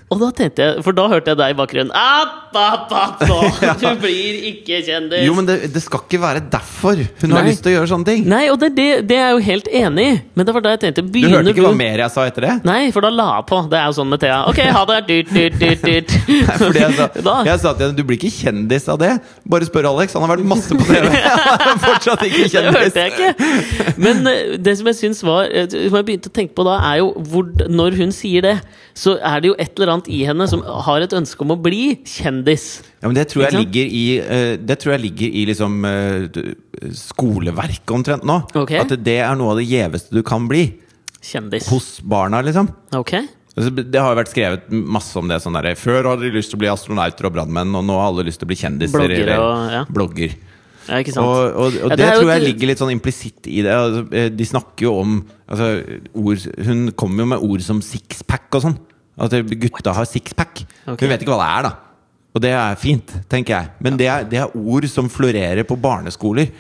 Og 0.09 0.21
da 0.23 0.29
tenkte 0.33 0.65
jeg, 0.65 0.83
for 0.87 0.97
da 0.97 1.05
hørte 1.13 1.33
jeg 1.35 1.37
deg 1.37 1.53
i 1.53 1.57
bakgrunnen 1.59 1.91
App, 1.93 2.55
app, 2.57 2.93
app, 2.97 3.25
nå! 3.29 3.37
Du 3.83 3.87
blir 4.01 4.39
ikke 4.51 4.81
kjendis! 4.87 5.21
Jo, 5.27 5.35
men 5.37 5.49
det, 5.49 5.57
det 5.75 5.83
skal 5.85 6.01
ikke 6.07 6.21
være 6.23 6.41
derfor 6.49 7.03
hun 7.21 7.35
har 7.37 7.45
lyst 7.45 7.61
til 7.65 7.75
å 7.75 7.77
gjøre 7.77 7.91
sånne 7.91 8.09
ting. 8.09 8.25
Nei, 8.31 8.47
og 8.49 8.57
det, 8.63 8.71
det, 8.79 8.87
det 9.09 9.19
er 9.19 9.27
jeg 9.27 9.37
jo 9.37 9.43
helt 9.49 9.69
enig 9.83 10.07
i, 10.09 10.15
men 10.33 10.49
det 10.49 10.55
var 10.57 10.65
da 10.65 10.73
jeg 10.73 10.83
tenkte 10.87 11.05
Du 11.05 11.19
hørte 11.29 11.53
ikke 11.53 11.67
hva 11.67 11.75
mer 11.77 12.03
jeg 12.05 12.15
sa 12.15 12.25
etter 12.31 12.47
det? 12.47 12.55
Nei, 12.69 12.79
for 12.95 13.05
da 13.05 13.11
la 13.13 13.27
jeg 13.37 13.47
på. 13.51 13.61
Det 13.69 13.81
er 13.81 13.91
jo 13.91 13.97
sånn 13.99 14.11
med 14.15 14.23
Thea. 14.25 14.39
Ok, 14.49 14.63
ha 14.79 14.85
det! 14.89 14.99
Dyrt, 15.11 15.35
dyrt, 15.37 15.59
dyrt, 15.61 15.85
dyrt. 15.85 16.17
Nei, 16.49 16.57
fordi 16.65 16.83
jeg 16.87 16.97
sa, 16.97 17.09
jeg 17.51 17.63
sa 17.67 17.75
til 17.75 17.87
henne 17.87 17.99
du 17.99 18.05
blir 18.09 18.21
ikke 18.21 18.33
kjendis 18.33 18.89
av 18.89 19.01
det. 19.05 19.13
Bare 19.45 19.69
spør 19.69 19.91
Alex. 19.93 20.17
Han 20.17 20.25
har 20.25 20.33
vært 20.33 20.49
masse 20.55 20.73
på 20.73 20.89
TV. 20.89 21.13
Han 21.13 21.75
er 21.75 21.85
fortsatt 21.85 22.25
ikke 22.31 22.49
kjendis! 22.49 22.57
Det 22.57 22.81
hørte 22.81 23.05
jeg 23.05 23.13
ikke! 23.13 23.93
Men 24.01 24.25
eh, 24.33 24.57
det 24.65 24.79
som 24.81 24.89
jeg 24.89 25.01
syns 25.03 25.21
var 25.27 25.49
eh, 25.53 25.69
Som 25.69 25.97
jeg 25.99 26.07
begynte 26.09 26.33
å 26.33 26.35
tenke 26.41 26.57
på 26.57 26.65
da, 26.67 26.79
er 26.95 27.03
jo 27.03 27.13
hvor, 27.29 27.49
når 27.69 28.01
hun 28.01 28.15
sier 28.15 28.45
det, 28.45 28.57
så 28.99 29.19
er 29.21 29.43
det 29.45 29.53
jo 29.53 29.57
et 29.61 29.73
eller 29.77 29.93
annet 29.93 29.98
i 30.07 30.21
henne 30.29 30.47
som 30.47 30.63
har 30.63 31.03
et 31.03 31.15
ønske 31.19 31.43
om 31.43 31.51
å 31.51 31.59
bli 31.59 31.97
kjendis. 32.07 32.85
Ja, 33.03 33.09
men 33.09 33.17
det 33.19 33.27
tror 33.33 33.49
jeg 33.49 33.59
ligger 33.59 33.91
i 33.99 34.05
eh, 34.23 34.53
Det 34.63 34.77
tror 34.79 34.95
jeg 34.95 35.03
ligger 35.09 35.35
i 35.41 35.43
liksom 35.51 35.85
eh, 35.89 36.39
skoleverket 36.95 37.91
omtrent 37.91 38.27
nå. 38.29 38.39
Okay. 38.55 38.79
At 38.85 38.95
det 39.03 39.19
er 39.25 39.35
noe 39.39 39.57
av 39.57 39.59
det 39.59 39.67
gjeveste 39.67 40.15
du 40.15 40.23
kan 40.27 40.47
bli. 40.51 40.69
Kjendis. 41.25 41.67
Hos 41.73 41.99
barna, 42.07 42.41
liksom. 42.47 42.71
Ok? 42.95 43.17
Altså, 43.59 43.73
Det 43.75 43.99
har 43.99 44.13
jo 44.13 44.21
vært 44.21 44.31
skrevet 44.31 44.69
masse 44.71 45.19
om 45.19 45.27
det. 45.29 45.41
sånn 45.43 45.59
der, 45.59 45.75
Før 45.75 46.13
hadde 46.13 46.29
de 46.29 46.37
lyst 46.37 46.53
til 46.53 46.61
å 46.61 46.63
bli 46.63 46.71
astronauter 46.71 47.27
og 47.27 47.35
brannmenn, 47.35 47.75
og 47.75 47.85
nå 47.85 47.97
har 47.99 48.13
alle 48.13 48.29
lyst 48.29 48.39
til 48.39 48.47
å 48.47 48.53
bli 48.53 48.61
kjendiser. 48.61 49.01
Blogger, 49.01 49.25
eller 49.27 49.43
og- 49.43 49.73
ja. 49.73 49.85
blogger. 49.91 50.37
Ja? 50.89 51.03
Og, 51.21 51.21
og, 51.21 51.67
og 51.67 51.75
Ja, 51.75 51.97
det, 51.97 51.99
det 51.99 52.13
tror 52.17 52.31
jeg 52.33 52.43
ligger 52.47 52.71
litt 52.71 52.81
sånn 52.81 52.95
implisitt 52.95 53.49
i 53.51 53.61
det. 53.67 53.73
Altså, 53.75 54.07
eh, 54.15 54.29
de 54.33 54.45
snakker 54.49 54.87
jo 54.87 54.95
om 55.03 55.19
altså, 55.49 55.67
ord 56.17 56.47
Hun 56.65 56.93
kommer 56.93 57.25
jo 57.25 57.27
med 57.35 57.45
ord 57.45 57.65
som 57.67 57.83
sixpack 57.85 58.49
og 58.57 58.65
sånn. 58.65 58.79
At 59.19 59.35
gutta 59.59 59.93
har 59.97 60.07
sixpack. 60.09 60.63
Okay. 60.87 61.07
Hun 61.07 61.13
vet 61.13 61.23
ikke 61.25 61.35
hva 61.35 61.43
det 61.43 61.51
er, 61.51 61.69
da. 61.69 61.75
Og 62.37 62.43
det 62.45 62.51
er 62.55 62.79
fint, 62.79 63.15
tenker 63.31 63.57
jeg. 63.57 63.71
Men 63.83 63.97
det 63.99 64.07
er, 64.07 64.27
det 64.29 64.39
er 64.39 64.57
ord 64.57 64.87
som 64.91 65.09
florerer 65.11 65.65
på 65.67 65.79
barneskoler. 65.81 66.53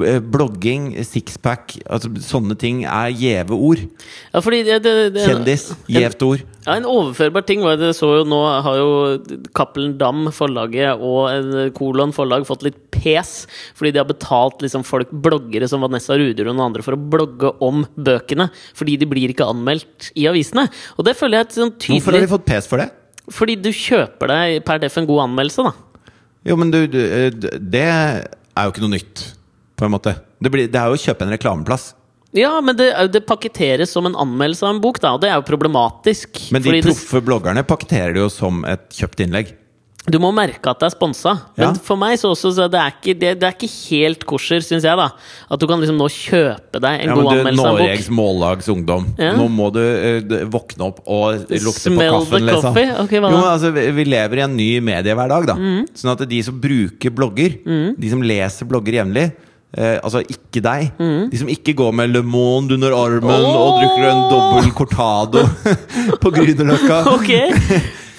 Eh, 0.00 0.20
Blogging, 0.24 0.94
sixpack, 1.04 1.74
altså 1.84 2.08
sånne 2.24 2.56
ting 2.56 2.82
er 2.88 3.10
gjeve 3.12 3.52
ord. 3.52 3.82
Ja, 4.32 4.40
det, 4.40 4.78
det, 4.84 4.94
det, 5.12 5.24
Kjendis, 5.26 5.66
gjevt 5.90 6.24
ord. 6.24 6.44
Ja, 6.64 6.78
En 6.78 6.86
overførbar 6.88 7.44
ting 7.44 7.60
var 7.64 7.76
det 7.76 7.90
så 7.98 8.08
jo 8.20 8.22
nå 8.28 8.38
har 8.64 8.78
jo 8.78 8.92
Cappelen 9.52 9.98
Dam 10.00 10.30
forlaget 10.32 11.02
og 11.02 11.74
Kolon 11.76 12.14
forlag 12.16 12.46
fått 12.48 12.64
litt 12.64 12.78
pes 12.94 13.32
fordi 13.74 13.90
de 13.92 14.00
har 14.00 14.08
betalt 14.08 14.62
liksom 14.62 14.84
folk, 14.86 15.10
bloggere 15.10 15.68
som 15.68 15.82
Vanessa 15.84 16.16
Ruder 16.16 16.48
og 16.48 16.54
noen 16.54 16.70
andre 16.70 16.86
for 16.86 16.96
å 16.96 17.02
blogge 17.16 17.52
om 17.64 17.84
bøkene. 17.98 18.48
Fordi 18.78 18.96
de 19.00 19.10
blir 19.10 19.34
ikke 19.34 19.50
anmeldt 19.50 20.12
i 20.16 20.28
avisene. 20.30 20.68
Og 20.96 21.04
det 21.08 21.18
føler 21.18 21.40
jeg 21.40 21.44
er 21.44 21.50
et 21.50 21.60
sånn 21.60 21.76
Hvorfor 21.82 22.16
har 22.16 22.24
de 22.24 22.32
fått 22.32 22.48
pes 22.48 22.70
for 22.70 22.80
det? 22.80 22.88
Fordi 23.32 23.58
du 23.60 23.70
kjøper 23.74 24.32
deg 24.32 24.62
per 24.66 24.80
def 24.82 24.96
en 24.98 25.06
god 25.08 25.26
anmeldelse, 25.28 25.68
da. 25.68 26.08
Jo, 26.48 26.56
men 26.58 26.72
du, 26.72 26.80
du 26.90 26.98
eh, 26.98 27.28
Det 27.32 27.84
er 27.86 28.66
jo 28.66 28.72
ikke 28.72 28.82
noe 28.82 28.96
nytt, 28.96 29.22
på 29.82 29.88
en 29.90 29.96
måte. 29.96 30.14
Det, 30.38 30.52
blir, 30.54 30.70
det 30.70 30.78
er 30.78 30.92
jo 30.92 30.98
å 30.98 31.02
kjøpe 31.02 31.26
en 31.26 31.34
reklameplass. 31.34 31.90
Ja, 32.32 32.54
men 32.64 32.78
det, 32.78 32.88
det 33.12 33.26
paketteres 33.28 33.90
som 33.92 34.06
en 34.08 34.14
anmeldelse 34.16 34.64
av 34.64 34.76
en 34.76 34.80
bok, 34.80 35.02
da, 35.02 35.12
og 35.16 35.20
det 35.20 35.28
er 35.28 35.36
jo 35.36 35.48
problematisk. 35.50 36.46
Men 36.54 36.64
de 36.64 36.78
proffe 36.86 37.20
bloggerne 37.24 37.66
pakketterer 37.68 38.14
det 38.16 38.22
jo 38.24 38.30
som 38.32 38.62
et 38.68 38.86
kjøpt 38.96 39.26
innlegg. 39.26 39.58
Du 40.02 40.16
må 40.18 40.32
merke 40.34 40.66
at 40.66 40.80
det 40.82 40.88
er 40.88 40.94
sponsa. 40.96 41.32
Men 41.54 41.68
Ja. 41.68 41.82
for 41.86 41.94
meg 42.00 42.16
så 42.18 42.32
også 42.32 42.50
så 42.56 42.64
det 42.72 42.80
er 42.80 42.90
ikke, 42.90 43.12
det, 43.14 43.28
det 43.38 43.46
er 43.46 43.52
ikke 43.54 43.68
helt 43.70 44.24
kosher, 44.26 44.58
syns 44.64 44.82
jeg. 44.82 44.96
da 44.98 45.12
At 45.46 45.60
du 45.62 45.66
kan 45.70 45.78
liksom 45.78 46.00
nå 46.00 46.08
kjøpe 46.10 46.80
deg 46.82 47.04
en 47.04 47.12
Ja, 47.12 47.14
god 47.14 47.28
du, 47.28 47.30
anmeldelse 47.36 47.68
av 47.68 47.76
en 47.76 47.78
bok. 47.78 47.86
Norges 47.86 48.08
Mållags 48.10 48.72
ungdom. 48.72 49.06
Ja. 49.20 49.36
Nå 49.38 49.46
må 49.52 49.68
du 49.70 49.78
uh, 49.78 50.34
våkne 50.50 50.88
opp 50.88 51.04
og 51.06 51.44
lukte 51.52 51.84
Smell 51.84 52.16
på 52.16 52.18
kaffen, 52.18 52.48
liksom. 52.48 52.80
Okay, 53.04 53.20
jo, 53.22 53.44
altså, 53.44 53.70
vi, 53.76 53.86
vi 54.00 54.08
lever 54.10 54.42
i 54.42 54.44
en 54.48 54.56
ny 54.58 54.68
mediehverdag, 54.88 55.46
da. 55.52 55.54
Mm. 55.60 55.86
Sånn 55.94 56.16
at 56.16 56.26
de 56.32 56.42
som 56.48 56.58
bruker 56.58 57.14
blogger, 57.14 57.60
de 57.94 58.10
som 58.10 58.26
leser 58.26 58.66
blogger 58.72 59.02
jevnlig 59.04 59.28
Eh, 59.72 59.96
altså 60.04 60.20
ikke 60.28 60.60
deg. 60.64 60.90
Mm. 61.00 61.30
De 61.32 61.38
som 61.40 61.48
ikke 61.48 61.72
går 61.78 61.94
med 61.96 62.12
Le 62.12 62.20
Monde 62.26 62.76
under 62.76 62.92
armen 62.92 63.46
og 63.48 63.78
drikker 63.78 64.08
en 64.10 64.22
dobbel 64.28 64.72
cortado 64.76 65.46
på 66.22 66.32
Grünerløkka. 66.34 66.98
Ok, 67.14 67.32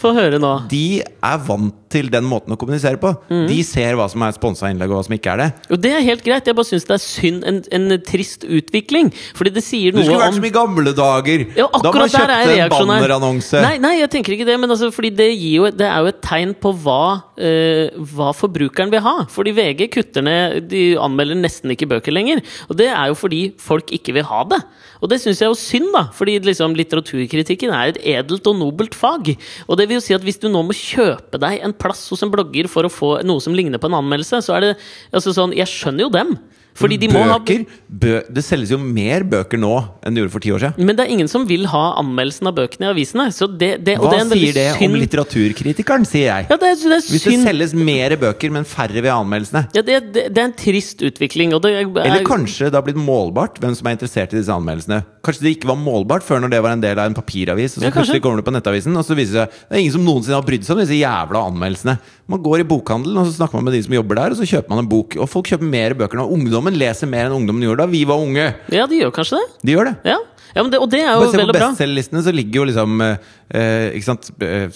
få 0.02 0.16
høre 0.18 0.42
nå. 0.42 0.56
De 0.72 1.02
er 1.04 1.44
vant 1.46 1.78
til 1.94 2.10
den 2.14 2.26
måten 2.28 2.56
å 2.56 2.58
kommunisere 2.60 3.00
på. 3.02 3.14
Mm. 3.30 3.46
De 3.50 3.60
ser 3.66 3.98
hva 4.00 4.08
som 4.12 4.24
er 4.26 4.36
sponsa 4.36 4.72
innlegg, 4.72 4.92
og 4.92 5.00
hva 5.00 5.06
som 5.08 5.16
ikke 5.16 5.34
er 5.36 5.42
det. 5.44 5.48
Og 5.70 5.82
det 5.84 5.94
er 5.98 6.06
helt 6.08 6.24
greit. 6.26 6.50
Jeg 6.50 6.58
bare 6.58 6.70
syns 6.70 6.88
det 6.90 6.96
er 6.98 7.04
synd. 7.04 7.46
En, 7.50 7.60
en 7.78 7.98
trist 8.06 8.46
utvikling. 8.48 9.12
Fordi 9.38 9.54
det 9.56 9.64
sier 9.66 9.94
noe 9.94 10.02
om 10.02 10.04
Du 10.04 10.10
skulle 10.10 10.22
vært 10.24 10.36
om 10.36 10.40
som 10.40 10.48
i 10.50 10.54
gamle 10.54 10.96
dager! 10.98 11.46
Ja, 11.60 11.68
da 11.70 11.94
man 11.94 12.12
kjøpte 12.14 12.58
en 12.58 12.74
bannerannonse. 12.74 13.64
Nei, 13.64 13.76
nei, 13.84 13.96
jeg 14.02 14.12
tenker 14.16 14.38
ikke 14.38 14.48
det. 14.50 14.58
Men 14.62 14.74
altså, 14.74 14.90
fordi 14.96 15.14
det, 15.18 15.30
jo, 15.40 15.70
det 15.74 15.90
er 15.90 16.04
jo 16.04 16.14
et 16.14 16.22
tegn 16.26 16.56
på 16.64 16.74
hva, 16.84 17.04
eh, 17.38 17.94
hva 18.14 18.32
forbrukeren 18.38 18.94
vil 18.94 19.04
ha. 19.06 19.16
Fordi 19.34 19.56
VG 19.56 19.88
kutter 19.94 20.26
ned 20.26 20.70
De 20.72 20.84
anmelder 21.02 21.40
nesten 21.40 21.74
ikke 21.74 21.90
bøker 21.96 22.16
lenger. 22.16 22.44
Og 22.70 22.80
det 22.80 22.90
er 22.92 23.12
jo 23.12 23.20
fordi 23.20 23.44
folk 23.62 23.94
ikke 23.96 24.18
vil 24.18 24.28
ha 24.30 24.44
det. 24.52 24.64
Og 25.04 25.12
det 25.12 25.20
syns 25.20 25.42
jeg 25.42 25.50
er 25.50 25.52
jo 25.52 25.60
synd, 25.60 25.90
da. 25.96 26.06
Fordi 26.16 26.38
liksom, 26.48 26.78
litteraturkritikken 26.80 27.74
er 27.76 27.92
et 27.92 28.02
edelt 28.16 28.48
og 28.48 28.56
nobelt 28.60 28.96
fag. 28.96 29.34
Og 29.68 29.80
det 29.80 29.90
vil 29.90 30.00
jo 30.00 30.06
si 30.06 30.16
at 30.16 30.24
hvis 30.24 30.40
du 30.40 30.48
nå 30.52 30.64
må 30.64 30.76
kjøpe 30.78 31.40
deg 31.44 31.60
en 31.66 31.76
plass 31.84 32.06
hos 32.14 32.24
en 32.26 32.32
blogger 32.34 32.70
for 32.72 32.88
å 32.88 32.92
få 32.92 33.14
noe 33.28 33.44
som 33.44 33.56
ligner 33.58 33.82
på 33.82 33.92
en 33.92 34.00
anmeldelse, 34.00 34.42
så 34.46 34.58
er 34.58 34.66
det 34.66 34.74
altså 35.12 35.36
sånn 35.36 35.56
Jeg 35.58 35.70
skjønner 35.70 36.08
jo 36.08 36.14
dem. 36.14 36.38
Fordi 36.78 36.98
de 36.98 37.10
må 37.12 37.22
ha 37.30 37.38
bø 37.40 38.14
Det 38.34 38.44
selges 38.46 38.72
jo 38.74 38.80
mer 38.82 39.24
bøker 39.30 39.60
nå 39.62 39.74
enn 40.04 40.16
det 40.16 40.24
gjorde 40.24 40.34
for 40.34 40.44
ti 40.44 40.52
år 40.54 40.64
siden. 40.64 40.86
Men 40.88 40.98
det 40.98 41.06
er 41.06 41.14
ingen 41.14 41.30
som 41.32 41.46
vil 41.50 41.68
ha 41.70 41.84
anmeldelsen 42.02 42.50
av 42.50 42.56
bøkene 42.58 42.90
i 42.90 42.92
avisene. 42.94 43.28
Så 43.36 43.48
det, 43.48 43.78
det, 43.86 43.98
Hva 44.02 44.12
det 44.12 44.20
er 44.20 44.26
en 44.26 44.34
sier 44.34 44.58
det 44.58 44.66
synd- 44.78 44.90
om 44.90 45.00
litteraturkritikeren, 45.04 46.08
sier 46.10 46.28
jeg. 46.30 46.48
Ja, 46.50 46.58
det 46.58 46.74
det 46.84 46.98
er 46.98 47.06
Hvis 47.14 47.28
det 47.28 47.36
selges 47.44 47.76
mer 47.78 48.16
bøker, 48.20 48.52
men 48.54 48.66
færre 48.68 48.98
ved 49.04 49.12
anmeldelsene. 49.14 49.66
Ja, 49.76 49.84
det, 49.86 50.26
er 50.26 50.44
en 50.44 50.56
trist 50.58 51.04
utvikling. 51.06 51.54
Er, 51.54 51.86
Eller 51.86 52.26
kanskje 52.28 52.70
det 52.72 52.80
har 52.80 52.86
blitt 52.86 53.00
målbart 53.00 53.60
hvem 53.62 53.76
som 53.78 53.88
er 53.88 53.98
interessert 53.98 54.34
i 54.34 54.40
disse 54.42 54.54
anmeldelsene. 54.54 55.04
Kanskje 55.24 55.46
det 55.46 55.56
ikke 55.58 55.70
var 55.72 55.80
målbart 55.80 56.26
før 56.26 56.44
når 56.44 56.56
det 56.56 56.64
var 56.66 56.76
en 56.76 56.84
del 56.84 57.00
av 57.00 57.10
en 57.12 57.18
papiravis, 57.18 57.78
og 57.78 57.84
så 57.84 57.88
Ja, 57.88 57.94
plutselig 57.96 58.24
kommer 58.26 58.42
det 58.42 58.48
på 58.50 58.56
nettavisen, 58.56 58.98
og 58.98 59.06
så 59.06 59.16
viser 59.18 59.34
det 59.34 59.44
seg 59.44 59.62
det 59.70 59.78
er 59.78 59.82
ingen 59.84 59.96
som 59.96 60.06
noensinne 60.06 60.38
har 60.38 60.46
brydd 60.46 60.66
seg 60.66 60.76
om 60.76 60.82
disse 60.84 60.98
jævla 60.98 61.46
anmeldelsene. 61.50 61.98
Man 62.28 62.40
går 62.44 62.60
i 62.62 62.64
bokhandelen, 62.64 63.18
og 63.20 63.26
så 63.28 63.34
snakker 63.36 63.56
man 63.60 63.66
med 63.66 63.74
de 63.74 63.82
som 63.84 63.94
jobber 63.94 64.16
der, 64.16 64.32
og 64.32 64.38
så 64.40 64.46
kjøper 64.48 64.70
man 64.70 64.80
en 64.86 64.90
bok. 64.90 65.18
Og 65.20 65.28
folk 65.30 65.46
kjøper 65.52 65.68
mer 65.68 65.94
bøker 66.00 66.16
nå. 66.22 66.28
Ungdommen 66.32 66.74
leser 66.80 67.08
mer 67.12 67.26
enn 67.28 67.36
ungdommen 67.36 67.62
gjorde 67.66 67.84
da 67.84 67.86
vi 67.92 68.06
var 68.08 68.22
unge. 68.24 68.46
Ja, 68.72 68.86
de 68.88 69.02
gjør 69.02 69.12
kanskje 69.12 69.42
det. 69.42 69.50
De 69.68 69.76
gjør 69.76 69.90
det. 69.92 69.96
Ja, 70.08 70.20
ja 70.56 70.64
men 70.64 70.72
det, 70.72 70.80
Og 70.80 70.90
det 70.92 71.02
er 71.02 71.12
jo 71.14 71.20
Bare 71.26 71.32
se 71.34 71.38
vel 71.38 71.46
på 71.46 71.50
og 71.50 71.58
bra. 71.60 71.68
bestselgerlistene, 71.74 72.24
så 72.24 72.32
ligger 72.32 72.62
jo 72.62 72.66
liksom 72.70 73.02
eh, 73.02 73.92
Ikke 73.98 74.08
sant 74.08 74.32
eh, 74.40 74.70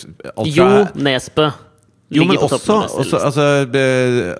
Jo 0.51 0.67
Nesbø 0.95 1.47
jo, 2.09 2.23
men 2.23 2.37
på 2.39 2.45
også, 2.47 2.71
også, 3.03 3.17
altså, 3.19 3.45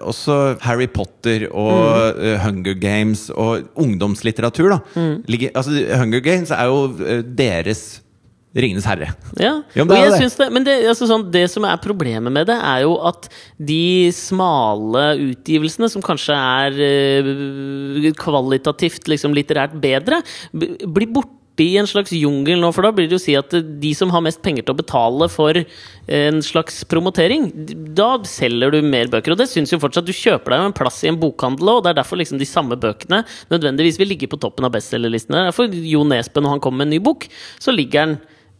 også 0.08 0.36
Harry 0.64 0.88
Potter 0.88 1.48
og 1.52 2.16
Mm. 2.16 2.22
eh, 2.24 2.38
Hunger 2.40 2.74
Games 2.80 3.30
og 3.30 3.62
ungdomslitteratur. 3.76 4.70
da 4.70 4.80
Mm. 4.96 5.24
ligger, 5.28 5.50
altså, 5.56 5.72
Hunger 6.00 6.20
Games 6.22 6.52
er 6.52 6.64
jo 6.64 6.96
eh, 7.06 7.22
deres 7.38 8.02
Ringenes 8.56 8.88
herre. 8.88 9.12
Ja, 9.38 9.62
Ja, 9.76 9.84
men 9.84 9.92
det 9.92 10.00
jeg 10.00 10.14
det. 10.18 10.38
det. 10.40 10.48
Men 10.54 10.66
det, 10.66 10.76
altså 10.90 11.08
sånn, 11.10 11.28
det 11.34 11.46
som 11.52 11.66
er 11.68 11.78
problemet 11.84 12.34
med 12.34 12.48
det, 12.50 12.56
er 12.56 12.86
jo 12.86 12.96
at 13.06 13.28
de 13.60 14.10
smale 14.16 15.10
utgivelsene, 15.28 15.90
som 15.92 16.02
kanskje 16.06 16.38
er 16.38 16.80
øh, 16.88 18.08
kvalitativt 18.18 19.10
liksom 19.12 19.36
litterært 19.38 19.76
bedre, 19.84 20.24
blir 20.54 21.12
borte 21.14 21.36
i 21.58 21.74
en 21.82 21.90
slags 21.90 22.14
jungel 22.14 22.60
nå, 22.62 22.70
for 22.74 22.86
da 22.86 22.92
blir 22.94 23.08
det 23.10 23.18
jo 23.18 23.22
si 23.22 23.34
at 23.38 23.54
de 23.82 23.92
som 23.98 24.12
har 24.14 24.24
mest 24.26 24.44
penger 24.46 24.66
til 24.66 24.76
å 24.76 24.78
betale 24.78 25.28
for 25.34 25.58
en 25.58 26.40
slags 26.46 26.84
promotering, 26.90 27.50
da 27.98 28.12
selger 28.30 28.74
du 28.74 28.80
mer 28.86 29.10
bøker. 29.12 29.34
Og 29.34 29.42
det 29.42 29.50
syns 29.52 29.74
jo 29.74 29.82
fortsatt. 29.82 30.08
Du 30.08 30.14
kjøper 30.16 30.54
deg 30.54 30.64
jo 30.64 30.70
en 30.70 30.78
plass 30.78 31.02
i 31.04 31.12
en 31.12 31.20
bokhandel, 31.20 31.74
og 31.74 31.84
det 31.84 31.94
er 31.94 32.00
derfor 32.02 32.22
liksom 32.22 32.42
de 32.42 32.48
samme 32.50 32.78
bøkene 32.80 33.24
nødvendigvis 33.54 34.00
vil 34.02 34.14
ligge 34.14 34.30
på 34.30 34.40
toppen 34.42 34.70
av 34.70 34.74
bestselgerlistene. 34.78 35.48
Derfor 35.50 35.74
Jo 35.74 36.06
Nesbø, 36.08 36.46
når 36.46 36.58
han 36.58 36.64
kommer 36.64 36.84
med 36.84 36.92
en 36.92 36.98
ny 36.98 37.04
bok, 37.10 37.30
så 37.62 37.74
ligger 37.74 38.06
han 38.06 38.18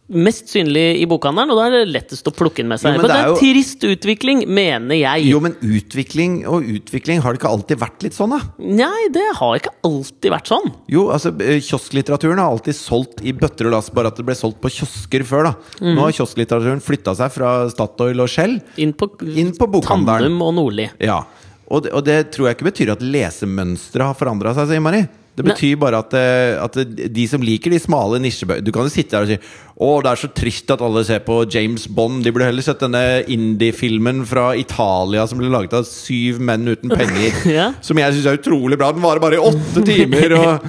mest 0.08 0.48
synlig 0.48 1.02
i 1.02 1.06
bokhandelen, 1.06 1.50
og 1.52 1.58
da 1.60 1.66
er 1.68 1.74
det 1.84 1.92
lettest 1.92 2.24
å 2.24 2.32
plukke 2.32 2.62
den 2.62 2.68
med 2.68 2.80
seg. 2.80 2.94
Jo, 2.96 3.02
men 3.02 3.04
men 3.04 3.10
det 3.12 3.18
er 3.18 3.28
jo- 3.28 3.36
trist 3.42 3.84
utvikling, 3.84 4.46
mener 4.48 4.96
jeg. 4.96 5.26
Jo, 5.28 5.40
men 5.44 5.54
utvikling 5.60 6.46
og 6.48 6.64
utvikling, 6.64 7.20
har 7.20 7.32
det 7.34 7.40
ikke 7.42 7.50
alltid 7.52 7.78
vært 7.78 8.02
litt 8.06 8.14
sånn, 8.16 8.30
da? 8.30 8.40
Nei, 8.58 9.08
det 9.12 9.26
har 9.36 9.56
ikke 9.60 9.74
alltid 9.84 10.30
vært 10.32 10.48
sånn. 10.48 10.72
Jo, 10.88 11.08
altså 11.12 11.34
eh, 11.40 11.60
Kiosklitteraturen 11.60 12.38
har 12.40 12.48
alltid 12.50 12.74
solgt 12.74 13.20
i 13.22 13.32
bøtter 13.32 13.66
og 13.68 13.72
lass, 13.76 13.90
bare 13.90 14.06
at 14.08 14.16
det 14.16 14.24
ble 14.24 14.34
solgt 14.34 14.60
på 14.62 14.70
kiosker 14.72 15.24
før. 15.28 15.42
da 15.50 15.54
Mm. 15.80 15.94
Nå 15.94 16.00
har 16.06 16.12
kiosklitteraturen 16.12 16.80
flytta 16.82 17.14
seg 17.14 17.30
fra 17.32 17.68
Statoil 17.68 18.18
og 18.20 18.28
Shell 18.28 18.60
Inn 18.78 18.92
på, 18.94 19.10
inn 19.36 19.52
på 19.52 19.66
bokhandelen. 19.70 20.32
Tandem 20.32 20.42
og 20.42 20.54
Nordli. 20.54 20.88
Ja, 21.00 21.22
og 21.70 21.82
det, 21.84 21.92
og 21.92 22.04
det 22.04 22.32
tror 22.32 22.48
jeg 22.48 22.56
ikke 22.56 22.70
betyr 22.72 22.92
at 22.92 23.00
lesemønsteret 23.04 24.06
har 24.08 24.14
forandra 24.14 24.54
seg 24.56 24.68
så 24.70 24.76
innmari. 24.78 25.06
Det 25.38 25.46
betyr 25.46 25.78
bare 25.80 26.00
at, 26.02 26.14
eh, 26.18 26.58
at 26.60 26.76
de 27.14 27.24
som 27.30 27.42
liker 27.44 27.70
de 27.72 27.78
smale 27.80 28.18
nisjebøkene 28.22 28.66
Du 28.66 28.72
kan 28.74 28.88
jo 28.88 28.92
sitte 28.92 29.14
der 29.14 29.26
og 29.26 29.30
si 29.30 29.38
Å, 29.78 29.90
det 30.02 30.10
er 30.10 30.20
så 30.24 30.30
trist 30.34 30.72
at 30.74 30.82
alle 30.82 31.04
ser 31.06 31.20
på 31.22 31.36
James 31.54 31.84
Bond. 31.94 32.24
De 32.26 32.32
burde 32.34 32.48
heller 32.48 32.64
sett 32.66 32.80
denne 32.82 33.02
indie-filmen 33.30 34.24
fra 34.26 34.48
Italia 34.58 35.22
som 35.30 35.38
ble 35.38 35.52
laget 35.54 35.76
av 35.78 35.86
syv 35.86 36.40
menn 36.42 36.66
uten 36.66 36.90
penger. 36.90 37.36
Ja. 37.58 37.68
Som 37.80 38.00
jeg 38.02 38.16
syns 38.16 38.26
er 38.26 38.40
utrolig 38.40 38.78
bra. 38.80 38.90
Den 38.92 39.04
varer 39.06 39.22
bare 39.22 39.38
i 39.38 39.44
åtte 39.44 39.84
timer. 39.86 40.34
Og? 40.40 40.66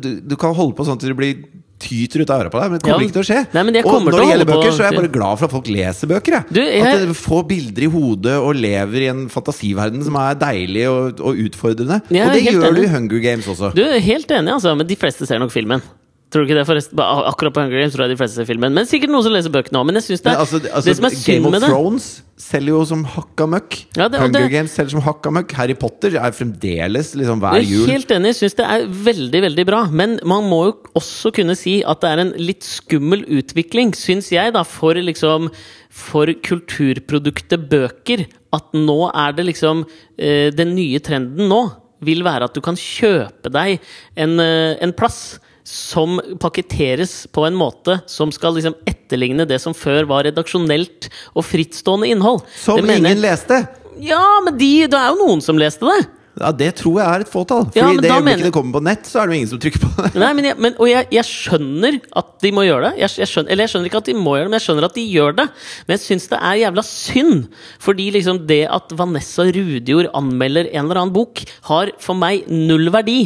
Du, 0.00 0.08
du 0.24 0.34
kan 0.40 0.56
holde 0.56 0.78
på 0.78 0.88
sånn 0.88 1.02
til 1.02 1.12
det 1.12 1.18
blir 1.20 1.44
tyter 1.78 2.20
ut 2.22 2.30
av 2.30 2.40
øra 2.44 2.50
på 2.50 2.60
deg, 2.60 2.70
men 2.70 2.78
det 2.78 2.84
kommer 2.86 3.00
Ja, 3.02 3.06
ikke 3.08 3.16
til 3.18 3.22
å 3.22 3.28
skje. 3.28 3.40
nei, 3.52 3.60
og 3.60 3.66
når 4.04 4.14
det 4.14 4.28
gjelder 4.30 4.46
bøker, 4.48 4.70
på- 4.70 4.76
så 4.76 4.80
er 4.84 4.90
jeg 4.92 5.00
bare 5.00 5.12
glad 5.12 5.38
for 5.38 5.44
at 5.44 5.50
folk 5.52 5.66
leser 5.68 6.06
bøker. 6.08 6.32
Jeg. 6.32 6.44
Du, 6.52 6.60
jeg- 6.60 6.82
At 6.94 7.00
de 7.08 7.14
får 7.14 7.42
bilder 7.48 7.82
i 7.82 7.90
hodet 7.90 8.36
og 8.40 8.54
lever 8.54 9.00
i 9.02 9.06
en 9.08 9.28
fantasiverden 9.28 10.02
som 10.04 10.16
er 10.16 10.34
deilig 10.34 10.88
og, 10.88 11.20
og 11.20 11.36
utfordrende. 11.36 12.00
Og 12.04 12.32
det 12.32 12.44
gjør 12.46 12.62
gjør 12.62 12.74
du 12.76 12.82
i 12.82 12.86
Hunger 12.88 13.20
Games 13.20 13.46
også. 13.46 13.74
Du 13.74 13.82
er 13.82 13.98
helt 14.00 14.28
enig, 14.28 14.52
altså, 14.54 14.76
men 14.76 14.86
de 14.86 14.96
fleste 14.96 15.26
ser 15.26 15.38
nok 15.38 15.50
filmen. 15.52 15.82
Tror 16.34 16.42
du 16.42 16.48
ikke 16.50 16.56
det 16.58 16.66
forresten? 16.66 16.98
Akkurat 16.98 17.54
på 17.54 17.62
Hunger 17.62 17.78
Games 17.78 17.94
tror 17.94 18.08
jeg 18.08 18.16
de 18.16 18.18
fleste 18.18 18.40
ser 18.40 18.46
filmen. 18.48 18.72
Men 18.74 18.88
sikkert 18.90 19.12
noen 19.14 19.22
som 19.22 19.30
leser 19.36 19.52
bøkene 19.54 19.78
òg. 19.78 19.84
Men 19.86 20.00
jeg 20.00 20.06
synes 20.08 20.22
det, 20.24 20.32
Men 20.32 20.40
altså, 20.42 20.58
altså, 20.66 20.88
det 20.88 20.94
som 20.98 21.04
er 21.06 21.12
Game 21.14 21.20
synd 21.22 21.46
of 21.46 21.52
med 21.54 21.62
det 21.62 21.68
Thrones 21.70 22.06
selger 22.44 22.72
jo 22.74 22.80
som 22.90 23.04
hakka 23.06 23.46
møkk. 23.52 23.76
Ja, 23.94 24.08
Hunger 24.10 24.32
det- 24.34 24.50
Games 24.50 24.72
selger 24.74 24.90
som 24.96 25.04
hakka 25.06 25.30
møkk. 25.30 25.54
Harry 25.54 25.76
Potter 25.78 26.16
er 26.18 26.34
fremdeles 26.34 27.12
liksom 27.14 27.38
hver 27.38 27.54
Jeg 27.60 27.68
er 27.68 27.70
jul. 27.70 27.86
helt 27.86 28.10
enig, 28.16 28.32
jeg 28.34 28.38
syns 28.40 28.56
det 28.58 28.66
er 28.66 28.88
veldig 29.06 29.42
veldig 29.46 29.66
bra. 29.70 29.84
Men 30.02 30.18
man 30.26 30.42
må 30.50 30.58
jo 30.66 30.74
også 30.98 31.30
kunne 31.38 31.54
si 31.56 31.76
at 31.86 32.00
det 32.02 32.10
er 32.10 32.18
en 32.24 32.34
litt 32.42 32.66
skummel 32.66 33.22
utvikling, 33.30 33.94
syns 33.94 34.32
jeg, 34.34 34.52
da, 34.58 34.64
for 34.64 34.94
liksom 34.98 35.52
For 35.94 36.26
kulturproduktet 36.26 37.68
bøker. 37.70 38.26
At 38.52 38.72
nå 38.74 38.98
er 39.14 39.30
det 39.38 39.46
liksom 39.46 39.84
eh, 40.18 40.50
Den 40.50 40.74
nye 40.74 40.98
trenden 40.98 41.46
nå 41.48 41.62
vil 42.04 42.20
være 42.26 42.44
at 42.50 42.54
du 42.56 42.60
kan 42.60 42.74
kjøpe 42.76 43.48
deg 43.54 43.78
en, 44.16 44.40
eh, 44.42 44.74
en 44.82 44.92
plass. 44.92 45.38
Som 45.64 46.18
pakketteres 46.42 47.24
på 47.32 47.46
en 47.48 47.56
måte 47.56 47.98
som 48.10 48.32
skal 48.34 48.54
liksom 48.58 48.74
etterligne 48.86 49.46
det 49.48 49.60
som 49.62 49.72
før 49.76 50.04
var 50.10 50.26
redaksjonelt 50.28 51.08
og 51.34 51.46
frittstående 51.48 52.10
innhold. 52.12 52.42
Som 52.60 52.76
Det 52.82 52.84
mener 52.90 53.14
ingen 53.14 53.24
leste! 53.24 53.62
Ja, 54.02 54.40
men 54.44 54.56
de, 54.58 54.72
det 54.90 54.98
er 54.98 55.12
jo 55.14 55.20
noen 55.24 55.40
som 55.44 55.56
leste 55.60 55.86
det! 55.88 56.02
Ja, 56.34 56.48
Det 56.50 56.72
tror 56.80 56.96
jeg 56.98 57.06
er 57.06 57.22
et 57.22 57.28
fåtall. 57.30 57.68
Fordi 57.68 57.78
Ja, 57.78 57.86
det 57.94 58.10
øyeblikket 58.10 58.24
mener- 58.26 58.42
det 58.48 58.52
kommer 58.52 58.72
på 58.74 58.82
nett, 58.82 59.04
så 59.06 59.20
er 59.22 59.26
det 59.28 59.34
jo 59.34 59.38
ingen 59.38 59.50
som 59.52 59.60
trykker 59.62 59.82
på 59.84 59.90
det. 60.02 60.08
Nei, 60.18 60.32
men 60.34 60.44
jeg, 60.48 60.56
men, 60.58 60.74
og 60.82 60.88
jeg, 60.90 61.06
jeg 61.14 61.24
skjønner 61.28 62.00
at 62.20 62.32
de 62.42 62.50
må 62.50 62.64
gjøre 62.66 62.88
det. 62.90 62.98
Jeg, 63.04 63.10
jeg 63.22 63.28
skjønner, 63.30 63.50
eller 63.54 63.62
jeg 63.62 63.70
skjønner 63.70 63.86
ikke 63.92 64.00
at 64.02 64.10
de 64.10 64.14
må 64.18 64.34
gjøre 64.34 64.48
det, 64.48 64.50
men 64.50 64.58
jeg 64.58 64.66
skjønner 64.66 64.84
at 64.88 64.98
de 64.98 65.04
gjør 65.14 65.36
det. 65.38 65.46
Men 65.86 65.94
jeg 65.94 66.02
syns 66.08 66.26
det 66.34 66.40
er 66.50 66.58
jævla 66.64 66.84
synd. 66.88 67.46
Fordi 67.86 68.08
liksom 68.18 68.42
det 68.50 68.60
at 68.66 68.96
Vanessa 68.98 69.46
Rudjord 69.46 70.10
anmelder 70.12 70.66
en 70.74 70.84
eller 70.88 71.00
annen 71.04 71.14
bok, 71.14 71.44
har 71.70 71.94
for 72.02 72.18
meg 72.18 72.50
null 72.50 72.90
verdi. 72.90 73.20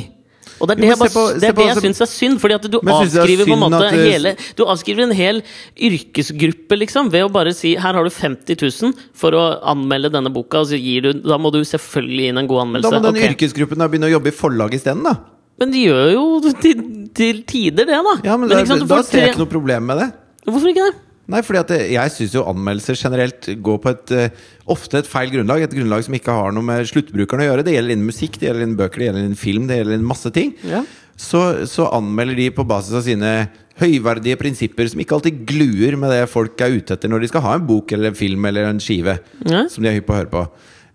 Og 0.60 0.68
det 0.68 0.76
er 0.76 0.80
det 0.80 0.88
jeg, 0.88 0.98
men 0.98 1.12
på- 1.14 1.24
det, 1.28 1.48
er 1.48 1.52
det 1.52 1.64
jeg 1.64 1.74
altså- 1.74 1.84
syns 1.86 2.00
er 2.00 2.10
synd. 2.12 2.40
Fordi 2.40 2.54
at 2.54 2.62
du 2.70 2.78
Men 2.82 2.94
er 2.94 3.00
avskriver 3.04 3.44
på 3.46 3.56
en 3.56 3.64
måte 3.64 3.90
det- 3.90 4.12
hele 4.12 4.36
Du 4.56 4.64
avskriver 4.64 5.02
en 5.04 5.12
hel 5.12 5.42
yrkesgruppe, 5.76 6.78
liksom, 6.78 7.10
ved 7.10 7.24
å 7.24 7.32
bare 7.32 7.52
si 7.54 7.74
her 7.76 7.92
har 7.92 8.04
du 8.04 8.10
50 8.10 8.56
000 8.82 8.92
for 9.14 9.32
å 9.32 9.62
anmelde 9.62 10.10
denne 10.12 10.32
boka, 10.32 10.60
og 10.60 10.66
så 10.66 10.78
gir 10.80 11.02
du 11.02 11.12
Da 11.12 11.38
må 11.38 11.52
du 11.52 11.60
selvfølgelig 11.60 12.18
gi 12.18 12.28
inn 12.28 12.38
en 12.38 12.46
god 12.46 12.66
anmeldelse. 12.66 12.90
Da 12.90 13.00
må 13.00 13.12
den 13.12 13.22
okay. 13.22 13.34
yrkesgruppen 13.34 13.78
begynne 13.88 14.08
å 14.08 14.14
jobbe 14.18 14.28
i 14.28 14.36
forlag 14.36 14.74
isteden, 14.74 15.02
da. 15.04 15.16
Men 15.58 15.72
de 15.74 15.86
gjør 15.88 16.12
jo 16.12 16.24
til, 16.62 16.82
til 17.14 17.42
tider 17.42 17.86
det, 17.88 17.98
da. 17.98 18.14
Ja, 18.22 18.36
men, 18.36 18.48
da, 18.48 18.64
sant, 18.64 18.84
du 18.84 18.86
da 18.86 19.02
ser 19.02 19.24
jeg 19.24 19.34
ikke 19.34 19.42
noe 19.42 19.50
problem 19.50 19.86
med 19.90 19.98
det. 19.98 20.12
Hvorfor 20.46 20.70
ikke 20.70 20.86
det? 20.86 21.07
Nei, 21.28 21.42
fordi 21.44 21.60
at 21.60 21.72
jeg 21.92 22.12
syns 22.14 22.34
jo 22.38 22.44
anmeldelser 22.48 22.96
generelt 22.96 23.48
går 23.64 23.80
på 23.84 23.90
et 23.92 24.12
eh, 24.16 24.44
ofte 24.72 25.02
et 25.02 25.08
feil 25.10 25.28
grunnlag. 25.34 25.66
Et 25.66 25.74
grunnlag 25.76 26.06
som 26.06 26.14
ikke 26.16 26.32
har 26.32 26.54
noe 26.56 26.64
med 26.64 26.88
sluttbrukeren 26.88 27.44
å 27.44 27.48
gjøre. 27.50 27.66
Det 27.66 27.74
gjelder 27.76 27.96
innen 27.98 28.08
musikk, 28.08 28.38
det 28.40 28.48
gjelder 28.48 28.64
innen 28.64 28.78
bøker, 28.80 29.02
det 29.02 29.08
gjelder 29.10 29.26
innen 29.26 29.36
film, 29.42 29.66
det 29.68 29.76
gjelder 29.82 29.98
innen 29.98 30.08
masse 30.08 30.32
ting. 30.32 30.54
Ja. 30.64 30.80
Så, 31.18 31.42
så 31.68 31.88
anmelder 31.92 32.38
de 32.38 32.48
på 32.56 32.64
basis 32.70 32.96
av 32.96 33.04
sine 33.04 33.32
høyverdige 33.78 34.38
prinsipper, 34.40 34.88
som 34.90 35.02
ikke 35.04 35.18
alltid 35.18 35.44
gluer 35.46 35.94
med 36.00 36.10
det 36.14 36.24
folk 36.32 36.58
er 36.64 36.78
ute 36.80 36.96
etter 36.96 37.10
når 37.12 37.22
de 37.26 37.30
skal 37.30 37.44
ha 37.44 37.52
en 37.58 37.66
bok 37.68 37.92
eller 37.94 38.10
en 38.10 38.18
film 38.18 38.48
eller 38.48 38.70
en 38.72 38.80
skive 38.82 39.18
Ja. 39.46 39.66
som 39.70 39.84
de 39.84 39.90
er 39.92 39.98
hypp 40.00 40.08
på 40.08 40.16
å 40.16 40.20
høre 40.22 40.32
på. 40.32 40.42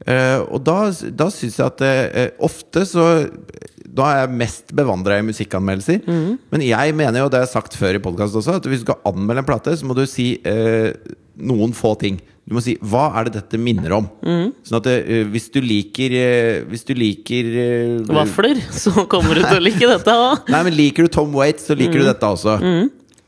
Eh, 0.08 0.40
og 0.52 0.60
da, 0.68 0.78
da 1.16 1.30
syns 1.32 1.56
jeg 1.60 1.66
at 1.70 1.82
uh, 1.88 2.44
ofte 2.44 2.82
så 2.90 3.06
Da 3.94 4.08
er 4.10 4.18
jeg 4.24 4.36
mest 4.42 4.72
bevandra 4.76 5.20
i 5.22 5.24
musikkanmeldelser. 5.28 6.02
Mm. 6.10 6.38
Men 6.52 6.62
jeg 6.66 6.96
mener 6.98 7.22
jo, 7.22 7.30
det 7.30 7.40
jeg 7.44 7.48
har 7.48 7.52
sagt 7.62 7.76
før 7.78 7.96
i 7.96 8.02
podkast 8.04 8.36
også, 8.36 8.56
at 8.58 8.66
hvis 8.68 8.82
du 8.82 8.88
skal 8.88 9.04
anmelde 9.06 9.44
en 9.44 9.48
plate, 9.48 9.76
så 9.78 9.86
må 9.86 9.94
du 9.96 10.02
si 10.10 10.32
uh, 10.44 10.90
noen 11.38 11.76
få 11.78 11.94
ting. 12.02 12.18
Du 12.44 12.56
må 12.58 12.60
si 12.66 12.74
'hva 12.82 13.06
er 13.16 13.30
det 13.30 13.36
dette 13.38 13.56
minner 13.62 13.94
om'? 13.96 14.10
Mm. 14.26 14.50
Sånn 14.68 14.82
at 14.82 14.88
hvis 15.32 15.46
du 15.54 15.62
liker 15.64 16.12
Hvis 16.68 16.84
du 16.84 16.92
liker 16.94 18.04
Vafler, 18.10 18.60
så 18.74 19.06
kommer 19.08 19.36
du 19.40 19.46
til 19.46 19.62
å 19.62 19.64
like 19.64 19.88
dette 19.88 20.12
òg. 20.12 20.50
Nei, 20.54 20.64
men 20.68 20.76
liker 20.76 21.04
du 21.08 21.14
Tom 21.14 21.32
Waits, 21.32 21.70
så 21.70 21.78
liker 21.78 22.02
du 22.02 22.04
Mhm. 22.04 22.12
dette 22.12 22.28
også. 22.34 22.58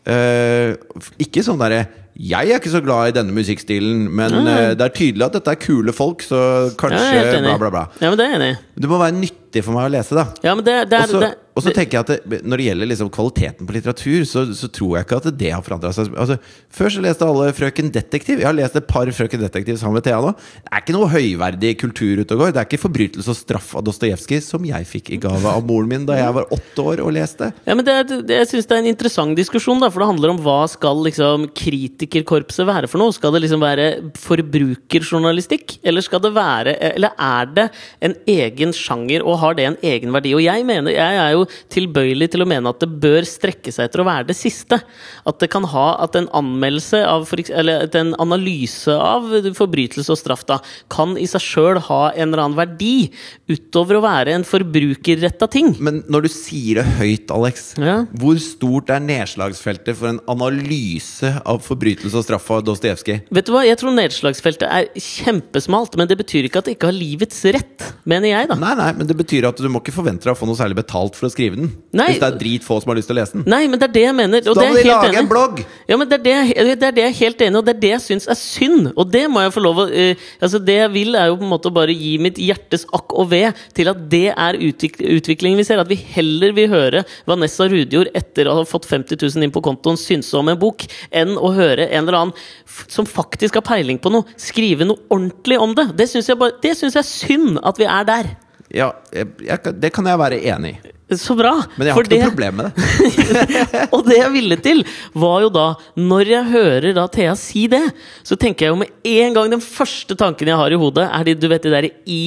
F- 0.06 1.14
ikke 1.22 1.44
sånn 1.46 1.62
derre 1.62 1.86
Jeg 2.16 2.48
er 2.48 2.62
ikke 2.62 2.72
så 2.72 2.80
glad 2.80 3.10
i 3.12 3.16
denne 3.18 3.34
musikkstilen, 3.36 4.06
men 4.16 4.36
eh, 4.48 4.70
det 4.80 4.86
er 4.86 4.94
tydelig 4.96 5.26
at 5.26 5.34
dette 5.36 5.52
er 5.52 5.60
kule 5.60 5.92
folk, 5.96 6.24
så 6.24 6.38
kanskje 6.80 7.10
enig. 7.12 7.50
bla, 7.50 7.58
bla, 7.60 7.72
bla. 7.74 7.82
Ja, 8.00 8.12
men 8.12 8.20
det 8.22 8.28
er 8.30 8.36
enig. 8.38 8.52
Det 8.80 8.92
må 8.92 9.00
være 9.02 9.18
nyttig 9.18 9.66
for 9.66 9.76
meg 9.76 9.90
å 9.90 9.94
lese, 9.98 10.16
da. 10.16 10.30
Ja, 10.46 10.54
men 10.56 10.64
det, 10.64 10.78
det 10.94 11.02
er 11.02 11.12
så, 11.12 11.20
det, 11.26 11.34
og 11.56 11.64
så 11.64 11.72
tenker 11.72 11.96
jeg 11.96 12.04
at 12.04 12.28
det, 12.28 12.42
Når 12.44 12.60
det 12.60 12.66
gjelder 12.68 12.90
liksom 12.90 13.10
kvaliteten 13.16 13.68
på 13.68 13.76
litteratur, 13.78 14.26
så, 14.28 14.44
så 14.58 14.68
tror 14.76 14.98
jeg 14.98 15.08
ikke 15.08 15.20
at 15.22 15.28
det 15.40 15.52
har 15.54 15.64
forandra 15.64 15.94
seg. 15.96 16.12
Altså, 16.20 16.36
før 16.76 16.92
så 16.92 17.04
leste 17.04 17.28
alle 17.28 17.48
Frøken 17.56 17.92
Detektiv. 17.96 18.42
Jeg 18.42 18.50
har 18.50 18.58
lest 18.58 18.76
et 18.76 18.88
par 18.90 19.08
Frøken 19.16 19.44
Detektiv 19.44 19.80
sammen 19.80 19.96
med 19.96 20.06
Thea 20.06 20.20
nå. 20.20 20.34
Det 20.36 20.74
er 20.74 20.84
ikke 20.84 20.96
noe 20.98 21.08
høyverdig 21.14 21.72
kultur 21.80 22.20
ute 22.20 22.36
og 22.36 22.44
går. 22.44 22.52
Det 22.56 22.62
er 22.62 22.68
ikke 22.68 22.82
'Forbrytelse 22.84 23.32
og 23.32 23.40
straff' 23.40 23.72
av 23.80 23.86
Dostojevskij, 23.88 24.42
som 24.44 24.68
jeg 24.68 24.90
fikk 24.90 25.14
i 25.16 25.20
gave 25.24 25.48
av 25.48 25.64
moren 25.64 25.88
min 25.88 26.08
da 26.08 26.18
jeg 26.20 26.36
var 26.36 26.52
åtte 26.52 26.84
år 26.84 27.04
og 27.06 27.14
leste. 27.16 27.54
ja, 27.66 27.74
men 27.74 27.86
det, 27.88 27.96
det, 28.28 28.42
jeg 28.42 28.52
syns 28.52 28.68
det 28.68 28.76
er 28.76 28.84
en 28.84 28.92
interessant 28.92 29.40
diskusjon, 29.40 29.80
da, 29.80 29.90
for 29.90 30.04
det 30.04 30.12
handler 30.12 30.36
om 30.36 30.44
hva 30.44 30.68
skal 30.68 31.00
liksom 31.08 31.48
kritikerkorpset 31.56 32.68
være 32.68 32.92
for 32.92 33.00
noe? 33.00 33.16
Skal 33.16 33.32
det 33.32 33.46
liksom 33.46 33.64
være 33.64 33.88
forbrukerjournalistikk, 34.20 35.80
eller 35.84 36.04
skal 36.04 36.20
det 36.20 36.36
være 36.36 36.76
Eller 36.96 37.16
er 37.16 37.46
det 37.48 37.70
en 38.04 38.16
egen 38.28 38.76
sjanger, 38.76 39.24
og 39.24 39.40
har 39.40 39.56
det 39.56 39.70
en 39.70 39.80
egen 39.82 40.12
verdi? 40.12 40.36
Og 40.36 40.44
jeg 40.44 40.68
mener, 40.68 40.92
jeg 40.92 41.24
er 41.24 41.32
jo 41.32 41.45
tilbøyelig 41.74 42.32
til 42.34 42.44
å 42.46 42.48
mene 42.50 42.72
at 42.72 42.80
det 42.84 42.90
bør 43.02 43.26
strekke 43.28 43.72
seg 43.74 43.88
etter 43.90 44.04
å 44.04 44.08
være 44.08 44.28
det 44.30 44.38
siste. 44.38 44.80
At 45.26 45.40
det 45.42 45.50
kan 45.54 45.66
ha 45.72 45.86
at 46.04 46.16
en 46.20 46.30
anmeldelse 46.36 47.02
av 47.08 47.26
for, 47.30 47.42
Eller 47.50 47.86
at 47.88 47.96
en 48.00 48.14
analyse 48.22 48.92
av 48.96 49.30
forbrytelse 49.58 50.12
og 50.14 50.20
straff 50.20 50.46
da, 50.50 50.60
kan 50.92 51.16
i 51.18 51.28
seg 51.30 51.42
sjøl 51.44 51.80
ha 51.90 52.02
en 52.14 52.30
eller 52.32 52.44
annen 52.46 52.58
verdi, 52.58 53.10
utover 53.52 54.00
å 54.00 54.04
være 54.06 54.34
en 54.36 54.46
forbrukerretta 54.48 55.50
ting. 55.52 55.74
Men 55.80 56.04
når 56.12 56.28
du 56.28 56.32
sier 56.34 56.82
det 56.82 56.88
høyt, 57.00 57.32
Alex, 57.36 57.74
Ja. 57.78 58.06
hvor 58.16 58.38
stort 58.40 58.90
er 58.90 59.00
nedslagsfeltet 59.04 59.96
for 59.96 60.08
en 60.10 60.20
analyse 60.32 61.30
av 61.46 61.62
forbrytelse 61.66 62.16
og 62.16 62.26
straff 62.26 62.50
av 62.52 62.64
Dostojevskij? 62.68 63.24
Vet 63.32 63.46
du 63.46 63.52
hva, 63.54 63.64
Jeg 63.66 63.78
tror 63.82 63.96
nedslagsfeltet 63.96 64.68
er 64.70 64.88
kjempesmalt, 64.96 65.96
men 65.98 66.08
det 66.08 66.18
betyr 66.20 66.48
ikke 66.48 66.62
at 66.62 66.66
det 66.70 66.76
ikke 66.78 66.90
har 66.92 66.96
livets 66.98 67.40
rett, 67.56 67.86
mener 68.06 68.30
jeg, 68.30 68.50
da. 68.52 68.56
Nei, 68.62 68.74
nei, 68.78 68.92
men 69.00 69.08
det 69.10 69.18
betyr 69.18 69.48
at 69.50 69.58
du 69.58 69.68
må 69.72 69.82
ikke 69.82 69.96
forvente 69.96 70.28
deg 70.28 70.36
å 70.36 70.40
få 70.40 70.48
noe 70.50 70.60
særlig 70.60 70.78
betalt 70.80 71.16
for 71.18 71.28
å 71.28 71.34
skrive 71.36 71.60
den. 71.60 71.70
Nei. 71.96 72.08
Hvis 72.14 72.22
det 72.24 72.28
er 72.32 72.40
dritfå 72.42 72.78
som 72.82 72.92
har 72.92 72.98
lyst 72.98 73.12
til 73.12 73.16
å 73.16 73.20
lese 73.20 73.36
den. 73.38 73.46
Nei, 73.52 73.62
men 73.72 73.80
det 73.80 73.90
er 73.90 73.94
det 73.96 74.04
jeg 74.08 74.16
mener. 74.18 74.42
Og 74.50 74.56
Da 74.58 74.66
må 74.66 74.76
de 74.80 74.84
lage 74.88 75.10
enig. 75.12 75.20
en 75.22 75.30
blogg! 75.32 75.62
Ja, 75.92 76.00
men 76.02 76.10
det 76.10 76.18
er 76.20 76.24
det, 76.26 76.36
det 76.82 76.88
er 76.90 76.96
det 76.98 77.04
jeg 77.06 77.12
er 77.14 77.18
helt 77.20 77.44
enig 77.46 77.54
i, 77.56 77.60
og 77.62 77.68
det 77.70 77.76
er 77.76 77.82
det 77.86 77.92
jeg 77.94 78.04
syns 78.08 78.28
er 78.32 78.40
synd. 78.40 78.90
Og 78.96 79.12
det 79.14 79.26
må 79.32 79.44
jeg 79.46 79.54
få 79.56 79.64
lov 79.64 79.84
å 79.84 79.88
uh, 79.92 80.26
Altså, 80.42 80.60
det 80.64 80.76
jeg 80.80 80.92
vil, 80.96 81.16
er 81.20 81.30
jo 81.30 81.38
på 81.40 81.46
en 81.48 81.52
måte 81.54 81.72
bare 81.76 81.94
gi 81.96 82.16
mitt 82.22 82.40
hjertes 82.42 82.88
akk 82.96 83.14
og 83.16 83.30
ve 83.32 83.44
til 83.78 83.92
at 83.92 84.02
det 84.12 84.24
er 84.34 84.58
utvik 84.60 84.98
utviklingen 85.04 85.62
vi 85.62 85.68
ser. 85.68 85.80
At 85.84 85.92
vi 85.92 86.00
heller 86.16 86.56
vil 86.58 86.72
høre 86.74 87.04
Vanessa 87.30 87.68
Rudjord 87.72 88.10
etter 88.18 88.50
å 88.52 88.58
ha 88.62 88.66
fått 88.68 88.88
50 88.90 89.20
000 89.22 89.46
inn 89.48 89.54
på 89.56 89.64
kontoen 89.66 90.00
synse 90.00 90.34
om 90.40 90.50
en 90.52 90.60
bok, 90.60 90.88
enn 91.12 91.36
å 91.38 91.52
høre 91.56 91.90
en 91.92 92.04
eller 92.08 92.20
annen 92.24 92.88
som 92.92 93.06
faktisk 93.08 93.60
har 93.60 93.66
peiling 93.66 94.00
på 94.02 94.12
noe, 94.14 94.26
skrive 94.42 94.88
noe 94.88 95.00
ordentlig 95.14 95.60
om 95.62 95.76
det. 95.78 95.90
Det 96.00 96.10
syns 96.12 96.28
jeg, 96.32 96.38
bare- 96.42 96.58
det 96.64 96.76
synes 96.78 96.96
jeg 96.98 97.04
er 97.04 97.10
synd 97.12 97.60
at 97.64 97.80
vi 97.82 97.88
er 97.90 98.04
der. 98.08 98.32
Ja, 98.74 98.92
jeg, 99.14 99.28
jeg, 99.46 99.76
det 99.80 99.92
kan 99.94 100.08
jeg 100.10 100.20
være 100.20 100.40
enig 100.52 100.76
i. 100.76 100.95
Så 101.14 101.36
bra. 101.38 101.52
Men 101.78 101.86
jeg 101.86 101.94
har 101.94 102.00
For 102.00 102.08
ikke 102.08 102.18
noe 102.18 102.24
det- 102.24 102.30
problem 102.32 102.56
med 102.58 102.66
det. 102.66 103.88
og 103.94 104.06
det 104.08 104.18
jeg 104.18 104.32
ville 104.34 104.58
til, 104.66 104.80
var 105.14 105.44
jo 105.46 105.50
da 105.54 105.66
Når 106.02 106.32
jeg 106.32 106.50
hører 106.50 106.96
da 106.98 107.04
Thea 107.14 107.36
si 107.38 107.68
det, 107.70 107.84
så 108.26 108.34
tenker 108.42 108.66
jeg 108.66 108.74
jo 108.74 108.80
med 108.82 108.90
en 109.06 109.36
gang 109.38 109.52
Den 109.54 109.62
første 109.62 110.18
tanken 110.18 110.50
jeg 110.50 110.58
har 110.58 110.74
i 110.74 110.80
hodet, 110.82 111.06
er 111.06 111.28
de, 111.28 111.36
du 111.38 111.48
vet 111.52 111.62
de 111.68 111.74
der 111.76 111.90
i 112.10 112.24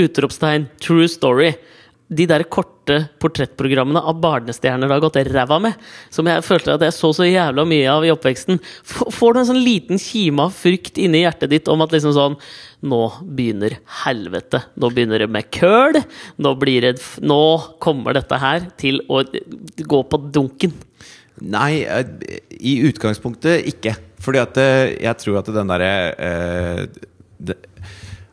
utropstegn 0.00 0.68
true 0.80 1.08
story. 1.08 1.54
De 2.08 2.22
der 2.30 2.44
korte 2.46 3.00
portrettprogrammene 3.18 3.98
av 3.98 4.20
barnestjerner 4.22 4.86
det 4.86 4.94
har 4.94 5.02
gått 5.02 5.16
ræva 5.34 5.56
med. 5.64 5.74
Som 6.12 6.28
jeg 6.30 6.44
følte 6.46 6.76
at 6.76 6.84
jeg 6.86 6.94
så 6.94 7.10
så 7.16 7.26
jævla 7.26 7.64
mye 7.66 7.88
av 7.90 8.04
i 8.06 8.12
oppveksten. 8.12 8.60
Får 8.86 9.34
du 9.34 9.40
en 9.40 9.48
sånn 9.48 9.64
liten 9.64 9.98
kime 10.00 10.44
av 10.46 10.54
frykt 10.54 11.00
inni 11.02 11.24
hjertet 11.24 11.50
ditt 11.50 11.68
om 11.72 11.82
at 11.82 11.92
liksom 11.96 12.14
sånn 12.14 12.36
Nå 12.84 13.00
begynner 13.24 13.78
helvete. 14.04 14.60
Nå 14.76 14.90
begynner 14.92 15.22
det 15.24 15.30
med 15.32 15.48
køl. 15.54 15.96
Nå 16.38 16.52
blir 16.60 16.84
det 16.84 16.98
Nå 17.24 17.40
kommer 17.82 18.12
dette 18.18 18.38
her 18.42 18.68
til 18.78 19.00
å 19.08 19.22
gå 19.24 20.02
på 20.10 20.20
dunken. 20.34 20.74
Nei, 21.40 21.82
eh, 21.84 22.04
i 22.60 22.78
utgangspunktet 22.88 23.66
ikke. 23.72 23.96
Fordi 24.24 24.40
at 24.40 24.56
eh, 24.60 24.94
jeg 25.04 25.20
tror 25.22 25.40
at 25.42 25.50
den 25.52 25.68
derre 25.72 25.90
eh, 26.16 27.54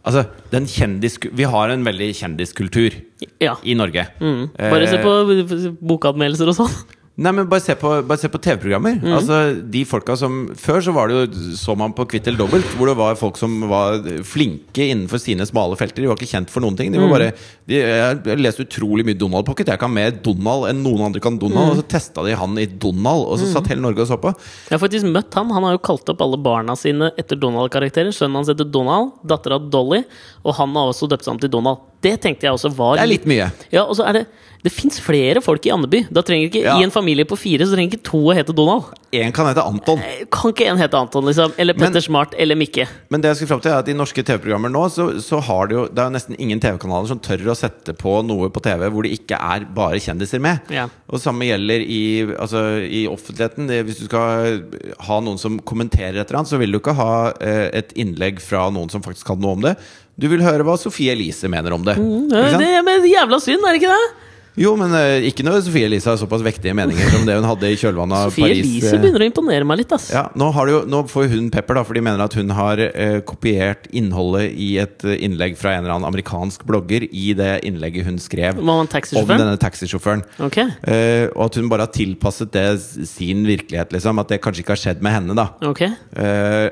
Altså, 0.04 0.26
den 0.52 0.66
kjendis... 0.68 1.16
Vi 1.32 1.46
har 1.48 1.72
en 1.72 1.86
veldig 1.88 2.10
kjendiskultur 2.18 2.96
Ja. 3.40 3.54
i 3.64 3.76
Norge. 3.80 4.04
Mm. 4.20 4.50
Bare 4.58 4.88
se 4.92 4.98
Eh, 5.00 5.04
på 5.06 5.78
bokanmeldelser 5.80 6.52
og 6.52 6.58
sånn. 6.58 6.74
Nei, 7.14 7.30
men 7.30 7.46
bare 7.46 7.62
se 7.62 7.76
på, 7.78 7.90
på 8.10 8.40
TV-programmer. 8.42 8.96
Mm. 8.98 9.12
Altså, 9.14 9.36
de 9.70 9.84
folka 9.86 10.16
som 10.18 10.48
Før 10.58 10.80
så 10.82 10.94
var 10.96 11.12
det 11.12 11.18
jo 11.20 11.52
så 11.60 11.76
man 11.78 11.94
på 11.94 12.08
Kvitt 12.10 12.26
eller 12.26 12.42
dobbelt, 12.42 12.72
hvor 12.80 12.90
det 12.90 12.96
var 12.98 13.20
folk 13.20 13.38
som 13.38 13.68
var 13.70 14.00
flinke 14.26 14.88
innenfor 14.88 15.22
sine 15.22 15.46
smale 15.46 15.78
felter. 15.78 16.02
De 16.02 16.10
var 16.10 16.18
ikke 16.18 16.32
kjent 16.32 16.50
for 16.50 16.66
noen 16.66 16.80
ting. 16.80 16.90
De 16.90 16.98
var 16.98 17.14
bare 17.14 17.30
de, 17.70 17.78
Jeg 17.78 18.02
har 18.02 18.42
lest 18.42 18.64
utrolig 18.64 19.06
mye 19.06 19.20
Donald 19.20 19.46
Pocket. 19.46 19.70
Jeg 19.70 19.82
kan 19.84 19.94
mer 19.94 20.10
Donald 20.26 20.66
enn 20.72 20.82
noen 20.82 21.06
andre 21.12 21.22
kan 21.22 21.38
Donald. 21.38 21.70
Mm. 21.70 21.76
Og 21.76 21.84
så 21.84 21.86
testa 21.94 22.26
de 22.26 22.34
han 22.40 22.58
i 22.58 22.66
Donald, 22.66 23.28
og 23.30 23.38
så 23.38 23.52
satt 23.52 23.70
hele 23.70 23.86
Norge 23.86 24.08
og 24.08 24.10
så 24.10 24.18
på. 24.18 24.34
Jeg 24.72 24.74
har 24.74 24.82
faktisk 24.82 25.14
møtt 25.14 25.38
han. 25.38 25.54
Han 25.54 25.70
har 25.70 25.78
jo 25.78 25.84
kalt 25.86 26.10
opp 26.10 26.26
alle 26.26 26.42
barna 26.42 26.74
sine 26.80 27.12
etter 27.14 27.38
Donald-karakterer. 27.38 28.10
Sønnen 28.10 28.42
hans 28.42 28.50
heter 28.50 28.66
Donald, 28.74 29.14
dattera 29.22 29.62
Dolly, 29.62 30.02
og 30.44 30.56
han 30.60 30.74
har 30.76 30.92
også 30.92 31.08
døpt 31.12 31.24
seg 31.24 31.34
om 31.36 31.40
til 31.40 31.50
Donald. 31.54 31.78
Det 32.04 32.18
tenkte 32.20 32.44
jeg 32.50 32.52
også 32.52 32.68
var 32.76 32.98
Det 32.98 33.04
er 33.06 33.08
litt 33.14 33.28
mye. 33.32 33.46
Ja, 33.72 33.86
og 33.88 33.96
så 33.96 34.04
er 34.10 34.18
det 34.18 34.24
Det 34.64 34.72
fins 34.72 34.98
flere 35.04 35.40
folk 35.44 35.64
i 35.68 35.72
Andeby. 35.72 36.02
Da 36.12 36.22
trenger 36.24 36.48
ikke 36.50 36.62
Ja. 36.64 36.78
I 36.80 36.84
en 36.84 36.92
familie 36.92 37.24
på 37.28 37.36
fire 37.40 37.64
så 37.68 37.76
trenger 37.76 37.94
ikke 37.98 38.04
to 38.08 38.20
å 38.32 38.36
hete 38.36 38.54
Donald. 38.56 38.94
Én 39.12 39.32
kan 39.36 39.46
hete 39.48 39.60
Anton. 39.64 40.00
Eh, 40.00 40.24
Kan 40.32 40.52
ikke 40.54 40.68
en 40.72 40.78
hete 40.80 40.96
Anton, 41.00 41.26
liksom? 41.28 41.52
Eller 41.58 41.74
Men- 41.76 41.88
Petter 41.92 42.00
Smart, 42.02 42.34
eller 42.40 42.56
Mikke. 42.56 42.88
Men 43.12 43.20
det 43.22 43.28
jeg 43.30 43.36
skal 43.38 43.48
fram 43.48 43.60
til 43.62 43.72
er 43.72 43.80
at 43.80 43.88
i 43.90 43.94
norske 43.94 44.24
TV-programmer 44.24 44.72
nå, 44.72 44.86
så, 44.90 45.20
så 45.22 45.42
har 45.44 45.68
det 45.68 45.76
jo 45.76 45.84
Det 45.88 46.00
er 46.00 46.08
jo 46.10 46.16
nesten 46.16 46.36
ingen 46.40 46.60
TV-kanaler 46.64 47.08
som 47.08 47.20
tør 47.20 47.44
å 47.52 47.56
sette 47.56 47.94
på 47.96 48.24
noe 48.26 48.50
på 48.50 48.62
TV 48.64 48.88
hvor 48.90 49.04
det 49.04 49.12
ikke 49.20 49.36
er 49.40 49.66
bare 49.66 50.00
kjendiser 50.00 50.40
med. 50.44 50.60
Ja. 50.72 50.88
Og 51.10 51.20
samme 51.20 51.44
gjelder 51.48 51.84
i, 51.84 52.24
altså, 52.40 52.64
i 52.88 53.06
offentligheten. 53.08 53.68
Det, 53.68 53.82
hvis 53.86 54.00
du 54.00 54.06
skal 54.08 54.64
ha 55.00 55.20
noen 55.20 55.38
som 55.40 55.60
kommenterer 55.60 56.20
et 56.22 56.28
eller 56.30 56.40
annet, 56.40 56.52
så 56.52 56.58
vil 56.60 56.72
du 56.72 56.80
ikke 56.80 56.96
ha 56.96 57.34
eh, 57.40 57.70
et 57.74 57.92
innlegg 58.00 58.40
fra 58.44 58.70
noen 58.72 58.90
som 58.90 59.04
faktisk 59.04 59.26
kan 59.28 59.40
noe 59.44 59.56
om 59.60 59.62
det. 59.68 59.76
Du 60.20 60.28
vil 60.30 60.44
høre 60.46 60.62
hva 60.68 60.76
Sofie 60.78 61.12
Elise 61.16 61.50
mener 61.50 61.74
om 61.74 61.84
det. 61.88 61.98
Mm, 61.98 62.28
det 62.30 62.68
er 62.70 62.84
men 62.86 63.08
jævla 63.10 63.40
synd, 63.42 63.64
er 63.66 63.74
det 63.78 63.82
ikke 63.84 63.96
det? 63.96 64.12
Jo, 64.54 64.76
men 64.78 64.92
eh, 64.94 65.24
ikke 65.26 65.42
når 65.42 65.64
Sofie 65.66 65.88
Elise 65.88 66.12
har 66.12 66.18
såpass 66.22 66.44
vektige 66.46 66.76
meninger 66.78 67.08
som 67.10 67.24
det 67.26 67.34
hun 67.40 67.48
hadde 67.50 67.72
i 67.74 67.78
kjølvannet 67.82 68.14
av 68.14 68.28
Sofie 68.30 68.44
Paris. 68.46 68.60
Elise 68.62 68.92
eh, 68.94 69.00
begynner 69.02 69.24
å 69.26 69.30
imponere 69.32 69.66
meg 69.66 69.80
litt, 69.80 69.96
ass. 69.98 70.12
ja, 70.14 70.28
nå, 70.38 70.52
har 70.54 70.70
det 70.70 70.76
jo, 70.76 70.82
nå 70.94 71.00
får 71.10 71.26
hun 71.32 71.48
pepper, 71.56 71.80
da, 71.80 71.84
for 71.90 71.98
de 71.98 72.04
mener 72.06 72.22
at 72.22 72.36
hun 72.38 72.54
har 72.54 72.78
eh, 72.86 73.16
kopiert 73.26 73.88
innholdet 73.98 74.54
i 74.54 74.68
et 74.84 75.08
eh, 75.10 75.18
innlegg 75.26 75.58
fra 75.58 75.74
en 75.74 75.82
eller 75.82 75.96
annen 75.96 76.06
amerikansk 76.12 76.68
blogger 76.70 77.08
i 77.10 77.32
det 77.40 77.50
innlegget 77.66 78.06
hun 78.12 78.22
skrev 78.22 78.62
Var 78.62 78.84
om 78.86 78.92
taxisjåføren? 78.94 79.42
denne 79.42 79.58
taxisjåføren. 79.66 80.22
Ok. 80.46 80.60
Eh, 80.62 81.26
og 81.34 81.48
at 81.48 81.58
hun 81.58 81.74
bare 81.74 81.88
har 81.90 81.96
tilpasset 81.98 82.54
det 82.54 82.68
s- 82.78 82.94
sin 83.16 83.42
virkelighet, 83.50 83.90
liksom. 83.98 84.22
At 84.22 84.30
det 84.30 84.44
kanskje 84.46 84.62
ikke 84.68 84.78
har 84.78 84.84
skjedd 84.86 85.02
med 85.02 85.18
henne, 85.18 85.34
da. 85.42 85.50
ok. 85.66 85.82
Eh, 85.90 86.70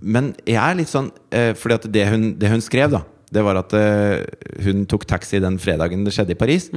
men 0.00 0.32
jeg 0.48 0.60
er 0.60 0.76
litt 0.78 0.90
sånn 0.90 1.10
eh, 1.34 1.52
Fordi 1.58 1.76
at 1.76 1.88
det 1.92 2.04
hun, 2.08 2.22
det 2.40 2.48
hun 2.52 2.62
skrev, 2.64 2.92
da, 2.94 3.02
det 3.30 3.42
var 3.46 3.60
at 3.60 3.74
eh, 3.76 4.24
hun 4.64 4.86
tok 4.90 5.06
taxi 5.08 5.40
den 5.42 5.58
fredagen 5.62 6.06
det 6.06 6.14
skjedde 6.16 6.34
i 6.34 6.40
Paris. 6.40 6.70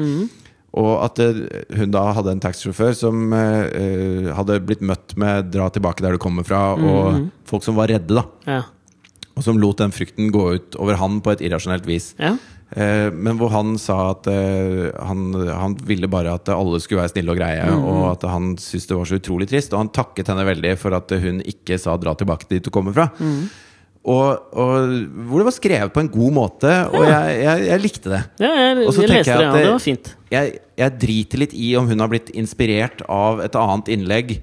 Og 0.74 0.94
at 1.06 1.22
eh, 1.22 1.42
hun 1.78 1.94
da 1.94 2.04
hadde 2.18 2.34
en 2.34 2.44
taxisjåfør 2.44 2.96
som 2.98 3.34
eh, 3.38 4.30
hadde 4.38 4.62
blitt 4.66 4.84
møtt 4.86 5.16
med 5.20 5.52
'dra 5.54 5.70
tilbake 5.74 6.06
der 6.06 6.18
du 6.18 6.22
kommer 6.22 6.46
fra', 6.48 6.74
og 6.78 7.30
folk 7.50 7.66
som 7.66 7.78
var 7.78 7.94
redde, 7.94 8.18
da. 8.18 8.26
Ja. 8.50 8.62
Og 9.34 9.46
som 9.46 9.58
lot 9.58 9.82
den 9.82 9.94
frykten 9.94 10.30
gå 10.34 10.44
ut 10.58 10.76
over 10.78 11.00
han 11.02 11.22
på 11.22 11.34
et 11.34 11.42
irrasjonelt 11.42 11.88
vis. 11.90 12.14
ja. 12.20 12.38
Eh, 12.74 13.10
men 13.14 13.38
hvor 13.38 13.52
han 13.54 13.76
sa 13.82 13.98
at 14.16 14.28
eh, 14.32 14.88
han, 15.06 15.28
han 15.46 15.76
ville 15.86 16.10
bare 16.10 16.34
at 16.40 16.50
alle 16.54 16.80
skulle 16.82 17.04
være 17.04 17.14
snille 17.14 17.36
og 17.36 17.38
greie, 17.38 17.68
og 17.70 18.08
at 18.16 18.26
han 18.32 18.56
syntes 18.58 18.88
det 18.90 18.98
var 18.98 19.10
så 19.10 19.20
utrolig 19.20 19.50
trist. 19.52 19.76
Og 19.76 19.84
han 19.84 19.92
takket 19.94 20.32
henne 20.32 20.48
veldig 20.48 20.74
for 20.82 20.98
at 20.98 21.14
hun 21.22 21.44
ikke 21.46 21.78
sa 21.82 21.98
'dra 21.98 22.16
tilbake 22.18 22.50
dit 22.50 22.66
du 22.66 22.74
kommer 22.74 22.96
fra'. 22.96 23.12
Og, 24.04 24.56
og 24.60 24.72
hvor 25.30 25.40
det 25.40 25.46
var 25.48 25.56
skrevet 25.56 25.94
på 25.96 26.02
en 26.04 26.10
god 26.12 26.34
måte, 26.36 26.72
og 26.92 27.06
jeg, 27.08 27.36
jeg, 27.40 27.60
jeg 27.70 27.80
likte 27.80 28.10
det. 28.12 28.24
ja 28.44 28.50
jeg, 28.52 28.88
Og 28.88 28.92
så 28.92 29.06
jeg 29.06 29.12
leste 29.14 29.38
det, 29.40 29.46
ja. 29.46 29.52
Det 29.56 29.70
var 29.70 29.84
fint. 29.84 30.10
Jeg, 30.34 30.58
jeg 30.82 30.96
driter 31.06 31.40
litt 31.40 31.54
i 31.56 31.70
om 31.80 31.88
hun 31.88 32.04
har 32.04 32.12
blitt 32.12 32.34
inspirert 32.36 33.06
av 33.08 33.40
et 33.46 33.56
annet 33.56 33.94
innlegg, 33.96 34.34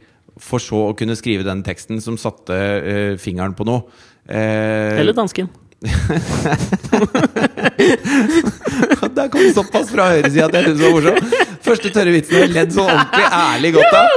for 0.41 0.65
så 0.65 0.87
å 0.89 0.95
kunne 0.97 1.19
skrive 1.19 1.45
den 1.45 1.61
teksten 1.67 2.01
som 2.01 2.17
satte 2.17 2.57
uh, 2.57 3.19
fingeren 3.21 3.53
på 3.59 3.67
noe. 3.69 3.85
Uh, 4.25 4.97
Eller 5.03 5.13
dansken. 5.13 5.51
Der 9.17 9.29
kom 9.33 9.41
det 9.41 9.55
såpass 9.57 9.89
fra 9.93 10.05
høyresida 10.13 10.45
at 10.49 10.55
jeg 10.59 10.65
syntes 10.67 10.81
det 10.81 10.85
var 10.85 10.93
morsomt. 10.97 11.23
Første 11.65 11.89
tørre 11.95 12.13
vitsen 12.15 12.35
jeg 12.37 12.43
har 12.45 12.53
ledd 12.55 12.71
så 12.75 12.83
ordentlig 12.85 13.27
ærlig 13.41 13.71
godt 13.79 13.95
av. 13.97 14.09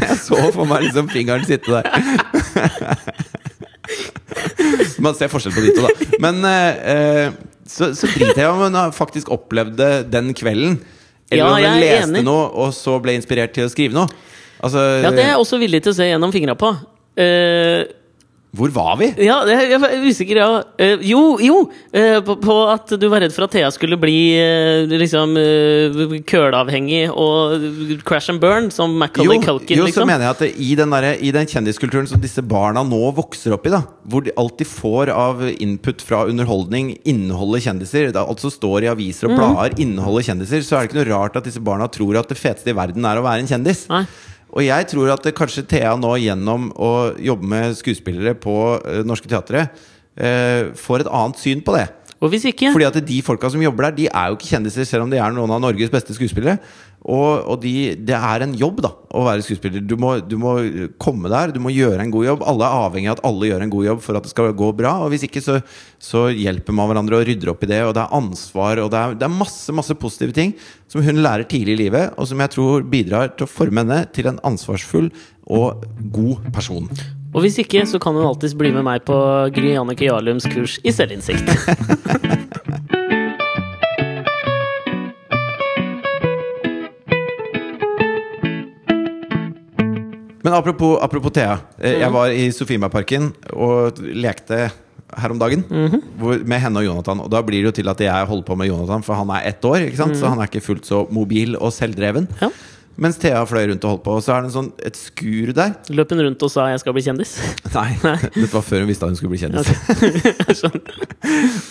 Jeg 0.00 0.16
så 0.20 0.36
for 0.52 0.64
meg 0.68 0.82
liksom 0.84 1.06
fingeren 1.10 1.44
sitte 1.48 1.72
der. 1.72 1.84
Man 5.04 5.14
ser 5.16 5.28
forskjell 5.32 5.54
på 5.56 5.62
de 5.64 5.70
to, 5.76 5.82
da. 5.86 5.90
Men 6.22 6.34
eh, 6.46 7.26
så, 7.70 7.84
så 7.96 8.04
driter 8.12 8.40
jeg 8.42 8.50
om 8.52 8.60
hun 8.66 8.76
faktisk 8.94 9.26
opplevd 9.32 9.78
den 10.12 10.26
kvelden. 10.36 10.72
Eller 11.30 11.44
om 11.46 11.50
hun 11.56 11.80
leste 11.80 12.08
enig. 12.10 12.22
noe 12.26 12.44
og 12.60 12.70
så 12.76 12.92
ble 13.02 13.12
inspirert 13.18 13.52
til 13.56 13.64
å 13.66 13.68
skrive 13.72 13.94
noe. 13.96 14.08
Altså, 14.60 14.78
Ja, 15.04 15.10
det 15.14 15.22
er 15.24 15.30
jeg 15.32 15.40
også 15.40 15.56
villig 15.62 15.80
til 15.86 15.92
å 15.94 15.96
se 15.96 16.04
gjennom 16.10 16.32
fingra 16.34 16.54
på. 16.60 16.68
Eh, 17.20 17.80
Hvor 18.50 18.72
var 18.74 18.96
vi? 18.98 19.06
ja, 19.22 19.36
jeg, 19.46 19.78
er 19.78 20.04
usikker, 20.10 20.40
ja. 20.40 20.48
Eh, 20.74 21.02
jo, 21.06 21.38
jo! 21.38 21.60
eh, 21.94 22.18
på, 22.26 22.34
på 22.42 22.56
at 22.66 22.90
du 22.98 23.06
var 23.12 23.22
redd 23.22 23.34
for 23.34 23.46
at 23.46 23.54
Thea 23.54 23.68
skulle 23.70 23.98
bli 24.00 24.32
eh, 24.34 24.90
liksom 24.90 25.36
kølavhengig 26.26 27.04
og 27.14 28.02
crash 28.06 28.32
and 28.32 28.42
burn, 28.42 28.70
som 28.74 28.96
Macaulay 28.98 29.38
Culkin, 29.44 29.78
jo, 29.78 29.86
så 29.86 29.92
liksom. 29.92 30.10
mener 30.10 30.26
jeg 30.26 30.34
at 30.34 30.62
i, 30.66 30.72
den 30.78 30.96
der, 30.96 31.08
I 31.14 31.30
den 31.36 31.46
kjendiskulturen 31.50 32.10
som 32.10 32.22
disse 32.22 32.42
barna 32.42 32.82
nå 32.86 33.00
vokser 33.14 33.54
opp 33.54 33.68
i, 33.70 33.74
da 33.76 33.84
hvor 34.10 34.24
de 34.26 34.34
alltid 34.40 34.66
får 34.66 35.12
av 35.14 35.44
input 35.52 36.02
fra 36.02 36.24
underholdning, 36.26 36.96
inneholder 37.06 37.62
kjendiser, 37.68 38.10
det 38.10 38.24
altså 38.24 38.50
står 38.50 38.88
i 38.88 38.90
aviser 38.90 39.28
og 39.28 39.36
blader, 39.36 39.54
blader, 39.54 39.78
inneholder 39.84 40.26
kjendiser, 40.26 40.64
så 40.66 40.76
er 40.76 40.82
det 40.82 40.90
ikke 40.90 41.00
noe 41.00 41.10
rart 41.12 41.38
at 41.38 41.46
disse 41.46 41.62
barna 41.62 41.86
tror 41.92 42.18
at 42.18 42.32
det 42.32 42.38
feteste 42.40 42.72
i 42.72 42.76
verden 42.76 43.06
er 43.06 43.20
å 43.20 43.24
være 43.26 43.44
en 43.44 43.52
kjendis. 43.52 43.86
Nei. 43.92 44.02
Og 44.50 44.64
jeg 44.66 44.88
tror 44.90 45.12
at 45.14 45.28
kanskje 45.36 45.66
Thea 45.70 45.94
nå 45.98 46.16
gjennom 46.22 46.70
å 46.74 46.90
jobbe 47.22 47.46
med 47.52 47.76
skuespillere 47.78 48.34
på 48.38 48.56
uh, 48.82 49.00
Norske 49.06 49.30
Teatre, 49.30 49.68
eh, 50.18 50.72
får 50.76 51.04
et 51.04 51.10
annet 51.20 51.38
syn 51.38 51.62
på 51.64 51.76
det. 51.76 51.86
Og 52.20 52.28
hvis 52.28 52.44
ikke 52.50 52.68
Fordi 52.74 52.84
at 52.84 52.98
de 53.08 53.18
folka 53.24 53.48
som 53.48 53.62
jobber 53.64 53.88
der, 53.88 53.96
de 53.96 54.06
er 54.10 54.28
jo 54.28 54.36
ikke 54.36 54.50
kjendiser, 54.52 54.84
selv 54.84 55.06
om 55.06 55.12
de 55.12 55.16
er 55.16 55.32
noen 55.32 55.52
av 55.54 55.60
Norges 55.62 55.92
beste 55.92 56.12
skuespillere. 56.12 56.58
Og, 57.00 57.46
og 57.48 57.62
de, 57.62 57.94
det 57.96 58.16
er 58.16 58.42
en 58.44 58.52
jobb, 58.60 58.82
da, 58.84 58.90
å 59.16 59.22
være 59.24 59.44
skuespiller. 59.46 59.80
Du 59.80 59.94
må, 59.96 60.18
du 60.20 60.34
må 60.40 60.52
komme 61.00 61.30
der, 61.32 61.54
du 61.54 61.60
må 61.64 61.72
gjøre 61.72 62.04
en 62.04 62.12
god 62.12 62.26
jobb. 62.26 62.42
Alle 62.52 62.66
er 62.66 62.82
avhengig 62.84 63.08
av 63.08 63.16
at 63.16 63.22
alle 63.30 63.48
gjør 63.48 63.64
en 63.64 63.72
god 63.72 63.86
jobb 63.86 64.02
for 64.04 64.18
at 64.18 64.26
det 64.26 64.32
skal 64.34 64.52
gå 64.58 64.68
bra. 64.76 64.92
Og 65.06 65.14
hvis 65.14 65.24
ikke, 65.28 65.40
så, 65.44 65.56
så 65.96 66.26
hjelper 66.28 66.76
man 66.76 66.90
hverandre 66.90 67.22
og 67.22 67.24
rydder 67.28 67.54
opp 67.54 67.64
i 67.64 67.70
det. 67.72 67.80
Og 67.86 67.94
det 67.96 68.04
er 68.04 68.18
ansvar, 68.20 68.82
og 68.84 68.90
det 68.92 69.00
er, 69.00 69.16
det 69.22 69.26
er 69.28 69.38
masse, 69.38 69.76
masse 69.76 69.96
positive 70.02 70.36
ting 70.36 70.52
som 70.92 71.00
hun 71.06 71.22
lærer 71.24 71.48
tidlig 71.48 71.78
i 71.78 71.82
livet, 71.86 72.12
og 72.20 72.28
som 72.28 72.44
jeg 72.44 72.52
tror 72.52 72.84
bidrar 72.92 73.32
til 73.32 73.48
å 73.48 73.54
forme 73.54 73.80
henne 73.86 74.02
til 74.12 74.28
en 74.28 74.42
ansvarsfull 74.52 75.08
og 75.48 75.88
god 76.12 76.52
person. 76.52 76.92
Og 77.34 77.44
hvis 77.44 77.58
ikke, 77.62 77.84
så 77.86 78.00
kan 78.02 78.16
hun 78.16 78.26
alltids 78.26 78.56
bli 78.58 78.72
med 78.74 78.82
meg 78.86 79.04
på 79.06 79.16
Gry 79.54 79.76
Annike 79.78 80.08
Jarlums 80.08 80.48
kurs 80.50 80.78
i 80.82 80.90
selvinnsikt. 80.94 81.46
Men 90.42 90.52
apropos, 90.56 90.98
apropos 91.02 91.30
Thea. 91.32 91.58
eh, 91.78 91.98
Jeg 92.00 92.12
var 92.12 92.32
i 92.32 92.46
Sofiemarparken 92.52 93.30
og 93.52 93.98
lekte 94.16 94.70
her 95.20 95.32
om 95.34 95.40
dagen 95.40 95.64
hvor, 96.16 96.38
med 96.46 96.62
henne 96.62 96.80
og 96.80 96.86
Jonathan. 96.86 97.20
Og 97.20 97.28
da 97.32 97.42
blir 97.44 97.60
det 97.60 97.68
jo 97.68 97.74
til 97.82 97.90
at 97.92 98.00
jeg 98.00 98.26
holder 98.30 98.46
på 98.46 98.56
med 98.56 98.70
Jonathan, 98.70 99.02
for 99.04 99.18
han 99.18 99.28
er 99.36 99.48
ett 99.50 99.64
år. 99.68 99.84
Ikke 99.88 99.98
sant? 100.00 100.16
Så 100.16 100.30
han 100.30 100.40
er 100.40 100.48
ikke 100.48 100.62
fullt 100.64 100.86
så 100.88 101.02
mobil 101.12 101.56
og 101.60 101.72
selvdreven. 101.76 102.28
Ja. 102.40 102.48
Mens 103.00 103.16
Thea 103.20 103.40
fløy 103.48 103.70
rundt 103.70 103.84
og 103.86 103.94
holdt 103.94 104.02
på. 104.04 104.14
Og 104.18 104.24
så 104.24 104.34
er 104.34 104.42
det 104.44 104.50
en 104.50 104.54
sånn, 104.58 104.70
et 104.84 104.98
skur 104.98 105.52
der. 105.56 105.72
Løp 105.96 106.10
hun 106.12 106.20
rundt 106.26 106.42
og 106.44 106.50
sa 106.52 106.66
'jeg 106.68 106.80
skal 106.82 106.92
bli 106.92 107.02
kjendis'? 107.06 107.34
Nei, 107.76 107.96
dette 108.36 108.52
var 108.52 108.64
før 108.66 108.82
hun 108.84 108.90
visste 108.92 109.06
at 109.08 109.12
hun 109.14 109.16
skulle 109.16 109.32
bli 109.32 109.40
kjendis. 109.40 109.70
Okay. 109.94 110.90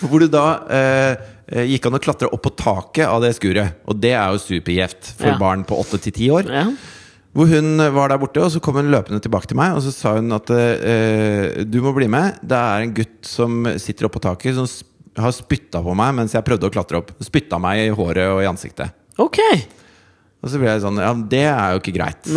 Hvor 0.10 0.18
det 0.24 0.30
da 0.34 0.46
eh, 0.74 1.66
gikk 1.70 1.86
an 1.86 1.98
å 1.98 2.02
klatre 2.02 2.30
opp 2.34 2.42
på 2.42 2.54
taket 2.58 3.06
av 3.06 3.22
det 3.22 3.34
skuret. 3.38 3.78
Og 3.86 4.00
det 4.02 4.12
er 4.14 4.26
jo 4.34 4.42
supergjevt 4.42 5.12
for 5.16 5.30
Ja. 5.30 5.38
barn 5.38 5.64
på 5.64 5.78
åtte 5.78 6.00
til 6.02 6.12
ti 6.12 6.30
år. 6.34 6.50
Ja. 6.50 6.66
Hvor 7.32 7.46
hun 7.46 7.78
var 7.94 8.08
der 8.10 8.18
borte, 8.18 8.42
og 8.42 8.50
så 8.50 8.58
kom 8.60 8.74
hun 8.74 8.90
løpende 8.90 9.22
tilbake 9.22 9.46
til 9.46 9.56
meg. 9.56 9.76
Og 9.78 9.82
så 9.86 9.92
sa 9.94 10.14
hun 10.18 10.32
at 10.34 10.50
eh, 10.50 11.62
du 11.64 11.80
må 11.80 11.94
bli 11.94 12.08
med. 12.10 12.40
Det 12.42 12.58
er 12.58 12.82
en 12.82 12.94
gutt 12.94 13.22
som 13.22 13.64
sitter 13.78 14.08
oppå 14.08 14.18
på 14.18 14.26
taket, 14.26 14.58
som 14.58 14.66
har 15.20 15.30
spytta 15.34 15.82
på 15.82 15.94
meg 15.94 16.14
mens 16.14 16.34
jeg 16.34 16.42
prøvde 16.46 16.66
å 16.66 16.74
klatre 16.74 16.98
opp. 16.98 17.12
Spytta 17.22 17.58
meg 17.62 17.86
i 17.86 17.92
håret 17.94 18.26
og 18.34 18.42
i 18.42 18.50
ansiktet. 18.50 18.90
Ok! 19.20 19.38
Og 20.40 20.48
så 20.48 20.56
blir 20.60 20.70
jeg 20.72 20.80
sånn 20.84 20.96
Ja, 21.02 21.10
det 21.14 21.42
er 21.50 21.74
jo 21.74 21.80
ikke 21.82 21.92
greit. 21.98 22.30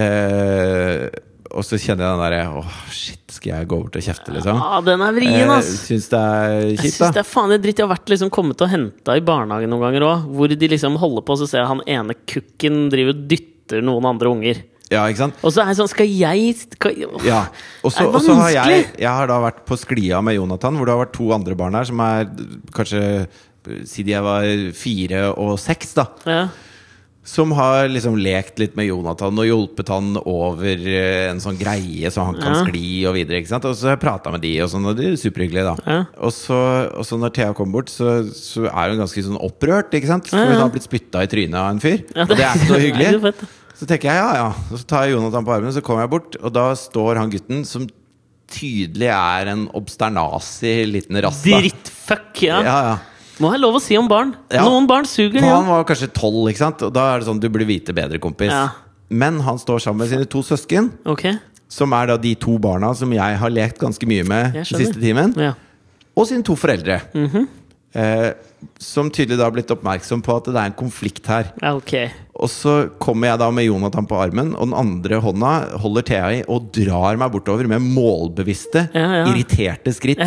Eh, 0.00 1.08
og 1.50 1.64
så 1.66 1.76
kjenner 1.82 2.06
jeg 2.06 2.14
den 2.14 2.22
derre 2.22 2.42
Åh, 2.60 2.74
shit, 2.94 3.24
skal 3.34 3.50
jeg 3.52 3.68
gå 3.70 3.78
bort 3.82 3.96
og 3.98 4.04
kjefte, 4.06 4.32
liksom? 4.36 4.60
Ja, 4.62 4.80
den 4.86 5.02
er 5.04 5.14
vrien, 5.16 5.34
Eh, 5.50 5.54
ass! 5.58 5.70
syns 5.88 6.06
det 6.12 6.20
er 6.20 6.54
kjipt, 6.54 6.70
Jeg 6.70 6.78
kjipt, 6.84 6.96
synes 7.00 7.14
det 7.16 7.22
er 7.24 7.28
faen 7.30 7.50
det 7.54 7.58
dritt. 7.64 7.78
Jeg 7.82 7.86
har 7.88 7.92
vært 7.96 8.12
liksom 8.14 8.30
kommet 8.30 8.62
og 8.64 8.70
henta 8.72 9.16
i 9.18 9.24
barnehagen 9.26 9.72
noen 9.72 9.82
ganger 9.88 10.06
òg, 10.06 10.28
hvor 10.36 10.48
de 10.54 10.68
liksom 10.70 10.96
holder 11.02 11.26
på, 11.26 11.36
så 11.40 11.48
ser 11.50 11.62
jeg 11.64 11.70
han 11.72 11.82
ene 11.90 12.14
kukken 12.28 12.84
driver 12.92 13.16
og 13.16 13.24
dytter 13.32 13.82
noen 13.86 14.08
andre 14.14 14.30
unger. 14.30 14.62
Ja, 14.90 15.04
ikke 15.06 15.22
sant? 15.22 15.36
Og 15.46 15.52
så 15.54 15.62
er 15.62 15.68
jeg 15.70 15.78
sånn 15.78 15.88
Skal 15.92 16.08
jeg 16.10 16.54
skal, 16.64 16.96
åh, 17.06 17.22
Ja. 17.24 17.44
Og 17.86 17.92
så 17.94 18.02
Er 18.08 18.10
vanskelig! 18.10 18.40
har 18.40 18.50
jeg? 18.56 18.86
Jeg 18.98 19.10
har 19.20 19.26
da 19.30 19.36
vært 19.44 19.60
på 19.68 19.76
sklia 19.78 20.18
med 20.26 20.34
Jonathan, 20.34 20.74
hvor 20.74 20.86
det 20.88 20.94
har 20.96 21.04
vært 21.06 21.12
to 21.14 21.28
andre 21.36 21.54
barn 21.54 21.74
her 21.78 21.84
som 21.86 22.00
er 22.00 22.24
kanskje 22.74 23.28
Siden 23.86 24.08
jeg 24.10 24.22
var 24.24 24.42
fire 24.74 25.20
og 25.38 25.58
seks, 25.60 25.92
da. 25.94 26.06
Ja. 26.26 26.48
Som 27.22 27.52
har 27.52 27.84
liksom 27.92 28.14
lekt 28.16 28.58
litt 28.58 28.72
med 28.78 28.86
Jonathan 28.88 29.36
og 29.38 29.44
hjulpet 29.44 29.90
han 29.92 30.14
over 30.24 30.64
eh, 30.88 31.26
en 31.28 31.38
sånn 31.42 31.58
greie 31.60 32.08
så 32.10 32.24
han 32.24 32.38
kan 32.40 32.54
Ja. 32.56 32.62
skli 32.64 33.04
og 33.06 33.14
videre. 33.18 33.42
ikke 33.42 33.52
sant? 33.52 33.66
Og 33.68 33.76
så 33.76 33.90
har 33.90 33.96
jeg 33.98 34.00
prata 34.06 34.32
med 34.32 34.40
de, 34.40 34.54
og 34.64 34.70
sånn, 34.72 34.86
og 34.88 34.96
det 34.96 35.04
er 35.10 35.18
superhyggelig, 35.20 35.66
da. 35.68 35.74
Ja. 35.84 35.98
Og, 36.16 36.32
så, 36.32 36.56
og 36.96 37.04
så 37.06 37.18
når 37.20 37.34
Thea 37.36 37.52
kommer 37.52 37.76
bort, 37.80 37.92
så, 37.92 38.24
så 38.34 38.64
er 38.72 38.94
hun 38.94 39.02
ganske 39.04 39.22
sånn 39.28 39.36
opprørt, 39.38 39.92
ikke 39.92 40.08
sant? 40.08 40.26
For 40.32 40.40
Ja, 40.40 40.48
hun 40.48 40.62
har 40.64 40.72
blitt 40.72 40.88
spytta 40.88 41.22
i 41.22 41.30
trynet 41.30 41.60
av 41.60 41.68
en 41.74 41.80
fyr. 41.84 42.00
Og 42.24 42.32
det 42.34 42.40
er 42.40 42.56
ikke 42.56 42.72
noe 42.72 42.82
hyggelig. 42.88 43.34
Så 43.76 43.86
tenker 43.86 44.10
jeg 44.10 44.16
ja, 44.24 44.32
ja. 44.40 44.48
Og 44.72 44.80
så 44.80 44.84
tar 44.88 45.04
jeg 45.06 45.14
Jonathan 45.18 45.44
på 45.44 45.54
armen, 45.54 45.72
så 45.76 45.84
kommer 45.84 46.04
jeg 46.08 46.14
bort, 46.16 46.40
og 46.40 46.52
da 46.56 46.70
står 46.76 47.20
han 47.20 47.30
gutten 47.36 47.62
som 47.68 47.84
tydelig 48.50 49.12
er 49.12 49.52
en 49.52 49.68
obsternasig 49.78 50.88
liten 50.90 51.20
rass. 51.22 51.44
Drittfuck, 51.44 52.32
ja. 52.42 52.58
Ja, 52.66 52.78
ja. 52.88 52.96
Må 53.40 53.50
ha 53.54 53.58
lov 53.60 53.78
å 53.78 53.82
si 53.82 53.96
om 53.96 54.08
barn. 54.10 54.34
Ja. 54.52 54.66
Noen 54.68 54.86
barn 54.88 55.08
suger, 55.08 55.40
ja. 55.40 55.54
han 55.56 55.68
var 55.68 55.86
kanskje 55.88 56.10
tolv, 56.12 56.44
ikke 56.50 56.60
sant? 56.60 56.82
og 56.84 56.92
da 56.92 57.06
er 57.14 57.22
det 57.22 57.28
sånn 57.30 57.40
du 57.40 57.48
burde 57.48 57.68
vite 57.68 57.94
bedre, 57.96 58.20
kompis. 58.22 58.52
Ja. 58.52 58.68
Men 59.10 59.40
han 59.46 59.58
står 59.58 59.80
sammen 59.86 60.04
med 60.04 60.12
sine 60.12 60.28
to 60.30 60.42
søsken, 60.46 60.92
okay. 61.08 61.38
som 61.72 61.96
er 61.96 62.12
da 62.12 62.18
de 62.20 62.34
to 62.38 62.58
barna 62.62 62.92
som 62.94 63.10
jeg 63.16 63.38
har 63.40 63.52
lekt 63.52 63.80
ganske 63.80 64.06
mye 64.06 64.26
med 64.28 64.60
Jeg 64.60 64.68
den 64.68 64.84
siste 64.84 65.00
timen, 65.02 65.32
ja. 65.40 65.54
og 66.14 66.28
sine 66.30 66.46
to 66.46 66.58
foreldre. 66.58 67.00
Mhm. 67.16 67.48
Eh, 67.94 68.32
som 68.78 69.08
tydelig 69.10 69.38
da 69.40 69.46
har 69.48 69.54
blitt 69.54 69.70
oppmerksom 69.72 70.20
på 70.22 70.34
at 70.36 70.44
det 70.50 70.56
er 70.60 70.68
en 70.68 70.76
konflikt 70.76 71.26
her. 71.30 71.48
Okay. 71.64 72.10
Og 72.36 72.48
så 72.52 72.74
kommer 73.00 73.30
jeg 73.30 73.40
da 73.40 73.48
med 73.52 73.64
Jonathan 73.66 74.06
på 74.08 74.18
armen, 74.20 74.52
og 74.54 74.68
den 74.68 74.76
andre 74.76 75.20
hånda 75.24 75.52
holder 75.80 76.02
Thea 76.08 76.28
i 76.38 76.42
og 76.48 76.70
drar 76.76 77.16
meg 77.20 77.32
bortover 77.32 77.66
med 77.68 77.80
målbevisste, 77.84 78.86
Ja, 78.94 79.06
ja. 79.22 79.24
irriterte 79.32 79.92
skritt 79.96 80.20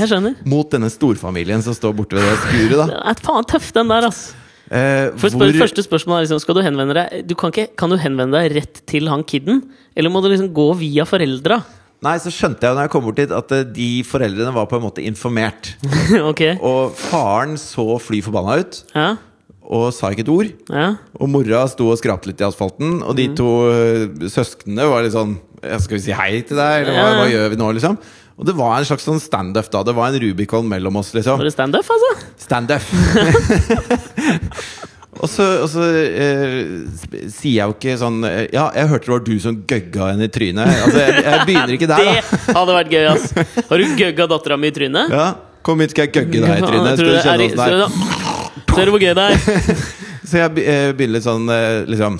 mot 0.45 0.69
denne 0.73 0.89
storfamilien 0.93 1.61
som 1.65 1.73
står 1.77 1.93
borte 1.97 2.17
ved 2.17 2.25
det 2.25 2.39
skuret. 2.45 2.77
da 2.77 2.85
Det 2.89 3.01
er 3.13 3.21
faen 3.27 3.45
tøff, 3.45 3.71
den 3.73 3.87
der, 3.93 4.07
ass. 4.09 4.33
eh, 4.71 5.11
For 5.17 5.29
hvor- 5.29 5.53
Første 5.61 5.83
spørsmål 5.85 6.17
er 6.17 6.25
liksom 6.27 6.39
Skal 6.41 6.55
du 6.55 6.61
henvende 6.61 6.93
deg 6.93 7.27
du 7.27 7.35
kan, 7.35 7.51
ikke, 7.51 7.75
kan 7.77 7.89
du 7.89 7.97
henvende 7.97 8.31
deg 8.41 8.55
rett 8.57 8.81
til 8.87 9.07
han 9.09 9.23
kiden? 9.23 9.61
Eller 9.95 10.09
må 10.09 10.21
du 10.23 10.29
liksom 10.29 10.53
gå 10.53 10.75
via 10.77 11.05
foreldra? 11.05 11.63
Nei, 12.03 12.15
så 12.19 12.31
skjønte 12.33 12.67
jeg 12.67 12.75
når 12.75 12.87
jeg 12.87 12.91
kom 12.93 13.05
bort 13.05 13.19
dit 13.21 13.31
at 13.31 13.53
eh, 13.55 13.61
de 13.75 13.89
foreldrene 14.07 14.51
var 14.55 14.65
på 14.67 14.75
en 14.79 14.83
måte 14.83 15.03
informert. 15.07 15.73
ok. 16.31 16.41
Og 16.59 16.97
faren 16.99 17.55
så 17.61 17.85
fly 18.03 18.19
forbanna 18.25 18.57
ut 18.59 18.81
Ja. 18.95 19.13
og 19.63 19.85
sa 19.95 20.09
ikke 20.11 20.25
et 20.25 20.33
ord. 20.33 20.49
ja. 20.69 20.89
Og 21.15 21.29
mora 21.31 21.61
sto 21.71 21.87
og 21.93 21.99
skrapte 22.01 22.27
litt 22.31 22.41
i 22.43 22.47
asfalten, 22.49 22.99
og 23.07 23.15
de 23.15 23.29
to 23.37 23.47
eh, 23.71 24.27
søsknene 24.27 24.89
var 24.91 25.05
litt 25.07 25.15
sånn 25.15 25.37
Skal 25.79 25.95
vi 25.95 26.03
si 26.09 26.11
hei 26.17 26.41
til 26.43 26.59
deg, 26.59 26.83
eller 26.83 26.97
hva, 26.99 27.07
hva 27.21 27.29
gjør 27.31 27.53
vi 27.53 27.59
nå, 27.61 27.69
liksom? 27.79 27.95
Og 28.33 28.47
det 28.49 28.55
var 28.57 28.79
en 28.79 28.85
slags 28.89 29.05
sånn 29.05 29.19
standup 29.21 29.67
da. 29.71 29.83
Det 29.85 29.93
var 29.95 30.09
en 30.09 30.17
Rubicon 30.23 30.65
mellom 30.67 30.95
oss, 30.99 31.11
liksom. 31.15 31.37
Var 31.39 31.45
det 31.47 31.53
standup, 31.53 31.85
altså? 31.93 32.09
Standup. 32.41 32.81
og 35.23 35.29
så, 35.31 35.45
og 35.63 35.69
så 35.71 35.85
eh, 35.87 36.57
sier 37.31 37.53
jeg 37.61 37.63
jo 37.69 37.75
ikke 37.77 37.93
sånn 38.01 38.19
eh, 38.27 38.41
Ja, 38.51 38.65
jeg 38.75 38.89
hørte 38.91 39.07
det 39.07 39.13
var 39.13 39.23
du 39.29 39.33
som 39.43 39.61
gøgga 39.69 40.09
henne 40.11 40.27
i 40.27 40.33
trynet. 40.35 40.67
Altså, 40.83 40.99
jeg, 40.99 41.23
jeg 41.23 41.47
begynner 41.47 41.73
ikke 41.77 41.89
der, 41.93 42.03
da. 42.09 42.13
Det 42.49 42.57
hadde 42.59 42.75
vært 42.77 42.91
gøy, 42.93 43.05
ass. 43.13 43.25
Har 43.69 43.83
du 43.83 43.95
gøgga 44.03 44.27
dattera 44.35 44.59
mi 44.59 44.69
i 44.71 44.75
trynet? 44.75 45.13
Ja, 45.15 45.27
Kom 45.63 45.79
hit, 45.79 45.93
skal 45.95 46.09
jeg 46.09 46.11
gøgge 46.17 46.41
deg 46.43 46.57
i 46.59 46.67
trynet. 46.67 46.99
Skal 46.99 47.07
du 47.07 47.15
kjenne 47.23 47.45
åssen 47.47 47.57
det 47.63 47.63
er? 47.71 48.75
ser 48.75 48.85
du- 48.85 48.91
hvor 48.91 48.99
gøy 48.99 49.13
det 49.15 49.25
er? 49.31 49.35
Så 50.27 50.39
jeg 50.39 50.63
eh, 50.63 50.91
begynner 50.95 51.17
litt 51.17 51.25
sånn 51.25 51.49
eh, 51.51 51.83
liksom 51.87 52.19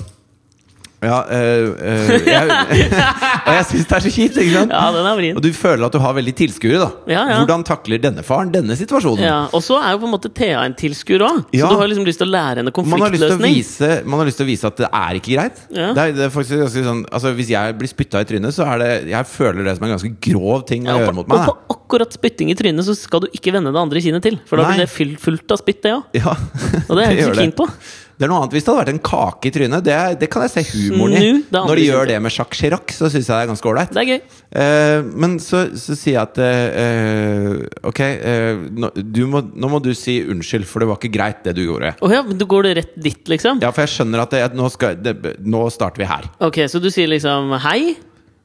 Ja, 1.04 1.18
eh, 1.28 1.68
eh, 1.84 2.12
jeg, 2.24 2.44
Og 3.44 3.52
jeg 3.52 3.64
syns 3.68 3.86
det 3.90 3.96
er 3.98 4.02
så 4.06 4.10
kjipt, 4.14 4.36
ikke 4.40 4.52
sant? 4.54 4.72
Ja, 4.72 4.84
den 4.94 5.06
er 5.10 5.16
vrien. 5.18 5.36
Og 5.36 5.42
du 5.44 5.50
føler 5.52 5.84
at 5.86 5.92
du 5.92 5.98
har 6.00 6.14
veldig 6.16 6.32
tilskuere, 6.38 6.78
da. 6.80 6.88
Ja, 7.12 7.22
ja. 7.28 7.38
Hvordan 7.42 7.64
takler 7.68 8.00
denne 8.00 8.22
faren 8.24 8.52
denne 8.54 8.76
situasjonen? 8.78 9.20
Ja, 9.24 9.36
Og 9.52 9.60
så 9.66 9.76
er 9.82 9.92
jo 9.94 10.00
på 10.04 10.08
en 10.08 10.14
måte 10.14 10.30
Thea 10.32 10.62
en 10.64 10.76
tilskuer 10.78 11.24
òg. 11.26 11.42
Så 11.52 11.68
du 11.68 11.76
har 11.80 11.90
liksom 11.90 12.06
lyst 12.08 12.22
til 12.22 12.28
å 12.28 12.32
lære 12.32 12.62
henne 12.62 12.72
Man 12.74 13.02
har, 13.04 13.12
lyst 13.12 13.20
til 13.20 13.28
å 13.28 13.36
konfliktløsning. 13.36 13.56
vise, 13.58 13.90
man 14.08 14.22
har 14.22 14.30
lyst 14.30 14.40
til 14.40 14.46
å 14.46 14.50
vise 14.50 14.70
at 14.70 14.80
det 14.80 14.88
er 14.90 15.20
ikke 15.20 15.34
greit. 15.36 15.60
Ja. 15.70 15.90
Det, 15.92 16.06
er, 16.06 16.14
det 16.16 16.24
er 16.28 16.32
faktisk 16.34 16.62
ganske 16.64 16.84
sånn 16.88 17.02
altså 17.10 17.34
Hvis 17.36 17.50
jeg 17.52 17.76
blir 17.80 17.90
spytta 17.92 18.22
i 18.24 18.28
trynet, 18.28 18.54
så 18.56 18.64
er 18.74 18.80
det 18.82 18.90
Jeg 19.12 19.28
føler 19.30 19.68
det 19.68 19.76
som 19.76 19.84
en 19.88 19.92
ganske 19.94 20.12
grov 20.30 20.64
ting 20.70 20.88
å 20.88 20.96
gjøre 21.02 21.14
mot 21.20 21.28
meg. 21.28 21.44
og 21.44 21.52
på 21.68 21.76
akkurat 21.76 22.16
spytting 22.16 22.50
i 22.50 22.56
trynet 22.58 22.86
så 22.88 22.96
skal 22.96 23.26
du 23.26 23.28
ikke 23.36 23.52
vende 23.54 23.70
det 23.74 23.80
andre 23.84 24.00
kinnet 24.00 24.24
til. 24.24 24.40
For 24.48 24.56
da 24.60 24.70
blir 24.72 24.86
det 24.86 25.18
fullt 25.20 25.52
av 25.54 25.60
spytt, 25.60 25.82
det 25.84 25.92
òg. 25.98 26.08
Ja, 26.16 26.32
Og 26.88 26.96
det 26.96 27.04
er 27.04 27.12
jeg 27.12 27.20
ikke 27.28 27.38
keen 27.44 27.54
på. 27.60 27.68
Det 28.14 28.26
er 28.26 28.30
noe 28.30 28.44
annet 28.44 28.54
hvis 28.54 28.62
det 28.62 28.70
hadde 28.70 28.82
vært 28.84 28.92
en 28.92 29.00
kake 29.08 29.48
i 29.48 29.52
trynet. 29.54 29.84
Det, 29.86 29.96
det 30.20 30.28
kan 30.30 30.44
jeg 30.46 30.52
se 30.52 30.62
humoren 30.70 31.16
i. 31.18 31.30
Når 31.54 31.80
de 31.80 31.86
gjør 31.88 32.10
det 32.12 32.18
med 32.22 32.34
Jacques 32.34 32.60
Chirac, 32.60 32.94
så 32.94 33.10
syns 33.10 33.26
jeg 33.26 33.34
det 33.34 33.40
er 33.40 33.50
ganske 33.50 33.70
ålreit. 33.70 33.98
Eh, 34.54 35.08
men 35.24 35.36
så, 35.42 35.64
så 35.80 35.96
sier 35.98 36.14
jeg 36.14 36.22
at 36.22 36.38
uh, 36.38 37.88
Ok, 37.90 38.00
uh, 38.04 39.26
må, 39.34 39.42
nå 39.50 39.70
må 39.72 39.82
du 39.82 39.90
si 39.98 40.20
unnskyld, 40.30 40.66
for 40.70 40.84
det 40.84 40.90
var 40.92 41.00
ikke 41.00 41.12
greit, 41.16 41.42
det 41.46 41.56
du 41.58 41.64
gjorde. 41.64 41.94
Oh, 42.04 42.12
ja, 42.14 42.22
men 42.26 42.38
du 42.38 42.46
går 42.48 42.68
det 42.68 42.74
rett 42.80 42.94
dit, 42.94 43.22
liksom? 43.34 43.62
Ja, 43.64 43.74
for 43.74 43.86
jeg 43.86 43.96
skjønner 43.96 44.24
at 44.24 44.34
det, 44.36 44.44
nå, 44.54 44.70
skal, 44.72 44.98
det, 45.02 45.16
nå 45.42 45.66
starter 45.74 46.04
vi 46.04 46.10
her. 46.10 46.30
Ok, 46.46 46.62
så 46.70 46.82
du 46.82 46.90
sier 46.94 47.10
liksom 47.10 47.50
hei? 47.66 47.96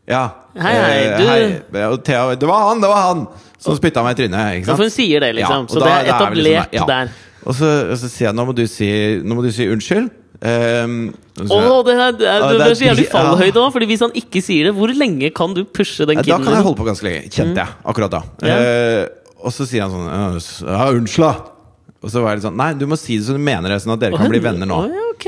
Ja. 0.10 0.24
Hei, 0.58 0.74
hei, 0.74 1.02
du- 1.22 1.28
hei. 1.30 1.98
Thea, 2.02 2.36
det 2.36 2.48
var 2.50 2.70
han, 2.72 2.82
det 2.82 2.90
var 2.90 3.02
han 3.06 3.28
som 3.62 3.78
spytta 3.78 4.02
meg 4.02 4.18
i 4.18 4.24
trynet. 4.24 4.62
Ikke 4.62 4.72
Ja, 4.72 4.76
for 4.76 4.88
hun 4.88 4.94
sier 4.94 5.22
det, 5.22 5.34
liksom. 5.38 5.68
Ja, 5.68 5.74
så 5.74 5.80
da- 5.80 5.86
det 5.86 5.94
er 5.94 6.06
liksom 6.08 6.24
etablert 6.26 6.74
ja. 6.74 6.86
der. 6.90 7.12
Og 7.46 7.56
så, 7.56 7.68
og 7.92 7.98
så 8.02 8.10
sier 8.12 8.30
jeg 8.30 8.36
nå 8.38 8.46
må 8.50 8.56
du 8.58 8.66
si, 8.68 8.88
nå 9.24 9.38
må 9.38 9.44
du 9.46 9.52
si 9.56 9.68
unnskyld. 9.72 10.10
Um, 10.40 11.14
så- 11.36 11.52
oh, 11.52 11.82
det 11.84 11.96
er, 12.00 12.14
det 12.16 12.28
er, 12.32 12.44
det 12.56 12.68
er 12.70 12.76
så 12.80 12.86
jævlig 12.88 13.08
fallhøyde 13.12 13.60
òg, 13.60 13.74
Fordi 13.76 13.88
hvis 13.90 14.00
han 14.06 14.14
ikke 14.16 14.40
sier 14.44 14.70
det, 14.70 14.74
hvor 14.78 14.88
lenge 14.96 15.32
kan 15.36 15.54
du 15.56 15.66
pushe 15.68 16.06
den 16.08 16.22
kiden? 16.22 16.32
da 16.32 16.44
kan 16.46 16.56
jeg 16.56 16.64
holde 16.64 16.80
på 16.80 16.88
ganske 16.88 17.04
lenge, 17.08 17.26
kjente 17.34 17.60
jeg 17.60 17.76
akkurat 17.92 18.14
da. 18.14 18.22
Yeah. 18.44 18.60
Uh, 18.64 19.34
og 19.48 19.56
så 19.56 19.68
sier 19.68 19.84
han 19.88 19.92
sånn 19.92 20.68
«Ja, 20.68 20.88
unnskyld, 20.96 21.26
da. 21.28 21.56
Og 22.00 22.12
så 22.14 22.22
var 22.24 22.32
jeg 22.32 22.40
litt 22.40 22.46
sånn 22.48 22.56
Nei, 22.60 22.70
du 22.80 22.86
må 22.88 22.96
si 23.00 23.18
det 23.20 23.26
som 23.28 23.36
du 23.36 23.44
mener 23.44 23.74
det, 23.74 23.82
sånn 23.84 23.92
at 23.98 24.00
dere 24.06 24.20
kan 24.20 24.32
bli 24.32 24.40
venner 24.44 24.68
nå. 24.70 24.78
Å, 24.80 24.88
ja, 24.88 25.08
ok. 25.12 25.26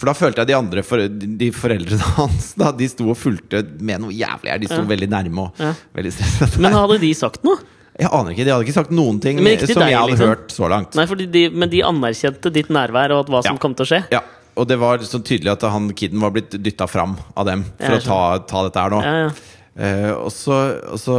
For 0.00 0.10
da 0.10 0.14
følte 0.18 0.42
jeg 0.42 0.50
de 0.50 0.56
andre 0.58 0.82
for, 0.86 1.04
de, 1.06 1.50
foreldrene 1.54 2.08
hans 2.16 2.48
Da 2.58 2.72
De 2.74 2.88
sto 2.90 3.06
og 3.12 3.18
fulgte 3.20 3.60
med 3.78 4.02
noe 4.02 4.10
jævlig 4.10 4.50
her. 4.50 4.58
De 4.62 4.66
sto 4.70 4.80
Ja. 4.80 4.88
veldig 4.90 5.08
nærme 5.12 5.44
og 5.46 5.62
veldig 5.94 6.12
stresset. 6.16 6.58
Men 6.62 6.74
hadde 6.74 6.98
de 7.04 7.12
sagt 7.14 7.46
noe? 7.46 7.62
Jeg 8.00 8.08
aner 8.08 8.32
ikke, 8.32 8.44
De 8.46 8.50
hadde 8.54 8.64
ikke 8.64 8.74
sagt 8.78 8.90
noen 8.94 9.18
ting 9.20 9.36
som 9.38 9.44
deg, 9.44 9.90
jeg 9.92 9.98
hadde 9.98 10.12
liksom? 10.14 10.28
hørt 10.32 10.52
så 10.54 10.68
langt. 10.72 10.94
Nei, 10.96 11.04
fordi 11.10 11.26
de, 11.30 11.42
Men 11.50 11.68
de 11.68 11.82
anerkjente 11.84 12.52
ditt 12.52 12.70
nærvær 12.72 13.12
og 13.12 13.24
at 13.26 13.32
hva 13.34 13.42
som 13.44 13.56
Ja. 13.56 13.60
kom 13.60 13.74
til 13.74 13.84
å 13.84 13.90
skje? 13.90 14.00
Ja, 14.10 14.20
Og 14.56 14.66
det 14.68 14.78
var 14.78 14.98
så 14.98 15.18
tydelig 15.24 15.52
at 15.52 15.62
han 15.62 15.90
kiden 15.96 16.20
var 16.20 16.30
blitt 16.30 16.50
dytta 16.62 16.86
fram 16.88 17.16
av 17.36 17.46
dem 17.46 17.64
for 17.80 17.96
å 17.96 18.02
ta, 18.04 18.38
ta 18.48 18.62
dette 18.68 18.80
her 18.80 18.90
nå. 18.90 19.02
Ja, 19.02 19.14
ja. 19.26 19.30
Eh, 19.72 20.10
og, 20.12 20.28
så, 20.28 20.56
og 20.92 20.98
så 21.00 21.14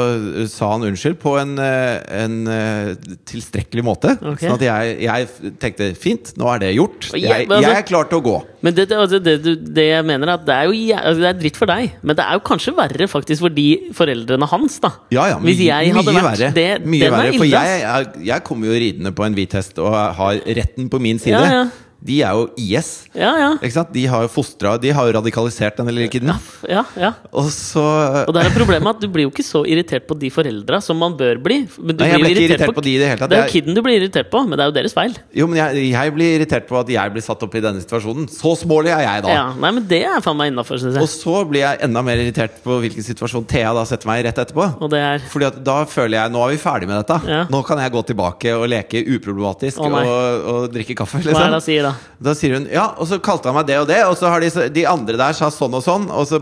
sa 0.51 0.67
han 0.75 0.83
unnskyld 0.85 1.15
på 1.17 1.31
en, 1.41 1.55
eh, 1.57 2.03
en 2.21 2.35
eh, 2.53 2.91
tilstrekkelig 3.25 3.81
måte. 3.87 4.11
Okay. 4.21 4.45
Sånn 4.45 4.59
at 4.59 4.65
jeg, 4.67 4.91
jeg 5.07 5.53
tenkte 5.63 5.87
fint, 5.97 6.29
nå 6.37 6.51
er 6.53 6.61
det 6.61 6.69
gjort. 6.75 7.07
Jeg- 7.15 7.23
Jeg, 7.23 7.47
altså- 7.49 7.61
jeg 7.65 7.77
er 7.79 7.87
klar 7.87 8.05
til 8.11 8.19
å 8.19 8.23
gå. 8.27 8.35
Men 8.61 8.75
det, 8.77 8.85
det, 8.89 8.97
altså, 8.97 9.19
det, 9.19 9.33
det 9.73 9.87
jeg 9.89 10.05
mener 10.05 10.27
er 10.29 10.33
at 10.37 10.45
det 10.45 10.53
er 10.55 10.69
jo 10.69 10.75
altså, 10.99 11.19
det 11.19 11.29
er 11.31 11.39
dritt 11.41 11.57
for 11.57 11.65
deg, 11.73 11.91
men 12.03 12.15
det 12.15 12.23
er 12.27 12.33
jo 12.37 12.43
kanskje 12.45 12.75
verre 12.77 13.07
faktisk 13.09 13.41
for 13.41 13.49
de 13.49 13.65
foreldrene 13.97 14.47
hans. 14.53 14.77
da 14.79 14.91
Ja, 15.11 15.25
ja, 15.33 15.39
Hvis 15.39 15.57
jeg 15.65 15.93
hadde 15.97 16.13
vært 16.13 16.29
verre. 16.29 16.53
det, 16.53 16.69
mye 16.85 17.07
er 17.09 17.11
verre 17.17 17.33
for 17.37 17.45
jeg, 17.49 17.81
jeg, 17.81 18.25
jeg 18.29 18.43
kommer 18.43 18.67
jo 18.69 18.77
ridende 18.85 19.11
på 19.17 19.25
en 19.25 19.33
hvit 19.33 19.51
hest 19.57 19.79
og 19.79 19.91
har 19.93 20.39
retten 20.45 20.89
på 20.93 21.01
min 21.01 21.17
side. 21.19 21.41
Ja, 21.41 21.63
ja. 21.63 21.65
De 22.03 22.17
er 22.25 22.35
jo 22.35 22.47
IS. 22.59 22.87
Ja, 23.15 23.29
ja. 23.39 23.49
Ikke 23.63 23.71
sant? 23.77 23.91
De 23.95 24.01
har 24.11 24.25
jo 24.25 24.29
fostra 24.33 24.73
De 24.81 24.89
har 24.91 25.07
jo 25.07 25.13
radikalisert 25.15 25.77
denne 25.79 25.93
lille 25.95 26.09
kiden. 26.11 26.33
ja, 26.67 26.81
ja. 26.99 27.13
Og 27.31 27.47
så 27.53 27.79
Og 28.27 28.33
der 28.35 28.49
er 28.49 28.55
problemet 28.55 28.97
at 28.97 28.99
du 28.99 29.07
blir 29.07 29.23
jo 29.27 29.31
ikke 29.31 29.45
så 29.47 29.61
irritert 29.63 30.03
på 30.09 30.17
de 30.19 30.27
foreldra 30.33 30.81
som 30.83 30.99
man 30.99 31.15
bør 31.19 31.39
bli. 31.43 31.61
Men 31.79 31.95
du 31.95 32.03
Nei, 32.03 32.09
jeg 32.11 32.19
blir 32.23 32.33
ikke 32.35 32.45
irritert 32.49 32.75
på 32.75 32.83
de 32.83 32.95
i 32.95 32.97
det 32.99 33.07
hele 33.13 33.21
tatt. 33.23 33.31
Det 33.31 33.37
er 33.39 33.47
jo 33.47 33.53
kiden 33.55 33.77
du 33.77 33.81
blir 33.85 33.97
irritert 34.01 34.29
på, 34.33 34.41
men 34.47 34.59
det 34.59 34.65
er 34.65 34.71
jo 34.71 34.75
deres 34.79 34.95
feil. 34.97 35.15
Jo, 35.39 35.47
men 35.47 35.61
jeg, 35.61 35.85
jeg 35.93 36.13
blir 36.17 36.35
irritert 36.41 36.67
på 36.67 36.79
at 36.81 36.91
jeg 36.91 37.13
blir 37.15 37.25
satt 37.25 37.45
opp 37.47 37.55
i 37.55 37.63
denne 37.63 37.79
situasjonen. 37.85 38.27
Så 38.33 38.51
smålig 38.63 38.91
er 38.91 39.05
jeg 39.05 39.23
da. 39.27 39.33
Ja, 39.37 39.45
nei, 39.63 39.71
men 39.79 39.87
det 39.87 40.01
er 40.09 40.19
faen 40.25 40.37
meg 40.41 40.51
innafor, 40.51 40.81
syns 40.83 40.99
Og 40.99 41.07
så 41.11 41.39
blir 41.49 41.63
jeg 41.63 41.81
enda 41.87 42.03
mer 42.05 42.19
irritert 42.19 42.59
på 42.65 42.79
hvilken 42.83 43.05
situasjon 43.07 43.47
Thea 43.47 43.71
da 43.79 43.85
setter 43.87 44.11
meg 44.11 44.21
i 44.23 44.27
rett 44.27 44.43
etterpå. 44.43 44.67
Og 44.83 44.91
det 44.91 44.99
er 44.99 45.23
Fordi 45.31 45.49
at 45.53 45.61
da 45.63 45.79
føler 45.89 46.19
jeg 46.19 46.35
nå 46.35 46.43
er 46.43 46.53
vi 46.55 46.59
ferdig 46.61 46.91
med 46.91 46.99
dette. 46.99 47.21
Ja. 47.31 47.41
Nå 47.53 47.63
kan 47.67 47.79
jeg 47.79 47.95
gå 47.95 48.03
tilbake 48.11 48.53
og 48.59 48.67
leke 48.71 49.03
uproblematisk 49.15 49.79
Å, 49.79 49.89
og, 50.03 50.47
og 50.53 50.69
drikke 50.75 50.95
kaffe. 50.99 51.23
Hva 51.23 51.29
er 51.29 51.33
det 51.33 51.39
han 51.39 51.53
Liksom. 51.53 51.65
sier 51.69 51.87
da? 51.87 51.92
Da 52.23 52.33
sier 52.37 52.53
hun 52.57 52.67
ja, 52.71 52.85
og 52.97 53.07
så 53.09 53.19
kalte 53.23 53.49
han 53.51 53.55
meg 53.57 53.67
det 53.67 53.77
og 53.81 53.87
det, 53.89 53.99
og 54.07 54.15
så 54.19 54.29
har 54.31 54.39
de, 54.43 54.49
de 54.75 54.85
andre 54.89 55.17
der 55.19 55.33
sa 55.37 55.49
sånn 55.53 55.73
og 55.77 55.83
sånn, 55.85 56.09
og 56.13 56.25
så 56.29 56.39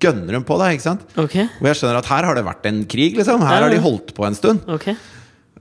gønner 0.00 0.38
hun 0.38 0.44
på 0.48 0.58
da. 0.60 0.70
ikke 0.74 0.86
sant? 0.86 1.04
Ok, 1.16 1.36
Og 1.60 1.68
jeg 1.70 1.76
skjønner 1.80 2.00
at 2.00 2.10
her 2.12 2.24
har 2.30 2.34
det 2.38 2.44
vært 2.48 2.66
en 2.70 2.82
krig, 2.88 3.16
liksom. 3.18 3.42
Her 3.46 3.60
Ja, 3.62 3.68
har 3.68 3.74
de 3.74 3.80
holdt 3.84 4.14
på 4.16 4.26
en 4.28 4.34
stund. 4.38 4.64
ok 4.68 4.90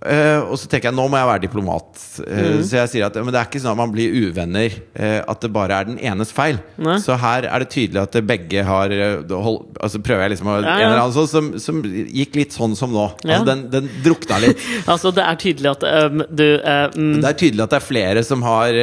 Eh, 0.06 0.40
og 0.45 0.57
så 0.61 0.69
tenker 0.69 0.91
jeg 0.91 0.98
nå 0.98 1.07
må 1.10 1.18
jeg 1.18 1.30
være 1.30 1.44
diplomat. 1.48 1.88
Uh, 2.22 2.57
mm. 2.57 2.64
Så 2.68 2.78
jeg 2.78 2.91
sier 2.91 3.07
at 3.07 3.18
men 3.18 3.34
det 3.34 3.40
er 3.40 3.49
ikke 3.49 3.61
sånn 3.64 3.74
at 3.74 3.80
man 3.80 3.94
blir 3.94 4.14
uvenner. 4.14 4.76
Uh, 4.94 5.22
at 5.26 5.41
det 5.41 5.49
bare 5.53 5.80
er 5.80 5.90
den 5.90 5.98
enes 5.98 6.34
feil. 6.36 6.60
Nei. 6.82 6.99
Så 7.03 7.18
her 7.18 7.48
er 7.49 7.64
det 7.64 7.69
tydelig 7.74 8.03
at 8.03 8.18
begge 8.28 8.64
har 8.68 8.94
hold, 9.32 9.64
Altså 9.82 10.02
prøver 10.03 10.26
jeg 10.26 10.36
liksom 10.36 10.52
å 10.52 10.57
Ja, 10.57 10.61
ja. 10.68 10.76
En 10.76 10.91
eller 10.91 11.02
annen 11.02 11.15
sånn 11.15 11.30
som, 11.32 11.49
som 11.61 11.82
gikk 11.86 12.38
litt 12.38 12.56
sånn 12.56 12.76
som 12.78 12.94
nå. 12.94 13.07
Ja. 13.24 13.40
Altså 13.40 13.49
den, 13.49 13.65
den 13.74 13.90
drukna 14.06 14.41
litt. 14.44 14.61
Altså, 14.88 15.11
det 15.14 15.24
er 15.24 15.38
tydelig 15.40 15.69
at 15.74 15.84
um, 15.84 16.22
du 16.30 16.45
um, 16.61 17.10
Det 17.19 17.30
er 17.30 17.38
tydelig 17.40 17.64
at 17.65 17.74
det 17.74 17.80
er 17.80 17.86
flere 17.86 18.22
som 18.26 18.44
har 18.45 18.78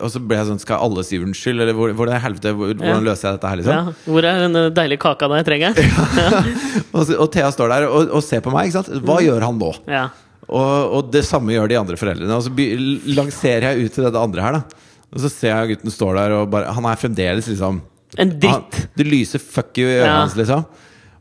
Og 0.00 0.08
så 0.12 0.20
ble 0.20 0.38
jeg 0.38 0.48
sånn 0.48 0.60
Skal 0.62 0.82
alle 0.82 1.04
si 1.06 1.18
unnskyld? 1.22 1.62
Eller 1.62 1.76
hvor, 1.76 1.92
hvordan, 1.94 2.16
i 2.18 2.24
helvete, 2.24 2.54
hvor, 2.56 2.72
hvordan 2.80 3.06
løser 3.06 3.28
jeg 3.28 3.38
dette 3.38 3.52
her, 3.52 3.60
liksom? 3.60 3.92
Hvor 4.08 4.28
er 4.28 4.42
den 4.46 4.58
deilige 4.76 5.02
kaka 5.04 5.30
da 5.30 5.40
jeg 5.40 5.48
trenger? 5.48 5.78
Og, 6.96 7.10
og 7.18 7.30
Thea 7.34 7.50
står 7.54 7.72
der 7.72 7.86
og, 7.88 8.12
og 8.14 8.22
ser 8.24 8.42
på 8.44 8.52
meg. 8.54 8.68
ikke 8.68 8.80
sant? 8.80 8.92
Hva 9.02 9.18
mm. 9.18 9.24
gjør 9.26 9.48
han 9.48 9.58
nå? 9.60 9.70
Ja. 9.90 10.04
Og, 10.44 10.94
og 10.98 11.10
det 11.14 11.24
samme 11.24 11.54
gjør 11.54 11.70
de 11.70 11.78
andre 11.80 11.96
foreldrene. 11.98 12.36
Og 12.36 12.44
så 12.44 13.14
lanserer 13.16 13.70
jeg 13.70 13.86
ut 13.88 13.96
til 13.96 14.06
det 14.06 14.20
andre 14.20 14.44
her, 14.44 14.58
da. 14.58 14.84
Og 15.14 15.22
så 15.22 15.30
ser 15.30 15.52
jeg 15.52 15.74
gutten 15.76 15.92
står 15.94 16.16
der 16.18 16.32
og 16.40 16.48
bare 16.50 16.72
Han 16.74 16.86
er 16.90 16.98
fremdeles 16.98 17.46
liksom 17.46 17.76
En 18.18 18.32
han. 18.42 18.64
Det 18.98 19.06
lyser 19.06 19.42
fuck 19.42 19.76
you 19.78 19.86
i 19.86 20.00
øynene 20.00 20.08
Ja. 20.10 20.20
hans, 20.22 20.34
liksom. 20.38 20.64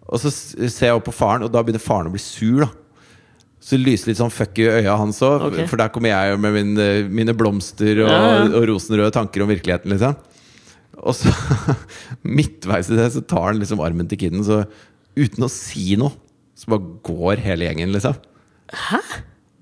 Og 0.09 0.19
så 0.21 0.29
ser 0.33 0.89
jeg 0.89 0.97
opp 0.97 1.05
på 1.07 1.13
faren, 1.15 1.45
og 1.45 1.51
da 1.53 1.61
begynner 1.63 1.81
faren 1.81 2.09
å 2.09 2.13
bli 2.13 2.21
sur, 2.21 2.65
da. 2.65 2.69
Så 3.63 3.77
det 3.77 3.85
lyser 3.85 4.11
litt 4.11 4.19
sånn 4.19 4.33
fuck 4.33 4.59
you 4.59 4.67
i 4.67 4.81
øya 4.83 4.97
hans 4.99 5.21
òg, 5.23 5.47
okay. 5.47 5.65
for 5.71 5.79
der 5.79 5.89
kommer 5.93 6.11
jeg 6.11 6.39
med 6.43 6.53
min, 6.53 6.73
eh, 6.83 7.07
mine 7.07 7.33
blomster 7.33 8.03
og, 8.03 8.11
Ja, 8.11 8.19
ja. 8.43 8.49
og 8.59 8.67
rosenrøde 8.67 9.13
tanker 9.15 9.45
om 9.45 9.49
virkeligheten, 9.49 9.93
liksom. 9.93 10.17
Og 10.99 11.15
så, 11.15 11.31
midtveis 12.23 12.91
i 12.91 12.97
det, 12.99 13.07
så 13.15 13.23
tar 13.25 13.53
han 13.53 13.61
liksom 13.63 13.81
armen 13.81 14.09
til 14.11 14.19
kiden, 14.19 14.43
så 14.45 14.65
uten 15.15 15.47
å 15.47 15.49
si 15.49 15.95
noe, 15.97 16.11
så 16.59 16.75
bare 16.75 16.99
går 17.07 17.41
hele 17.45 17.69
gjengen, 17.69 17.95
liksom. 17.95 18.19
Hæ? 18.73 18.99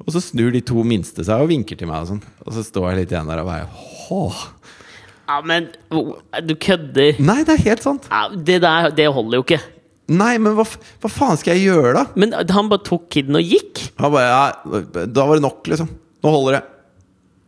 Og 0.01 0.15
så 0.15 0.21
snur 0.23 0.49
de 0.53 0.63
to 0.65 0.81
minste 0.88 1.23
seg 1.27 1.43
og 1.43 1.51
vinker 1.51 1.77
til 1.77 1.89
meg, 1.89 2.03
og 2.03 2.09
sånn. 2.13 2.23
Og 2.45 2.55
så 2.55 2.63
står 2.65 2.89
jeg 2.89 3.01
litt 3.01 3.13
igjen 3.13 3.29
der 3.29 3.43
og 3.43 3.51
bare 3.51 3.67
Åh. 4.11 4.41
Ja, 5.29 5.38
men 5.47 5.69
oh, 5.95 6.15
du 6.43 6.55
kødder. 6.59 7.21
Nei, 7.23 7.41
det 7.47 7.55
er 7.55 7.67
helt 7.69 7.85
sant! 7.85 8.09
Ja, 8.11 8.25
det 8.31 8.57
der 8.65 8.89
det 8.95 9.07
holder 9.13 9.39
jo 9.39 9.45
ikke. 9.45 9.61
Nei, 10.11 10.33
men 10.43 10.57
hva, 10.57 10.65
hva 10.65 11.11
faen 11.11 11.39
skal 11.39 11.55
jeg 11.55 11.69
gjøre, 11.69 11.93
da? 11.95 12.03
Men 12.19 12.33
han 12.35 12.71
bare 12.71 12.83
tok 12.83 13.05
kiden 13.13 13.38
og 13.39 13.45
gikk? 13.47 13.85
Han 14.01 14.11
bare 14.11 14.27
ja, 14.27 15.05
Da 15.05 15.27
var 15.29 15.39
det 15.39 15.45
nok, 15.45 15.61
liksom. 15.71 15.91
Nå 16.21 16.33
holder 16.35 16.57
det. 16.57 16.63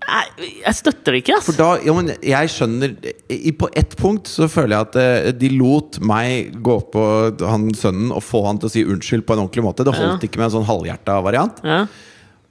Nei, 0.03 0.47
jeg 0.63 0.75
støtter 0.77 1.15
det 1.15 1.21
ikke, 1.23 1.37
ass. 1.39 1.47
For 1.47 1.57
da, 1.57 1.69
ja, 1.85 1.93
men 1.95 2.11
jeg 2.19 2.51
skjønner 2.53 2.93
i, 3.31 3.53
På 3.57 3.69
ett 3.77 3.95
punkt 3.99 4.29
så 4.29 4.47
føler 4.51 4.75
jeg 4.75 4.87
at 4.89 4.97
eh, 5.01 5.31
de 5.39 5.51
lot 5.55 5.99
meg 6.03 6.55
gå 6.65 6.77
på 6.93 7.03
han 7.41 7.69
sønnen 7.77 8.11
og 8.13 8.23
få 8.25 8.43
han 8.47 8.61
til 8.61 8.69
å 8.69 8.73
si 8.73 8.85
unnskyld 8.85 9.25
på 9.27 9.37
en 9.37 9.45
ordentlig 9.45 9.65
måte. 9.65 9.85
Det 9.87 9.95
holdt 9.95 10.25
ikke 10.27 10.41
med 10.41 10.49
en 10.49 10.55
sånn 10.59 10.67
halvhjerta 10.67 11.19
variant. 11.25 11.61
Ja. 11.65 11.85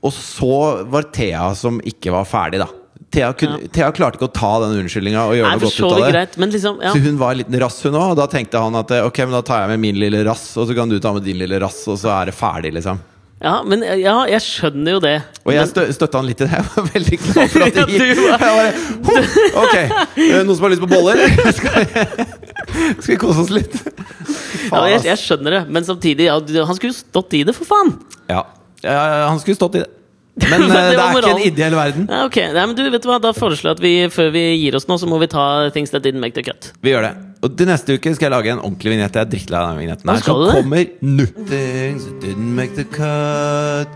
Og 0.03 0.15
så 0.17 0.55
var 0.91 1.11
Thea 1.15 1.53
som 1.59 1.79
ikke 1.87 2.15
var 2.15 2.27
ferdig, 2.27 2.63
da. 2.65 2.71
Thea, 3.13 3.29
kunne, 3.37 3.69
Thea 3.69 3.91
klarte 3.93 4.17
ikke 4.17 4.31
å 4.31 4.33
ta 4.33 4.51
den 4.65 4.79
unnskyldninga 4.81 5.27
og 5.29 5.35
gjøre 5.37 5.49
Nei, 5.51 5.57
noe 5.59 5.61
for 5.61 5.69
godt 5.69 5.77
så 5.77 5.89
ut 5.91 5.93
av 5.93 6.01
det. 6.07 6.11
greit, 6.15 6.37
men 6.41 6.53
liksom 6.55 6.79
ja. 6.81 6.93
Så 6.95 7.03
hun 7.05 7.19
var 7.21 7.35
en 7.35 7.41
liten 7.43 7.59
rass, 7.61 7.77
hun 7.85 7.99
òg. 7.99 8.15
Og 8.15 8.19
da 8.23 8.27
tenkte 8.33 8.63
han 8.63 8.79
at 8.81 8.95
eh, 8.97 9.05
ok, 9.05 9.19
men 9.27 9.37
da 9.37 9.43
tar 9.45 9.65
jeg 9.67 9.73
med 9.75 9.83
min 9.85 10.01
lille 10.01 10.23
rass, 10.27 10.47
og 10.57 10.71
så 10.71 10.77
kan 10.79 10.89
du 10.89 10.97
ta 11.03 11.13
med 11.13 11.27
din 11.27 11.37
lille 11.43 11.61
rass, 11.61 11.83
og 11.93 11.99
så 12.01 12.15
er 12.17 12.31
det 12.31 12.37
ferdig, 12.39 12.73
liksom. 12.79 13.03
Ja, 13.43 13.53
men 13.67 13.83
ja, 13.99 14.15
jeg 14.31 14.43
skjønner 14.45 14.97
jo 14.97 15.01
det. 15.03 15.15
Og 15.43 15.55
jeg 15.55 15.71
stø 15.73 15.85
støtta 15.95 16.21
han 16.21 16.29
litt 16.29 16.43
i 16.43 16.47
det. 16.47 16.59
Jeg 16.59 16.67
var 16.69 16.89
veldig 16.95 17.19
glad 17.25 17.53
for 17.55 17.65
at 17.67 17.75
det 17.79 17.87
gikk. 17.91 18.05
Jeg 18.23 18.39
bare, 18.43 18.69
«Ho, 19.09 19.17
ok, 19.65 19.75
eh, 19.77 20.37
noen 20.47 20.55
som 20.55 20.67
har 20.67 20.75
lyst 20.75 20.85
på 20.85 20.91
boller? 20.93 21.23
Skal 21.59 23.09
vi, 23.09 23.17
kose 23.21 23.43
oss 23.43 23.51
litt? 23.55 23.75
ja, 23.83 24.69
Faen, 24.71 24.87
jeg, 24.93 25.01
ass. 25.01 25.09
jeg 25.11 25.23
skjønner 25.25 25.59
det, 25.59 25.63
men 25.75 25.89
samtidig 25.89 26.29
ja, 26.31 26.37
Han 26.39 26.79
skulle 26.79 26.93
jo 26.95 27.01
stått 27.01 27.35
i 27.41 27.43
det, 27.49 27.57
for 27.57 27.69
faen! 27.69 27.97
Ja. 28.31 28.45
ja, 28.85 29.01
han 29.27 29.43
skulle 29.43 29.59
stått 29.59 29.81
i 29.81 29.85
det. 29.85 29.91
Men, 30.49 30.63
eh, 30.63 30.69
det 30.69 30.97
det 30.97 31.03
er 31.03 31.17
ikke 31.19 31.31
en 31.35 31.43
ideell 31.45 31.75
verden. 31.77 32.07
Ja, 32.09 32.23
ok, 32.25 32.39
Nei, 32.55 32.63
men 32.65 32.77
du, 32.77 32.83
vet 32.89 33.05
du 33.05 33.09
hva, 33.11 33.19
Da 33.21 33.35
foreslår 33.37 33.75
jeg 33.75 33.77
at 33.77 33.83
vi 33.85 33.93
før 34.15 34.31
vi 34.33 34.45
gir 34.63 34.79
oss 34.79 34.89
nå, 34.89 34.97
så 34.97 35.07
må 35.11 35.19
vi 35.21 35.29
ta 35.33 35.45
Things 35.75 35.93
That 35.93 36.07
Didn't 36.07 36.25
Make 36.25 36.39
The 36.39 36.45
Cut. 36.47 36.73
Vi 36.81 36.95
gjør 36.95 37.05
det. 37.09 37.13
Og 37.43 37.57
til 37.59 37.67
neste 37.69 37.99
uke 37.99 38.15
skal 38.15 38.29
jeg 38.29 38.35
lage 38.37 38.53
en 38.55 38.63
ordentlig 38.63 38.95
vignett. 38.95 39.17
Jeg 39.19 39.27
er 39.27 39.31
drittlei 39.35 39.59
av 39.61 39.67
den 39.73 39.83
vignetten. 39.83 40.09
Her, 40.09 40.25
som 40.25 40.35
kommer 40.57 40.85
nå. 41.03 41.27
Things 41.51 42.07
that 42.07 42.17
didn't 42.25 42.55
make 42.57 42.73
the 42.79 42.87
cut. 42.87 43.89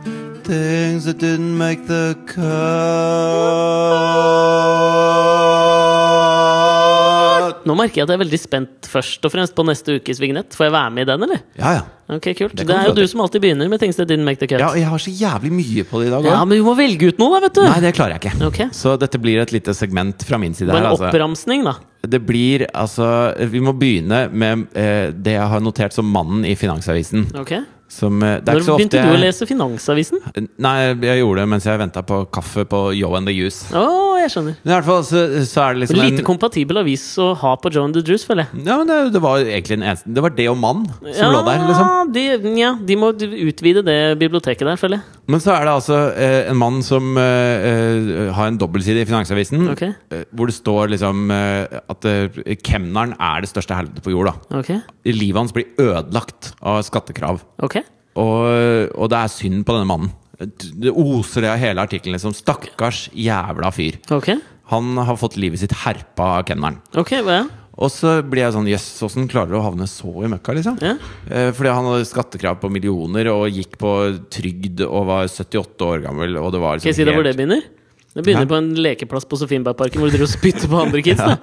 Things 0.46 1.06
that 1.06 1.18
didn't 1.22 1.56
make 1.56 1.86
the 1.86 2.14
cut. 2.26 2.46
Nå 7.66 7.74
merker 7.78 8.00
jeg 8.00 8.06
at 8.06 8.12
jeg 8.12 8.18
er 8.18 8.22
veldig 8.24 8.38
spent 8.40 8.88
først 8.90 9.24
og 9.28 9.32
fremst 9.32 9.54
på 9.56 9.64
neste 9.66 9.96
ukes 10.00 10.20
vignett. 10.22 10.54
Får 10.56 10.66
jeg 10.68 10.72
være 10.74 10.90
med 10.96 11.02
i 11.06 11.10
den, 11.12 11.22
eller? 11.26 11.40
Ja, 11.58 11.72
ja. 11.78 11.84
Ok, 12.16 12.28
kult. 12.38 12.54
Det 12.54 12.66
Det, 12.68 12.74
er 12.76 12.86
jo 12.86 12.94
du 12.94 13.02
som 13.10 13.20
alltid 13.24 13.42
begynner 13.42 13.68
med 13.68 13.80
Things 13.82 13.96
That 13.98 14.06
Didn't 14.08 14.22
Make 14.24 14.38
The 14.38 14.46
Cut. 14.46 14.60
ja, 14.62 14.68
og 14.70 14.76
jeg 14.78 14.86
har 14.86 14.98
så 15.02 15.10
jævlig 15.10 15.50
mye 15.52 15.84
på 15.90 16.00
det 16.02 16.06
i 16.06 16.10
dag 16.14 16.24
Ja, 16.28 16.44
men 16.44 16.58
vi 16.60 16.64
må 16.64 16.74
velge 16.78 17.08
ut 17.10 17.18
noe, 17.18 17.32
da, 17.34 17.40
vet 17.48 17.54
du! 17.58 17.62
Nei, 17.66 17.80
det 17.82 17.94
klarer 17.98 18.14
jeg 18.14 18.22
ikke. 18.22 18.46
Ok. 18.46 18.60
Så 18.72 18.94
dette 19.02 19.18
blir 19.18 19.40
et 19.42 19.50
lite 19.52 19.74
segment 19.74 20.22
fra 20.28 20.38
min 20.38 20.54
side 20.54 20.70
her. 20.70 20.78
en 20.78 20.86
Altså. 20.92 21.08
oppramsning, 21.10 21.64
da. 21.66 21.74
Det 22.06 22.20
blir 22.22 22.66
altså 22.72 23.34
Vi 23.50 23.58
må 23.60 23.72
begynne 23.74 24.28
med 24.30 24.68
eh, 24.78 25.10
det 25.10 25.34
jeg 25.34 25.48
har 25.50 25.60
notert 25.60 25.92
som 25.92 26.06
mannen 26.06 26.44
i 26.46 26.54
Finansavisen. 26.54 27.26
Ok 27.34 27.56
Som, 27.88 28.18
eh, 28.22 28.40
Når 28.42 28.64
begynte 28.66 28.98
du 28.98 29.12
å 29.14 29.18
lese 29.20 29.46
Finansavisen? 29.46 30.18
Nei, 30.58 30.74
jeg 31.06 31.20
gjorde 31.20 31.44
det 31.44 31.48
mens 31.52 31.66
jeg 31.68 31.78
venta 31.78 32.02
på 32.06 32.24
kaffe 32.34 32.64
på 32.66 32.80
Yo 32.98 33.12
and 33.14 33.30
the 33.30 33.34
Juice. 33.34 33.68
Oh, 33.76 34.16
jeg 34.18 34.32
skjønner. 34.34 34.56
Men 34.64 34.72
i 34.72 34.74
hvert 34.74 34.88
fall 34.88 35.04
så, 35.06 35.22
så 35.46 35.62
er 35.62 35.76
det 35.76 35.84
liksom 35.84 36.00
Lite 36.00 36.22
en 36.24 36.26
kompatibel 36.26 36.80
avis 36.82 37.04
å 37.22 37.28
ha 37.38 37.54
på 37.62 37.70
Joe 37.72 37.86
and 37.86 37.94
the 37.94 38.02
Juice, 38.02 38.26
føler 38.26 38.48
jeg. 38.48 38.64
Ja, 38.66 38.78
men 38.80 38.90
det, 38.90 38.98
det 39.14 39.22
var 39.22 39.38
egentlig 39.44 39.78
en 39.78 39.86
eneste 39.86 40.14
Det 40.16 40.24
var 40.24 40.34
det 40.36 40.48
og 40.50 40.58
mann 40.60 40.82
som 41.14 41.32
lå 41.36 41.42
der, 41.46 41.62
liksom. 41.68 42.12
de, 42.16 42.24
ja, 42.58 42.72
de 42.90 42.98
må 42.98 43.12
utvide 43.14 43.84
det 43.86 43.98
biblioteket 44.18 44.66
der, 44.66 44.80
føler 44.80 44.98
jeg. 45.00 45.22
Men 45.30 45.42
så 45.42 45.54
er 45.56 45.66
det 45.66 45.72
altså 45.74 46.00
eh, 46.14 46.50
en 46.50 46.58
mann 46.58 46.82
som 46.86 47.16
eh, 47.18 47.68
eh, 47.70 48.34
har 48.34 48.50
en 48.50 48.58
dobbeltside 48.60 49.02
i 49.02 49.08
Finansavisen, 49.08 49.62
okay. 49.72 49.94
eh, 50.14 50.26
hvor 50.34 50.50
det 50.50 50.54
står 50.58 50.92
liksom 50.94 51.30
eh, 51.34 51.78
at 51.94 52.06
eh, 52.10 52.42
kemneren 52.66 53.14
er 53.18 53.42
det 53.46 53.50
største 53.50 53.78
helvetet 53.78 54.06
på 54.06 54.14
jord. 54.14 54.30
da 54.30 54.60
Ok, 54.60 54.74
Livet 55.06 55.40
hans 55.40 55.54
blir 55.54 55.70
ødelagt 55.82 56.52
av 56.62 56.82
skattekrav. 56.86 57.42
ok 57.62 57.75
Og, 58.16 58.92
og 58.96 59.10
det 59.12 59.18
er 59.20 59.32
synd 59.32 59.64
på 59.68 59.76
denne 59.76 59.88
mannen. 59.90 60.12
Det 60.36 60.92
oser 60.92 61.46
det 61.46 61.52
av 61.52 61.60
hele 61.60 61.84
artikkelen. 61.84 62.16
Liksom. 62.16 62.34
Stakkars 62.36 63.06
jævla 63.16 63.70
fyr. 63.72 63.96
Okay. 64.12 64.40
Han 64.72 64.96
har 64.98 65.16
fått 65.20 65.38
livet 65.40 65.62
sitt 65.62 65.72
herpa 65.84 66.32
av 66.40 66.48
kemneren. 66.48 66.80
ok, 66.96 67.14
hva 67.24 67.38
ja? 67.42 67.46
Og 67.76 67.90
så 67.92 68.14
blir 68.24 68.40
jeg 68.40 68.54
sånn 68.54 68.68
Jøss, 68.70 68.84
åssen 69.04 69.26
klarer 69.28 69.52
du 69.52 69.58
å 69.58 69.64
havne 69.66 69.84
så 69.90 70.08
i 70.24 70.28
møkka, 70.32 70.54
liksom? 70.56 70.78
Ja. 70.80 70.94
Eh, 71.28 71.50
fordi 71.52 71.74
han 71.76 71.84
hadde 71.90 72.06
skattekrav 72.08 72.56
på 72.62 72.70
millioner 72.72 73.28
og 73.34 73.52
gikk 73.52 73.76
på 73.82 73.90
trygd 74.32 74.80
og 74.86 75.10
var 75.10 75.28
78 75.28 75.84
år 75.84 76.06
gammel. 76.06 76.38
Og 76.40 76.54
det 76.54 76.62
var 76.62 76.78
liksom 76.78 76.86
Skal 76.88 76.94
jeg 76.94 77.00
si 77.02 77.08
deg 77.10 77.18
hvor 77.18 77.28
det 77.28 77.34
begynner? 77.36 77.66
Det 78.16 78.24
begynner 78.24 78.46
Hæ? 78.48 78.52
på 78.54 78.56
en 78.62 78.70
lekeplass 78.80 79.28
på 79.28 79.36
Sofienbergparken 79.42 80.00
hvor 80.00 80.08
du 80.08 80.16
driver 80.16 80.30
og 80.30 80.32
spytter 80.32 80.72
på 80.72 80.80
andre 80.86 81.04
kids. 81.04 81.20
da 81.20 81.36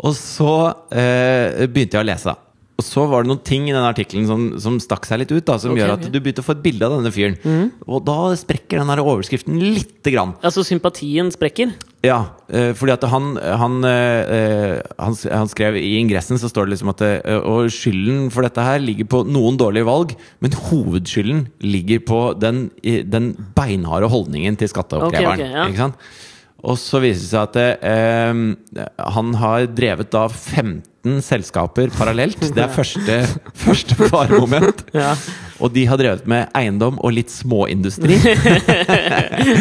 Og 0.00 0.16
så 0.16 0.54
eh, 0.96 1.66
begynte 1.68 1.98
jeg 2.00 2.06
å 2.06 2.08
lese, 2.08 2.32
da. 2.32 2.40
Og 2.74 2.82
så 2.82 3.04
var 3.06 3.22
det 3.22 3.30
noen 3.30 3.42
ting 3.46 3.68
i 3.68 3.74
den 3.74 3.86
artikkelen 3.86 4.24
som, 4.26 4.46
som 4.58 4.80
stakk 4.82 5.06
seg 5.06 5.20
litt 5.22 5.30
ut. 5.30 5.44
da 5.46 5.60
Som 5.62 5.74
okay, 5.74 5.84
gjør 5.84 5.92
at 5.94 6.06
du 6.10 6.16
begynte 6.18 6.42
å 6.42 6.46
få 6.46 6.56
et 6.56 6.62
bilde 6.64 6.86
av 6.88 6.96
denne 6.96 7.12
fyren. 7.14 7.36
Og 7.86 8.02
da 8.06 8.32
sprekker 8.38 8.82
den 8.82 9.02
overskriften 9.04 9.60
lite 9.62 10.10
grann. 10.10 10.34
Altså, 10.42 10.64
sympatien 10.66 11.30
sprekker. 11.34 11.70
Ja, 12.04 12.18
eh, 12.50 12.72
fordi 12.76 12.92
at 12.96 13.04
han 13.08 13.30
han, 13.38 13.78
eh, 13.88 14.82
han 14.98 15.14
han 15.22 15.48
skrev 15.48 15.78
I 15.80 15.94
ingressen 16.02 16.36
så 16.36 16.50
står 16.50 16.66
det 16.66 16.74
liksom 16.74 16.90
at 16.92 17.00
eh, 17.06 17.38
Og 17.38 17.70
skylden 17.72 18.26
for 18.34 18.44
dette 18.44 18.60
her 18.60 18.82
ligger 18.82 19.08
på 19.08 19.22
noen 19.24 19.56
dårlige 19.56 19.88
valg, 19.88 20.12
men 20.44 20.58
hovedskylden 20.66 21.46
ligger 21.64 22.02
på 22.04 22.20
den, 22.36 22.66
den 22.82 23.32
beinharde 23.56 24.10
holdningen 24.10 24.58
til 24.60 24.68
skatteoppkreveren. 24.68 25.38
Okay, 25.38 25.48
okay, 25.48 25.54
ja. 25.54 25.68
Ikke 25.70 25.86
sant? 25.86 26.10
Og 26.64 26.80
så 26.80 27.00
viser 27.04 27.22
det 27.22 27.30
seg 27.30 27.46
at 27.46 27.56
eh, 27.86 28.90
han 29.14 29.34
har 29.40 29.70
drevet 29.70 30.12
da 30.12 30.26
15 30.28 30.82
selskaper 31.24 31.92
parallelt. 31.94 32.40
Det 32.54 32.62
er 32.64 32.72
første, 32.72 33.18
første 33.64 33.96
faremoment. 34.08 34.84
Ja. 34.94 35.14
Og 35.62 35.70
de 35.74 35.84
har 35.86 36.00
drevet 36.00 36.26
med 36.30 36.50
eiendom 36.56 36.98
og 37.00 37.14
litt 37.16 37.32
småindustri. 37.32 38.18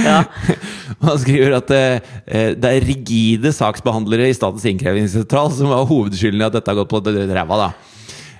Ja. 0.03 0.23
Han 1.03 1.17
skriver 1.19 1.57
at 1.57 1.71
eh, 1.75 2.53
det 2.55 2.69
er 2.69 2.85
rigide 2.87 3.51
saksbehandlere 3.55 4.29
i 4.29 4.35
Statens 4.35 4.65
innkrevingssentral 4.69 5.51
som 5.55 5.71
var 5.71 5.87
hovedskylden 5.89 6.41
i 6.41 6.45
at 6.47 6.55
dette 6.55 6.71
har 6.71 6.79
gått 6.79 6.91
på 6.91 7.01
ræva. 7.03 7.57
da 7.65 7.71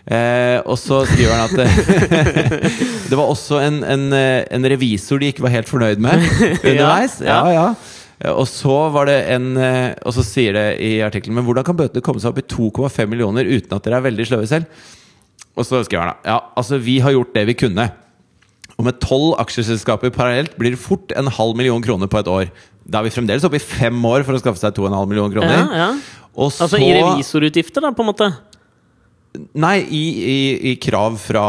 Eh, 0.04 0.60
og 0.68 0.76
så 0.76 1.06
skriver 1.08 1.32
han 1.32 1.46
at 1.48 1.60
eh, 1.64 2.80
det 3.08 3.16
var 3.16 3.24
også 3.24 3.62
en, 3.64 3.78
en, 3.88 4.10
eh, 4.12 4.42
en 4.52 4.68
revisor 4.68 5.22
de 5.22 5.30
ikke 5.32 5.46
var 5.46 5.54
helt 5.54 5.70
fornøyd 5.70 6.02
med 6.04 6.26
underveis. 6.60 7.22
ja. 7.24 7.38
Ja, 7.48 7.54
ja. 7.56 7.68
Eh, 8.22 8.32
Og 8.32 8.46
så 8.50 8.76
var 8.94 9.10
det 9.10 9.18
en 9.34 9.58
eh, 9.58 9.94
Og 10.06 10.14
så 10.14 10.24
sier 10.26 10.54
det 10.54 10.66
i 10.86 10.92
artikkelen 11.06 11.36
Men 11.40 11.48
hvordan 11.48 11.66
kan 11.66 11.78
bøtene 11.80 12.04
komme 12.06 12.22
seg 12.22 12.34
opp 12.34 12.42
i 12.44 12.46
2,5 12.54 13.10
millioner 13.10 13.48
uten 13.50 13.74
at 13.78 13.84
dere 13.88 14.00
er 14.02 14.06
veldig 14.10 14.28
sløve 14.30 14.50
selv? 14.50 14.86
Og 15.58 15.66
så 15.66 15.82
skriver 15.86 16.06
han 16.08 16.14
da 16.14 16.32
Ja, 16.34 16.38
altså 16.58 16.80
vi 16.82 17.00
har 17.04 17.14
gjort 17.16 17.34
det 17.36 17.46
vi 17.50 17.58
kunne. 17.58 17.88
Og 18.78 18.88
med 18.88 18.98
tolv 19.04 19.36
aksjeselskaper 19.42 20.10
parallelt 20.14 20.56
blir 20.58 20.74
det 20.74 20.82
fort 20.82 21.12
en 21.18 21.30
halv 21.30 21.58
million 21.60 21.82
kroner 21.86 22.10
på 22.10 22.22
et 22.24 22.30
år. 22.32 22.48
Da 22.90 23.00
er 23.00 23.06
vi 23.06 23.14
fremdeles 23.14 23.46
oppe 23.46 23.60
i 23.60 23.64
fem 23.64 24.00
år 24.10 24.26
for 24.26 24.34
å 24.34 24.42
skaffe 24.42 24.58
seg 24.60 24.74
2,5 24.80 24.96
millioner 25.12 25.36
kroner. 25.38 25.60
Ja, 25.60 25.84
ja. 25.84 25.92
Så 26.34 26.66
Altså 26.66 26.80
i 26.82 26.90
revisorutgifter, 26.98 27.86
da, 27.86 27.92
på 27.94 28.02
en 28.02 28.10
måte. 28.10 28.32
Nei, 29.58 29.76
i, 29.90 30.02
i, 30.34 30.40
i 30.72 30.74
krav 30.82 31.16
fra 31.22 31.44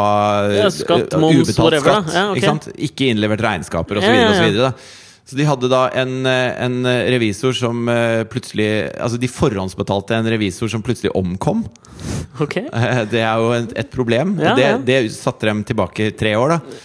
Ja, 0.53 0.69
skatt, 0.73 1.12
eh, 1.12 1.20
moms, 1.20 1.49
ubetalt 1.49 1.65
whatever, 1.65 1.97
skatt. 2.03 2.12
Ja, 2.15 2.27
okay. 2.31 2.41
Ikke 2.41 2.53
sant? 2.53 2.69
Ikke 2.91 3.09
innlevert 3.12 3.43
regnskaper 3.45 4.01
osv. 4.01 4.09
Ja, 4.09 4.28
ja, 4.36 4.53
ja. 4.69 4.70
Så, 5.25 5.39
de 5.39 5.47
hadde 5.49 5.71
da 5.73 5.87
en, 5.97 6.19
eh, 6.29 6.65
en 6.67 6.85
revisor 7.15 7.55
som 7.57 7.89
eh, 7.89 8.27
plutselig 8.29 8.67
Altså 9.01 9.17
de 9.17 9.31
forhåndsbetalte 9.33 10.19
en 10.19 10.29
revisor 10.29 10.69
som 10.69 10.85
plutselig 10.85 11.15
omkom. 11.17 11.65
Ok. 12.41 12.59
Eh, 12.75 13.05
Det 13.09 13.23
er 13.23 13.41
jo 13.41 13.53
et, 13.57 13.73
et 13.85 13.91
problem. 13.93 14.37
Ja, 14.43 14.55
det, 14.59 14.67
ja. 14.67 14.79
det 14.79 14.99
satte 15.17 15.49
dem 15.49 15.65
tilbake 15.65 16.11
tre 16.19 16.35
år, 16.37 16.59
da. 16.59 16.83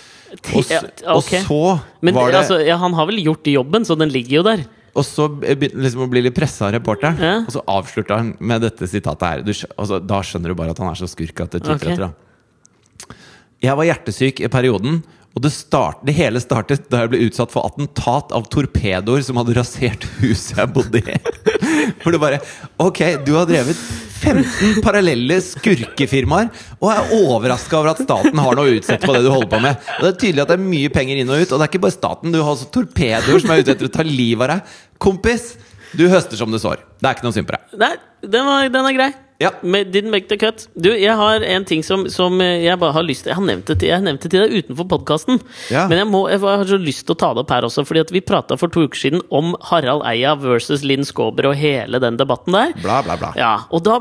Og, 0.53 0.65
ja, 0.69 0.83
okay. 1.15 1.41
og 1.41 1.47
så 1.47 1.61
Men 2.05 2.13
var 2.13 2.29
det 2.31 2.43
altså, 2.43 2.59
han 2.61 2.93
har 2.93 3.07
vel 3.09 3.17
gjort 3.23 3.47
jobben, 3.49 3.85
så 3.85 3.97
den 3.97 4.11
ligger 4.13 4.39
jo 4.39 4.43
der. 4.45 4.67
Og 4.97 5.05
så 5.05 5.27
begynte 5.29 5.79
liksom 5.83 6.05
å 6.05 6.09
bli 6.11 6.23
litt 6.25 6.37
pressa 6.37 6.67
av 6.67 6.75
reporteren. 6.77 7.19
Ja. 7.21 7.35
Og 7.45 7.53
så 7.55 7.63
avslutta 7.69 8.19
han 8.19 8.33
med 8.39 8.63
dette 8.65 8.87
sitatet 8.89 9.27
her. 9.27 9.43
Du, 9.45 9.53
altså, 9.75 9.99
da 10.01 10.21
skjønner 10.25 10.53
du 10.53 10.57
bare 10.59 10.75
at 10.75 10.81
han 10.81 10.91
er 10.91 10.99
så 10.99 11.09
skurk 11.09 11.45
at 11.45 11.55
det 11.55 11.63
tyter 11.65 11.75
okay. 11.77 11.95
etter. 11.95 12.09
da 12.09 13.17
Jeg 13.65 13.79
var 13.79 13.89
hjertesyk 13.89 14.43
i 14.45 14.51
perioden, 14.51 15.01
Og 15.37 15.43
det, 15.45 15.51
start, 15.53 16.01
det 16.03 16.15
hele 16.17 16.41
startet 16.41 16.87
da 16.89 17.03
jeg 17.03 17.11
ble 17.13 17.19
utsatt 17.27 17.51
for 17.53 17.67
attentat 17.67 18.33
av 18.35 18.47
torpedoer 18.51 19.21
som 19.23 19.37
hadde 19.39 19.53
rasert 19.55 20.07
huset 20.19 20.57
jeg 20.57 20.71
bodde 20.73 20.99
i. 21.03 21.17
For 22.01 22.11
det 22.11 22.19
bare 22.21 22.39
Ok, 22.81 22.99
du 23.25 23.35
har 23.37 23.45
drevet 23.47 23.77
15 24.19 24.81
parallelle 24.83 25.37
skurkefirmaer 25.45 26.49
og 26.79 26.89
er 26.91 27.13
overraska 27.21 27.77
over 27.79 27.93
at 27.93 28.01
staten 28.03 28.41
har 28.41 28.57
noe 28.57 28.73
å 28.73 28.75
utsette 28.81 29.05
på 29.05 29.15
det 29.15 29.23
du 29.23 29.29
holder 29.31 29.51
på 29.53 29.61
med. 29.63 29.79
Og 29.99 30.03
Det 30.03 30.11
er 30.11 30.19
tydelig 30.25 30.43
at 30.43 30.51
det 30.51 30.57
er 30.57 30.67
mye 30.73 30.91
penger 30.97 31.21
inn 31.21 31.31
og 31.31 31.39
ut, 31.39 31.53
og 31.53 31.55
det 31.55 31.63
er 31.65 31.71
ikke 31.71 31.85
bare 31.85 31.95
staten. 31.95 32.35
Du 32.35 32.41
har 32.41 32.51
også 32.51 32.67
torpedoer 32.75 33.45
som 33.45 33.53
er 33.55 33.63
ute 33.63 33.75
etter 33.77 33.87
å 33.87 33.93
ta 33.95 34.05
livet 34.07 34.43
av 34.43 34.53
deg. 34.57 34.75
Kompis, 34.99 35.49
du 35.95 36.07
høster 36.11 36.41
som 36.41 36.51
du 36.51 36.59
sår. 36.59 36.83
Det 36.99 37.07
er 37.07 37.15
ikke 37.15 37.29
noe 37.29 37.37
synd 37.37 37.47
på 37.47 37.55
deg. 37.55 37.79
Nei, 37.85 37.93
den, 38.25 38.49
var, 38.49 38.67
den 38.73 38.91
er 38.91 38.97
grei. 38.97 39.11
Ja. 39.39 39.53
Men 39.61 39.87
Didn't 39.91 40.11
make 40.11 40.27
the 40.27 40.35
cut. 40.37 40.65
Du, 40.75 40.89
jeg 40.91 41.15
har 41.15 41.43
en 41.47 41.63
ting 41.65 41.79
som, 41.85 42.03
som 42.11 42.41
jeg 42.43 42.75
bare 42.79 42.91
har 42.91 43.05
lyst 43.07 43.23
til 43.23 43.31
Jeg 43.31 43.39
har 43.39 43.45
nevnt 43.47 43.69
det 43.69 43.77
til, 43.79 43.87
jeg 43.93 44.03
nevnt 44.03 44.25
det 44.25 44.31
til 44.33 44.41
deg 44.43 44.55
utenfor 44.59 44.87
podkasten. 44.91 45.39
Ja. 45.71 45.85
Men 45.87 46.01
jeg, 46.01 46.07
må, 46.11 46.25
jeg 46.27 46.41
har 46.43 46.65
så 46.67 46.79
lyst 46.81 47.05
til 47.07 47.15
å 47.15 47.19
ta 47.21 47.29
det 47.35 47.45
opp 47.45 47.53
her 47.55 47.67
også, 47.67 47.85
Fordi 47.87 48.03
at 48.03 48.11
vi 48.11 48.21
prata 48.25 48.57
for 48.59 48.71
to 48.73 48.83
uker 48.83 48.99
siden 48.99 49.23
om 49.31 49.53
Harald 49.69 50.03
Eia 50.09 50.33
versus 50.39 50.83
Linn 50.83 51.07
Skåber 51.07 51.47
og 51.47 51.55
hele 51.59 52.01
den 52.03 52.17
debatten 52.19 52.57
der. 52.57 52.73
Bla, 52.83 52.97
bla, 53.05 53.15
bla. 53.21 53.29
Ja, 53.39 53.53
og 53.71 53.85
da 53.87 53.95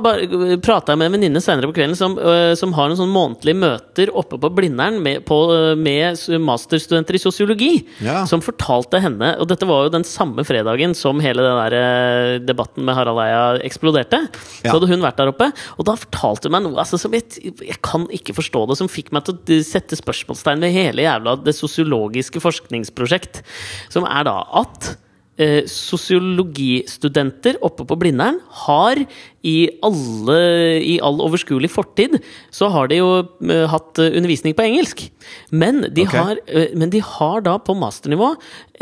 prata 0.64 0.96
jeg 0.96 1.00
med 1.04 1.12
en 1.12 1.16
venninne 1.20 1.42
senere 1.44 1.70
på 1.70 1.76
kvelden 1.78 1.94
som, 1.98 2.18
øh, 2.18 2.56
som 2.58 2.74
har 2.74 2.90
noen 2.90 2.98
sånn 2.98 3.14
månedlige 3.14 3.60
møter 3.62 4.12
oppe 4.18 4.40
på 4.42 4.50
Blindern 4.58 4.98
med, 5.04 5.22
på, 5.28 5.38
med 5.78 6.18
masterstudenter 6.48 7.14
i 7.14 7.22
sosiologi. 7.22 7.70
Ja. 8.02 8.24
Som 8.28 8.42
fortalte 8.42 8.98
henne 9.02 9.36
Og 9.38 9.46
dette 9.50 9.66
var 9.68 9.86
jo 9.86 9.94
den 9.94 10.06
samme 10.06 10.42
fredagen 10.46 10.96
som 10.98 11.22
hele 11.22 11.46
den 11.46 11.62
der 11.62 12.42
debatten 12.42 12.82
med 12.88 12.98
Harald 12.98 13.22
Eia 13.22 13.46
eksploderte. 13.62 14.24
Så 14.64 14.74
hadde 14.74 14.90
hun 14.90 15.04
vært 15.04 15.20
der 15.20 15.27
oppe, 15.32 15.50
og 15.76 15.88
da 15.88 15.96
fortalte 15.98 16.48
hun 16.48 16.56
meg 16.56 16.64
noe 16.66 16.80
altså, 16.82 17.00
som 17.00 17.14
jeg, 17.16 17.28
jeg 17.42 17.80
kan 17.84 18.06
ikke 18.14 18.36
forstå 18.36 18.64
det, 18.70 18.78
som 18.80 18.90
fikk 18.92 19.12
meg 19.14 19.26
til 19.26 19.36
å 19.38 19.60
sette 19.66 19.98
spørsmålstegn 19.98 20.64
ved 20.64 20.74
hele 20.74 21.06
jævla 21.06 21.36
det 21.42 21.56
sosiologiske 21.56 22.42
forskningsprosjekt. 22.44 23.42
Som 23.92 24.08
er 24.08 24.26
da 24.28 24.40
at 24.62 24.94
eh, 25.38 25.64
sosiologistudenter 25.70 27.58
oppe 27.64 27.86
på 27.88 27.96
Blindern 27.98 28.40
har 28.66 29.00
i, 29.46 29.68
alle, 29.86 30.38
i 30.82 30.96
all 31.04 31.20
overskuelig 31.22 31.70
fortid 31.70 32.18
så 32.54 32.68
har 32.74 32.90
de 32.90 32.98
jo 32.98 33.10
eh, 33.46 33.66
hatt 33.70 34.00
eh, 34.02 34.10
undervisning 34.18 34.56
på 34.58 34.66
engelsk. 34.66 35.04
Men 35.54 35.84
de, 35.86 36.04
okay. 36.06 36.18
har, 36.18 36.40
eh, 36.50 36.74
men 36.78 36.90
de 36.92 37.00
har 37.04 37.44
da 37.46 37.54
på 37.62 37.76
masternivå 37.78 38.32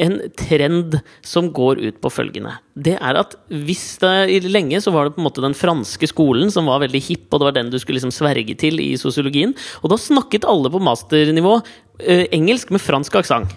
en 0.02 0.18
trend 0.36 0.98
som 1.24 1.50
går 1.54 1.80
ut 1.84 2.00
på 2.00 2.12
følgende. 2.12 2.56
Det 2.76 2.96
er 2.96 3.20
at 3.20 3.36
hvis 3.48 3.84
det 4.02 4.42
lenge 4.48 4.80
så 4.84 4.92
var 4.94 5.06
det 5.06 5.16
på 5.16 5.22
en 5.22 5.28
måte 5.28 5.44
den 5.44 5.56
franske 5.56 6.08
skolen 6.10 6.52
som 6.52 6.68
var 6.70 6.82
veldig 6.84 7.02
hipp, 7.04 7.28
og 7.30 7.40
det 7.40 7.50
var 7.50 7.58
den 7.58 7.72
du 7.72 7.78
skulle 7.80 8.00
liksom 8.00 8.14
sverge 8.14 8.56
til 8.60 8.80
i 8.82 8.94
sosiologien. 9.00 9.54
Og 9.82 9.92
da 9.92 10.00
snakket 10.00 10.48
alle 10.48 10.72
på 10.72 10.82
masternivå 10.84 11.58
eh, 12.00 12.26
engelsk 12.36 12.72
med 12.74 12.84
fransk 12.84 13.20
aksent. 13.22 13.56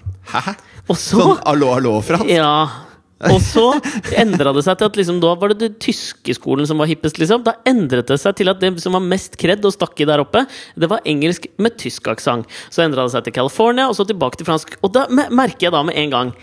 Sånn 0.89 1.37
allo, 1.47 1.73
allo-fransk? 1.77 2.29
ja. 2.33 2.88
Og 3.27 3.41
så 3.43 3.65
endra 4.21 4.53
det 4.55 4.63
seg 4.63 4.79
til 4.79 4.87
at 4.87 4.99
liksom, 4.99 5.17
da 5.23 5.33
var 5.39 5.51
det 5.51 5.59
den 5.65 5.75
tyske 5.83 6.35
skolen 6.37 6.67
som 6.69 6.79
var 6.79 6.87
hippest. 6.87 7.19
Liksom. 7.19 7.43
Da 7.43 7.57
endret 7.67 8.07
det 8.07 8.19
seg 8.21 8.37
til 8.39 8.51
at 8.51 8.61
det 8.63 8.71
som 8.83 8.95
var 8.95 9.03
mest 9.03 9.35
kred 9.41 9.65
og 9.67 9.75
stakk 9.75 9.99
i 9.99 10.07
der 10.07 10.23
oppe, 10.23 10.45
det 10.79 10.89
var 10.91 11.03
engelsk 11.09 11.49
med 11.59 11.75
tysk 11.81 12.07
aksent. 12.11 12.47
Så 12.71 12.85
endra 12.85 13.07
det 13.07 13.15
seg 13.15 13.27
til 13.27 13.35
California, 13.35 13.89
og 13.89 13.97
så 13.97 14.07
tilbake 14.07 14.39
til 14.39 14.47
fransk. 14.47 14.77
Og 14.79 14.95
da 14.95 15.05
merker 15.11 15.67
jeg 15.67 15.75
da 15.75 15.83
med 15.83 15.99
en 15.99 16.15
gang 16.15 16.33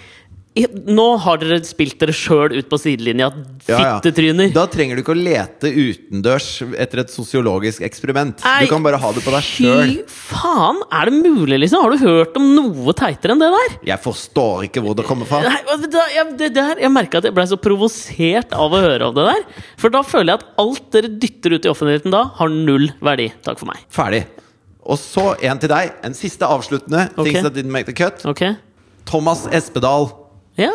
Nå 0.57 1.05
har 1.21 1.37
dere 1.43 1.59
spilt 1.69 1.99
dere 2.01 2.15
sjøl 2.17 2.55
ut 2.57 2.69
på 2.71 2.79
sidelinja, 2.81 3.27
Ja, 3.69 3.77
ja. 3.77 3.89
fittetryner. 4.01 4.49
Da 4.55 4.63
trenger 4.73 4.97
du 4.97 5.03
ikke 5.03 5.13
å 5.13 5.19
lete 5.19 5.69
utendørs 5.69 6.47
etter 6.81 7.03
et 7.03 7.13
sosiologisk 7.13 7.83
eksperiment. 7.85 8.41
Nei, 8.45 8.63
Du 8.65 8.71
kan 8.71 8.83
bare 8.87 8.97
ha 9.03 9.11
det 9.13 9.21
på 9.27 9.35
deg 9.35 9.45
sjøl. 9.45 9.93
Fy 10.09 10.31
faen! 10.33 10.81
Er 10.97 11.11
det 11.11 11.21
mulig, 11.21 11.59
liksom? 11.61 11.83
Har 11.85 11.93
du 11.93 12.01
hørt 12.01 12.39
om 12.41 12.49
noe 12.57 12.95
teitere 12.97 13.37
enn 13.37 13.43
det 13.45 13.51
der? 13.53 13.77
Jeg 13.91 14.01
forstår 14.01 14.65
ikke 14.71 14.81
hvor 14.87 14.97
det 14.97 15.05
kommer 15.05 15.29
fra. 15.29 15.43
Nei, 15.45 15.61
da, 15.93 16.07
jeg, 16.15 16.33
det 16.41 16.51
der, 16.57 16.81
jeg 16.81 16.95
merka 16.95 17.21
at 17.21 17.29
jeg 17.29 17.37
ble 17.37 17.45
så 17.53 17.61
provosert 17.61 18.57
av 18.57 18.73
å 18.73 18.81
høre 18.81 19.11
om 19.13 19.15
det 19.21 19.29
der. 19.29 19.45
For 19.77 19.93
da 19.93 20.01
føler 20.07 20.33
jeg 20.33 20.41
at 20.41 20.49
alt 20.65 20.89
dere 20.97 21.13
dytter 21.21 21.59
ut 21.59 21.69
i 21.69 21.75
offentligheten 21.77 22.17
da, 22.17 22.25
har 22.41 22.49
null 22.49 22.89
verdi. 23.05 23.29
Takk 23.45 23.61
for 23.61 23.69
meg. 23.75 23.85
Ferdig. 23.93 24.25
Og 24.87 24.97
så 25.03 25.35
en 25.45 25.59
til 25.61 25.69
deg. 25.69 25.93
En 26.07 26.15
siste 26.17 26.47
avsluttende. 26.49 27.11
Okay. 27.13 27.33
Things 27.35 27.45
that 27.45 27.53
didn't 27.59 27.75
make 27.75 27.85
the 27.91 27.93
cut. 27.97 28.25
Okay. 28.25 28.55
Thomas 29.05 29.45
Espedal. 29.53 30.09
Ja. 30.59 30.73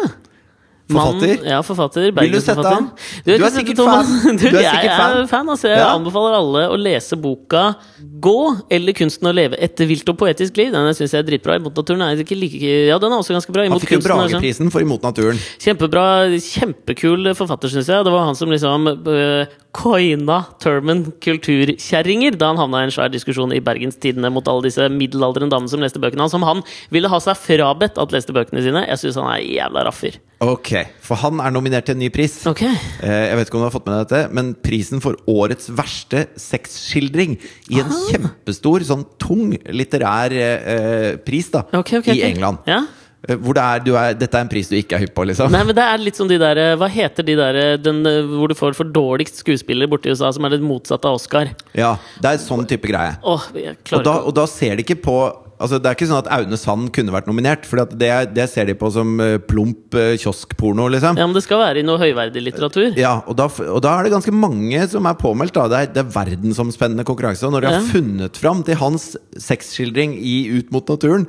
Forfatter? 0.91 1.37
Man, 1.39 1.45
ja, 1.47 1.59
forfatter. 1.63 2.07
Vil 2.11 2.33
du 2.33 2.39
sette 2.43 2.67
han? 2.67 2.89
vet 3.23 3.39
Du 3.39 3.45
er 3.45 3.53
sikkert 3.53 3.77
fan. 3.79 4.09
Du, 4.41 4.43
Du 4.43 4.57
er 4.57 4.65
jeg 4.65 4.73
sikkert 4.73 4.97
fan. 4.99 5.13
er 5.21 5.27
fan. 5.31 5.51
Altså, 5.53 5.69
jeg 5.71 5.79
Ja. 5.79 5.85
anbefaler 5.95 6.35
alle 6.35 6.63
å 6.67 6.75
lese 6.75 7.15
boka 7.15 7.75
'Gå' 8.19 8.65
eller 8.69 8.91
'Kunsten 8.93 9.29
å 9.29 9.33
leve 9.33 9.55
et 9.57 9.77
vilt 9.87 10.09
og 10.11 10.17
poetisk 10.19 10.51
liv'. 10.59 10.73
Den 10.73 10.91
syns 10.93 11.13
jeg 11.15 11.23
er 11.23 11.29
dritbra. 11.29 11.55
Imot 11.55 11.75
naturen 11.79 12.01
er 12.03 12.19
ikke 12.19 12.35
like 12.35 12.59
Ja, 12.89 12.97
den 12.99 13.11
er 13.13 13.17
også 13.23 13.31
ganske 13.31 13.53
bra. 13.55 13.63
Han 13.69 13.79
fikk 13.79 13.95
jo 13.95 13.99
sånn- 14.03 14.27
Brageprisen 14.35 14.69
for 14.71 14.81
Imot 14.81 15.01
naturen. 15.01 15.39
Kjempebra, 15.63 16.27
kjempekul 16.43 17.31
forfatter, 17.39 17.69
syns 17.71 17.87
jeg. 17.87 18.03
Det 18.03 18.11
var 18.11 18.25
han 18.25 18.35
som 18.35 18.49
liksom 18.49 18.87
uh, 19.07 19.45
coina 19.75 20.41
termen 20.59 21.05
kulturkjerringer 21.23 22.35
da 22.39 22.49
han 22.51 22.59
havna 22.59 22.81
i 22.81 22.87
en 22.89 22.93
svær 22.93 23.11
diskusjon 23.13 23.53
i 23.55 23.61
Bergens 23.63 23.95
Tidende 24.01 24.31
mot 24.33 24.47
alle 24.51 24.65
disse 24.67 24.87
middelaldrende 24.91 25.51
damene 25.53 25.71
som 25.71 25.79
leste 25.83 26.01
bøkene 26.03 26.25
hans, 26.25 26.33
som 26.35 26.43
han 26.47 26.59
ville 26.91 27.09
ha 27.11 27.19
seg 27.23 27.39
frabedt 27.39 27.99
at 28.01 28.11
leste 28.15 28.35
bøkene 28.35 28.63
sine. 28.65 28.83
Jeg 28.89 28.99
syns 29.01 29.19
han 29.21 29.29
er 29.31 29.45
jævla 29.45 29.85
raffer. 29.87 30.17
Ok, 30.41 30.71
For 31.05 31.19
han 31.21 31.37
er 31.43 31.53
nominert 31.53 31.85
til 31.85 31.93
en 31.95 32.01
ny 32.01 32.09
pris. 32.13 32.39
Ok. 32.49 32.63
Eh, 32.65 33.27
Jeg 33.29 33.37
vet 33.37 33.47
ikke 33.47 33.59
om 33.59 33.61
du 33.63 33.67
har 33.69 33.75
fått 33.75 33.85
med 33.87 33.99
deg 33.99 34.07
dette, 34.09 34.33
men 34.33 34.53
prisen 34.57 35.03
for 35.03 35.19
årets 35.29 35.69
verste 35.77 36.25
sexskildring 36.41 37.37
i 37.71 37.79
en 37.83 37.91
kjempestor, 38.09 38.83
sånn 38.87 39.05
tung 39.21 39.53
litterær 39.69 40.33
eh, 40.33 41.11
pris 41.23 41.51
da 41.53 41.63
Ok, 41.77 41.93
ok, 42.01 42.09
i. 42.15 42.23
England. 42.31 42.65
Ja. 42.67 42.81
Eh, 43.29 43.35
Hvor 43.37 43.53
det 43.53 43.61
er, 43.61 43.83
du 43.85 43.91
er, 43.93 44.15
dette 44.17 44.33
er 44.39 44.41
en 44.47 44.49
pris 44.49 44.69
du 44.71 44.73
ikke 44.79 44.97
er 44.97 45.03
hypp 45.05 45.13
på, 45.17 45.27
liksom. 45.29 45.51
Nei, 45.53 45.61
men 45.67 45.75
det 45.77 45.83
er 45.85 46.01
litt 46.01 46.17
som 46.17 46.29
de 46.31 46.39
der 46.41 46.57
eh, 46.57 46.71
Hva 46.81 46.87
heter 46.89 47.27
de 47.27 47.35
der 47.37 47.59
eh, 47.61 47.75
den, 47.77 48.01
hvor 48.33 48.49
du 48.49 48.55
får 48.57 48.73
for 48.79 48.89
dårligst 48.89 49.43
skuespiller 49.43 49.89
borti 49.91 50.09
USA, 50.09 50.31
som 50.33 50.47
er 50.49 50.55
det 50.55 50.63
motsatte 50.65 51.05
av 51.11 51.19
Oscar? 51.19 51.51
Ja, 51.77 51.95
Det 52.17 52.31
er 52.33 52.41
sånn 52.41 52.65
type 52.69 52.89
greie. 52.89 53.13
Åh, 53.21 53.45
Og 53.93 54.03
da, 54.07 54.17
og 54.25 54.33
da 54.39 54.47
ser 54.49 54.75
de 54.79 54.85
ikke 54.87 54.97
på 55.05 55.19
Altså 55.61 55.77
Det 55.77 55.85
er 55.85 55.93
ikke 55.93 56.07
sånn 56.09 56.23
at 56.23 56.29
Aune 56.33 56.57
Sand 56.57 56.87
kunne 56.89 57.13
vært 57.13 57.27
nominert, 57.29 57.67
For 57.69 57.83
det, 57.85 58.07
det 58.33 58.47
ser 58.49 58.65
de 58.65 58.73
på 58.73 58.89
som 58.89 59.11
plump 59.45 59.93
kioskporno, 60.17 60.87
liksom. 60.89 61.19
Ja, 61.21 61.27
men 61.29 61.37
det 61.37 61.43
skal 61.45 61.61
være 61.61 61.83
i 61.83 61.85
noe 61.85 62.01
høyverdig 62.01 62.41
litteratur. 62.47 62.95
Ja, 62.97 63.19
og 63.29 63.37
da, 63.37 63.45
og 63.69 63.77
da 63.85 63.91
er 63.99 64.07
det 64.09 64.13
ganske 64.15 64.33
mange 64.33 64.81
som 64.89 65.05
er 65.05 65.19
påmeldt. 65.21 65.53
Da. 65.53 65.67
Det, 65.69 65.77
er, 65.83 65.91
det 65.93 66.01
er 66.01 66.09
verdensomspennende 66.15 67.05
konkurranse. 67.05 67.45
Og 67.45 67.53
når 67.53 67.67
de 67.67 67.69
Ja. 67.69 67.77
har 67.77 67.91
funnet 67.93 68.41
fram 68.41 68.63
til 68.65 68.79
hans 68.81 69.11
sexskildring 69.37 70.17
i 70.17 70.35
Ut 70.57 70.73
mot 70.73 70.89
naturen, 70.89 71.27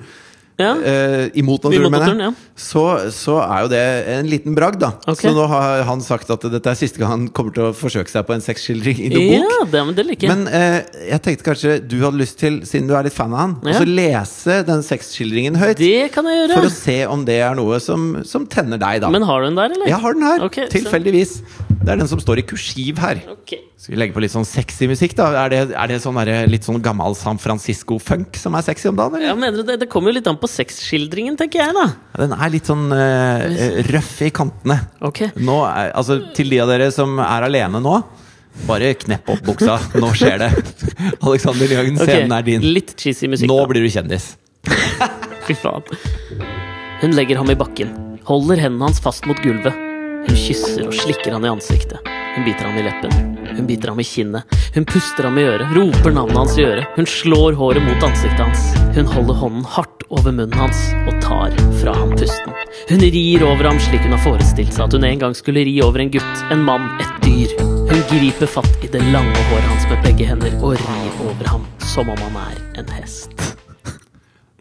Ja. 0.61 0.75
eh, 0.85 1.31
imot 1.41 1.65
naturen, 1.65 1.87
Imot 1.87 1.95
naturen, 1.97 2.21
ja. 2.21 2.31
så, 2.55 2.83
så 3.11 3.39
er 3.43 3.63
jo 3.65 3.69
det 3.73 3.81
en 4.15 4.29
liten 4.31 4.55
bragd, 4.55 4.79
da. 4.83 4.91
Okay. 5.09 5.31
Så 5.31 5.33
nå 5.35 5.47
har 5.51 5.83
han 5.89 6.03
sagt 6.05 6.31
at 6.31 6.45
dette 6.53 6.71
er 6.71 6.77
siste 6.79 7.01
gang 7.01 7.11
han 7.11 7.25
kommer 7.35 7.55
til 7.57 7.65
å 7.71 7.73
forsøke 7.75 8.13
seg 8.13 8.27
på 8.29 8.35
en 8.37 8.45
sexskildring 8.45 9.01
i 9.01 9.09
noen 9.15 9.47
bok. 9.49 9.71
Det, 9.73 9.83
men 9.89 9.97
det 9.97 10.05
liker. 10.11 10.29
Men 10.35 10.45
eh, 10.53 10.79
jeg 11.09 11.23
tenkte 11.25 11.49
kanskje 11.49 11.75
du 11.89 11.97
hadde 12.05 12.21
lyst 12.21 12.39
til, 12.43 12.61
siden 12.69 12.87
du 12.91 12.95
er 12.99 13.09
litt 13.09 13.17
fan 13.17 13.33
av 13.35 13.41
han, 13.47 13.57
Ja. 13.73 13.81
å 13.81 13.89
lese 13.89 14.61
den 14.69 14.85
sexskildringen 14.87 15.57
høyt. 15.59 15.81
Det 15.81 16.13
kan 16.15 16.29
jeg 16.31 16.53
For 16.53 16.69
å 16.69 16.75
se 16.77 16.99
om 17.11 17.25
det 17.27 17.41
er 17.49 17.57
noe 17.59 17.81
som, 17.83 18.21
som 18.29 18.47
tenner 18.47 18.79
deg, 18.83 19.01
da. 19.07 19.11
Men 19.11 19.25
har 19.27 19.41
du 19.43 19.49
den 19.51 19.59
der, 19.59 19.73
eller? 19.75 19.89
Jeg 19.89 20.01
har 20.05 20.15
den 20.21 20.29
her, 20.29 20.45
Ok, 20.47 20.61
så- 20.67 20.71
tilfeldigvis. 20.79 21.39
Det 21.83 21.91
er 21.91 21.99
den 21.99 22.09
som 22.11 22.21
står 22.23 22.43
i 22.43 22.45
kursiv 22.47 23.01
her. 23.03 23.21
Okay. 23.33 23.65
Skal 23.81 23.97
vi 23.97 23.99
legge 23.99 24.15
på 24.15 24.23
litt 24.23 24.31
sånn 24.31 24.47
sexy 24.47 24.87
musikk, 24.91 25.17
da? 25.19 25.27
Er 25.43 25.51
det, 25.51 25.61
er 25.75 25.91
det 25.91 25.99
sånn 26.05 26.19
der, 26.21 26.47
litt 26.51 26.67
sånn 26.69 26.79
gammel 26.85 27.17
San 27.19 27.41
Francisco-funk 27.43 28.39
som 28.39 28.55
er 28.55 28.63
sexy 28.67 28.93
om 28.93 29.01
dagen, 29.01 29.25
Ja, 29.25 29.35
mener 29.39 29.63
du 29.63 29.67
det, 29.67 29.81
det 29.83 29.89
kommer 29.91 30.13
jo 30.13 30.21
litt 30.21 30.31
an 30.31 30.39
på 30.39 30.51
sexskildringen, 30.51 31.35
tenker 31.41 31.65
jeg, 31.65 31.75
da. 31.75 31.89
Ja, 32.15 32.23
den 32.23 32.37
er 32.39 32.55
litt 32.55 32.71
sånn 32.71 32.87
uh, 32.95 33.83
røff 33.91 34.15
i 34.23 34.31
kantene. 34.35 34.79
Ok. 35.03 35.25
Nå 35.43 35.59
altså, 35.67 36.21
til 36.37 36.55
de 36.55 36.63
av 36.63 36.71
dere 36.71 36.93
som 36.95 37.19
er 37.25 37.51
alene 37.51 37.83
nå, 37.83 37.99
bare 38.69 38.95
knepp 39.03 39.35
opp 39.35 39.47
buksa. 39.51 39.81
Nå 39.99 40.15
skjer 40.15 40.45
det. 40.45 40.53
Alexander 41.27 41.67
Lyhagen, 41.67 41.99
scenen 41.99 42.13
scenen 42.15 42.39
er 42.39 42.51
din. 42.53 42.73
Litt 42.79 42.95
cheesy 42.95 43.31
musikk. 43.33 43.51
Nå 43.51 43.59
da. 43.65 43.71
blir 43.73 43.83
du 43.83 43.91
kjendis. 43.91 44.35
Fy 45.49 45.59
faen. 45.59 45.83
Hun 47.03 47.17
legger 47.19 47.43
ham 47.43 47.51
i 47.51 47.59
bakken, 47.59 47.97
holder 48.29 48.63
hendene 48.63 48.93
hans 48.93 49.03
fast 49.03 49.27
mot 49.27 49.41
gulvet. 49.43 49.89
Hun 50.23 50.37
kysser 50.39 50.87
og 50.87 50.95
slikker 50.95 51.35
han 51.35 51.45
i 51.47 51.51
ansiktet. 51.51 52.13
Hun 52.33 52.45
biter 52.47 52.69
ham 52.69 52.79
i 52.79 52.85
leppen. 52.87 53.33
Hun 53.57 53.67
biter 53.69 53.93
ham 53.93 54.01
i 54.01 54.07
kinnet. 54.07 54.55
Hun 54.75 54.87
puster 54.89 55.27
ham 55.29 55.39
i 55.39 55.45
øret, 55.45 55.75
roper 55.77 56.15
navnet 56.17 56.39
hans 56.39 56.55
i 56.57 56.65
øret. 56.65 56.87
Hun 56.97 57.09
slår 57.09 57.59
håret 57.59 57.85
mot 57.85 58.07
ansiktet 58.07 58.41
hans. 58.41 58.63
Hun 58.97 59.11
holder 59.11 59.41
hånden 59.43 59.67
hardt 59.75 60.07
over 60.09 60.31
munnen 60.31 60.57
hans 60.57 60.81
og 61.05 61.19
tar 61.25 61.53
fra 61.83 61.97
ham 61.99 62.15
pusten. 62.17 62.57
Hun 62.89 63.05
rir 63.05 63.45
over 63.45 63.69
ham 63.69 63.81
slik 63.83 64.07
hun 64.07 64.17
har 64.17 64.25
forestilt 64.25 64.73
seg 64.73 64.87
at 64.87 64.97
hun 64.97 65.05
en 65.09 65.25
gang 65.27 65.37
skulle 65.37 65.65
ri 65.69 65.75
over 65.85 66.05
en 66.05 66.13
gutt, 66.15 66.45
en 66.55 66.65
mann, 66.65 66.89
et 67.03 67.27
dyr. 67.27 67.53
Hun 67.93 68.05
griper 68.09 68.49
fatt 68.49 68.87
i 68.87 68.93
det 68.93 69.03
lange 69.13 69.45
håret 69.51 69.69
hans 69.69 69.89
med 69.91 70.01
begge 70.07 70.31
hender 70.31 70.57
og 70.63 70.79
rir 70.81 71.21
over 71.27 71.53
ham 71.57 71.67
som 71.93 72.09
om 72.09 72.25
han 72.25 72.41
er 72.47 72.63
en 72.81 72.95
hest. 72.97 73.37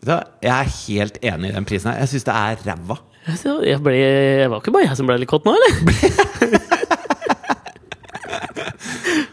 Jeg 0.02 0.50
er 0.50 0.76
helt 0.88 1.22
enig 1.22 1.52
i 1.52 1.56
den 1.56 1.68
prisen 1.70 1.92
her. 1.92 2.02
Jeg 2.02 2.12
syns 2.16 2.28
det 2.28 2.36
er 2.36 2.68
ræva. 2.68 2.98
Jeg, 3.28 3.78
ble, 3.86 3.94
jeg 3.98 4.50
var 4.50 4.62
ikke 4.64 4.74
bare 4.74 4.88
jeg 4.88 4.98
som 4.98 5.06
ble 5.10 5.20
litt 5.22 5.30
kåt 5.30 5.46
nå, 5.46 5.54
eller? 5.54 5.72
Jeg 5.82 6.62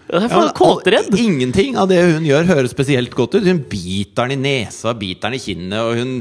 Ja, 0.09 0.23
får 0.25 0.41
men 0.41 0.53
kåteredd. 0.57 1.09
Ingenting 1.21 1.75
av 1.77 1.89
det 1.91 1.99
hun 2.01 2.25
gjør, 2.25 2.47
høres 2.49 2.73
spesielt 2.73 3.13
godt 3.17 3.35
ut. 3.37 3.45
Hun 3.45 3.59
biter 3.69 4.25
den 4.31 4.39
i 4.39 4.63
nesa, 4.65 4.95
biter 4.97 5.29
den 5.29 5.37
i 5.37 5.41
kinnet, 5.43 5.77
og 5.85 5.99
hun, 6.01 6.15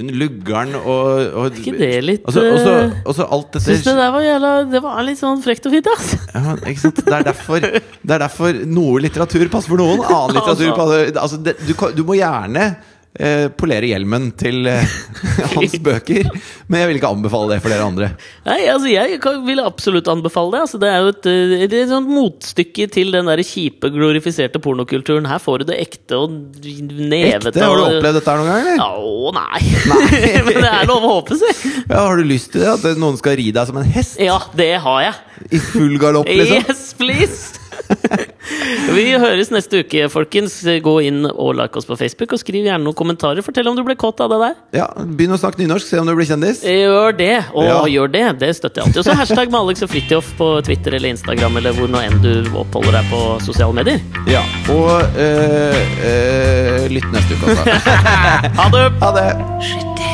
hun 0.00 0.08
lugger 0.16 0.64
den 0.64 0.78
og, 0.80 1.10
og 1.42 1.58
ikke 1.60 1.74
det 1.76 1.90
litt, 2.06 2.22
Og 2.24 2.32
så- 2.32 2.44
og 2.48 2.56
så- 2.62 2.72
eh, 2.86 2.94
og 3.04 3.14
så 3.18 3.26
alt 3.36 3.50
dette 3.52 3.64
Syns 3.66 3.84
det 3.84 3.94
der 4.00 4.10
var 4.16 4.22
jævla 4.24 4.52
Det 4.72 4.82
var 4.82 5.02
litt 5.04 5.18
sånn 5.20 5.42
frekt 5.44 5.66
og 5.68 5.72
fint, 5.76 5.86
ass. 5.92 6.14
ja, 6.34 6.56
ikke 6.72 6.80
sant? 6.86 7.02
Det, 7.04 7.12
er 7.12 7.22
derfor, 7.28 7.60
det 7.60 8.14
er 8.16 8.18
derfor 8.24 8.64
noe 8.64 9.00
litteratur 9.04 9.44
passer 9.52 9.68
for 9.74 9.76
noen, 9.84 10.00
annen 10.08 10.34
litteratur 10.40 10.74
passer 10.80 11.12
altså, 11.20 11.42
det, 11.44 11.56
du, 11.68 11.74
du 12.00 12.02
må 12.08 12.16
gjerne 12.16 12.70
eh, 13.18 13.46
polere 13.54 13.88
hjelmen 13.88 14.30
til 14.38 14.66
eh, 14.70 14.94
hans 15.54 15.76
bøker, 15.82 16.28
men 16.68 16.80
jeg 16.80 16.90
vil 16.90 17.00
ikke 17.00 17.12
anbefale 17.14 17.54
det 17.54 17.60
for 17.64 17.74
dere 17.74 17.86
andre. 17.86 18.10
Nei, 18.46 18.58
altså 18.72 18.90
Jeg 18.90 19.20
vil 19.46 19.62
absolutt 19.62 20.08
anbefale 20.10 20.54
det. 20.54 20.62
Altså, 20.66 20.80
det 20.82 20.90
er 20.90 21.02
jo 21.02 21.12
et, 21.14 21.30
eh, 21.30 21.54
er 21.64 21.76
et 21.80 21.92
sånt 21.92 22.10
motstykke 22.10 22.88
til 22.94 23.14
den 23.14 23.30
der 23.30 23.44
kjipe, 23.46 23.90
glorifiserte 23.94 24.62
pornokulturen. 24.62 25.28
Her 25.30 25.42
får 25.42 25.62
du 25.62 25.70
det 25.72 25.80
ekte 25.84 26.20
og 26.20 26.38
nevete. 26.60 27.54
Ekte? 27.54 27.64
Har 27.64 27.78
du 27.78 27.86
opplevd 27.86 28.20
dette 28.20 28.34
her 28.34 28.42
noen 28.42 28.52
gang? 28.52 28.70
eller? 28.74 28.84
Å, 28.84 29.34
nei. 29.38 29.62
Men 30.48 30.60
det 30.60 30.70
er 30.72 30.88
lov 30.90 31.08
å 31.08 31.12
håpe, 31.18 31.40
si. 31.40 31.74
Ja, 31.88 32.06
har 32.06 32.20
du 32.20 32.26
lyst 32.28 32.52
til 32.54 32.64
det? 32.64 32.76
At 32.78 33.00
noen 33.00 33.18
skal 33.20 33.38
ri 33.40 33.50
deg 33.54 33.70
som 33.70 33.80
en 33.80 33.92
hest? 33.96 34.18
Ja, 34.22 34.40
det 34.58 34.72
har 34.84 35.04
jeg. 35.08 35.20
I 35.50 35.60
full 35.72 35.98
galopp, 36.00 36.30
liksom? 36.30 36.64
Yes, 36.64 36.88
please! 36.98 37.63
Vi 38.96 39.04
høres 39.18 39.50
neste 39.52 39.80
uke, 39.84 40.06
folkens. 40.12 40.56
Gå 40.84 40.94
inn 41.06 41.24
og 41.30 41.54
like 41.58 41.78
oss 41.80 41.86
på 41.88 41.96
Facebook, 41.98 42.32
og 42.36 42.40
skriv 42.40 42.66
gjerne 42.66 42.84
noen 42.84 42.96
kommentarer. 42.96 43.44
Fortell 43.44 43.68
om 43.70 43.76
du 43.78 43.82
ble 43.86 43.96
kåt 44.00 44.20
av 44.24 44.32
det 44.32 44.38
der. 44.42 44.54
Ja, 44.80 44.86
Begynn 45.04 45.34
å 45.36 45.38
snakke 45.40 45.60
nynorsk, 45.62 45.88
se 45.88 46.00
om 46.00 46.08
du 46.08 46.14
blir 46.18 46.28
kjendis. 46.28 46.62
Gjør 46.64 47.16
det! 47.18 47.32
Og 47.54 47.64
Ja. 47.68 47.78
gjør 47.94 48.12
det. 48.14 48.24
Det 48.44 48.52
støtter 48.56 48.82
jeg 48.82 48.86
alltid. 48.88 49.00
Og 49.02 49.08
så 49.08 49.16
hashtag 49.20 49.50
med 49.52 49.60
Alex 49.60 49.82
og 49.86 49.90
Fridtjof 49.94 50.32
på 50.38 50.50
Twitter 50.66 50.94
eller 50.98 51.14
Instagram 51.14 51.56
eller 51.60 51.72
hvor 51.76 51.88
nå 51.92 52.02
enn 52.04 52.20
du 52.24 52.32
oppholder 52.60 52.98
deg 53.00 53.10
på 53.12 53.22
sosiale 53.44 53.74
medier. 53.76 54.00
Ja, 54.30 54.42
Og 54.72 55.02
øh, 55.18 55.80
øh, 56.08 56.88
lytt 56.92 57.08
neste 57.12 57.36
uke, 57.36 57.54
altså. 57.54 57.64
Ha 58.60 58.68
det! 58.74 58.84
Ha 59.02 59.14
det! 59.18 60.13